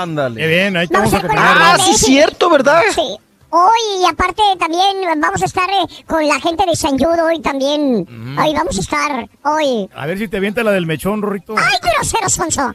[0.00, 0.40] Ándale.
[0.40, 2.82] Qué bien, ahí te vamos Vamos a a Ah, sí, cierto, ¿verdad?
[2.92, 3.16] Sí.
[3.50, 8.04] Hoy, aparte también vamos a estar eh, con la gente de San Judo hoy también.
[8.36, 9.88] Ahí vamos a estar hoy.
[9.94, 11.54] A ver si te avienta la del mechón, Rorrito.
[11.56, 12.74] ¡Ay, grosero, Sonso!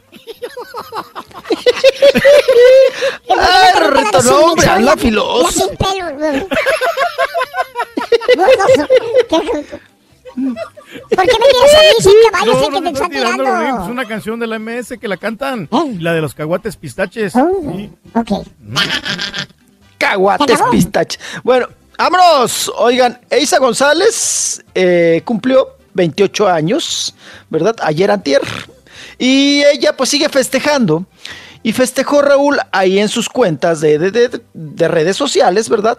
[3.28, 5.50] Ay, Rorrito, no, hombre, Ya filoso.
[5.50, 6.46] sin pelo.
[10.36, 10.68] Gordoso.
[11.08, 13.10] ¿Qué- ¿Por qué me tiras a mí sin caballo No, sé no que te están
[13.10, 13.44] tirando,
[13.84, 15.68] Es una canción de la MS que la cantan.
[15.72, 15.96] ¿Eh?
[16.00, 17.34] La de los caguates pistaches.
[17.36, 17.90] Oh, Sí.
[18.14, 18.46] Ok.
[19.98, 20.70] Caguates, ¿Se acabó?
[20.70, 21.18] pistache.
[21.42, 22.70] Bueno, vámonos.
[22.76, 27.14] Oigan, Eisa González eh, cumplió 28 años,
[27.48, 27.76] ¿verdad?
[27.82, 28.40] Ayer antier.
[29.18, 31.06] Y ella pues sigue festejando.
[31.62, 35.98] Y festejó Raúl ahí en sus cuentas de, de- de- de redes sociales, ¿verdad?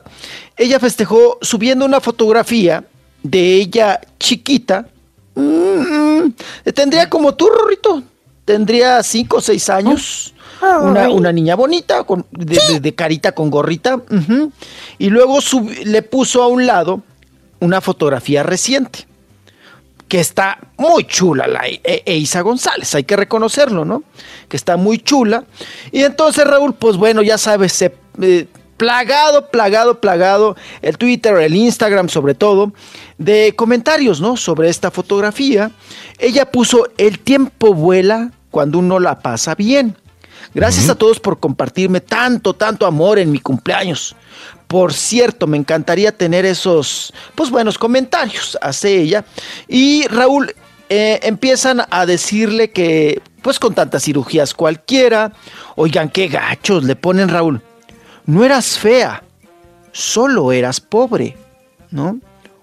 [0.57, 2.83] Ella festejó subiendo una fotografía
[3.29, 4.87] de ella chiquita.
[5.35, 6.29] Mm,
[6.73, 8.03] tendría como tú, Rorrito.
[8.45, 10.33] Tendría cinco o seis años.
[10.61, 13.99] Una, una niña bonita, con, de, de- de carita con gorrita.
[14.97, 17.01] Y luego sub- le puso a un lado
[17.59, 19.07] una fotografía reciente
[20.07, 24.03] que está muy chula la E- E- Eiza González, hay que reconocerlo, ¿no?
[24.47, 25.43] Que está muy chula.
[25.91, 28.45] Y entonces Raúl, pues bueno, ya sabes, se, eh,
[28.77, 32.73] plagado, plagado, plagado, el Twitter, el Instagram sobre todo,
[33.17, 34.37] de comentarios, ¿no?
[34.37, 35.71] Sobre esta fotografía.
[36.17, 39.95] Ella puso, el tiempo vuela cuando uno la pasa bien.
[40.53, 44.15] Gracias a todos por compartirme tanto, tanto amor en mi cumpleaños.
[44.67, 49.25] Por cierto, me encantaría tener esos, pues buenos comentarios, hace ella.
[49.67, 50.55] Y Raúl,
[50.89, 55.33] eh, empiezan a decirle que, pues con tantas cirugías cualquiera,
[55.75, 57.61] oigan, qué gachos, le ponen Raúl,
[58.25, 59.23] no eras fea,
[59.91, 61.35] solo eras pobre,
[61.91, 62.19] ¿no?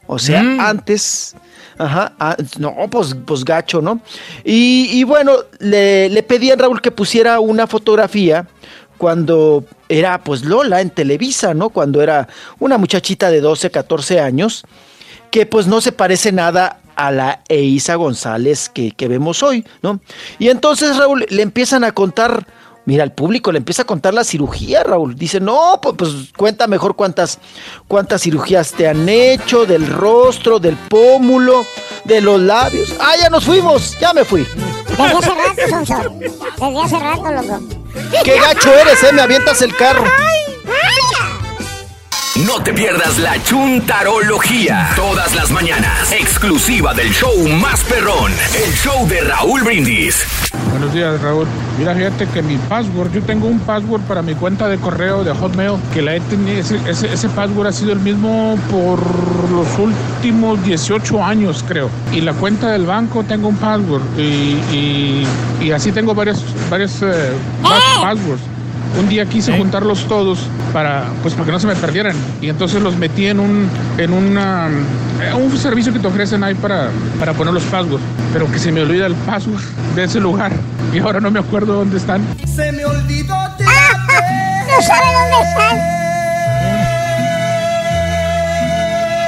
[0.07, 1.35] O sea, antes,
[1.79, 4.01] ajá, ah, no, pues, pues gacho, ¿no?
[4.45, 8.47] Y, y bueno, le, le pedían Raúl que pusiera una fotografía
[8.99, 11.71] cuando era pues Lola en Televisa, ¿no?
[11.71, 14.65] Cuando era una muchachita de 12, 14 años,
[15.31, 20.01] que pues no se parece nada a la Eiza González que, que vemos hoy, ¿no?
[20.39, 22.47] Y entonces Raúl le empiezan a contar,
[22.85, 25.15] mira, el público le empieza a contar la cirugía, Raúl.
[25.15, 27.39] Dice, no, pues, pues cuenta mejor cuántas,
[27.89, 31.65] cuántas cirugías te han hecho, del rostro, del pómulo,
[32.05, 32.95] de los labios.
[33.01, 34.47] Ah, ya nos fuimos, ya me fui.
[34.89, 35.95] Desde hace rato, Sonso.
[36.19, 37.61] Desde hace rato, loco.
[38.25, 40.05] Qué gacho eres, eh, me avientas el carro.
[42.47, 44.91] No te pierdas la chuntarología.
[44.97, 46.11] Todas las mañanas.
[46.13, 47.31] Exclusiva del show
[47.61, 48.33] más perrón.
[48.55, 50.25] El show de Raúl Brindis.
[50.71, 51.47] Buenos días, Raúl.
[51.79, 55.33] Mira, fíjate que mi password, yo tengo un password para mi cuenta de correo de
[55.33, 58.99] Hotmail, que la he tenido, ese, ese, ese password ha sido el mismo por
[59.51, 61.91] los últimos 18 años, creo.
[62.13, 64.23] Y la cuenta del banco tengo un password y,
[64.73, 65.27] y-
[65.61, 68.41] y así tengo varios, varios eh, pas- passwords.
[68.99, 70.41] Un día quise juntarlos todos
[70.73, 72.15] para, pues, para que no se me perdieran.
[72.41, 74.69] Y entonces los metí en un, en una,
[75.21, 78.03] eh, un servicio que te ofrecen ahí para, para poner los passwords.
[78.33, 79.63] Pero que se me olvida el password
[79.97, 80.53] de ese lugar.
[80.93, 82.23] Y ahora no me acuerdo dónde están.
[82.47, 85.79] Se me olvidó No sabe dónde están.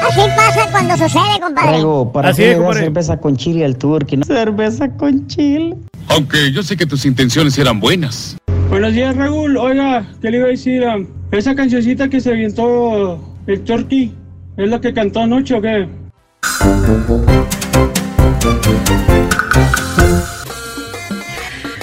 [0.07, 1.69] Así pasa cuando sucede, compadre.
[1.71, 2.81] Traigo para Así qué es, compadre.
[2.81, 4.25] cerveza con chile al turqui, ¿no?
[4.27, 5.75] Cerveza con chile.
[6.09, 8.37] Aunque yo sé que tus intenciones eran buenas.
[8.69, 9.57] Buenos días, Raúl.
[9.57, 10.83] Oiga, ¿qué le iba a decir?
[11.31, 14.15] Esa cancioncita que se avientó el Turkey,
[14.57, 15.89] ¿es la que cantó anoche o qué?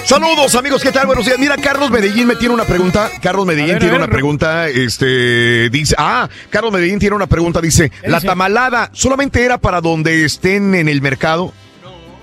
[0.04, 1.06] Saludos amigos, ¿qué tal?
[1.06, 1.38] Buenos días.
[1.38, 3.08] Mira, Carlos Medellín me tiene una pregunta.
[3.22, 4.68] Carlos Medellín ver, tiene una pregunta.
[4.68, 7.60] Este dice, ah, Carlos Medellín tiene una pregunta.
[7.60, 8.26] Dice, la dice?
[8.26, 11.54] tamalada solamente era para donde estén en el mercado.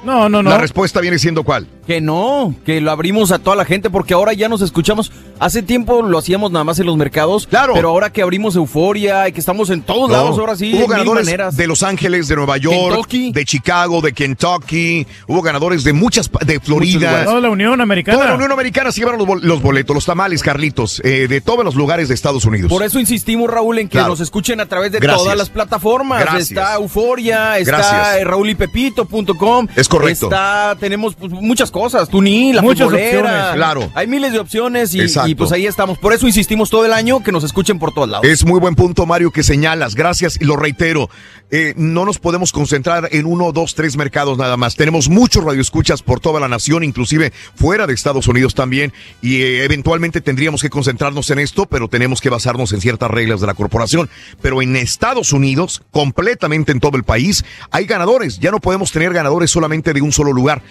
[0.04, 0.50] No, no, no.
[0.50, 1.68] La respuesta viene siendo cuál.
[1.90, 5.12] Que no, que lo abrimos a toda la gente porque ahora ya nos escuchamos.
[5.40, 7.48] Hace tiempo lo hacíamos nada más en los mercados.
[7.48, 7.74] Claro.
[7.74, 10.16] Pero ahora que abrimos Euforia y que estamos en todos No.
[10.16, 10.72] lados, ahora sí.
[10.76, 11.58] Hubo ganadores maneras.
[11.58, 12.76] de Los Ángeles, de Nueva York,
[13.08, 13.32] Kentucky.
[13.32, 15.08] de Chicago, de Kentucky.
[15.28, 17.26] Hubo ganadores de muchas, de Florida.
[17.26, 18.20] Toda la Unión Americana.
[18.20, 21.42] Toda la Unión Americana se llevaron los, bol- los boletos, los tamales, Carlitos, eh, de
[21.42, 22.70] todos los lugares de Estados Unidos.
[22.70, 24.10] Por eso insistimos, Raúl, en que Claro.
[24.10, 25.24] nos escuchen a través de Gracias.
[25.24, 26.20] todas las plataformas.
[26.22, 26.52] Gracias.
[26.52, 28.18] Está Euforia, está Gracias.
[28.18, 29.68] eh, raulypepito.com.
[29.76, 30.28] Es correcto.
[30.28, 32.10] Está, tenemos pues, muchas cosas.
[32.10, 33.20] Tuní, la Muchas futbolera.
[33.20, 33.56] opciones.
[33.56, 33.92] Claro.
[33.96, 35.30] Hay miles de opciones y, Exacto.
[35.30, 35.98] y, pues ahí estamos.
[35.98, 38.28] Por eso insistimos todo el año que nos escuchen por todos lados.
[38.28, 39.96] Es muy buen punto, Mario, que señalas.
[39.96, 41.10] Gracias y lo reitero.
[41.52, 44.76] Eh, no nos podemos concentrar en uno, dos, tres mercados nada más.
[44.76, 48.94] Tenemos muchos radioescuchas por toda la nación, inclusive fuera de Estados Unidos también.
[49.22, 53.42] Y eh, eventualmente tendríamos que concentrarnos en esto, pero tenemos que basarnos en ciertas reglas
[53.42, 54.10] de la corporación.
[54.42, 58.40] Pero en Estados Unidos, completamente en todo el país, hay ganadores.
[58.40, 60.62] Ya no podemos tener ganadores solamente de un solo lugar.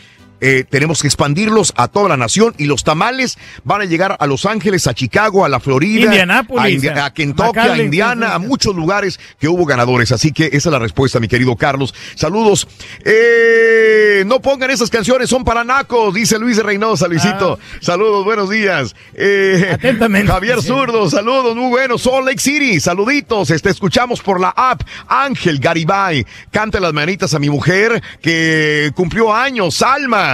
[0.41, 4.27] Eh, tenemos que expandirlos a toda la nación y los tamales van a llegar a
[4.27, 6.11] Los Ángeles, a Chicago, a la Florida,
[6.61, 6.77] a, Indi-
[7.07, 10.13] a Kentucky, a Indiana, a muchos lugares que hubo ganadores.
[10.13, 11.93] Así que esa es la respuesta, mi querido Carlos.
[12.15, 12.69] Saludos.
[13.05, 17.59] Eh, no pongan esas canciones, son para nacos, dice Luis Reynosa, Luisito.
[17.81, 18.95] Saludos, buenos días.
[19.15, 19.77] Eh,
[20.27, 22.03] Javier Zurdo, saludos, muy buenos.
[22.03, 23.51] Salt Lake City, saluditos.
[23.51, 24.83] Este, escuchamos por la app.
[25.09, 30.28] Ángel Garibay, canta las manitas a mi mujer que cumplió años, Salma.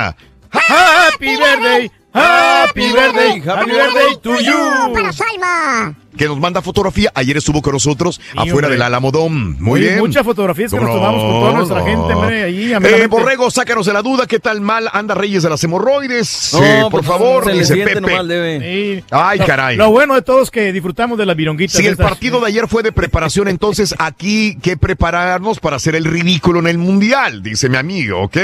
[0.50, 4.60] Happy birthday, happy birthday, happy birthday to you.
[4.94, 5.94] Para Salma.
[6.17, 7.10] Que nos manda fotografía.
[7.15, 8.70] Ayer estuvo con nosotros afuera hombre.
[8.70, 9.60] del Alamodón.
[9.60, 9.99] Muy Oye, bien.
[10.01, 11.84] Muchas fotografías que ¿Cómo nos tomamos con toda nuestra No.
[11.84, 13.07] gente, hombre, ahí, Eh.
[13.09, 14.26] Borrego, sácanos de la duda.
[14.26, 16.51] ¿Qué tal mal anda Reyes de las hemorroides?
[16.55, 18.01] No, Eh, por pues, favor, se dice Pepe.
[18.01, 18.60] nomás debe.
[19.01, 19.05] Sí.
[19.10, 19.76] Ay, Lo- caray.
[19.76, 21.76] Lo bueno de todos es que disfrutamos de las vironguitas.
[21.76, 26.05] Si el partido de ayer fue de preparación, entonces aquí que prepararnos para hacer el
[26.05, 28.36] ridículo en el mundial, dice mi amigo, ok.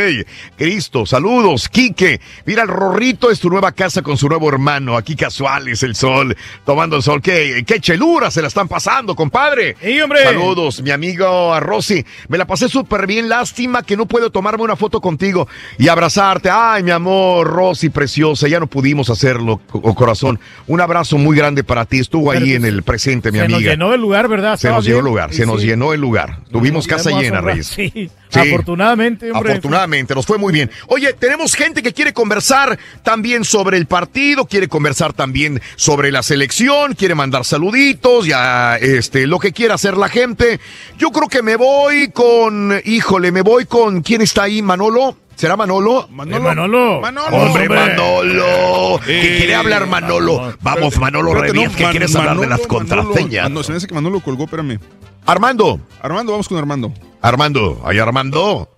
[0.57, 2.20] Cristo, saludos, Quique.
[2.47, 4.97] Mira, el Rorrito es tu nueva casa con su nuevo hermano.
[4.97, 7.20] Aquí casuales, el sol, tomando el sol.
[7.23, 9.76] Qué, qué chelura se la están pasando, compadre.
[10.02, 10.24] hombre!
[10.24, 12.05] Saludos, mi amigo a Rosy.
[12.28, 13.28] Me la pasé súper bien.
[13.28, 15.48] Lástima que no puedo tomarme una foto contigo
[15.78, 16.50] y abrazarte.
[16.50, 18.48] Ay, mi amor, Rosy, preciosa.
[18.48, 20.39] Ya no pudimos hacerlo, co- corazón.
[20.66, 21.98] Un abrazo muy grande para ti.
[21.98, 23.58] Estuvo ahí en el presente, mi se amiga.
[23.58, 24.56] nos llenó el lugar, ¿verdad?
[24.58, 25.10] Se nos llenó el bien.
[25.12, 25.66] lugar, Sí, se nos sí.
[25.66, 26.39] llenó el lugar.
[26.50, 27.66] Tuvimos casa llena, Reyes.
[27.68, 28.39] Sí, Sí.
[28.39, 29.50] afortunadamente, hombre.
[29.52, 30.70] Afortunadamente, nos fue muy bien.
[30.86, 36.22] Oye, tenemos gente que quiere conversar también sobre el partido, quiere conversar también sobre la
[36.22, 40.58] selección, quiere mandar saluditos, ya este, lo que quiera hacer la gente.
[40.96, 44.62] Yo creo que me voy con, híjole, me voy con, ¿quién está ahí?
[44.62, 45.16] Manolo.
[45.36, 46.06] ¿Será Manolo?
[46.10, 47.00] Manolo.
[47.00, 47.36] Manolo.
[47.36, 49.00] Hombre, Manolo.
[49.06, 50.54] Que quiere hablar Manolo.
[50.60, 53.16] Vamos, Manolo Espérate, no, Revief, que Man- quieres hablar de las Manolo, contraseñas.
[53.16, 53.46] Manolo.
[53.46, 54.78] Ah, no, se me hace que Manolo colgó, espérame.
[55.24, 55.80] Armando.
[56.02, 56.92] Armando, vamos con Armando.
[57.22, 58.68] Armando, ahí Armando.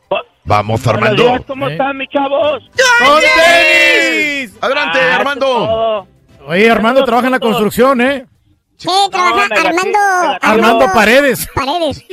[0.44, 1.23] Vamos, Armando.
[1.23, 2.62] días, ¿cómo están, mis chavos?
[3.05, 4.52] ¡Con tenis!
[4.60, 6.07] Adelante, Ah, Armando.
[6.47, 8.26] Oye, Armando trabaja en la construcción, ¿eh?
[8.83, 10.39] Sí, trabaja negativo, Armando.
[10.43, 11.49] Armando Paredes.
[11.55, 12.05] Paredes.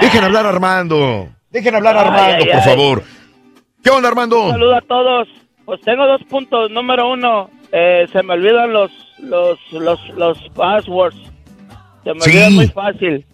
[0.00, 1.28] Dejen hablar a Armando.
[1.50, 2.62] Dejen hablar a Armando, ay, por ay.
[2.62, 3.02] favor.
[3.82, 4.44] ¿Qué onda, Armando?
[4.46, 5.28] Un saludo a todos.
[5.64, 6.70] Pues tengo dos puntos.
[6.70, 11.16] Número uno, eh, se me olvidan los, los, los, los passwords.
[12.04, 12.30] Se me Sí.
[12.30, 13.26] olvidan muy fácil.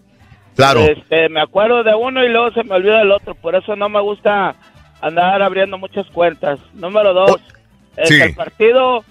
[0.55, 0.81] Claro.
[0.81, 3.35] Este, me acuerdo de uno y luego se me olvida el otro.
[3.35, 4.55] Por eso no me gusta
[5.01, 6.59] andar abriendo muchas cuentas.
[6.73, 7.41] Número dos,
[7.97, 8.21] este, sí.
[8.21, 9.03] el partido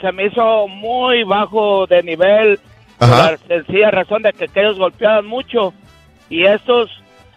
[0.00, 2.58] se me hizo muy bajo de nivel.
[2.98, 3.30] Por Ajá.
[3.32, 5.72] la sencilla razón de que aquellos golpeaban mucho.
[6.28, 6.90] Y estos,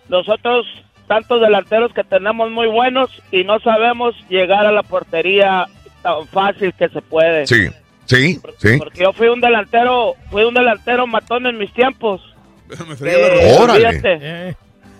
[0.09, 0.65] los otros
[1.07, 5.65] tantos delanteros que tenemos muy buenos y no sabemos llegar a la portería
[6.01, 7.45] tan fácil que se puede.
[7.47, 7.67] Sí,
[8.05, 8.77] sí, sí.
[8.79, 12.21] Porque yo fui un delantero, fui un delantero matón en mis tiempos.
[12.87, 13.85] Me Eh, Órale.
[13.87, 14.55] olvídate.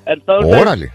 [0.06, 0.92] Entonces, Órale.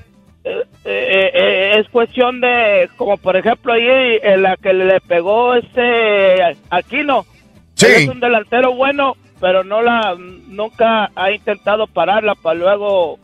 [0.46, 5.54] Eh, eh, eh, es cuestión de, como por ejemplo ahí en la que le pegó
[5.54, 7.26] este Aquino.
[7.74, 7.86] Sí.
[7.86, 10.14] Es un delantero bueno, pero no la,
[10.46, 13.18] nunca ha intentado pararla para luego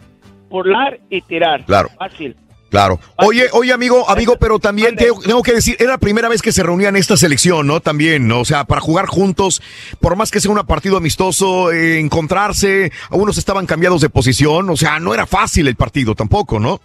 [0.50, 1.64] burlar y tirar.
[1.64, 1.88] Claro.
[1.98, 2.36] Fácil.
[2.68, 2.98] Claro.
[3.16, 6.52] Oye, oye, amigo, amigo, pero también te- tengo que decir, era la primera vez que
[6.52, 7.80] se reunían esta selección, ¿no?
[7.80, 8.40] También, ¿no?
[8.40, 9.60] O sea, para jugar juntos,
[10.00, 14.76] por más que sea un partido amistoso, eh, encontrarse, algunos estaban cambiados de posición, o
[14.78, 16.80] sea, no era fácil el partido tampoco, ¿no?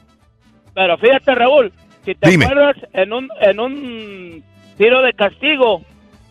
[0.77, 1.73] Pero fíjate, Raúl,
[2.05, 2.45] si te Dime.
[2.45, 4.43] acuerdas, en un, en un
[4.77, 5.81] tiro de castigo,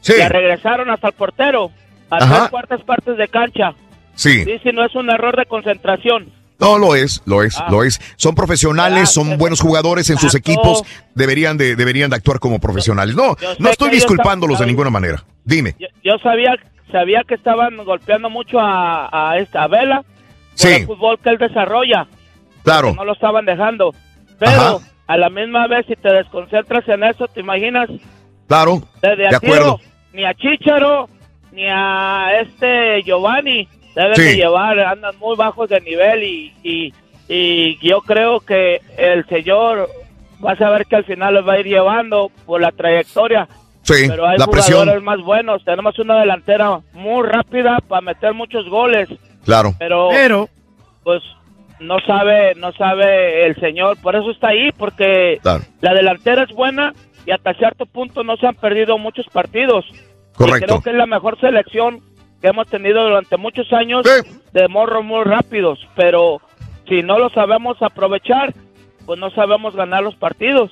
[0.03, 0.13] Sí.
[0.17, 1.73] le regresaron hasta el portero,
[2.11, 2.37] a Ajá.
[2.39, 3.75] tres cuartas partes de cancha.
[4.15, 4.45] Sí.
[4.45, 6.31] Sí, si no es un error de concentración.
[6.61, 7.67] No, lo es, lo es, Ah.
[7.71, 8.01] lo es.
[8.15, 10.85] Son profesionales, son buenos jugadores en sus equipos,
[11.17, 13.17] deberían de, deberían de actuar como profesionales.
[13.17, 15.25] No, no estoy que disculpándolos de ninguna manera.
[15.45, 15.75] Dime.
[15.81, 16.55] Yo, yo sabía
[16.93, 20.07] sabía que estaban golpeando mucho a, a esta Vela por
[20.55, 20.69] Sí.
[20.69, 22.07] el fútbol que él desarrolla.
[22.63, 22.95] Claro.
[22.95, 23.93] No lo estaban dejando.
[24.39, 24.79] Pero Ajá.
[25.07, 27.89] a la misma vez, si te desconcentras en eso, ¿te imaginas?
[28.49, 29.79] Claro, Desde de acuerdo.
[29.79, 31.09] tiro, ni a Chicharo,
[31.53, 34.23] ni a este Giovanni deben Sí.
[34.23, 36.93] de llevar, andan muy bajos de nivel y, y,
[37.29, 39.89] y yo creo que el señor
[40.45, 43.49] va a saber que al final los va a ir llevando por la trayectoria.
[43.83, 44.81] Sí, Pero hay la presión.
[44.81, 45.65] jugadores más buenos.
[45.65, 49.09] Tenemos una delantera muy rápida para meter muchos goles.
[49.45, 49.75] Claro.
[49.79, 50.49] Pero, Pero,
[51.05, 51.23] pues
[51.81, 53.97] no sabe, no sabe el señor.
[54.01, 55.65] Por eso está ahí, porque Claro.
[55.81, 56.93] la delantera es buena
[57.27, 59.85] y hasta cierto punto no se han perdido muchos partidos.
[59.93, 60.67] Y Correcto.
[60.67, 62.01] creo que es la mejor selección
[62.41, 64.05] que hemos tenido durante muchos años
[64.53, 65.79] de morros muy rápidos.
[65.97, 66.41] Pero
[66.89, 68.53] si no lo sabemos aprovechar,
[69.07, 70.71] pues no sabemos ganar los partidos.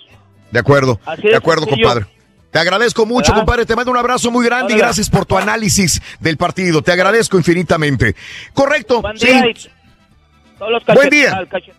[0.50, 1.88] De acuerdo, Así de de acuerdo, sencillo.
[1.88, 2.06] compadre.
[2.50, 3.66] Te agradezco mucho, compadre.
[3.66, 6.82] Te mando un abrazo muy grande y gracias por tu análisis del partido.
[6.82, 8.14] Te agradezco infinitamente.
[8.52, 9.02] Correcto.
[9.02, 9.26] Buen sí.
[9.26, 9.42] día
[10.58, 11.36] todos los Buen día.
[11.36, 11.74] al cachet-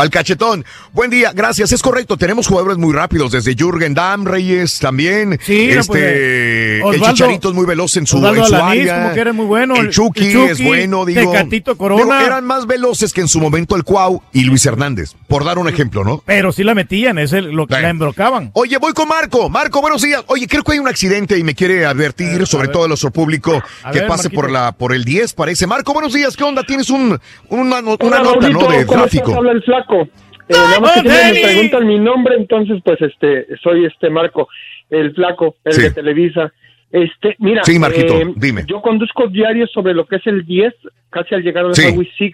[0.00, 0.64] Al cachetón.
[0.92, 1.72] Buen día, gracias.
[1.72, 5.38] Es correcto, tenemos jugadores muy rápidos, desde Jürgen Damm, Reyes también.
[5.42, 8.54] Sí, no, este, pues, eh, el Chicharito es muy veloz en su, Osvaldo en su
[8.54, 9.02] Alanís, área.
[9.02, 9.76] como que era muy bueno.
[9.76, 11.30] El Chucky, El Chucky, es bueno, digo.
[11.32, 12.02] Tecatito Corona.
[12.02, 15.58] Digo, eran más veloces que en su momento el Cuau y Luis Hernández, por dar
[15.58, 16.22] un ejemplo, ¿no?
[16.24, 18.50] pero sí la metían, es el- lo que la embrocaban.
[18.54, 19.48] Oye, voy con Marco.
[19.50, 20.22] Marco, buenos días.
[20.28, 23.62] Oye, creo que hay un accidente y me quiere advertir, sobre todo a nuestro público,
[23.82, 24.40] A que ver, pase Marquito.
[24.40, 25.66] por la por el 10, parece.
[25.66, 26.36] Marco, buenos días.
[26.36, 26.62] ¿Qué onda?
[26.62, 28.68] Tienes un, una, Hola, una nota, ¿no?
[28.70, 29.34] De ¿cómo tráfico.
[29.34, 29.89] Habla el flaco.
[29.96, 34.48] Eh, nada más que siempre me preguntan mi nombre, entonces pues este soy este Marco,
[34.90, 35.82] el flaco, el Sí.
[35.82, 36.52] de Televisa.
[36.90, 38.64] Este, mira, Sí, Marquito, eh, dime.
[38.66, 40.74] Yo conduzco diario sobre lo que es el 10,
[41.10, 41.86] casi al llegar al Sí.
[41.88, 42.32] Highway 6.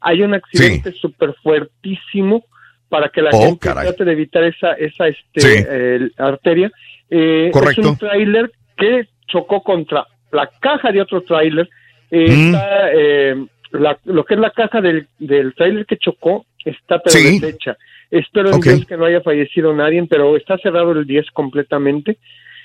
[0.00, 2.44] Hay un accidente súper fuertísimo
[2.88, 3.88] para que la Oh, gente caray.
[3.88, 5.64] trate de evitar esa, esa este, Sí.
[5.68, 6.70] eh, arteria.
[7.10, 7.80] Eh, Correcto.
[7.82, 11.68] Es un tráiler que chocó contra la caja de otro tráiler.
[12.10, 12.54] Eh, Mm.
[12.54, 17.16] está, eh, la- lo que es la caja del, del tráiler que chocó está pero
[17.16, 17.38] Sí.
[17.38, 17.76] deshecha.
[18.10, 18.76] Espero en.
[18.76, 22.16] Dios que no haya fallecido nadie, pero está cerrado el 10 completamente.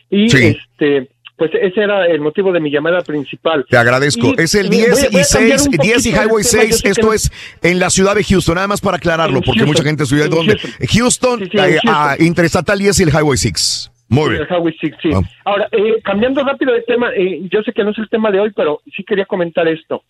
[0.10, 0.58] Y Sí.
[0.58, 3.66] este, pues ese era el motivo de mi llamada principal.
[3.70, 4.28] Te agradezco.
[4.28, 6.10] Y- es el y 10 voy a- voy y a cambiar 6, un 10 y
[6.12, 6.78] Highway tema, yo 6.
[6.78, 9.68] sé que Esto es en la ciudad de Houston, nada más para aclararlo, porque Houston.
[9.68, 10.58] mucha gente estudia dónde.
[10.58, 10.88] Houston.
[10.90, 11.94] Houston, Sí, sí, en eh, Houston.
[11.94, 13.90] ah, Interestatal 10 y el Highway 6.
[14.10, 14.42] Muy bien.
[14.44, 15.10] El Highway 6, sí.
[15.14, 15.22] Ah.
[15.46, 18.40] Ahora, eh, cambiando rápido de tema, eh, yo sé que no es el tema de
[18.40, 20.04] hoy, pero sí quería comentar esto.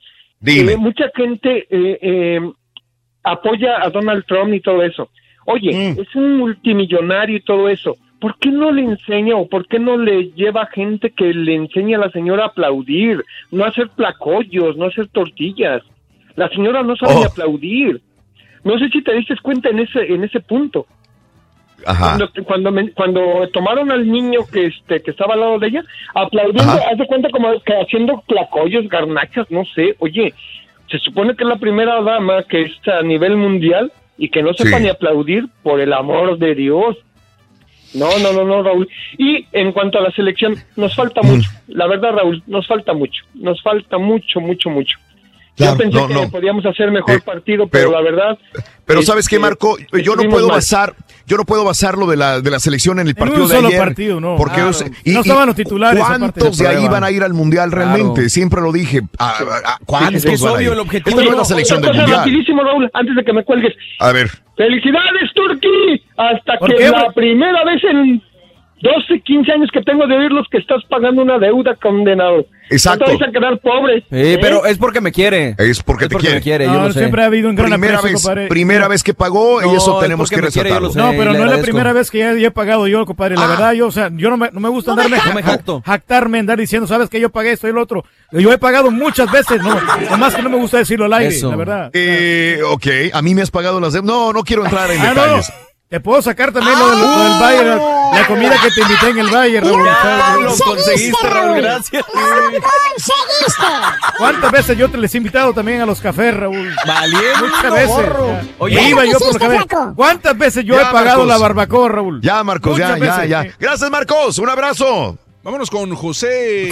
[0.43, 0.73] Dime.
[0.73, 2.41] Eh, mucha gente eh, eh,
[3.23, 5.09] apoya a Donald Trump y todo eso.
[5.45, 6.01] Oye, Mm.
[6.01, 7.95] es un multimillonario y todo eso.
[8.19, 11.95] ¿Por qué no le enseña o por qué no le lleva gente que le enseñe
[11.95, 15.81] a la señora a aplaudir, no hacer placollos, no hacer tortillas?
[16.35, 17.25] La señora no sabe Oh.
[17.25, 18.01] aplaudir.
[18.63, 20.85] No sé si te diste cuenta en ese en ese punto.
[21.85, 22.17] Ajá.
[22.17, 25.83] Cuando, cuando, me- cuando tomaron al niño que este que estaba al lado de ella,
[26.15, 26.81] aplaudiendo, Ajá.
[26.91, 29.95] haz de cuenta como que haciendo placoyos, garnachas, no sé.
[29.99, 30.33] Oye,
[30.89, 34.53] se supone que es la primera dama que está a nivel mundial y que no
[34.53, 34.83] sepa Sí.
[34.83, 36.97] ni aplaudir, por el amor de Dios.
[37.93, 38.87] No, no, no, no, Raúl.
[39.19, 41.47] Y en cuanto a la selección, nos falta mucho.
[41.67, 43.23] La verdad, Raúl, nos falta mucho.
[43.35, 44.97] Nos falta mucho, mucho, mucho.
[45.55, 46.31] Claro, Yo pensé no, que no.
[46.31, 48.37] podíamos hacer mejor Eh, partido, pero, pero- la verdad...
[48.85, 50.55] Pero sabes qué, Marco, yo no puedo mal.
[50.57, 50.95] basar,
[51.25, 53.49] yo no puedo basar lo de la de la selección en el En partido un
[53.49, 53.79] de solo ayer.
[53.79, 54.35] partido, no.
[54.35, 54.67] Porque Claro.
[54.69, 56.03] los- No estaban los titulares.
[56.03, 58.13] ¿Cuántos de ahí van a ir al mundial realmente?
[58.15, 58.29] Claro.
[58.29, 59.01] Siempre lo dije.
[59.17, 59.31] ¿A, a-
[59.73, 60.73] a- ¿Cuántos Es que es van a obvio ir?
[60.73, 61.09] el objetivo.
[61.19, 62.17] Esta no es la selección del mundial.
[62.19, 63.73] rapidísimo, Raúl, antes de que me cuelgues.
[63.99, 64.29] A ver.
[64.57, 66.03] ¡Felicidades, Turquí!
[66.17, 68.21] Hasta ¿Por que qué, la primera vez en
[68.83, 72.45] 12, 15 años que tengo de oírlos que estás pagando una deuda, condenado.
[72.69, 73.05] Exacto.
[73.05, 73.99] No te vas a quedar pobre.
[74.01, 74.37] Sí, ¿eh?
[74.41, 75.55] pero es porque me quiere.
[75.57, 76.35] Es porque Es te porque quiere.
[76.39, 76.99] me quiere, yo No, lo sé.
[76.99, 78.47] siempre ha habido un gran Primera aprecio, vez, compadre.
[78.49, 80.69] primera vez que pagó y No, eso es tenemos porque que me quiere.
[80.95, 83.35] No, pero no es la primera vez que ya, ya he pagado yo, compadre.
[83.35, 83.47] La Ah.
[83.47, 85.81] verdad, yo, o sea, yo no me, no me gusta andarme me jacto.
[85.85, 88.03] jactarme, andar diciendo, sabes que yo pagué esto y lo otro.
[88.33, 89.79] Yo he pagado muchas veces, no.
[90.11, 91.49] Nomás que no me gusta decirlo al aire, Eso.
[91.51, 91.89] la verdad.
[91.93, 94.07] Eh, ok, a mí me has pagado las deudas.
[94.09, 95.53] No, no quiero entrar en Ah, no, detalles.
[95.93, 99.09] Te puedo sacar también lo, del, lo del Bayer, la, la comida que te invité
[99.09, 99.83] en el Bayer, Raúl.
[100.43, 102.03] Lo conseguiste, Raúl, gracias.
[102.03, 103.63] conseguiste!
[104.17, 106.73] ¿Cuántas veces yo te les he invitado también a los cafés, Raúl?
[106.88, 108.11] Valiendo Muchas veces.
[108.57, 109.65] Oye, iba yo por los cafés.
[109.95, 111.27] ¿Cuántas veces yo Ya, he pagado Marcos.
[111.27, 112.22] la barbacoa, Raúl?
[112.23, 113.55] Ya, Marcos, ya, Muchas ya, veces, ya.
[113.59, 114.39] Gracias, Marcos.
[114.39, 115.19] Un abrazo.
[115.43, 116.69] Vámonos con José.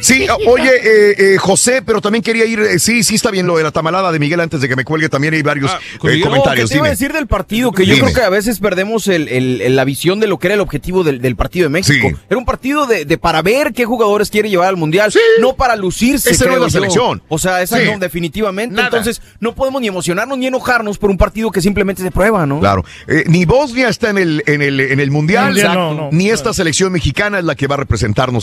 [0.00, 3.56] Sí, oye, eh, eh, José, pero también quería ir, eh, sí, sí está bien lo
[3.56, 6.20] de la tamalada de Miguel antes de que me cuelgue, también hay varios Ah, eh,
[6.20, 6.44] comentarios.
[6.46, 7.72] No, ¿qué te iba a decir del partido?
[7.72, 8.04] Que yo Dime.
[8.12, 10.60] creo que a veces perdemos el, el- el- la visión de lo que era el
[10.60, 12.08] objetivo del, del partido de México.
[12.10, 12.14] Sí.
[12.30, 15.74] Era un partido de, de para ver qué jugadores quiere llevar al Mundial, no para
[15.74, 16.30] lucirse.
[16.30, 17.22] Esa no es la selección.
[17.28, 17.86] O sea, esa Sí.
[17.90, 18.76] no, definitivamente.
[18.76, 18.86] Nada.
[18.86, 22.60] Entonces, no podemos ni emocionarnos ni enojarnos por un partido que simplemente se prueba, ¿no?
[22.60, 26.08] Claro, Eh, ni Bosnia está en el, en el, en el mundial, Mundial, no, no.
[26.12, 27.78] ni esta selección mexicana es la que va a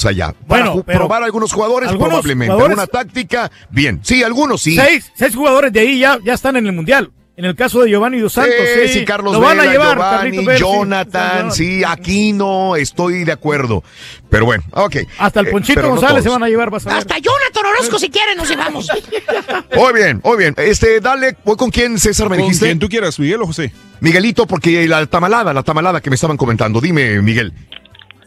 [0.05, 0.33] allá.
[0.47, 2.53] Bueno, Para ju- pero- probar algunos jugadores, algunos probablemente.
[2.53, 3.99] jugadores- Alguna táctica, bien.
[4.03, 4.75] Sí, algunos sí.
[4.75, 7.11] Seis, seis jugadores de ahí ya, ya están en el Mundial.
[7.37, 9.05] En el caso de Giovanni Dos Santos, Sí, sí.
[9.05, 10.65] Carlos Lo van Vela, a llevar, Giovanni, Pérez, sí.
[10.65, 13.81] Jonathan, sí, Aquino, estoy de acuerdo.
[14.29, 14.97] Pero bueno, ok.
[15.19, 16.97] Hasta el Eh, Ponchito no González se van a llevar, vas a ver.
[16.97, 18.89] Hasta Jonathan Orozco, si quieren, nos llevamos.
[19.73, 20.53] Muy bien, muy bien.
[20.57, 22.65] Este, dale, voy con quién, César, me Con dijiste.
[22.65, 23.71] quien tú quieras, Miguel o José.
[24.01, 26.81] Miguelito, porque la tamalada, la tamalada que me estaban comentando.
[26.81, 27.53] Dime, Miguel.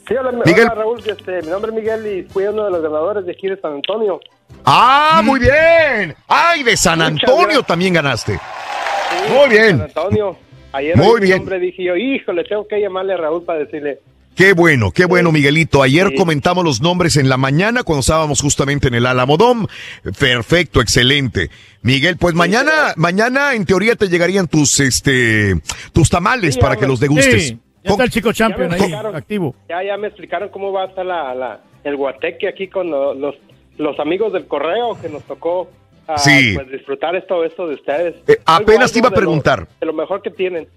[0.09, 0.65] Sí, hola, Miguel.
[0.65, 1.01] hola, Raúl.
[1.07, 3.75] Este, mi nombre es Miguel y fui uno de los ganadores de aquí de San
[3.75, 4.21] Antonio.
[4.65, 6.15] Ah, muy bien.
[6.29, 8.35] Ay, de San Antonio también ganaste.
[8.35, 9.79] Sí, Muy bien.
[9.79, 10.37] San Antonio.
[10.73, 11.39] Ayer Muy bien.
[11.39, 14.01] nombre dije yo, híjole, tengo que llamarle a Raúl para decirle.
[14.35, 15.83] Qué bueno, qué bueno, Miguelito.
[15.83, 16.15] Ayer Sí.
[16.15, 19.69] comentamos los nombres en la mañana cuando estábamos justamente en el Alamodón.
[20.19, 21.51] Perfecto, excelente.
[21.83, 25.61] Miguel, pues mañana, mañana en teoría te llegarían tus, este,
[25.93, 27.55] tus tamales Sí, para que los degustes.
[27.85, 29.55] Ya está el chico champion ahí, activo.
[29.69, 33.13] Ya, ya me explicaron cómo va a estar la, la- el guateque aquí con lo-
[33.15, 33.35] los,
[33.79, 35.69] los amigos del correo que nos tocó
[36.07, 36.53] ah, Sí.
[36.55, 38.15] pues, disfrutar esto, esto de ustedes.
[38.29, 39.69] Eh, Algo- apenas te iba a de lo- preguntar.
[39.81, 40.69] De lo, mejor que tienen.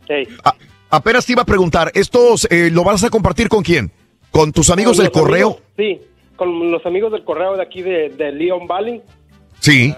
[0.43, 0.55] A-
[0.89, 3.91] apenas te iba a preguntar, ¿estos eh, lo vas a compartir con quién?
[4.31, 5.47] ¿Con tus amigos Con del correo?
[5.47, 6.01] amigos- sí,
[6.35, 9.01] con los amigos del correo de aquí de, de Leon Valley.
[9.59, 9.93] Sí.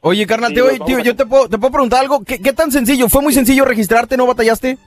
[0.00, 0.54] Oye, carnal, Sí,
[0.86, 2.24] tío, a- yo te puedo, te puedo preguntar algo.
[2.24, 3.08] ¿Qué, qué tan sencillo?
[3.08, 4.16] ¿Fue muy sencillo registrarte?
[4.16, 4.78] ¿No batallaste?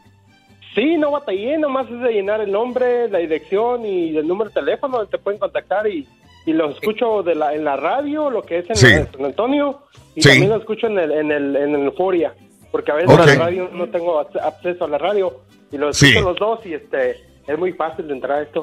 [0.75, 4.53] Sí, no batallé, nomás es de llenar el nombre, la dirección y el número de
[4.55, 6.07] teléfono donde te pueden contactar y,
[6.45, 8.87] y lo escucho de la, en la radio, lo que es en Sí.
[8.87, 9.79] San Antonio,
[10.15, 10.29] y Sí.
[10.29, 12.33] también lo escucho en el, en el, en el Euforia,
[12.71, 15.41] porque a veces la radio no tengo ac- acceso a la radio
[15.71, 17.17] y lo escucho los dos y este
[17.47, 18.61] es muy fácil de entrar a esto.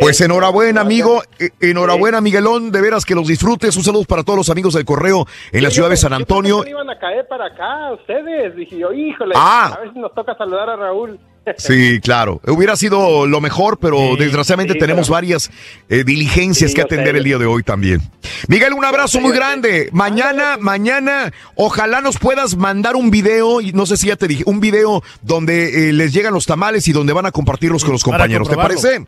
[0.00, 1.22] Pues enhorabuena, amigo.
[1.38, 2.72] Eh, Enhorabuena, Miguelón.
[2.72, 3.76] De veras que los disfrutes.
[3.76, 6.66] Un saludo para todos los amigos del correo en la ciudad de San Antonio.
[6.66, 8.56] Iban a caer para acá ustedes.
[8.56, 9.74] Dije yo, híjole, Ah.
[9.76, 11.20] a ver si nos toca saludar a Raúl.
[11.58, 12.40] Sí, claro.
[12.46, 15.50] Hubiera sido lo mejor, pero desgraciadamente sí, tenemos pero- varias
[15.88, 18.00] eh, diligencias Sí, que sé, atender el día de hoy también.
[18.48, 19.88] Miguel, un abrazo muy grande.
[19.92, 24.42] Mañana, mañana, ojalá nos puedas mandar un video, y no sé si ya te dije,
[24.46, 28.02] un video donde eh, les llegan los tamales y donde van a compartirlos con los
[28.04, 28.48] compañeros.
[28.48, 29.04] ¿Te parece?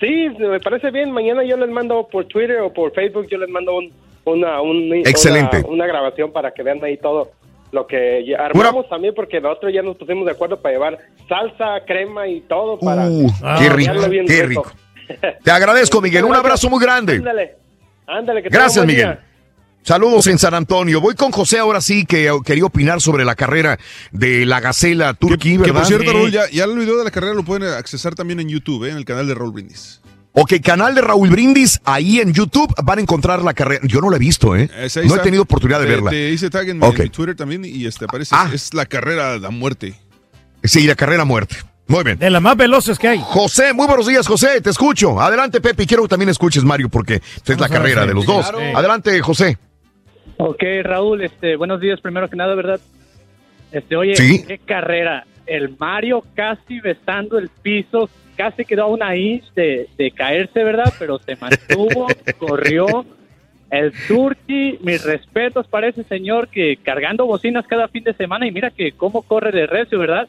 [0.00, 1.10] Sí, me parece bien.
[1.10, 3.90] Mañana yo les mando por Twitter o por Facebook, yo les mando un-
[4.24, 5.58] una, un- Excelente.
[5.58, 7.32] una, una grabación para que vean ahí todo
[7.72, 10.98] lo que ya armamos también, porque nosotros ya nos pusimos de acuerdo para llevar
[11.28, 14.64] salsa, crema y todo para Uh, para qué rico, bien qué rico.
[15.06, 15.28] rico.
[15.44, 16.24] Te agradezco, Miguel.
[16.24, 17.14] Un abrazo muy grande.
[17.16, 17.56] Ándale,
[18.06, 18.42] ándale.
[18.42, 19.04] Que Gracias, Miguel.
[19.06, 19.24] día.
[19.82, 21.00] Saludos en San Antonio.
[21.00, 23.78] Voy con José ahora sí, que quería opinar sobre la carrera
[24.12, 25.74] de la Gacela Turquí, Que ¿verdad?
[25.74, 28.48] por cierto, Raúl, ya, ya el video de la carrera lo pueden accesar también en
[28.50, 28.90] YouTube, ¿eh?
[28.90, 30.02] en el canal de Raúl Brindis.
[30.32, 33.80] Ok, canal de Raúl Brindis, ahí en YouTube van a encontrar la carrera.
[33.84, 34.70] Yo no la he visto, ¿eh?
[34.76, 36.10] Ahí No he tenido oportunidad de Te- verla.
[36.10, 36.96] Te hice tag en, mi- Ok.
[36.98, 38.34] en mi Twitter también y este aparece.
[38.36, 38.48] Ah.
[38.52, 39.94] Es la carrera a la muerte.
[40.62, 41.56] Sí, la carrera a muerte.
[41.88, 42.18] Muy bien.
[42.18, 43.20] De las más veloces que hay.
[43.24, 44.60] José, muy buenos días, José.
[44.60, 45.20] Te escucho.
[45.20, 45.84] Adelante, Pepe.
[45.84, 48.30] y Quiero que también escuches, Mario, porque esta es la ver, carrera de los sí,
[48.32, 48.48] dos.
[48.50, 48.76] claro.
[48.78, 49.56] Adelante, José.
[50.36, 52.78] Ok, Raúl, este, buenos días primero que nada, ¿verdad?
[53.72, 54.44] Este, oye, Sí.
[54.46, 55.26] qué carrera.
[55.46, 58.08] El Mario casi besando el piso,
[58.38, 60.90] casi quedó a una inch de, de caerse, ¿verdad?
[60.98, 62.06] Pero se mantuvo,
[62.38, 63.04] corrió.
[63.70, 68.50] El Turkey, mis respetos para ese señor que cargando bocinas cada fin de semana y
[68.50, 70.26] mira que cómo corre de recio, ¿verdad?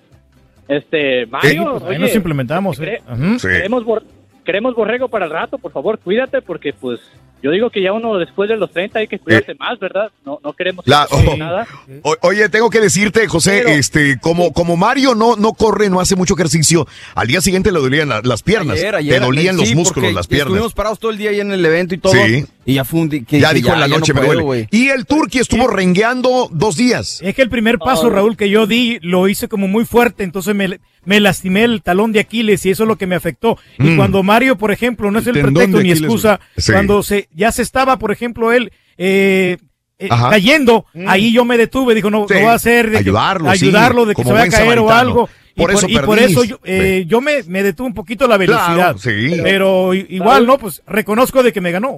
[0.67, 2.81] Este, Mario, Pues ahí oye, nos implementamos.
[2.81, 3.01] cre- ¿eh?
[3.09, 3.37] Ujú.
[3.47, 4.03] queremos, bor-
[4.49, 6.99] queremos borrego para el rato, por favor, cuídate porque pues
[7.43, 10.09] yo digo que ya uno después de los 30 hay que cuidarse más, ¿verdad?
[10.25, 11.35] No, no queremos La- oh.
[11.37, 11.67] nada.
[12.01, 15.99] O- oye, tengo que decirte, José, Pero- este, como, como Mario no, no corre, no
[15.99, 18.77] hace mucho ejercicio, al día siguiente le dolían la- las piernas.
[18.79, 20.47] Ayer, ayer, Te dolían sí, los músculos, las piernas.
[20.47, 22.13] Estuvimos parados todo el día ahí en el evento y todo.
[22.13, 22.43] Sí.
[22.65, 24.65] Y ya fue un que ya dijo en la noche no me puedo, duele.
[24.65, 24.67] güey.
[24.71, 27.21] Y el Turqui estuvo rengueando dos días.
[27.21, 28.09] Es que el primer paso, Oh.
[28.09, 32.11] Raúl, que yo di, lo hice como muy fuerte, entonces me, me lastimé el talón
[32.11, 33.57] de Aquiles y eso es lo que me afectó.
[33.77, 33.97] Y Mm.
[33.97, 36.39] cuando Mario, por ejemplo, no es el, pretexto ni excusa.
[36.57, 36.71] Sí.
[36.71, 39.57] cuando se ya se estaba, por ejemplo, él eh,
[39.97, 42.33] eh, cayendo, ahí yo me detuve, dijo, no, Sí.
[42.35, 44.59] no va a hacer de que- ayudarlo, sí, ayudarlo de que como se vaya a
[44.65, 45.29] caer o algo.
[45.55, 46.31] Y Por eso y por perdí.
[46.31, 48.75] eso yo, eh, yo me, me detuve un poquito la velocidad.
[48.75, 49.31] Claro, sí.
[49.43, 50.57] Pero igual, ¿no?
[50.57, 51.97] Pues reconozco de que me ganó.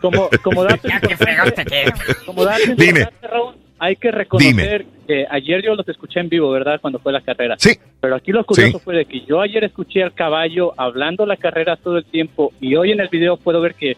[0.00, 1.92] Como, como dato importante,
[2.24, 3.00] como dato Dime.
[3.00, 6.78] importante, Raúl, hay que reconocer que ayer yo los escuché en vivo, ¿verdad?
[6.80, 7.56] Cuando fue la carrera.
[7.58, 7.72] Sí.
[8.00, 8.84] Pero aquí lo curioso Sí.
[8.84, 12.76] fue de que yo ayer escuché al caballo hablando la carrera todo el tiempo y
[12.76, 13.96] hoy en el video puedo ver que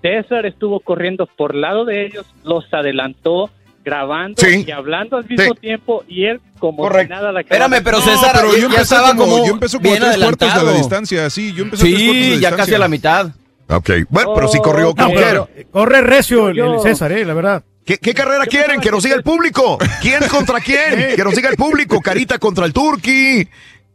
[0.00, 3.50] César estuvo corriendo por lado de ellos, los adelantó
[3.84, 4.64] grabando Sí.
[4.66, 5.60] y hablando al mismo Sí.
[5.60, 7.14] tiempo y él como Correcto.
[7.14, 9.52] nada la Espérame, pero No, César pero ya, yo ya empecé estaba como, como yo
[9.54, 12.28] empecé como tres cuartos de la distancia, sí, yo empecé a tres cuartos de Sí,
[12.28, 12.56] ya distancia.
[12.56, 13.26] casi a la mitad.
[13.68, 15.68] Ok, bueno, pero sí corrió No, como pero quiera.
[15.70, 17.64] corre recio el César, eh, la verdad.
[17.84, 18.80] ¿Qué, qué carrera quieren?
[18.80, 19.78] Que nos diga el público.
[20.00, 21.14] ¿Quién contra quién?
[21.16, 22.00] Que nos diga el público.
[22.04, 23.46] Carita contra el Turqui.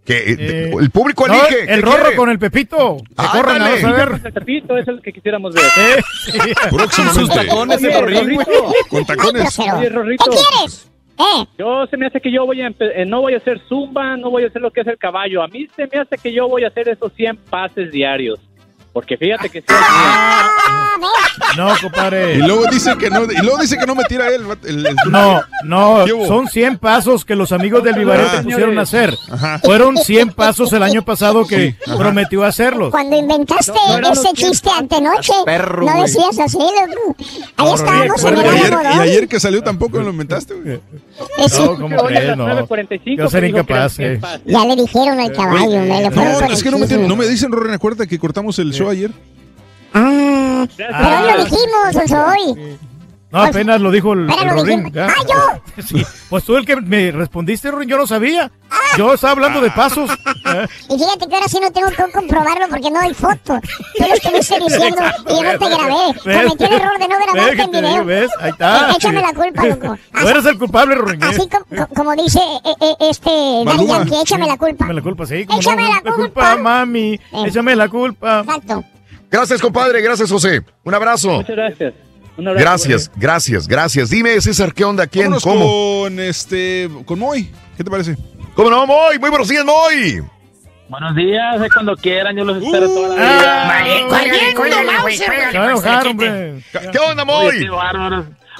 [0.05, 1.65] Que eh, el público No, elige.
[1.67, 2.15] ¿Qué el rorro quiere?
[2.15, 2.97] con el Pepito.
[2.97, 4.21] Que corran, a ver.
[4.25, 5.63] El Pepito es el que quisiéramos ver.
[5.77, 7.19] Eh, Próximamente.
[7.19, 8.01] Sus tacones güey.
[8.01, 9.59] Rorrito, Con tacones.
[9.59, 10.23] Oye, Rorrito.
[10.25, 10.89] ¿Qué quieres?
[11.19, 11.45] ¿Eh?
[11.59, 14.15] Yo se me hace que yo voy a empe- eh, no voy a hacer zumba,
[14.17, 15.43] no voy a hacer lo que es el caballo.
[15.43, 18.39] A mí se me hace que yo voy a hacer esos 100 pases diarios.
[18.99, 19.67] Porque fíjate que sí,
[21.55, 22.35] No, compadre.
[22.35, 24.41] Y luego dice que no, y luego dice que no me tira él.
[24.65, 28.41] el- el- No, no, son 100 pasos que los amigos del Vivarete Ah.
[28.43, 29.17] pusieron a hacer.
[29.31, 29.59] Ajá.
[29.63, 32.91] Fueron 100 pasos el año pasado que Sí, prometió hacerlos.
[32.91, 37.15] Cuando inventaste No, no eran ese chiste antenoche, Perro, no decías así, loco.
[37.55, 40.81] Ahí No, estábamos en y, el ayer, y ayer que salió tampoco lo inventaste, güey.
[41.37, 41.87] Eso- No.
[41.87, 44.21] 9:45 Yo eran incapaz, 100 eh.
[44.45, 47.07] Ya le dijeron al caballo, No, es que no me, chisme.
[47.07, 49.11] no me dicen, Rorren, acuérdate que cortamos el show ayer.
[49.93, 52.77] Ah, pero hoy lo dijimos, Oso, hoy.
[53.31, 54.91] No, apenas lo dijo el, el Rorín.
[54.97, 55.61] ¡Ah, yo!
[55.83, 58.51] Sí, Pues tú el que me respondiste, Rorín, yo no sabía.
[58.97, 60.09] Yo estaba hablando de pasos.
[60.09, 63.59] Eh, Y fíjate que ahora sí no tengo que comprobarlo porque no hay foto.
[63.97, 65.95] Tú lo estuviste diciendo y yo no te grabé.
[66.25, 66.43] ¿Ves?
[66.43, 68.05] Cometí el error de no ¿Ves grabarte en video.
[68.05, 68.31] ¿Ves?
[68.39, 68.89] Ahí está.
[68.89, 69.97] Eh, Échame la culpa, loco.
[70.19, 71.23] Tú eres el culpable, Rorín.
[71.23, 71.27] eh.
[71.27, 73.29] Así co- como dice eh, eh, este
[73.65, 74.83] Daddy échame la culpa.
[74.85, 75.45] Échame la culpa, sí.
[75.57, 76.55] Échame no, la culpa.
[76.57, 77.13] mami.
[77.13, 77.19] Eh.
[77.45, 78.39] Échame la culpa.
[78.41, 78.83] Exacto.
[79.31, 80.01] Gracias, compadre.
[80.01, 80.61] Gracias, José.
[80.83, 81.29] Un abrazo.
[81.29, 81.93] Muchas gracias.
[82.39, 84.09] Gracias, gracias, gracias.
[84.09, 85.05] Dime, César, ¿qué onda?
[85.07, 85.25] ¿Quién?
[85.25, 85.65] Vámonos ¿Cómo?
[86.03, 87.51] con este, con Moy.
[87.77, 88.17] ¿Qué te parece?
[88.55, 89.19] ¿Cómo no, Moy?
[89.19, 90.21] Muy buenos días, Moy.
[90.89, 94.53] Buenos días, es cuando quieran, yo los espero toda la vida.
[94.55, 96.63] Cuélgale.
[96.91, 97.69] ¿Qué onda, Moy?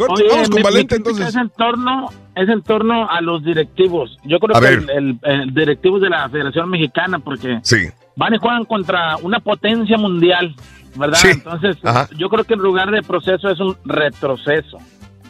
[0.08, 1.28] Oye, vamos con mi- Valente, entonces.
[1.28, 4.18] Es en torno, es en torno a los directivos.
[4.24, 4.80] Yo creo A que ver.
[4.96, 7.88] el, el, el directivo de la Federación Mexicana, porque Sí.
[8.16, 10.56] van y juegan contra una potencia mundial,
[10.96, 11.18] ¿verdad?
[11.18, 11.30] Sí.
[11.32, 12.08] Entonces, Ajá.
[12.18, 14.78] yo creo que en lugar de proceso es un retroceso.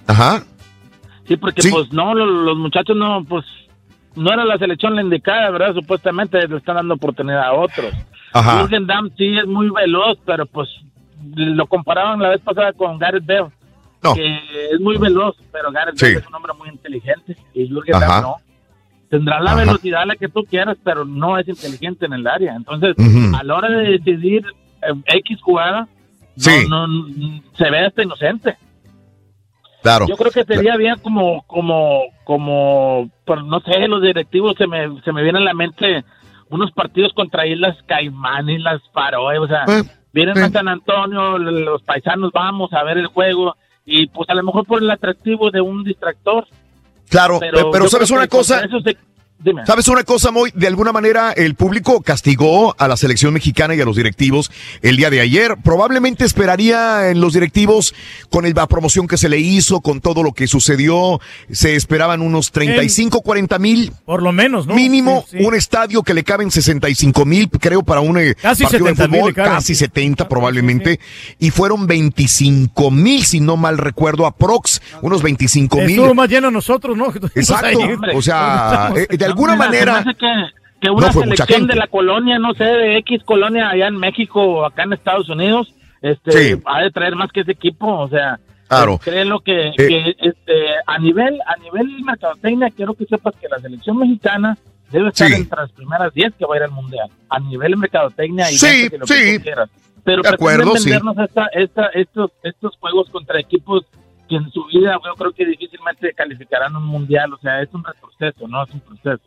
[0.07, 0.43] Ajá.
[1.27, 1.69] Sí, porque Sí.
[1.71, 3.45] pues no, los, los muchachos no, pues
[4.15, 5.73] no era la selección la indicada, ¿verdad?
[5.75, 7.93] Supuestamente le están dando oportunidad a otros.
[8.33, 8.61] Ajá.
[8.61, 10.67] Jürgen Damm sí es muy veloz, pero pues
[11.35, 13.49] lo comparaban la vez pasada con Gareth Bale,
[14.03, 14.15] No.
[14.15, 14.37] que
[14.71, 16.05] es muy veloz, pero Gareth Sí.
[16.05, 18.07] Bale es un hombre muy inteligente y Jürgen Ajá.
[18.07, 18.35] Damm no.
[19.09, 19.61] Tendrá la Ajá.
[19.61, 22.53] velocidad la que tú quieras, pero no es inteligente en el área.
[22.55, 22.95] Entonces,
[23.35, 24.45] a la hora de decidir
[25.05, 25.87] X jugada,
[26.35, 26.65] Sí.
[26.69, 28.57] no, no- se ve hasta inocente.
[29.81, 30.07] Claro.
[30.07, 35.01] Yo creo que sería bien como, como, como, por, no sé, los directivos se me,
[35.03, 36.03] se me vienen a la mente
[36.49, 40.41] unos partidos contra Islas Caimán, Islas Faroe, o sea, Eh, vienen eh.
[40.43, 44.65] a San Antonio, los paisanos vamos a ver el juego y pues a lo mejor
[44.65, 46.45] por el atractivo de un distractor.
[47.09, 48.61] Claro, pero, ¿sabes una cosa?
[48.83, 48.97] se-
[49.43, 49.65] dime.
[49.65, 50.51] ¿Sabes una cosa, Moy?
[50.55, 54.51] De alguna manera el público castigó a la selección mexicana y a los directivos
[54.81, 55.55] el día de ayer.
[55.63, 57.93] Probablemente esperaría en los directivos
[58.29, 62.21] con el- la promoción que se le hizo, con todo lo que sucedió, se esperaban
[62.21, 63.93] unos 35, 40 mil.
[64.05, 64.75] Por lo menos, ¿no?
[64.75, 65.45] Mínimo Sí, sí.
[65.45, 69.19] un estadio que le caben 65 mil, creo, para un eh, Casi partido de 70,000
[69.21, 70.99] fútbol, casi 70 probablemente,
[71.39, 75.91] y fueron 25 mil, si no mal recuerdo, aprox, unos 25 mil.
[75.91, 77.07] Estuvo más lleno nosotros, ¿no?
[77.35, 77.79] Exacto.
[78.13, 79.97] O sea, de alguna Mira, se manera.
[79.97, 80.33] hace que,
[80.81, 83.87] que una no fue mucha selección de la colonia, no sé, de X colonia allá
[83.87, 86.61] en México o acá en Estados Unidos, este, Sí.
[86.65, 88.97] ha de traer más que ese equipo, o sea, Claro.
[88.99, 89.73] créelo que, Eh.
[89.77, 90.53] que, este,
[90.85, 94.57] a nivel a nivel mercadotecnia quiero que sepas que la selección mexicana
[94.91, 95.33] debe estar Sí.
[95.35, 98.89] entre las primeras 10 que va a ir al mundial, a nivel mercadotecnia y Sí,
[98.89, 99.37] que lo que sí.
[99.37, 99.69] tú quieras.
[100.03, 100.89] Pero De acuerdo, sí.
[100.89, 103.83] vendernos esta, esta, estos, estos juegos contra equipos
[104.29, 107.83] que en su vida yo creo que difícilmente calificarán un mundial, o sea, es un
[107.83, 109.23] retroceso, no es un proceso.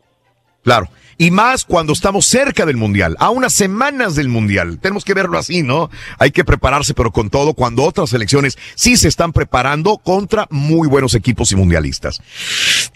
[0.63, 0.87] Claro.
[1.17, 4.79] Y más cuando estamos cerca del Mundial, a unas semanas del Mundial.
[4.79, 5.89] Tenemos que verlo así, ¿no?
[6.19, 10.87] Hay que prepararse, pero con todo, cuando otras selecciones sí se están preparando contra muy
[10.87, 12.21] buenos equipos y mundialistas.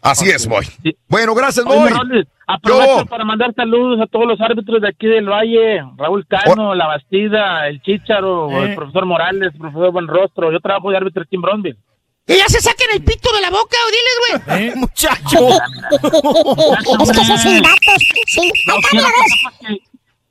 [0.01, 0.65] Así es, Boy.
[1.09, 2.25] Bueno, gracias, Oye, Boy.
[2.47, 3.05] Aprovecho Yo.
[3.05, 7.67] para mandar saludos a todos los árbitros de aquí del Valle, Raúl Cano, La Bastida,
[7.67, 8.69] el Chícharo, Eh.
[8.69, 10.53] el profesor Morales, el profesor Buenrostro.
[10.53, 11.77] Yo trabajo de árbitro aquí en Bronville.
[12.27, 14.67] Que ya se saquen el pito de la boca, o diles, güey.
[14.67, 14.73] ¿Eh?
[14.75, 15.47] Muchacho.
[17.03, 18.03] Es que esos sin datos.
[18.27, 18.51] Sí.
[18.67, 19.79] No, Acá quiero mira,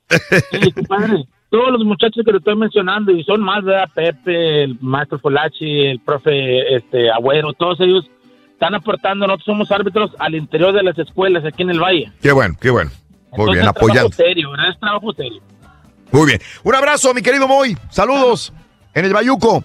[0.09, 0.63] ves.
[0.63, 3.89] Sí, compadre, todos los muchachos que te estoy mencionando, y son más, ¿verdad?
[3.95, 8.05] Pepe, el maestro Folachi, el profe este, Agüero, todos ellos
[8.53, 9.25] están aportando.
[9.25, 12.11] Nosotros somos árbitros al interior de las escuelas aquí en el Valle.
[12.21, 12.91] Qué bueno, qué bueno.
[13.31, 14.09] Muy Entonces, bien, es apoyando.
[14.09, 14.69] trabajo serio, ¿verdad?
[14.69, 15.41] Es trabajo serio.
[16.11, 16.41] Muy bien.
[16.63, 17.77] Un abrazo, mi querido Moy.
[17.89, 18.53] Saludos
[18.93, 19.63] en el Bayuco.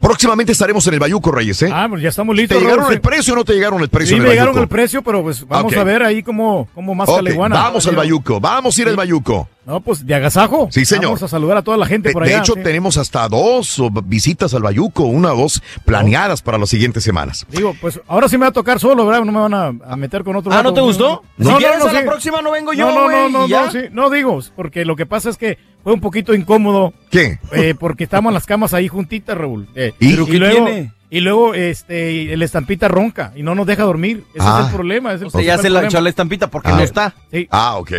[0.00, 1.70] Próximamente estaremos en el Bayuco, Reyes, ¿eh?
[1.72, 2.58] Ah, pues ya estamos ¿Te listos.
[2.60, 4.54] llegaron Raúl, el precio o no te llegaron el precio Sí, en me el llegaron
[4.54, 4.62] Bayuco?
[4.62, 7.56] el precio, pero pues vamos a ver ahí cómo, cómo más Ok, caleguana.
[7.56, 9.48] vamos al Bayuco, vamos a ir al Bayuco.
[9.68, 10.68] No, pues de agasajo.
[10.72, 11.04] Sí, señor.
[11.04, 12.38] Vamos a saludar a toda la gente De, por de allá.
[12.40, 12.62] hecho, sí.
[12.62, 17.46] tenemos hasta dos visitas al Bayuco, una o dos planeadas para las siguientes semanas.
[17.50, 19.24] Digo, pues ahora sí me va a tocar solo, ¿verdad?
[19.26, 20.50] No me van a, a meter con otro.
[20.52, 21.22] Ah, ¿no te gustó?
[21.36, 22.06] No, Si no, quieres, no, a la sí.
[22.06, 23.78] próxima no vengo yo, No, no, no, no, sí.
[23.92, 26.94] No digo, porque lo que pasa es que fue un poquito incómodo.
[27.10, 27.38] ¿Qué?
[27.52, 29.68] eh, porque estamos en las camas ahí juntitas, Raúl.
[29.74, 30.12] Eh, ¿Y?
[30.12, 30.92] ¿Pero ¿Pero qué luego, tiene?
[31.10, 34.24] Y luego, este, el estampita ronca y no nos deja dormir.
[34.34, 34.60] Ese Ah.
[34.62, 35.12] es el problema.
[35.12, 35.88] ese O sea, ya se la problema.
[35.88, 36.76] echó la estampita porque Ah.
[36.76, 37.14] no está.
[37.30, 37.46] Sí.
[37.50, 37.92] Ah, ok.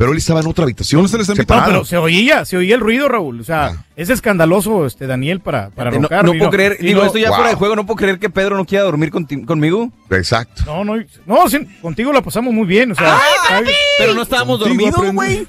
[0.00, 1.02] Pero él estaba en otra habitación.
[1.02, 1.66] No, separado.
[1.66, 3.38] pero se oía, se oía el ruido, Raúl.
[3.38, 6.24] O sea, es escandaloso, este, Daniel, para, para Eh, No, roncar.
[6.24, 8.56] no puedo creer, digo, no- esto ya fuera de juego, no puedo creer que Pedro
[8.56, 9.92] no quiera dormir conti- conmigo.
[10.10, 10.62] Exacto.
[10.64, 10.94] No, no,
[11.26, 13.20] no, sí, contigo la pasamos muy bien, o sea.
[13.50, 13.64] ay,
[13.98, 15.46] Pero no estábamos dormidos, güey.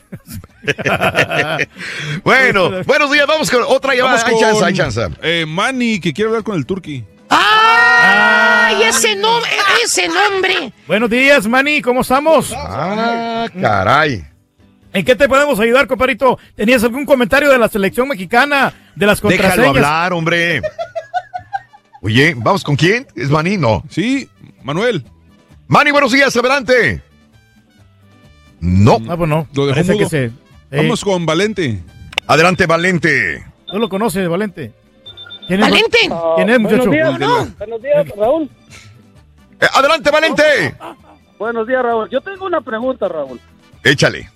[2.25, 4.17] Bueno, buenos días, vamos con otra llamada.
[4.17, 5.01] Vamos Hay con, chance, hay chance.
[5.23, 7.05] eh, Manny, que quiere hablar con el Turqui.
[7.29, 9.41] ¡Ay, ese, nom
[9.81, 10.73] ese nombre!
[10.87, 12.53] Buenos días, Manny, ¿cómo estamos?
[12.53, 14.25] Ah, caray.
[14.93, 16.37] ¿En qué te podemos ayudar, compadrito?
[16.55, 19.57] ¿Tenías algún comentario de la selección mexicana, de las contraseñas?
[19.57, 20.61] Déjalo hablar, hombre.
[22.01, 23.07] Oye, ¿vamos con quién?
[23.15, 23.57] ¿Es Manny?
[23.57, 23.83] No.
[23.89, 24.29] Sí,
[24.63, 25.05] Manuel.
[25.67, 27.01] Manny, buenos días, adelante.
[28.59, 28.97] No.
[29.07, 29.47] Ah, pues no.
[29.53, 30.31] Lo dejó que se...
[30.71, 31.79] Vamos con Valente.
[32.27, 33.45] Adelante, Valente.
[33.67, 34.73] ¿Tú lo conoces, Valente?
[35.47, 35.97] ¿Quién es, ¡Valente!
[36.35, 36.87] ¿Quién es, muchacho?
[36.87, 38.49] Buenos días, buenos días, Raúl.
[39.59, 40.75] Eh, adelante, Valente.
[41.39, 42.09] Buenos días, Raúl.
[42.09, 43.39] Yo tengo una pregunta, Raúl.
[43.83, 44.29] Échale.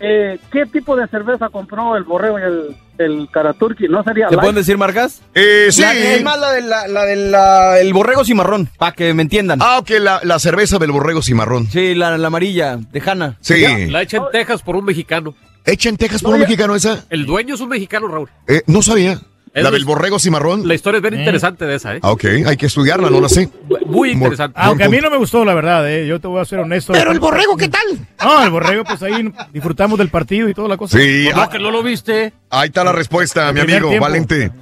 [0.00, 3.86] Eh, ¿Qué tipo de cerveza compró el Borrego y el, el Caraturki?
[3.86, 4.40] ¿No sería ¿Te light?
[4.40, 5.20] pueden decir marcas?
[5.34, 5.82] Eh, sí.
[5.82, 9.58] La- es más la del la, del la- el borrego cimarrón, para que me entiendan.
[9.62, 11.66] Ah, ok, la, la cerveza del borrego cimarrón.
[11.66, 13.36] Sí, la, la amarilla, de Hanna.
[13.40, 13.62] Sí.
[13.90, 15.34] La echa en Texas por un mexicano.
[15.66, 17.04] ¿Echa en Texas por un mexicano esa?
[17.10, 18.30] El dueño es un mexicano, Raúl.
[18.48, 19.20] Eh, no sabía.
[19.52, 20.66] La del borrego cimarrón.
[20.68, 22.00] La historia es bien interesante de esa, ¿eh?
[22.02, 23.48] Ah, ok, hay que estudiarla, no la sé.
[23.86, 24.56] Muy interesante.
[24.60, 26.06] Aunque a mí no me gustó, la verdad, ¿eh?
[26.06, 26.92] yo te voy a ser honesto.
[26.92, 27.80] Pero el borrego, ¿qué tal?
[28.24, 30.96] No, el borrego, pues ahí disfrutamos del partido y toda la cosa.
[30.98, 32.32] Sí, ah, que no lo viste.
[32.50, 34.04] Ahí está la respuesta, mi amigo tiempo.
[34.04, 34.52] Valente.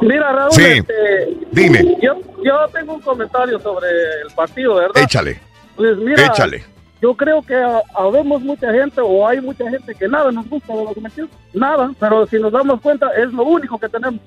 [0.00, 0.62] Mira, Raúl, Sí.
[0.64, 0.92] este,
[1.52, 1.96] Dime.
[2.02, 3.86] Yo, yo tengo un comentario sobre
[4.26, 4.96] el partido, ¿verdad?
[5.02, 5.38] Échale,
[5.76, 6.64] Pues mira, échale.
[7.02, 10.72] Yo creo que ha- habemos mucha gente o hay mucha gente que nada nos gusta
[10.74, 14.20] de la selección, nada, pero si nos damos cuenta es lo único que tenemos.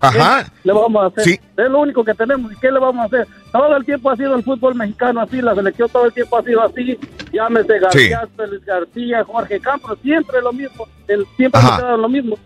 [0.00, 0.44] Ajá.
[0.44, 1.24] ¿Qué le vamos a hacer?
[1.24, 1.40] Sí.
[1.56, 2.52] Es lo único que tenemos.
[2.52, 3.26] ¿Y qué le vamos a hacer?
[3.50, 6.42] Todo el tiempo ha sido el fútbol mexicano así, la selección todo el tiempo ha
[6.44, 6.96] sido así.
[7.32, 10.86] Llámese García, Félix García, Jorge Campos, siempre lo mismo.
[11.08, 12.36] El, siempre ha lo mismo.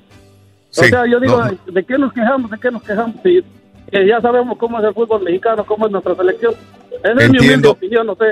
[0.70, 1.72] Sí, O sea, yo digo, no.
[1.72, 2.50] ¿de, qué nos quejamos?
[2.50, 3.16] ¿De qué nos quejamos?
[3.22, 3.44] Sí,
[3.90, 6.54] que ya sabemos cómo es el fútbol mexicano, cómo es nuestra selección.
[7.00, 7.70] Esa es mi humilde Entiendo.
[7.72, 8.24] opinión, no sé,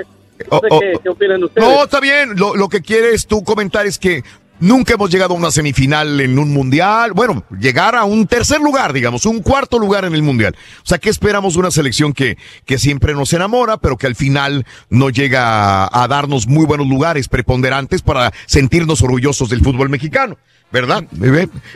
[0.51, 1.01] no Oh, sé oh, qué, oh.
[1.03, 1.69] qué opinan ustedes.
[1.69, 2.37] No, está bien.
[2.37, 4.23] Lo, lo que quieres tú comentar es que
[4.59, 7.13] nunca hemos llegado a una semifinal en un mundial.
[7.13, 10.57] Bueno, llegar a un tercer lugar, digamos, un cuarto lugar en el mundial.
[10.83, 14.15] O sea, ¿qué esperamos de una selección que, que siempre nos enamora, pero que al
[14.17, 19.91] final no llega a, a darnos muy buenos lugares preponderantes para sentirnos orgullosos del fútbol
[19.91, 20.39] mexicano?
[20.73, 21.03] ¿Verdad?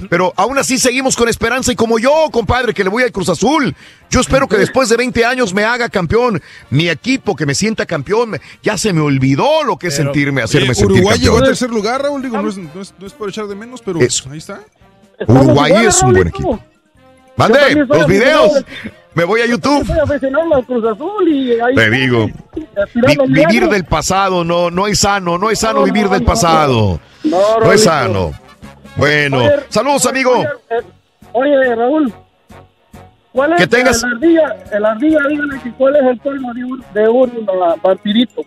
[0.09, 3.29] Pero aún así seguimos con esperanza y como yo, compadre, que le voy al Cruz
[3.29, 3.75] Azul.
[4.09, 6.41] Yo espero que después de 20 años me haga campeón.
[6.71, 8.39] Mi equipo, que me sienta campeón.
[8.63, 12.03] Ya se me olvidó lo que es sentirme, hacerme sentir Uruguay llegó a tercer lugar,
[12.03, 12.23] Raúl.
[12.23, 14.29] Digo, no es, no es- no es por echar de menos, pero Eso.
[14.31, 14.61] ahí está.
[15.27, 16.61] Uruguay iguales, es un buen equipo.
[17.37, 18.65] Mande, los videos.
[19.15, 19.85] Me voy a YouTube.
[19.87, 22.29] Soy aficionado al Cruz Azul y ahí Te digo.
[22.95, 26.21] Vi- vivir del pasado no, no es sano, no es sano No, vivir no, del
[26.23, 26.27] no.
[26.27, 27.01] pasado.
[27.25, 28.33] No, No es sano.
[28.97, 30.33] Bueno, Oye, saludos, oye, amigo.
[30.33, 30.83] Oye, eh,
[31.33, 32.15] oye, Raúl.
[33.33, 34.57] ¿Cuál es Que tengas- el ardilla?
[34.71, 38.43] El ardilla, dígale que cuál es el colmo de un, de un ah, vampirito.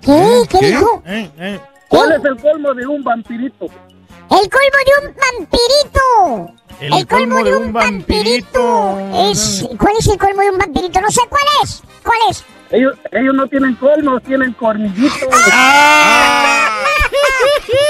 [0.00, 0.42] ¿Qué?
[0.48, 0.66] ¿Qué, ¿Qué?
[0.68, 1.02] dijo?
[1.06, 3.66] Eh, ¿Cuál es el colmo de un vampirito?
[3.66, 6.54] El colmo de un vampirito.
[6.80, 8.98] El colmo de un vampirito.
[9.30, 11.00] Es, ¿Cuál es el colmo de un vampirito?
[11.00, 11.82] No sé cuál es.
[12.02, 12.44] ¿Cuál es?
[12.70, 15.18] Ellos, ellos no tienen colmos, tienen cornillitos.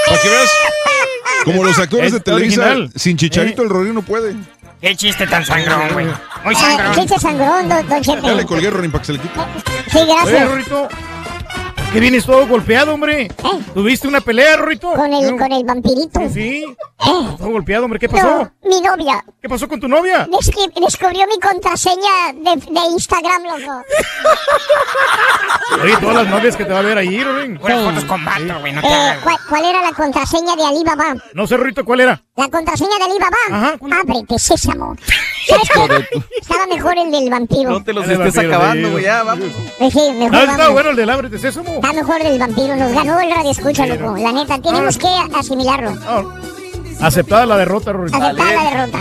[0.07, 0.51] Para que veas,
[1.43, 2.91] como los actores Es de Televisa, original.
[2.95, 4.35] sin chicharito el Rodríguez no puede.
[4.81, 6.05] Qué chiste tan sangrón, güey.
[6.43, 6.95] Muy Eh, sangrón.
[6.95, 8.21] chiste sangrón, don, don Chepe.
[8.27, 9.39] Ya le colgué, Rorín, para que se le quite.
[9.91, 10.49] Sí, Oye, gracias.
[10.49, 10.87] Rorito,
[11.95, 13.29] ¿qué vienes todo golpeado, hombre?
[13.73, 14.91] ¿Tuviste una pelea, Rorito?
[14.91, 16.19] Con el, con el vampirito.
[16.19, 16.65] Sí, sí.
[16.67, 17.99] Eh, Todo golpeado, hombre.
[17.99, 18.27] ¿Qué pasó?
[18.63, 19.23] no, mi novia.
[19.41, 20.27] ¿Qué pasó con tu novia?
[20.27, 23.81] Descri- descubrió mi contraseña de, de Instagram, loco.
[25.83, 27.57] Oye, todas las novias que te va a ver ahí, Rorín.
[27.57, 29.23] Puras fotos con vato, güey, no te Eh, hagas.
[29.23, 31.15] ¿cuál, cuál era la contraseña de Alibaba?
[31.33, 32.21] No sé, Rorito, ¿cuál era?
[32.35, 33.37] La contraseña de Alibaba.
[33.51, 34.95] Ajá, Ábrete, sésamo.
[35.47, 36.19] ¿Sabes qué?
[36.41, 37.69] Estaba mejor el del vampiro.
[37.71, 38.91] No te los estés acabando, sí.
[38.93, 39.45] güey, ya, vamos.
[39.91, 41.79] Sí, mejor No, está bueno el del abre de sésamo.
[41.85, 42.75] Está mejor el vampiro.
[42.75, 44.17] Nos ganó el radio escucha, loco.
[44.17, 45.93] La neta, tenemos que asimilarlo.
[46.99, 48.17] Aceptada la derrota, Rorito.
[48.17, 48.97] Aceptar la derrota.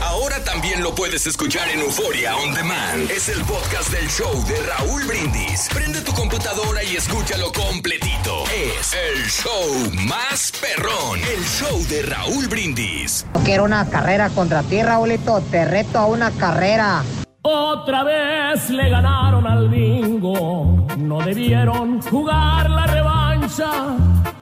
[0.00, 3.08] Ahora también lo puedes escuchar en Euforia On Demand.
[3.08, 5.68] Es el podcast del show de Raúl Brindis.
[5.72, 8.42] Prende tu computadora y escúchalo completito.
[8.52, 11.20] Es el show más perrón.
[11.20, 13.24] El show de Raúl Brindis.
[13.44, 15.40] Quiero una carrera contra ti, Raulito.
[15.52, 17.04] Te reto a una carrera.
[17.44, 20.86] Otra vez le ganaron al bingo.
[20.96, 23.21] No debieron jugar la revancha.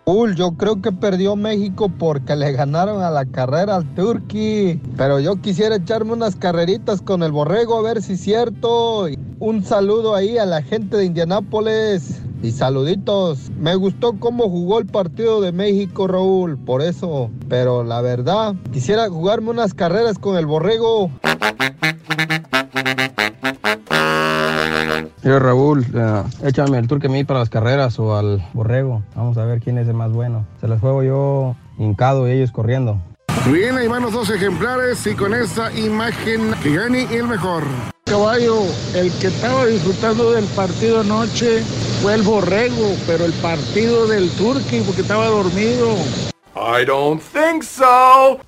[0.06, 4.80] Raúl, yo creo que perdió México porque le ganaron a la carrera al Turqui.
[4.97, 9.06] Pero yo quisiera echarme unas carreritas con el borrego a ver si es cierto.
[9.39, 12.20] Un saludo ahí a la gente de Indianápolis.
[12.42, 13.50] Y saluditos.
[13.58, 16.56] Me gustó cómo jugó el partido de México, Raúl.
[16.56, 17.30] Por eso.
[17.48, 21.10] Pero la verdad, quisiera jugarme unas carreras con el borrego.
[25.23, 29.03] Yo, Raúl, eh, échame el turque mí para las carreras o al borrego.
[29.15, 30.47] Vamos a ver quién es el más bueno.
[30.61, 33.01] Se las juego yo hincado y ellos corriendo.
[33.47, 37.65] Bien, ahí van los dos ejemplares y con esta imagen que gane el mejor.
[38.05, 38.62] Caballo,
[38.95, 41.62] el que estaba disfrutando del partido anoche
[42.03, 45.95] fue el borrego, pero el partido del Turqui porque estaba dormido.
[46.55, 48.41] I don't think so.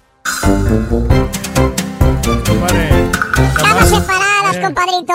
[3.57, 3.93] Estamos
[4.63, 5.13] compadrito.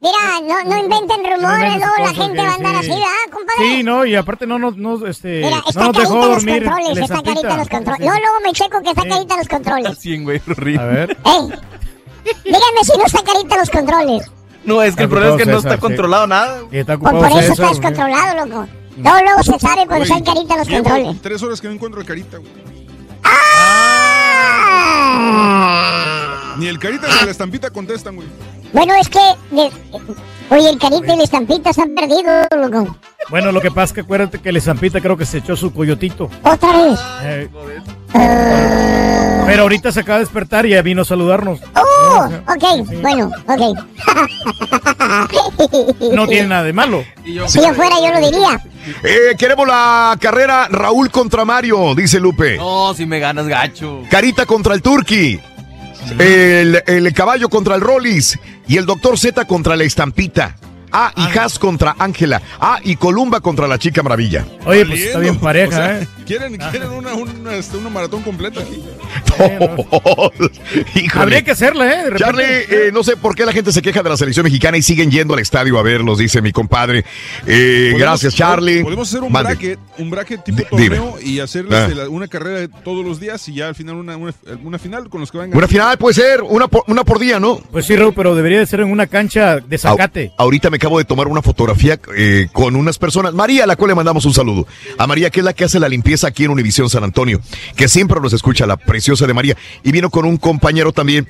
[0.00, 3.58] Mira, no, no inventen rumores, luego la gente va a andar así, ¿verdad, compadre?
[3.60, 6.44] Sí, no, y aparte no nos, no, este, Mira, no está nos dejó carita los
[6.44, 6.64] dormir.
[6.64, 7.56] controles, está carita Santita.
[7.56, 8.00] los controles.
[8.00, 9.98] Luego, luego me checo que está carita los controles.
[9.98, 10.80] 100, güey, horrible.
[10.82, 11.16] A ver.
[11.24, 11.40] Ey,
[12.44, 14.30] díganme si no está carita los controles.
[14.64, 15.80] No, es que el problema es que no ocupado está César, sí.
[15.80, 16.62] controlado nada.
[16.72, 18.66] Y está Por, ocupado por eso César, está descontrolado, loco.
[18.98, 21.22] Luego, luego se sabe cuando están carita los controles.
[21.22, 22.50] Tres horas que no encuentro el carita, güey.
[24.88, 26.54] ¡Ah!
[26.58, 28.28] Ni el carita ni la estampita contestan, güey.
[28.72, 29.18] Bueno, es que.
[30.50, 32.96] oye, el carita y la estampita están perdidos, loco.
[33.28, 35.72] Bueno, lo que pasa es que acuérdate que el Zampita creo que se echó su
[35.72, 36.30] coyotito.
[36.44, 37.00] Otra vez.
[37.24, 37.48] Eh,
[39.46, 41.60] pero ahorita se acaba de despertar y ya vino a saludarnos.
[41.74, 43.78] Oh, ok, bueno, ok.
[46.12, 47.04] No tiene nada de malo.
[47.24, 48.60] Si yo fuera, yo lo diría.
[49.02, 52.56] Eh, queremos la carrera Raúl contra Mario, dice Lupe.
[52.56, 54.02] No, si me ganas gacho.
[54.08, 55.40] Carita contra el Turqui.
[56.18, 58.38] El, el caballo contra el Rollis.
[58.68, 60.56] Y el doctor Z contra la estampita.
[60.92, 62.40] Ah, y Haas contra Ángela.
[62.60, 64.46] Ah, y Columba contra la chica maravilla.
[64.64, 66.08] Oye, pues está bien pareja, O sea, ¿eh?
[66.26, 68.82] ¿Quieren, quieren una, una, este, una maratón completa aquí?
[71.14, 72.10] Habría que hacerla, ¿eh?
[72.10, 72.18] De.
[72.18, 74.82] Charlie, eh, no sé por qué la gente se queja de la selección mexicana y
[74.82, 77.04] siguen yendo al estadio a verlos, dice mi compadre.
[77.46, 78.82] Eh, gracias, Charlie.
[78.82, 79.50] Podemos hacer un Mande.
[79.54, 80.96] bracket, un bracket tipo dime.
[80.96, 81.88] torneo y hacerles Ah.
[81.88, 85.08] de la- una carrera todos los días y ya al final una, una, una final
[85.08, 85.56] con los que vengan.
[85.56, 87.58] Una final puede ser, una por, una por día, ¿no?
[87.70, 90.32] Pues sí, Raúl, pero debería de ser en una cancha de zacate.
[90.38, 93.32] Ahorita me acabo de tomar una fotografía eh, con unas personas.
[93.34, 94.66] María, a la cual le mandamos un saludo.
[94.98, 97.40] A María, que es la que hace la limpieza aquí en Univisión San Antonio,
[97.76, 99.56] que siempre nos escucha, la preciosa de María.
[99.82, 101.28] Y vino con un compañero también.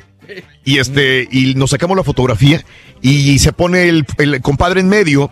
[0.64, 2.64] Y este, y nos sacamos la fotografía
[3.00, 5.30] y se pone el, el compadre en medio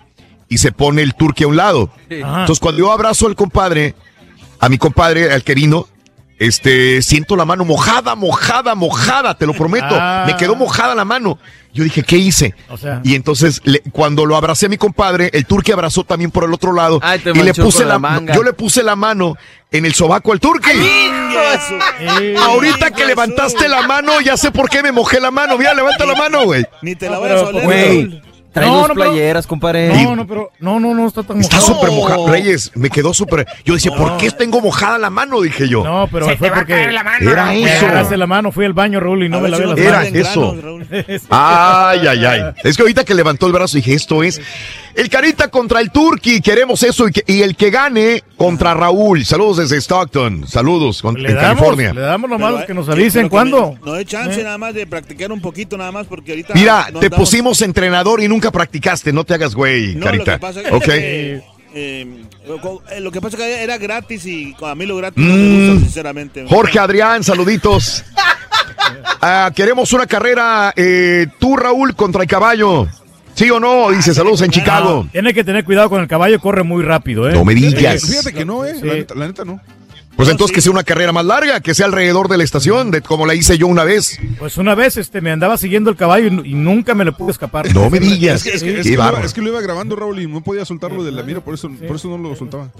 [0.48, 1.90] y se pone el turque a un lado.
[2.22, 2.40] Ajá.
[2.40, 3.94] Entonces, cuando yo abrazo al compadre,
[4.60, 5.88] a mi compadre, al que vino,
[6.46, 9.86] este, siento la mano mojada, mojada, mojada, te lo prometo.
[9.90, 10.24] Ah.
[10.26, 11.38] Me quedó mojada la mano.
[11.72, 12.54] Yo dije, ¿qué hice?
[12.70, 13.00] O sea.
[13.02, 16.54] Y entonces, le- cuando lo abracé a mi compadre, el turque abrazó también por el
[16.54, 17.00] otro lado.
[17.02, 18.32] Ay, te y le puse la, la manga.
[18.34, 19.36] yo le puse la mano
[19.72, 20.70] en el sobaco al turque.
[22.38, 25.58] Ahorita que levantaste la mano, ya sé por qué me mojé la mano.
[25.58, 26.64] Mira, levanta la mano, güey.
[26.82, 28.22] Ni te la voy a soler, Güey.
[28.54, 29.88] Trae No, dos no, pero- playeras, compadre.
[30.04, 31.74] No, no, pero no, no, no está tan Está mojado.
[31.74, 32.28] súper mojado.
[32.28, 33.46] Reyes, me quedó súper.
[33.66, 35.40] Yo decía, ¿por qué tengo mojada la mano?
[35.42, 35.84] Dije yo.
[35.84, 37.02] No, pero fue porque Era
[37.46, 37.84] me eso.
[37.86, 40.14] agarraste la mano, fui al baño, Raúl, y no A me lavé las Era manos.
[40.14, 40.54] eso.
[41.30, 42.40] Ay, ay, ay.
[42.62, 44.40] Es que ahorita que levantó el brazo dije, esto es
[44.94, 46.40] el Carita contra el Turqui.
[46.40, 49.24] Queremos eso y, que- y el que gane contra Raúl.
[49.24, 50.46] Saludos desde Stockton.
[50.46, 51.92] Saludos con- en damos, California.
[51.92, 53.72] le damos Pero, nomás eh, que nos avisen cuándo.
[53.72, 54.44] me- No hay chance Eh.
[54.44, 56.54] nada más de practicar un poquito nada más porque ahorita.
[56.54, 59.12] Mira, no te pusimos entrenador y nunca practicaste.
[59.12, 60.32] No te hagas güey, No, lo Carita.
[60.34, 60.84] que pasa es ok.
[60.84, 61.42] que,
[61.74, 62.06] eh,
[62.46, 65.34] lo- eh, lo que pasa es que era gratis y a mí lo gratis no
[65.34, 65.70] me Mm.
[65.72, 66.44] gusta, sinceramente.
[66.48, 68.04] Jorge Adrián, saluditos.
[69.26, 72.86] Ah, queremos una carrera, eh, tú Raúl contra el caballo.
[73.34, 73.90] ¿Sí o no?
[73.90, 75.08] Dice saludos en Chicago.
[75.10, 77.32] Tiene que tener cuidado con el caballo, corre muy rápido, ¿eh?
[77.32, 78.02] No me digas.
[78.06, 78.74] fíjate que no, ¿eh?
[78.80, 78.86] Sí.
[78.86, 79.60] La, neta, la neta no.
[80.16, 83.00] Pues entonces que sea una carrera más larga, que sea alrededor de la estación, de
[83.02, 84.18] como la hice yo una vez.
[84.38, 87.32] Pues una vez este, me andaba siguiendo el caballo y, y nunca me le pude
[87.32, 87.72] escapar.
[87.74, 88.36] No me digas.
[88.36, 89.26] Es que, es, que, es, Qué que lo iba, bárbaro.
[89.26, 91.68] es que lo iba grabando Raúl y no podía soltarlo de la mira, por eso,
[91.86, 92.70] por eso no lo soltaba.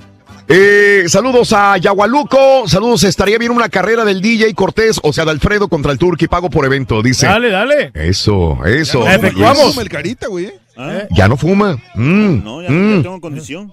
[0.47, 5.31] Eh, saludos a Yagualuco, saludos, estaría bien una carrera del DJ Cortés, o sea, de
[5.31, 7.27] Alfredo contra el Turqui, pago por evento, dice.
[7.27, 7.91] Dale, dale.
[7.95, 9.05] Eso, eso.
[9.05, 9.57] Ya no fuma, Efectuamos.
[9.59, 10.45] Ya no fuma el carita, güey.
[10.47, 10.55] ¿eh?
[10.77, 10.99] ¿Ah?
[11.17, 11.77] Ya no fuma.
[11.95, 12.97] Mm, No, ya, mm.
[12.97, 13.73] ya tengo condición.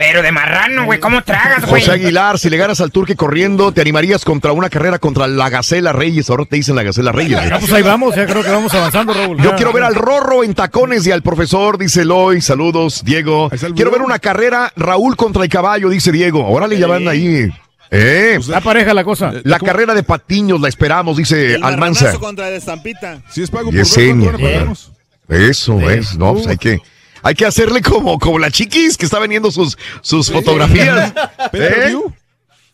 [0.00, 1.82] Pero de marrano, güey, ¿cómo tragas, güey?
[1.82, 5.50] José Aguilar, si le ganas al Turqui corriendo, ¿te animarías contra una carrera contra la
[5.50, 6.30] Gacela Reyes?
[6.30, 7.38] Ahora te dicen la Gacela Reyes.
[7.38, 9.36] Ya, pues ahí vamos, ya creo que vamos avanzando, Raúl.
[9.36, 9.56] Yo Ya.
[9.56, 12.40] quiero ver al Rorro en tacones y al profesor, dice Eloy.
[12.40, 13.50] Saludos, Diego.
[13.52, 16.48] El Quiero ver una carrera Raúl contra el caballo, dice Diego.
[16.48, 17.50] Órale, ya van ahí.
[17.90, 19.32] Eh, Está pareja la cosa.
[19.44, 22.10] la carrera de patiños la esperamos, dice El Almanza.
[22.14, 23.18] contra la estampita.
[23.28, 24.92] Si es pago por ver, ¿cuánto van a pagarnos?
[25.28, 26.78] Eso es, no, pues hay que,
[27.22, 31.12] hay que hacerle como, como la chiquis que está vendiendo sus, sus fotografías.
[31.52, 31.96] ¿Eh?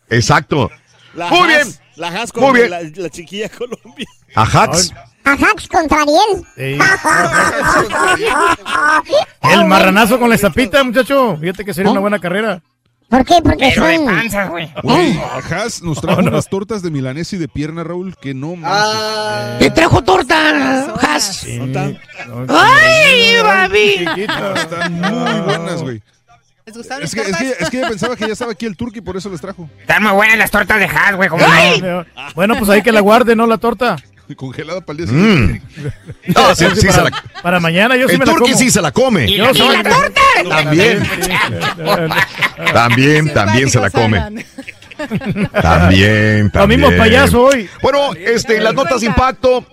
[0.09, 0.69] Exacto.
[1.13, 1.75] La Muy Haas- bien.
[1.95, 2.93] La Haas Muy contra bien.
[2.95, 4.05] La, la chiquilla Colombia.
[4.35, 4.93] Ajax.
[5.23, 6.45] Ajax contra Ariel.
[6.55, 6.77] Sí.
[9.51, 11.37] El marranazo con la estampita, muchacho.
[11.39, 12.61] Fíjate que sería una buena carrera.
[13.09, 13.35] ¿Por qué?
[13.41, 14.05] Porque Pero de son...
[14.05, 14.69] panzas, güey.
[14.83, 15.17] Güey,
[15.49, 19.59] Haas nos trajo unas tortas de milanesa y de pierna, Raúl, que no manches.
[19.59, 21.37] ¿Te trajo torta, Has?
[21.37, 21.57] Sí.
[21.57, 24.05] No, ¡Ay, baby!
[24.55, 26.01] Están muy buenas, güey.
[26.65, 27.61] ¿Les gustaron Es que, es, que, tortas?
[27.61, 29.69] es que ella pensaba que ya estaba aquí el turqui, por eso les trajo.
[29.79, 32.05] Están muy buenas las tortas de Has, güey, como no.
[32.35, 33.47] Bueno, pues ahí que la guarde, ¿no?
[33.47, 33.95] La torta.
[34.35, 35.61] Congelada para el día siguiente.
[35.77, 35.87] Mm.
[36.35, 38.61] No, sí, sí se para, la- para mañana yo sí el me la turqui como.
[38.63, 39.25] sí se la come.
[39.27, 40.21] ¿Y Yo y soy- la torta?
[40.49, 41.03] También,
[42.73, 44.43] también, también se la come.
[45.61, 46.51] También, también.
[46.53, 47.69] Lo mismo payaso hoy.
[47.81, 49.65] Bueno, este, las notas de impacto,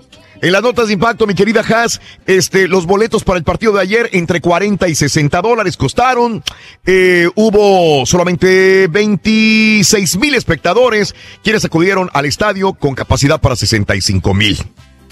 [0.46, 3.80] en las notas de impacto, mi querida Haas, este, los boletos para el partido de
[3.80, 6.42] ayer entre 40 y 60 dólares costaron.
[6.84, 14.58] Eh, hubo solamente 26 mil espectadores quienes acudieron al estadio con capacidad para 65 mil.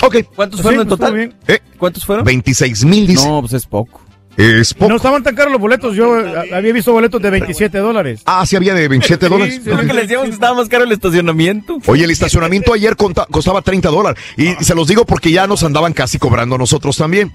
[0.03, 1.19] Ok, ¿Cuántos Sí, fueron en pues, total?
[1.21, 1.57] estuvo bien.
[1.57, 2.25] eh, ¿Cuántos fueron?
[2.27, 3.27] 26 mil, dice.
[3.27, 4.02] No, pues es poco.
[4.37, 4.89] Es Y poco.
[4.89, 5.95] No estaban tan caros los boletos.
[5.95, 8.23] Yo eh, había visto boletos de 27 dólares.
[8.25, 9.61] Ah, sí había de 27 dólares.
[9.63, 11.79] Sí, que les decíamos que estaba más caro el estacionamiento.
[11.87, 14.23] Oye, el estacionamiento ayer costaba 30 dólares.
[14.37, 17.33] Y se los digo porque ya nos andaban casi cobrando a nosotros también.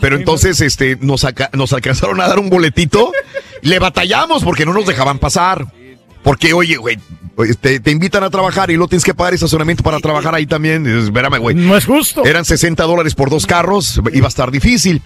[0.00, 3.12] Pero entonces este, nos, nos alcanzaron a dar un boletito.
[3.62, 5.66] Le batallamos porque no nos dejaban pasar.
[6.22, 6.98] Porque, oye, güey,
[7.36, 10.46] pues, te, te invitan a trabajar y luego tienes que pagar estacionamiento para trabajar ahí
[10.46, 10.86] también.
[10.86, 11.54] Espérame, güey.
[11.54, 12.24] No es justo.
[12.24, 15.00] Eran 60 dólares por dos carros, iba a estar difícil.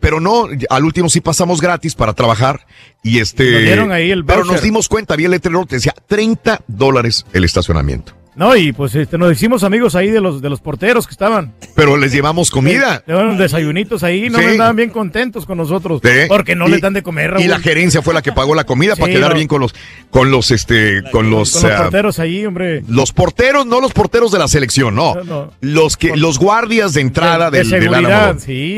[0.00, 2.66] Pero no, al último sí pasamos gratis para trabajar.
[3.02, 3.50] Y este.
[3.52, 7.26] Nos dieron ahí el pero nos dimos cuenta, había el letrero que decía 30 dólares
[7.32, 8.14] el estacionamiento.
[8.36, 11.54] No, y pues este, nos hicimos amigos ahí de los, de los porteros que estaban.
[11.74, 13.02] Pero les llevamos comida.
[13.04, 14.44] Le daban desayunitos ahí, no Sí.
[14.44, 16.00] andaban bien contentos con nosotros.
[16.04, 16.10] Sí.
[16.28, 17.42] Porque no Y- les dan de comer, Raúl.
[17.44, 19.34] Y la gerencia fue la que pagó la comida para quedar no.
[19.34, 19.74] bien con los,
[20.10, 22.84] con los, este, con los, con los ah, porteros ahí, hombre.
[22.86, 25.16] los porteros, no los porteros de la selección, no.
[25.16, 25.52] No, no.
[25.60, 28.38] Los que, los guardias de entrada de del, del seguridad, Álamo.
[28.38, 28.76] sí,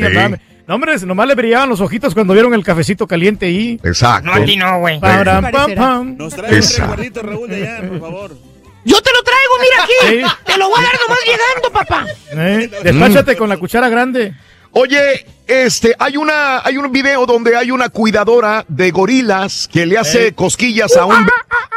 [0.71, 3.77] No, hombre, nomás le brillaban los ojitos cuando vieron el cafecito caliente ahí.
[3.83, 4.27] Exacto.
[4.27, 5.01] No, a ti no, güey.
[5.01, 8.37] Nos trae un recuerdito, Raúl, de allá, por favor.
[8.85, 9.91] Yo te lo traigo, mira aquí.
[10.07, 10.45] Sí.
[10.45, 12.05] Te lo voy a dar nomás llegando, papá.
[12.31, 12.71] ¿Eh?
[12.85, 14.33] Despáchate con la cuchara grande.
[14.71, 19.97] Oye, este, hay una, hay un video donde hay una cuidadora de gorilas que le
[19.97, 21.27] hace cosquillas a un,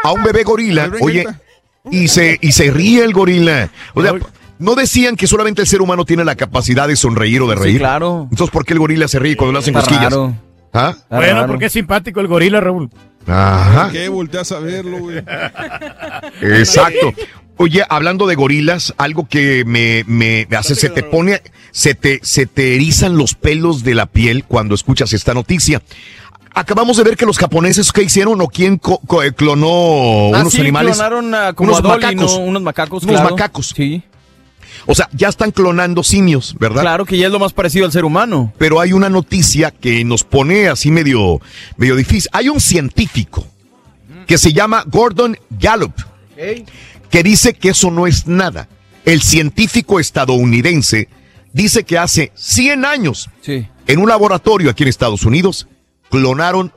[0.05, 0.89] a un bebé gorila.
[1.01, 1.27] Oye,
[1.91, 3.71] y se, y se ríe el gorila.
[3.95, 4.13] O sea,
[4.59, 7.63] no decían que solamente el ser humano tiene la capacidad de sonreír o de Sí,
[7.63, 7.79] reír.
[7.79, 8.29] claro.
[8.31, 10.13] Entonces, ¿por qué el gorila se ríe cuando le hacen Está cosquillas?
[10.13, 10.35] raro.
[10.73, 10.95] ¿Ah?
[11.11, 12.91] Bueno, porque es simpático el gorila, Raúl.
[13.27, 13.91] Ajá.
[13.93, 14.09] ¿Qué?
[14.09, 15.19] Volteas a verlo, güey.
[16.43, 17.13] Exacto.
[17.57, 22.47] Oye, hablando de gorilas, algo que me, me hace, se te pone, se te, se
[22.47, 25.81] te erizan los pelos de la piel cuando escuchas esta noticia.
[26.57, 28.41] Acabamos de ver que los japoneses, ¿qué hicieron?
[28.41, 30.95] ¿O quién co- co- eh, clonó Ah, unos sí, animales?
[30.97, 32.39] clonaron a- como unos a Dolly, macacos.
[32.39, 32.45] ¿no?
[32.45, 33.31] Unos macacos, Unos claro.
[33.31, 33.73] macacos.
[33.77, 34.03] Sí.
[34.87, 36.83] O sea, ya están clonando simios, ¿verdad?
[36.83, 38.53] Claro que ya es lo más parecido al ser humano.
[38.59, 41.41] Pero hay una noticia que nos pone así medio,
[41.77, 42.29] medio difícil.
[42.33, 43.47] Hay un científico
[44.27, 45.95] que se llama Gordon Gallup
[47.11, 48.69] que dice que eso no es nada.
[49.05, 51.09] El científico estadounidense
[51.53, 53.67] dice que hace 100 años, Sí.
[53.87, 55.69] en un laboratorio aquí en Estados Unidos,
[56.11, 56.73] clonaron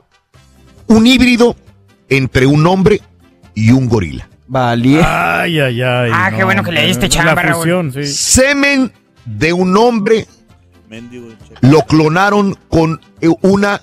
[0.86, 1.56] un híbrido
[2.08, 3.00] entre un hombre
[3.54, 4.27] y un gorila.
[4.48, 5.40] Valía.
[5.42, 6.10] Ay, ay, ay.
[6.12, 7.92] Ah, qué bueno que le diste La Raúl.
[7.92, 8.04] sí.
[8.06, 8.90] Semen
[9.26, 10.26] de un hombre
[10.88, 11.28] Mendigo,
[11.60, 13.80] lo clonaron con eh, una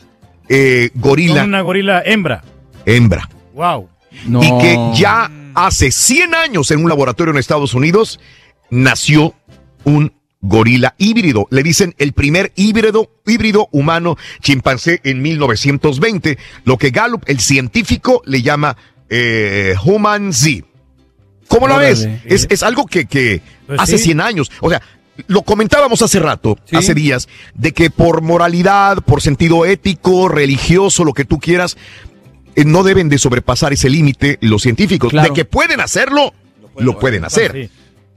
[0.50, 2.44] eh, gorila Con una gorila hembra.
[2.86, 3.30] hembra.
[3.54, 3.90] Wow.
[4.26, 4.42] No.
[4.44, 8.20] Y que ya hace 100 años en un laboratorio en Estados Unidos
[8.72, 9.36] nació
[9.84, 11.48] un gorila híbrido.
[11.52, 18.22] Le dicen el primer híbrido, híbrido humano chimpancé en 1920, lo que Gallup, el científico,
[18.26, 18.78] le llama
[19.10, 20.66] eh, Human Z.
[21.48, 21.90] ¿Cómo lo Órale.
[21.90, 22.08] ves?
[22.26, 24.06] Es, es algo que, que Pues hace sí.
[24.06, 24.52] 100 años.
[24.62, 24.82] O sea,
[25.28, 26.76] lo comentábamos hace rato, Sí.
[26.76, 31.78] hace días, de que por moralidad, por sentido ético, religioso, lo que tú quieras,
[32.56, 35.12] eh, no deben de sobrepasar ese límite los científicos.
[35.12, 35.30] Claro.
[35.30, 36.34] De que pueden hacerlo,
[36.78, 37.70] lo pueden hacer.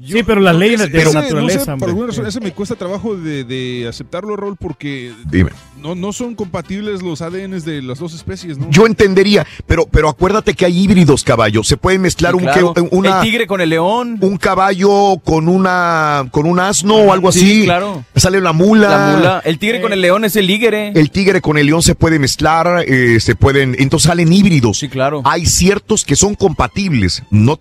[0.05, 0.13] Sí.
[0.13, 2.53] Sí, pero las leyes de Ese, la no sé, naturaleza, por alguna razón, ese me
[2.53, 5.51] cuesta trabajo de, de aceptarlo, Raúl, porque Dime.
[5.81, 8.71] no, no son compatibles los ADNs de las dos especies, ¿no?
[8.71, 11.65] Yo entendería, pero, pero acuérdate que hay híbridos, caballo.
[11.65, 12.75] Se puede mezclar Sí, un, claro.
[12.75, 14.19] que- una, El tigre con el león.
[14.21, 17.65] un caballo con una con un asno o algo Sí, así.
[17.65, 18.05] claro.
[18.15, 18.89] Sale la mula.
[18.89, 19.43] La mula.
[19.45, 20.93] El tigre con el león es el lígere.
[20.95, 24.79] El tigre con el león se puede mezclar, eh, se pueden, entonces salen híbridos.
[24.79, 25.23] Sí, claro.
[25.25, 27.59] Hay ciertos que son compatibles, no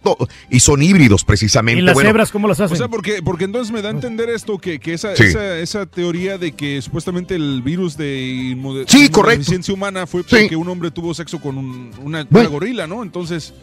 [0.51, 1.79] y son híbridos precisamente.
[1.81, 2.77] ¿Y las Bueno, cebras cómo las O hacen?
[2.77, 5.23] sea, porque, porque entonces me da a entender esto, que, que esa, Sí.
[5.23, 10.27] esa, esa teoría de que supuestamente el virus de inmude- Sí, inmunodeficiencia humana fue Sí.
[10.41, 12.49] porque un hombre tuvo sexo con un- una, una Bueno.
[12.51, 13.03] gorila, ¿no?
[13.03, 13.53] Entonces,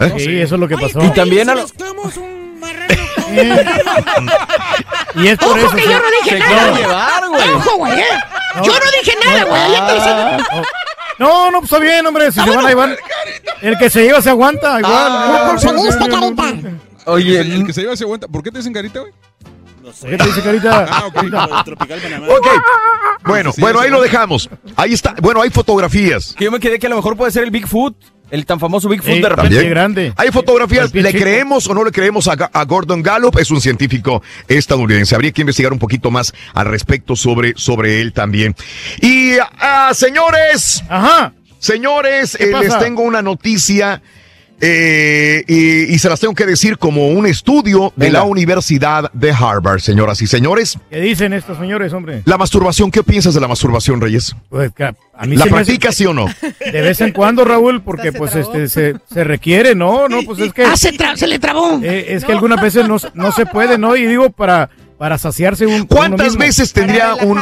[0.00, 0.08] ¿Eh?
[0.08, 0.42] no Sí, sé.
[0.42, 1.02] eso es lo que pasó.
[1.04, 3.32] Y también a lo- un marrano con.
[5.24, 5.76] Y es por Ojo eso.
[5.76, 5.88] que sí.
[5.90, 7.48] yo no dije nada, llevar, güey.
[7.50, 8.04] Ojo, güey, eh.
[8.56, 9.62] Yo no dije nada, güey.
[9.86, 10.62] Te dije-
[11.18, 12.32] No, no, pues está bien, hombre.
[12.32, 12.96] Si se van a llevar.
[13.60, 15.32] El que se lleva se aguanta, igual.
[15.32, 16.54] Lo conseguiste, carita.
[17.06, 18.28] Oye, el, el que se lleva se aguanta.
[18.28, 19.12] ¿Por qué te dicen carita, güey?
[19.82, 20.30] No ¿Qué te sé.
[20.30, 20.86] dice, Carita?
[20.88, 21.64] Ah, ok.
[21.64, 22.26] Tropical Panamá.
[22.28, 22.46] Ok.
[23.24, 24.48] Bueno, Sí, bueno, ahí lo dejamos.
[24.76, 25.14] Ahí está.
[25.20, 26.34] Bueno, hay fotografías.
[26.38, 27.96] que yo me quedé que a lo mejor puede ser el Bigfoot.
[28.30, 29.36] El tan famoso Bigfoot de repente.
[29.42, 29.62] También.
[29.64, 30.12] Qué grande.
[30.16, 30.94] Hay fotografías.
[30.94, 31.18] ¿Le chico.
[31.24, 33.36] creemos o no le creemos a, a Gordon Gallup?
[33.38, 35.14] Es un científico estadounidense.
[35.16, 38.54] Habría que investigar un poquito más al respecto sobre, sobre él también.
[39.00, 41.34] Y, ah, señores, Ajá.
[41.58, 44.00] señores, ¿Qué eh, les tengo una noticia.
[44.64, 48.20] Eh, y, y se las tengo que decir como un estudio de Venga.
[48.20, 50.78] la Universidad de Harvard, señoras y señores.
[50.88, 52.22] ¿Qué dicen estos señores, hombre?
[52.26, 54.36] La masturbación, ¿qué piensas de la masturbación, Reyes?
[54.48, 56.26] Pues a mí ¿La se me hace- practicas sí o no?
[56.60, 58.54] De vez en cuando, Raúl, porque Se pues trabó.
[58.54, 60.08] este se, se requiere, ¿no?
[60.08, 60.92] No, pues es que Ah, se
[61.26, 61.80] le trabó.
[61.82, 63.96] eh, es que algunas veces no, no se puede, ¿no?
[63.96, 64.70] Y digo para
[65.02, 65.84] para saciarse un.
[65.84, 67.36] ¿Cuántas veces tendría un...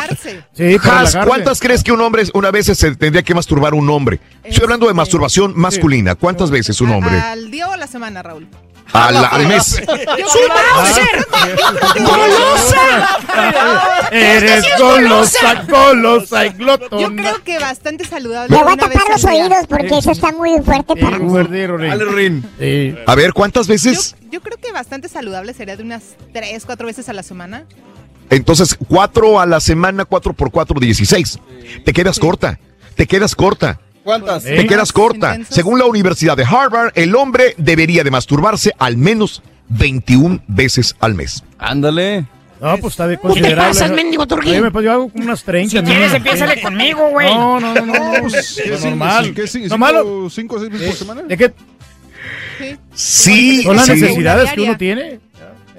[0.54, 1.18] Sí, para Has, relajarse.
[1.26, 4.18] ¿Cuántas crees que un hombre una vez se tendría que masturbar un hombre?
[4.42, 6.14] Estoy hablando de masturbación masculina.
[6.14, 7.20] ¿Cuántas veces un hombre?
[7.20, 8.48] ¿Al día o a la semana, Raúl?
[8.92, 9.64] Al, al mes.
[9.66, 11.26] ¡Su Mauser!
[12.00, 13.18] ¡Golosa!
[14.10, 17.02] Eres golosa, golosa y glotona.
[17.02, 18.56] Yo creo que bastante saludable.
[18.56, 22.42] Me voy a tapar los oídos porque eso está muy fuerte para mí.
[23.06, 24.16] A ver, ¿cuántas veces?
[24.30, 26.02] Yo creo que bastante saludable sería de unas
[26.32, 27.66] tres, cuatro veces a la semana.
[28.28, 31.38] Entonces, cuatro a la semana, cuatro por cuatro, dieciséis.
[31.84, 32.58] Te quedas corta.
[32.94, 33.80] Te quedas corta.
[34.18, 34.44] ¿Cuántas?
[34.44, 35.38] Te quedas corta.
[35.48, 41.14] Según la Universidad de Harvard, el hombre debería de masturbarse al menos 21 veces al
[41.14, 41.42] mes.
[41.58, 42.26] Ándale.
[42.60, 43.56] No, pues está de considerable.
[43.70, 44.50] pasas, mendigo turquí?
[44.50, 45.78] Oye, pues yo hago unas 30.
[45.80, 47.32] Si quieres, empiézale conmigo, güey.
[47.34, 48.12] No, no, no, no.
[48.12, 49.32] no, Pues, ¿qué normal.
[49.34, 50.28] qué malo.
[50.28, 51.22] cinco- cinco o seis veces por semana?
[51.22, 51.52] ¿De qué?
[52.94, 53.92] Sí, Son las sí.
[53.92, 55.20] necesidades que uno tiene.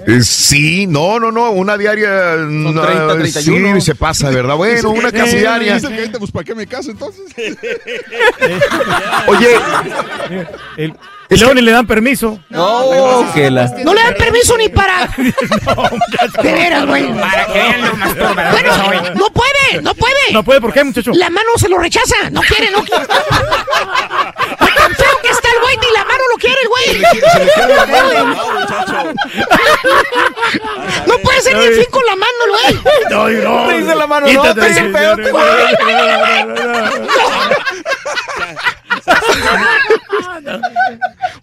[0.08, 2.36] Eh, Sí, no, no, no, una diaria.
[2.38, 3.76] no, 30, 31.
[3.76, 4.56] Sí, se pasa, ¿verdad?
[4.56, 5.80] Bueno, una casi Sí, diaria.
[6.20, 7.24] pues ¿para qué me caso entonces?
[9.28, 9.50] Oye,
[10.78, 10.94] El,
[11.30, 12.40] y luego ni le dan permiso.
[12.50, 13.66] No, que la.
[13.86, 15.08] No le dan permiso ni para.
[16.44, 17.08] De veras, güey.
[17.14, 20.14] Para que vean lo masturbador Bueno, no puede, no puede.
[20.34, 21.12] No puede, ¿por qué, muchacho?
[21.14, 22.30] La mano se lo rechaza.
[22.32, 23.06] No quiere, no quiere.
[24.60, 27.02] Ay, tan feo que está el güey, ni la mano lo quiere el güey.
[31.06, 32.74] No puede ser ni el fin con la mano, güey.
[33.10, 33.68] No, no.
[33.68, 35.16] Te dice la mano, no, te dice sí, feo,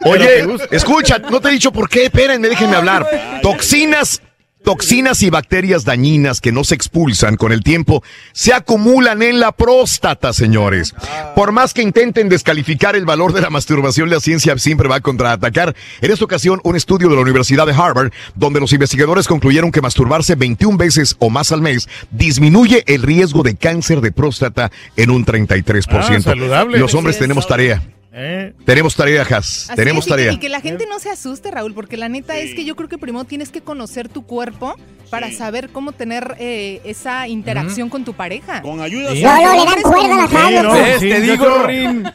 [0.05, 3.41] Oye, escucha, no te he dicho por qué, espérenme, déjenme hablar.
[3.43, 4.21] Toxinas,
[4.69, 9.53] toxinas y bacterias dañinas que no se expulsan con el tiempo se acumulan en la
[9.53, 10.95] próstata, señores.
[11.35, 15.01] Por más que intenten descalificar el valor de la masturbación, la ciencia siempre va a
[15.01, 15.75] contraatacar.
[16.03, 19.81] En esta ocasión, un estudio de la Universidad de Harvard, donde los investigadores concluyeron que
[19.81, 25.09] masturbarse 21 veces o más al mes disminuye el riesgo de cáncer de próstata en
[25.09, 25.87] un 33%.
[25.93, 26.79] Ah, saludable.
[26.79, 27.83] Los hombres tenemos tarea.
[28.21, 28.53] Eh.
[28.65, 29.67] Tenemos tarea, Has.
[29.71, 30.33] Así Tenemos es, y que- tarea.
[30.33, 32.89] Y que la gente no se asuste, Raúl, porque la neta es que yo creo
[32.89, 34.75] que primero tienes que conocer tu cuerpo
[35.11, 38.61] para saber cómo tener eh, esa interacción con tu pareja.
[38.61, 39.13] Con ayuda.
[39.13, 39.23] Sí.
[39.23, 41.01] No, no, le dan cuerda a la no, pues.
[41.01, 41.47] sí, te digo.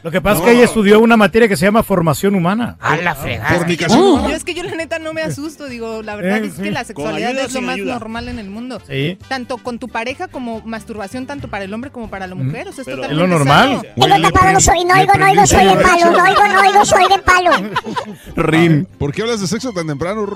[0.02, 2.76] Lo que pasa es que ella estudió una materia que se llama formación humana.
[2.80, 3.56] A la fregada.
[3.58, 4.28] Fornicación.
[4.28, 6.62] Yo es que yo la neta no me asusto, digo, la verdad Eh, es sí.
[6.62, 7.94] que la sexualidad es lo más ayuda?
[7.94, 8.80] normal en el mundo.
[8.88, 9.18] Sí.
[9.28, 12.68] Tanto con tu pareja como masturbación, tanto para el hombre como para la mujer.
[12.68, 13.68] O sea, es Pero- totalmente Es lo normal.
[13.68, 13.82] sano.
[13.96, 16.84] Tengo tapado los oídos, no oigo, no oigo, soy de palo, no oigo, no oigo,
[16.84, 17.50] soy de palo.
[18.36, 18.86] Rin.
[18.98, 20.26] ¿Por qué hablas de sexo tan temprano,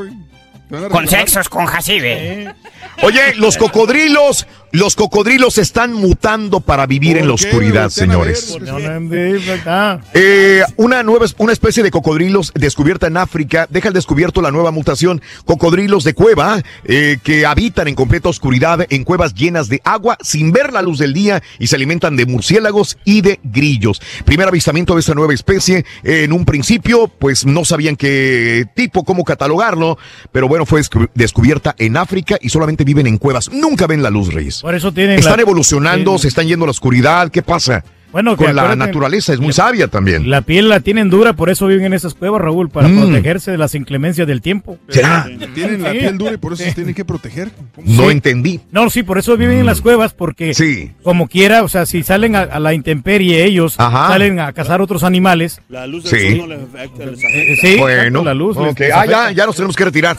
[0.70, 2.54] a Con sexos, con Jacibe.
[3.02, 8.56] Oye, los cocodrilos, los cocodrilos están mutando para vivir en la oscuridad, señores.
[8.60, 10.00] no, no, ah.
[10.14, 14.70] Eh, una nueva, una especie de cocodrilos descubierta en África deja al descubierto la nueva
[14.70, 15.22] mutación.
[15.44, 20.52] Cocodrilos de cueva eh, que habitan en completa oscuridad en cuevas llenas de agua sin
[20.52, 24.00] ver la luz del día y se alimentan de murciélagos y de grillos.
[24.24, 25.84] Primer avistamiento de esta nueva especie.
[26.04, 29.98] Eh, en un principio, pues no sabían qué tipo, cómo catalogarlo,
[30.32, 33.50] pero bueno, fue descu- descubierta en África y solamente viven en cuevas.
[33.50, 34.57] Nunca ven la luz, Reyes.
[34.62, 35.18] Por eso tienen.
[35.18, 37.30] Están la- evolucionando, se están yendo a la oscuridad.
[37.30, 37.84] ¿Qué pasa?
[38.12, 40.30] Bueno, Con la naturaleza es muy sabia también.
[40.30, 43.00] La piel la tienen dura, por eso viven en esas cuevas, Raúl, para Mm.
[43.02, 44.78] protegerse de las inclemencias del tiempo.
[44.88, 45.28] ¿Será?
[45.54, 47.50] Tienen la piel dura y por eso se tienen que proteger.
[47.84, 48.10] No Sí.
[48.10, 48.60] entendí.
[48.72, 50.92] No, sí, por eso viven en las cuevas, porque Sí.
[51.02, 54.08] como quiera, o sea, si salen a, a la intemperie ellos, Ajá.
[54.08, 55.60] salen a cazar otros animales.
[55.68, 56.28] La luz del Sí.
[56.30, 57.68] sol no les afecta, les eh, afecta.
[57.68, 58.56] sí, Bueno, la luz.
[58.56, 58.80] les- ok.
[58.80, 60.16] les Ah, ya, ya nos tenemos que retirar.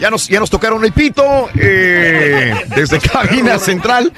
[0.00, 1.22] Ya nos, ya nos tocaron el pito
[1.54, 4.12] eh, desde cabina central.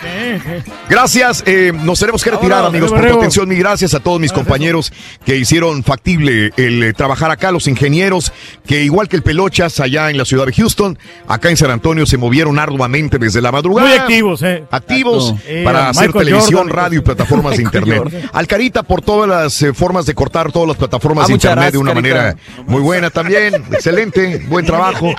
[0.88, 3.48] Gracias, eh, nos tenemos que retirar, amigos, por Tu atención.
[3.48, 4.92] Mil gracias a todos mis compañeros
[5.24, 8.32] que hicieron factible el eh, trabajar acá, los ingenieros,
[8.66, 10.98] que igual que el Pelochas allá en la ciudad de Houston,
[11.28, 13.88] acá en San Antonio se movieron arduamente desde la madrugada.
[13.88, 14.64] Muy activos, ¿eh?
[14.70, 16.76] activos Eh, para hacer Michael televisión, Jordan.
[16.76, 17.98] radio y plataformas de internet.
[17.98, 18.30] Jordan.
[18.32, 21.78] Alcarita por todas las eh, formas de cortar todas las plataformas Ah, de internet de
[21.78, 23.54] una manera muy buena también.
[23.72, 25.12] Excelente, buen trabajo.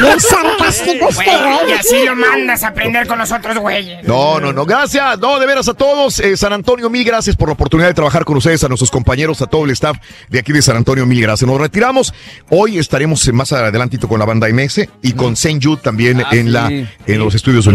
[0.00, 1.72] Bien sarcástico este Güey, y güey.
[1.74, 4.02] así lo mandas a aprender con los otros güeyes.
[4.04, 5.18] No, no, no, gracias.
[5.18, 6.18] No, de veras a todos.
[6.20, 9.42] Eh, San Antonio, mil gracias por la oportunidad de trabajar con ustedes, a nuestros compañeros,
[9.42, 9.98] a todo el staff
[10.30, 11.48] de aquí de San Antonio, mil gracias.
[11.48, 12.14] Nos retiramos.
[12.48, 16.28] Hoy estaremos eh, más adelantito con la banda MS y con Saint Jude también Ah,
[16.32, 17.72] en, la, en los estudios la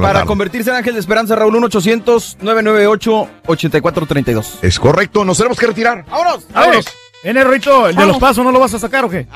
[0.00, 4.44] Para convertirse en ángel de esperanza, Raúl 1-800-998-8432.
[4.62, 6.04] Es correcto, nos tenemos que retirar.
[6.08, 6.46] ¡Vámonos!
[6.52, 6.84] Vámonos.
[7.24, 9.26] Viene Rito, el de los pasos no lo vas a sacar o qué?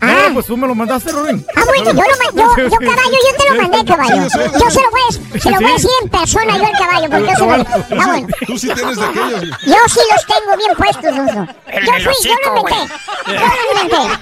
[0.00, 1.44] No, pues tú me lo mandaste, Rurín.
[1.54, 4.22] Ah, bueno, yo, lo ma- yo, yo, caballo, yo te lo mandé, caballo.
[4.22, 7.10] Yo se lo voy a, se lo voy a decir en persona yo al caballo,
[7.10, 7.52] porque yo se lo...
[7.52, 8.28] Ah, bueno.
[8.46, 9.40] Tú sí tienes de aquellos.
[9.42, 11.14] Yo sí los tengo bien puestos.
[11.66, 12.94] Pero Yo fui, yo lo inventé.
[13.26, 14.20] Yo lo inventé.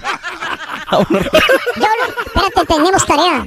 [1.77, 2.23] Yo lo...
[2.27, 3.47] espérate, tenemos tarea.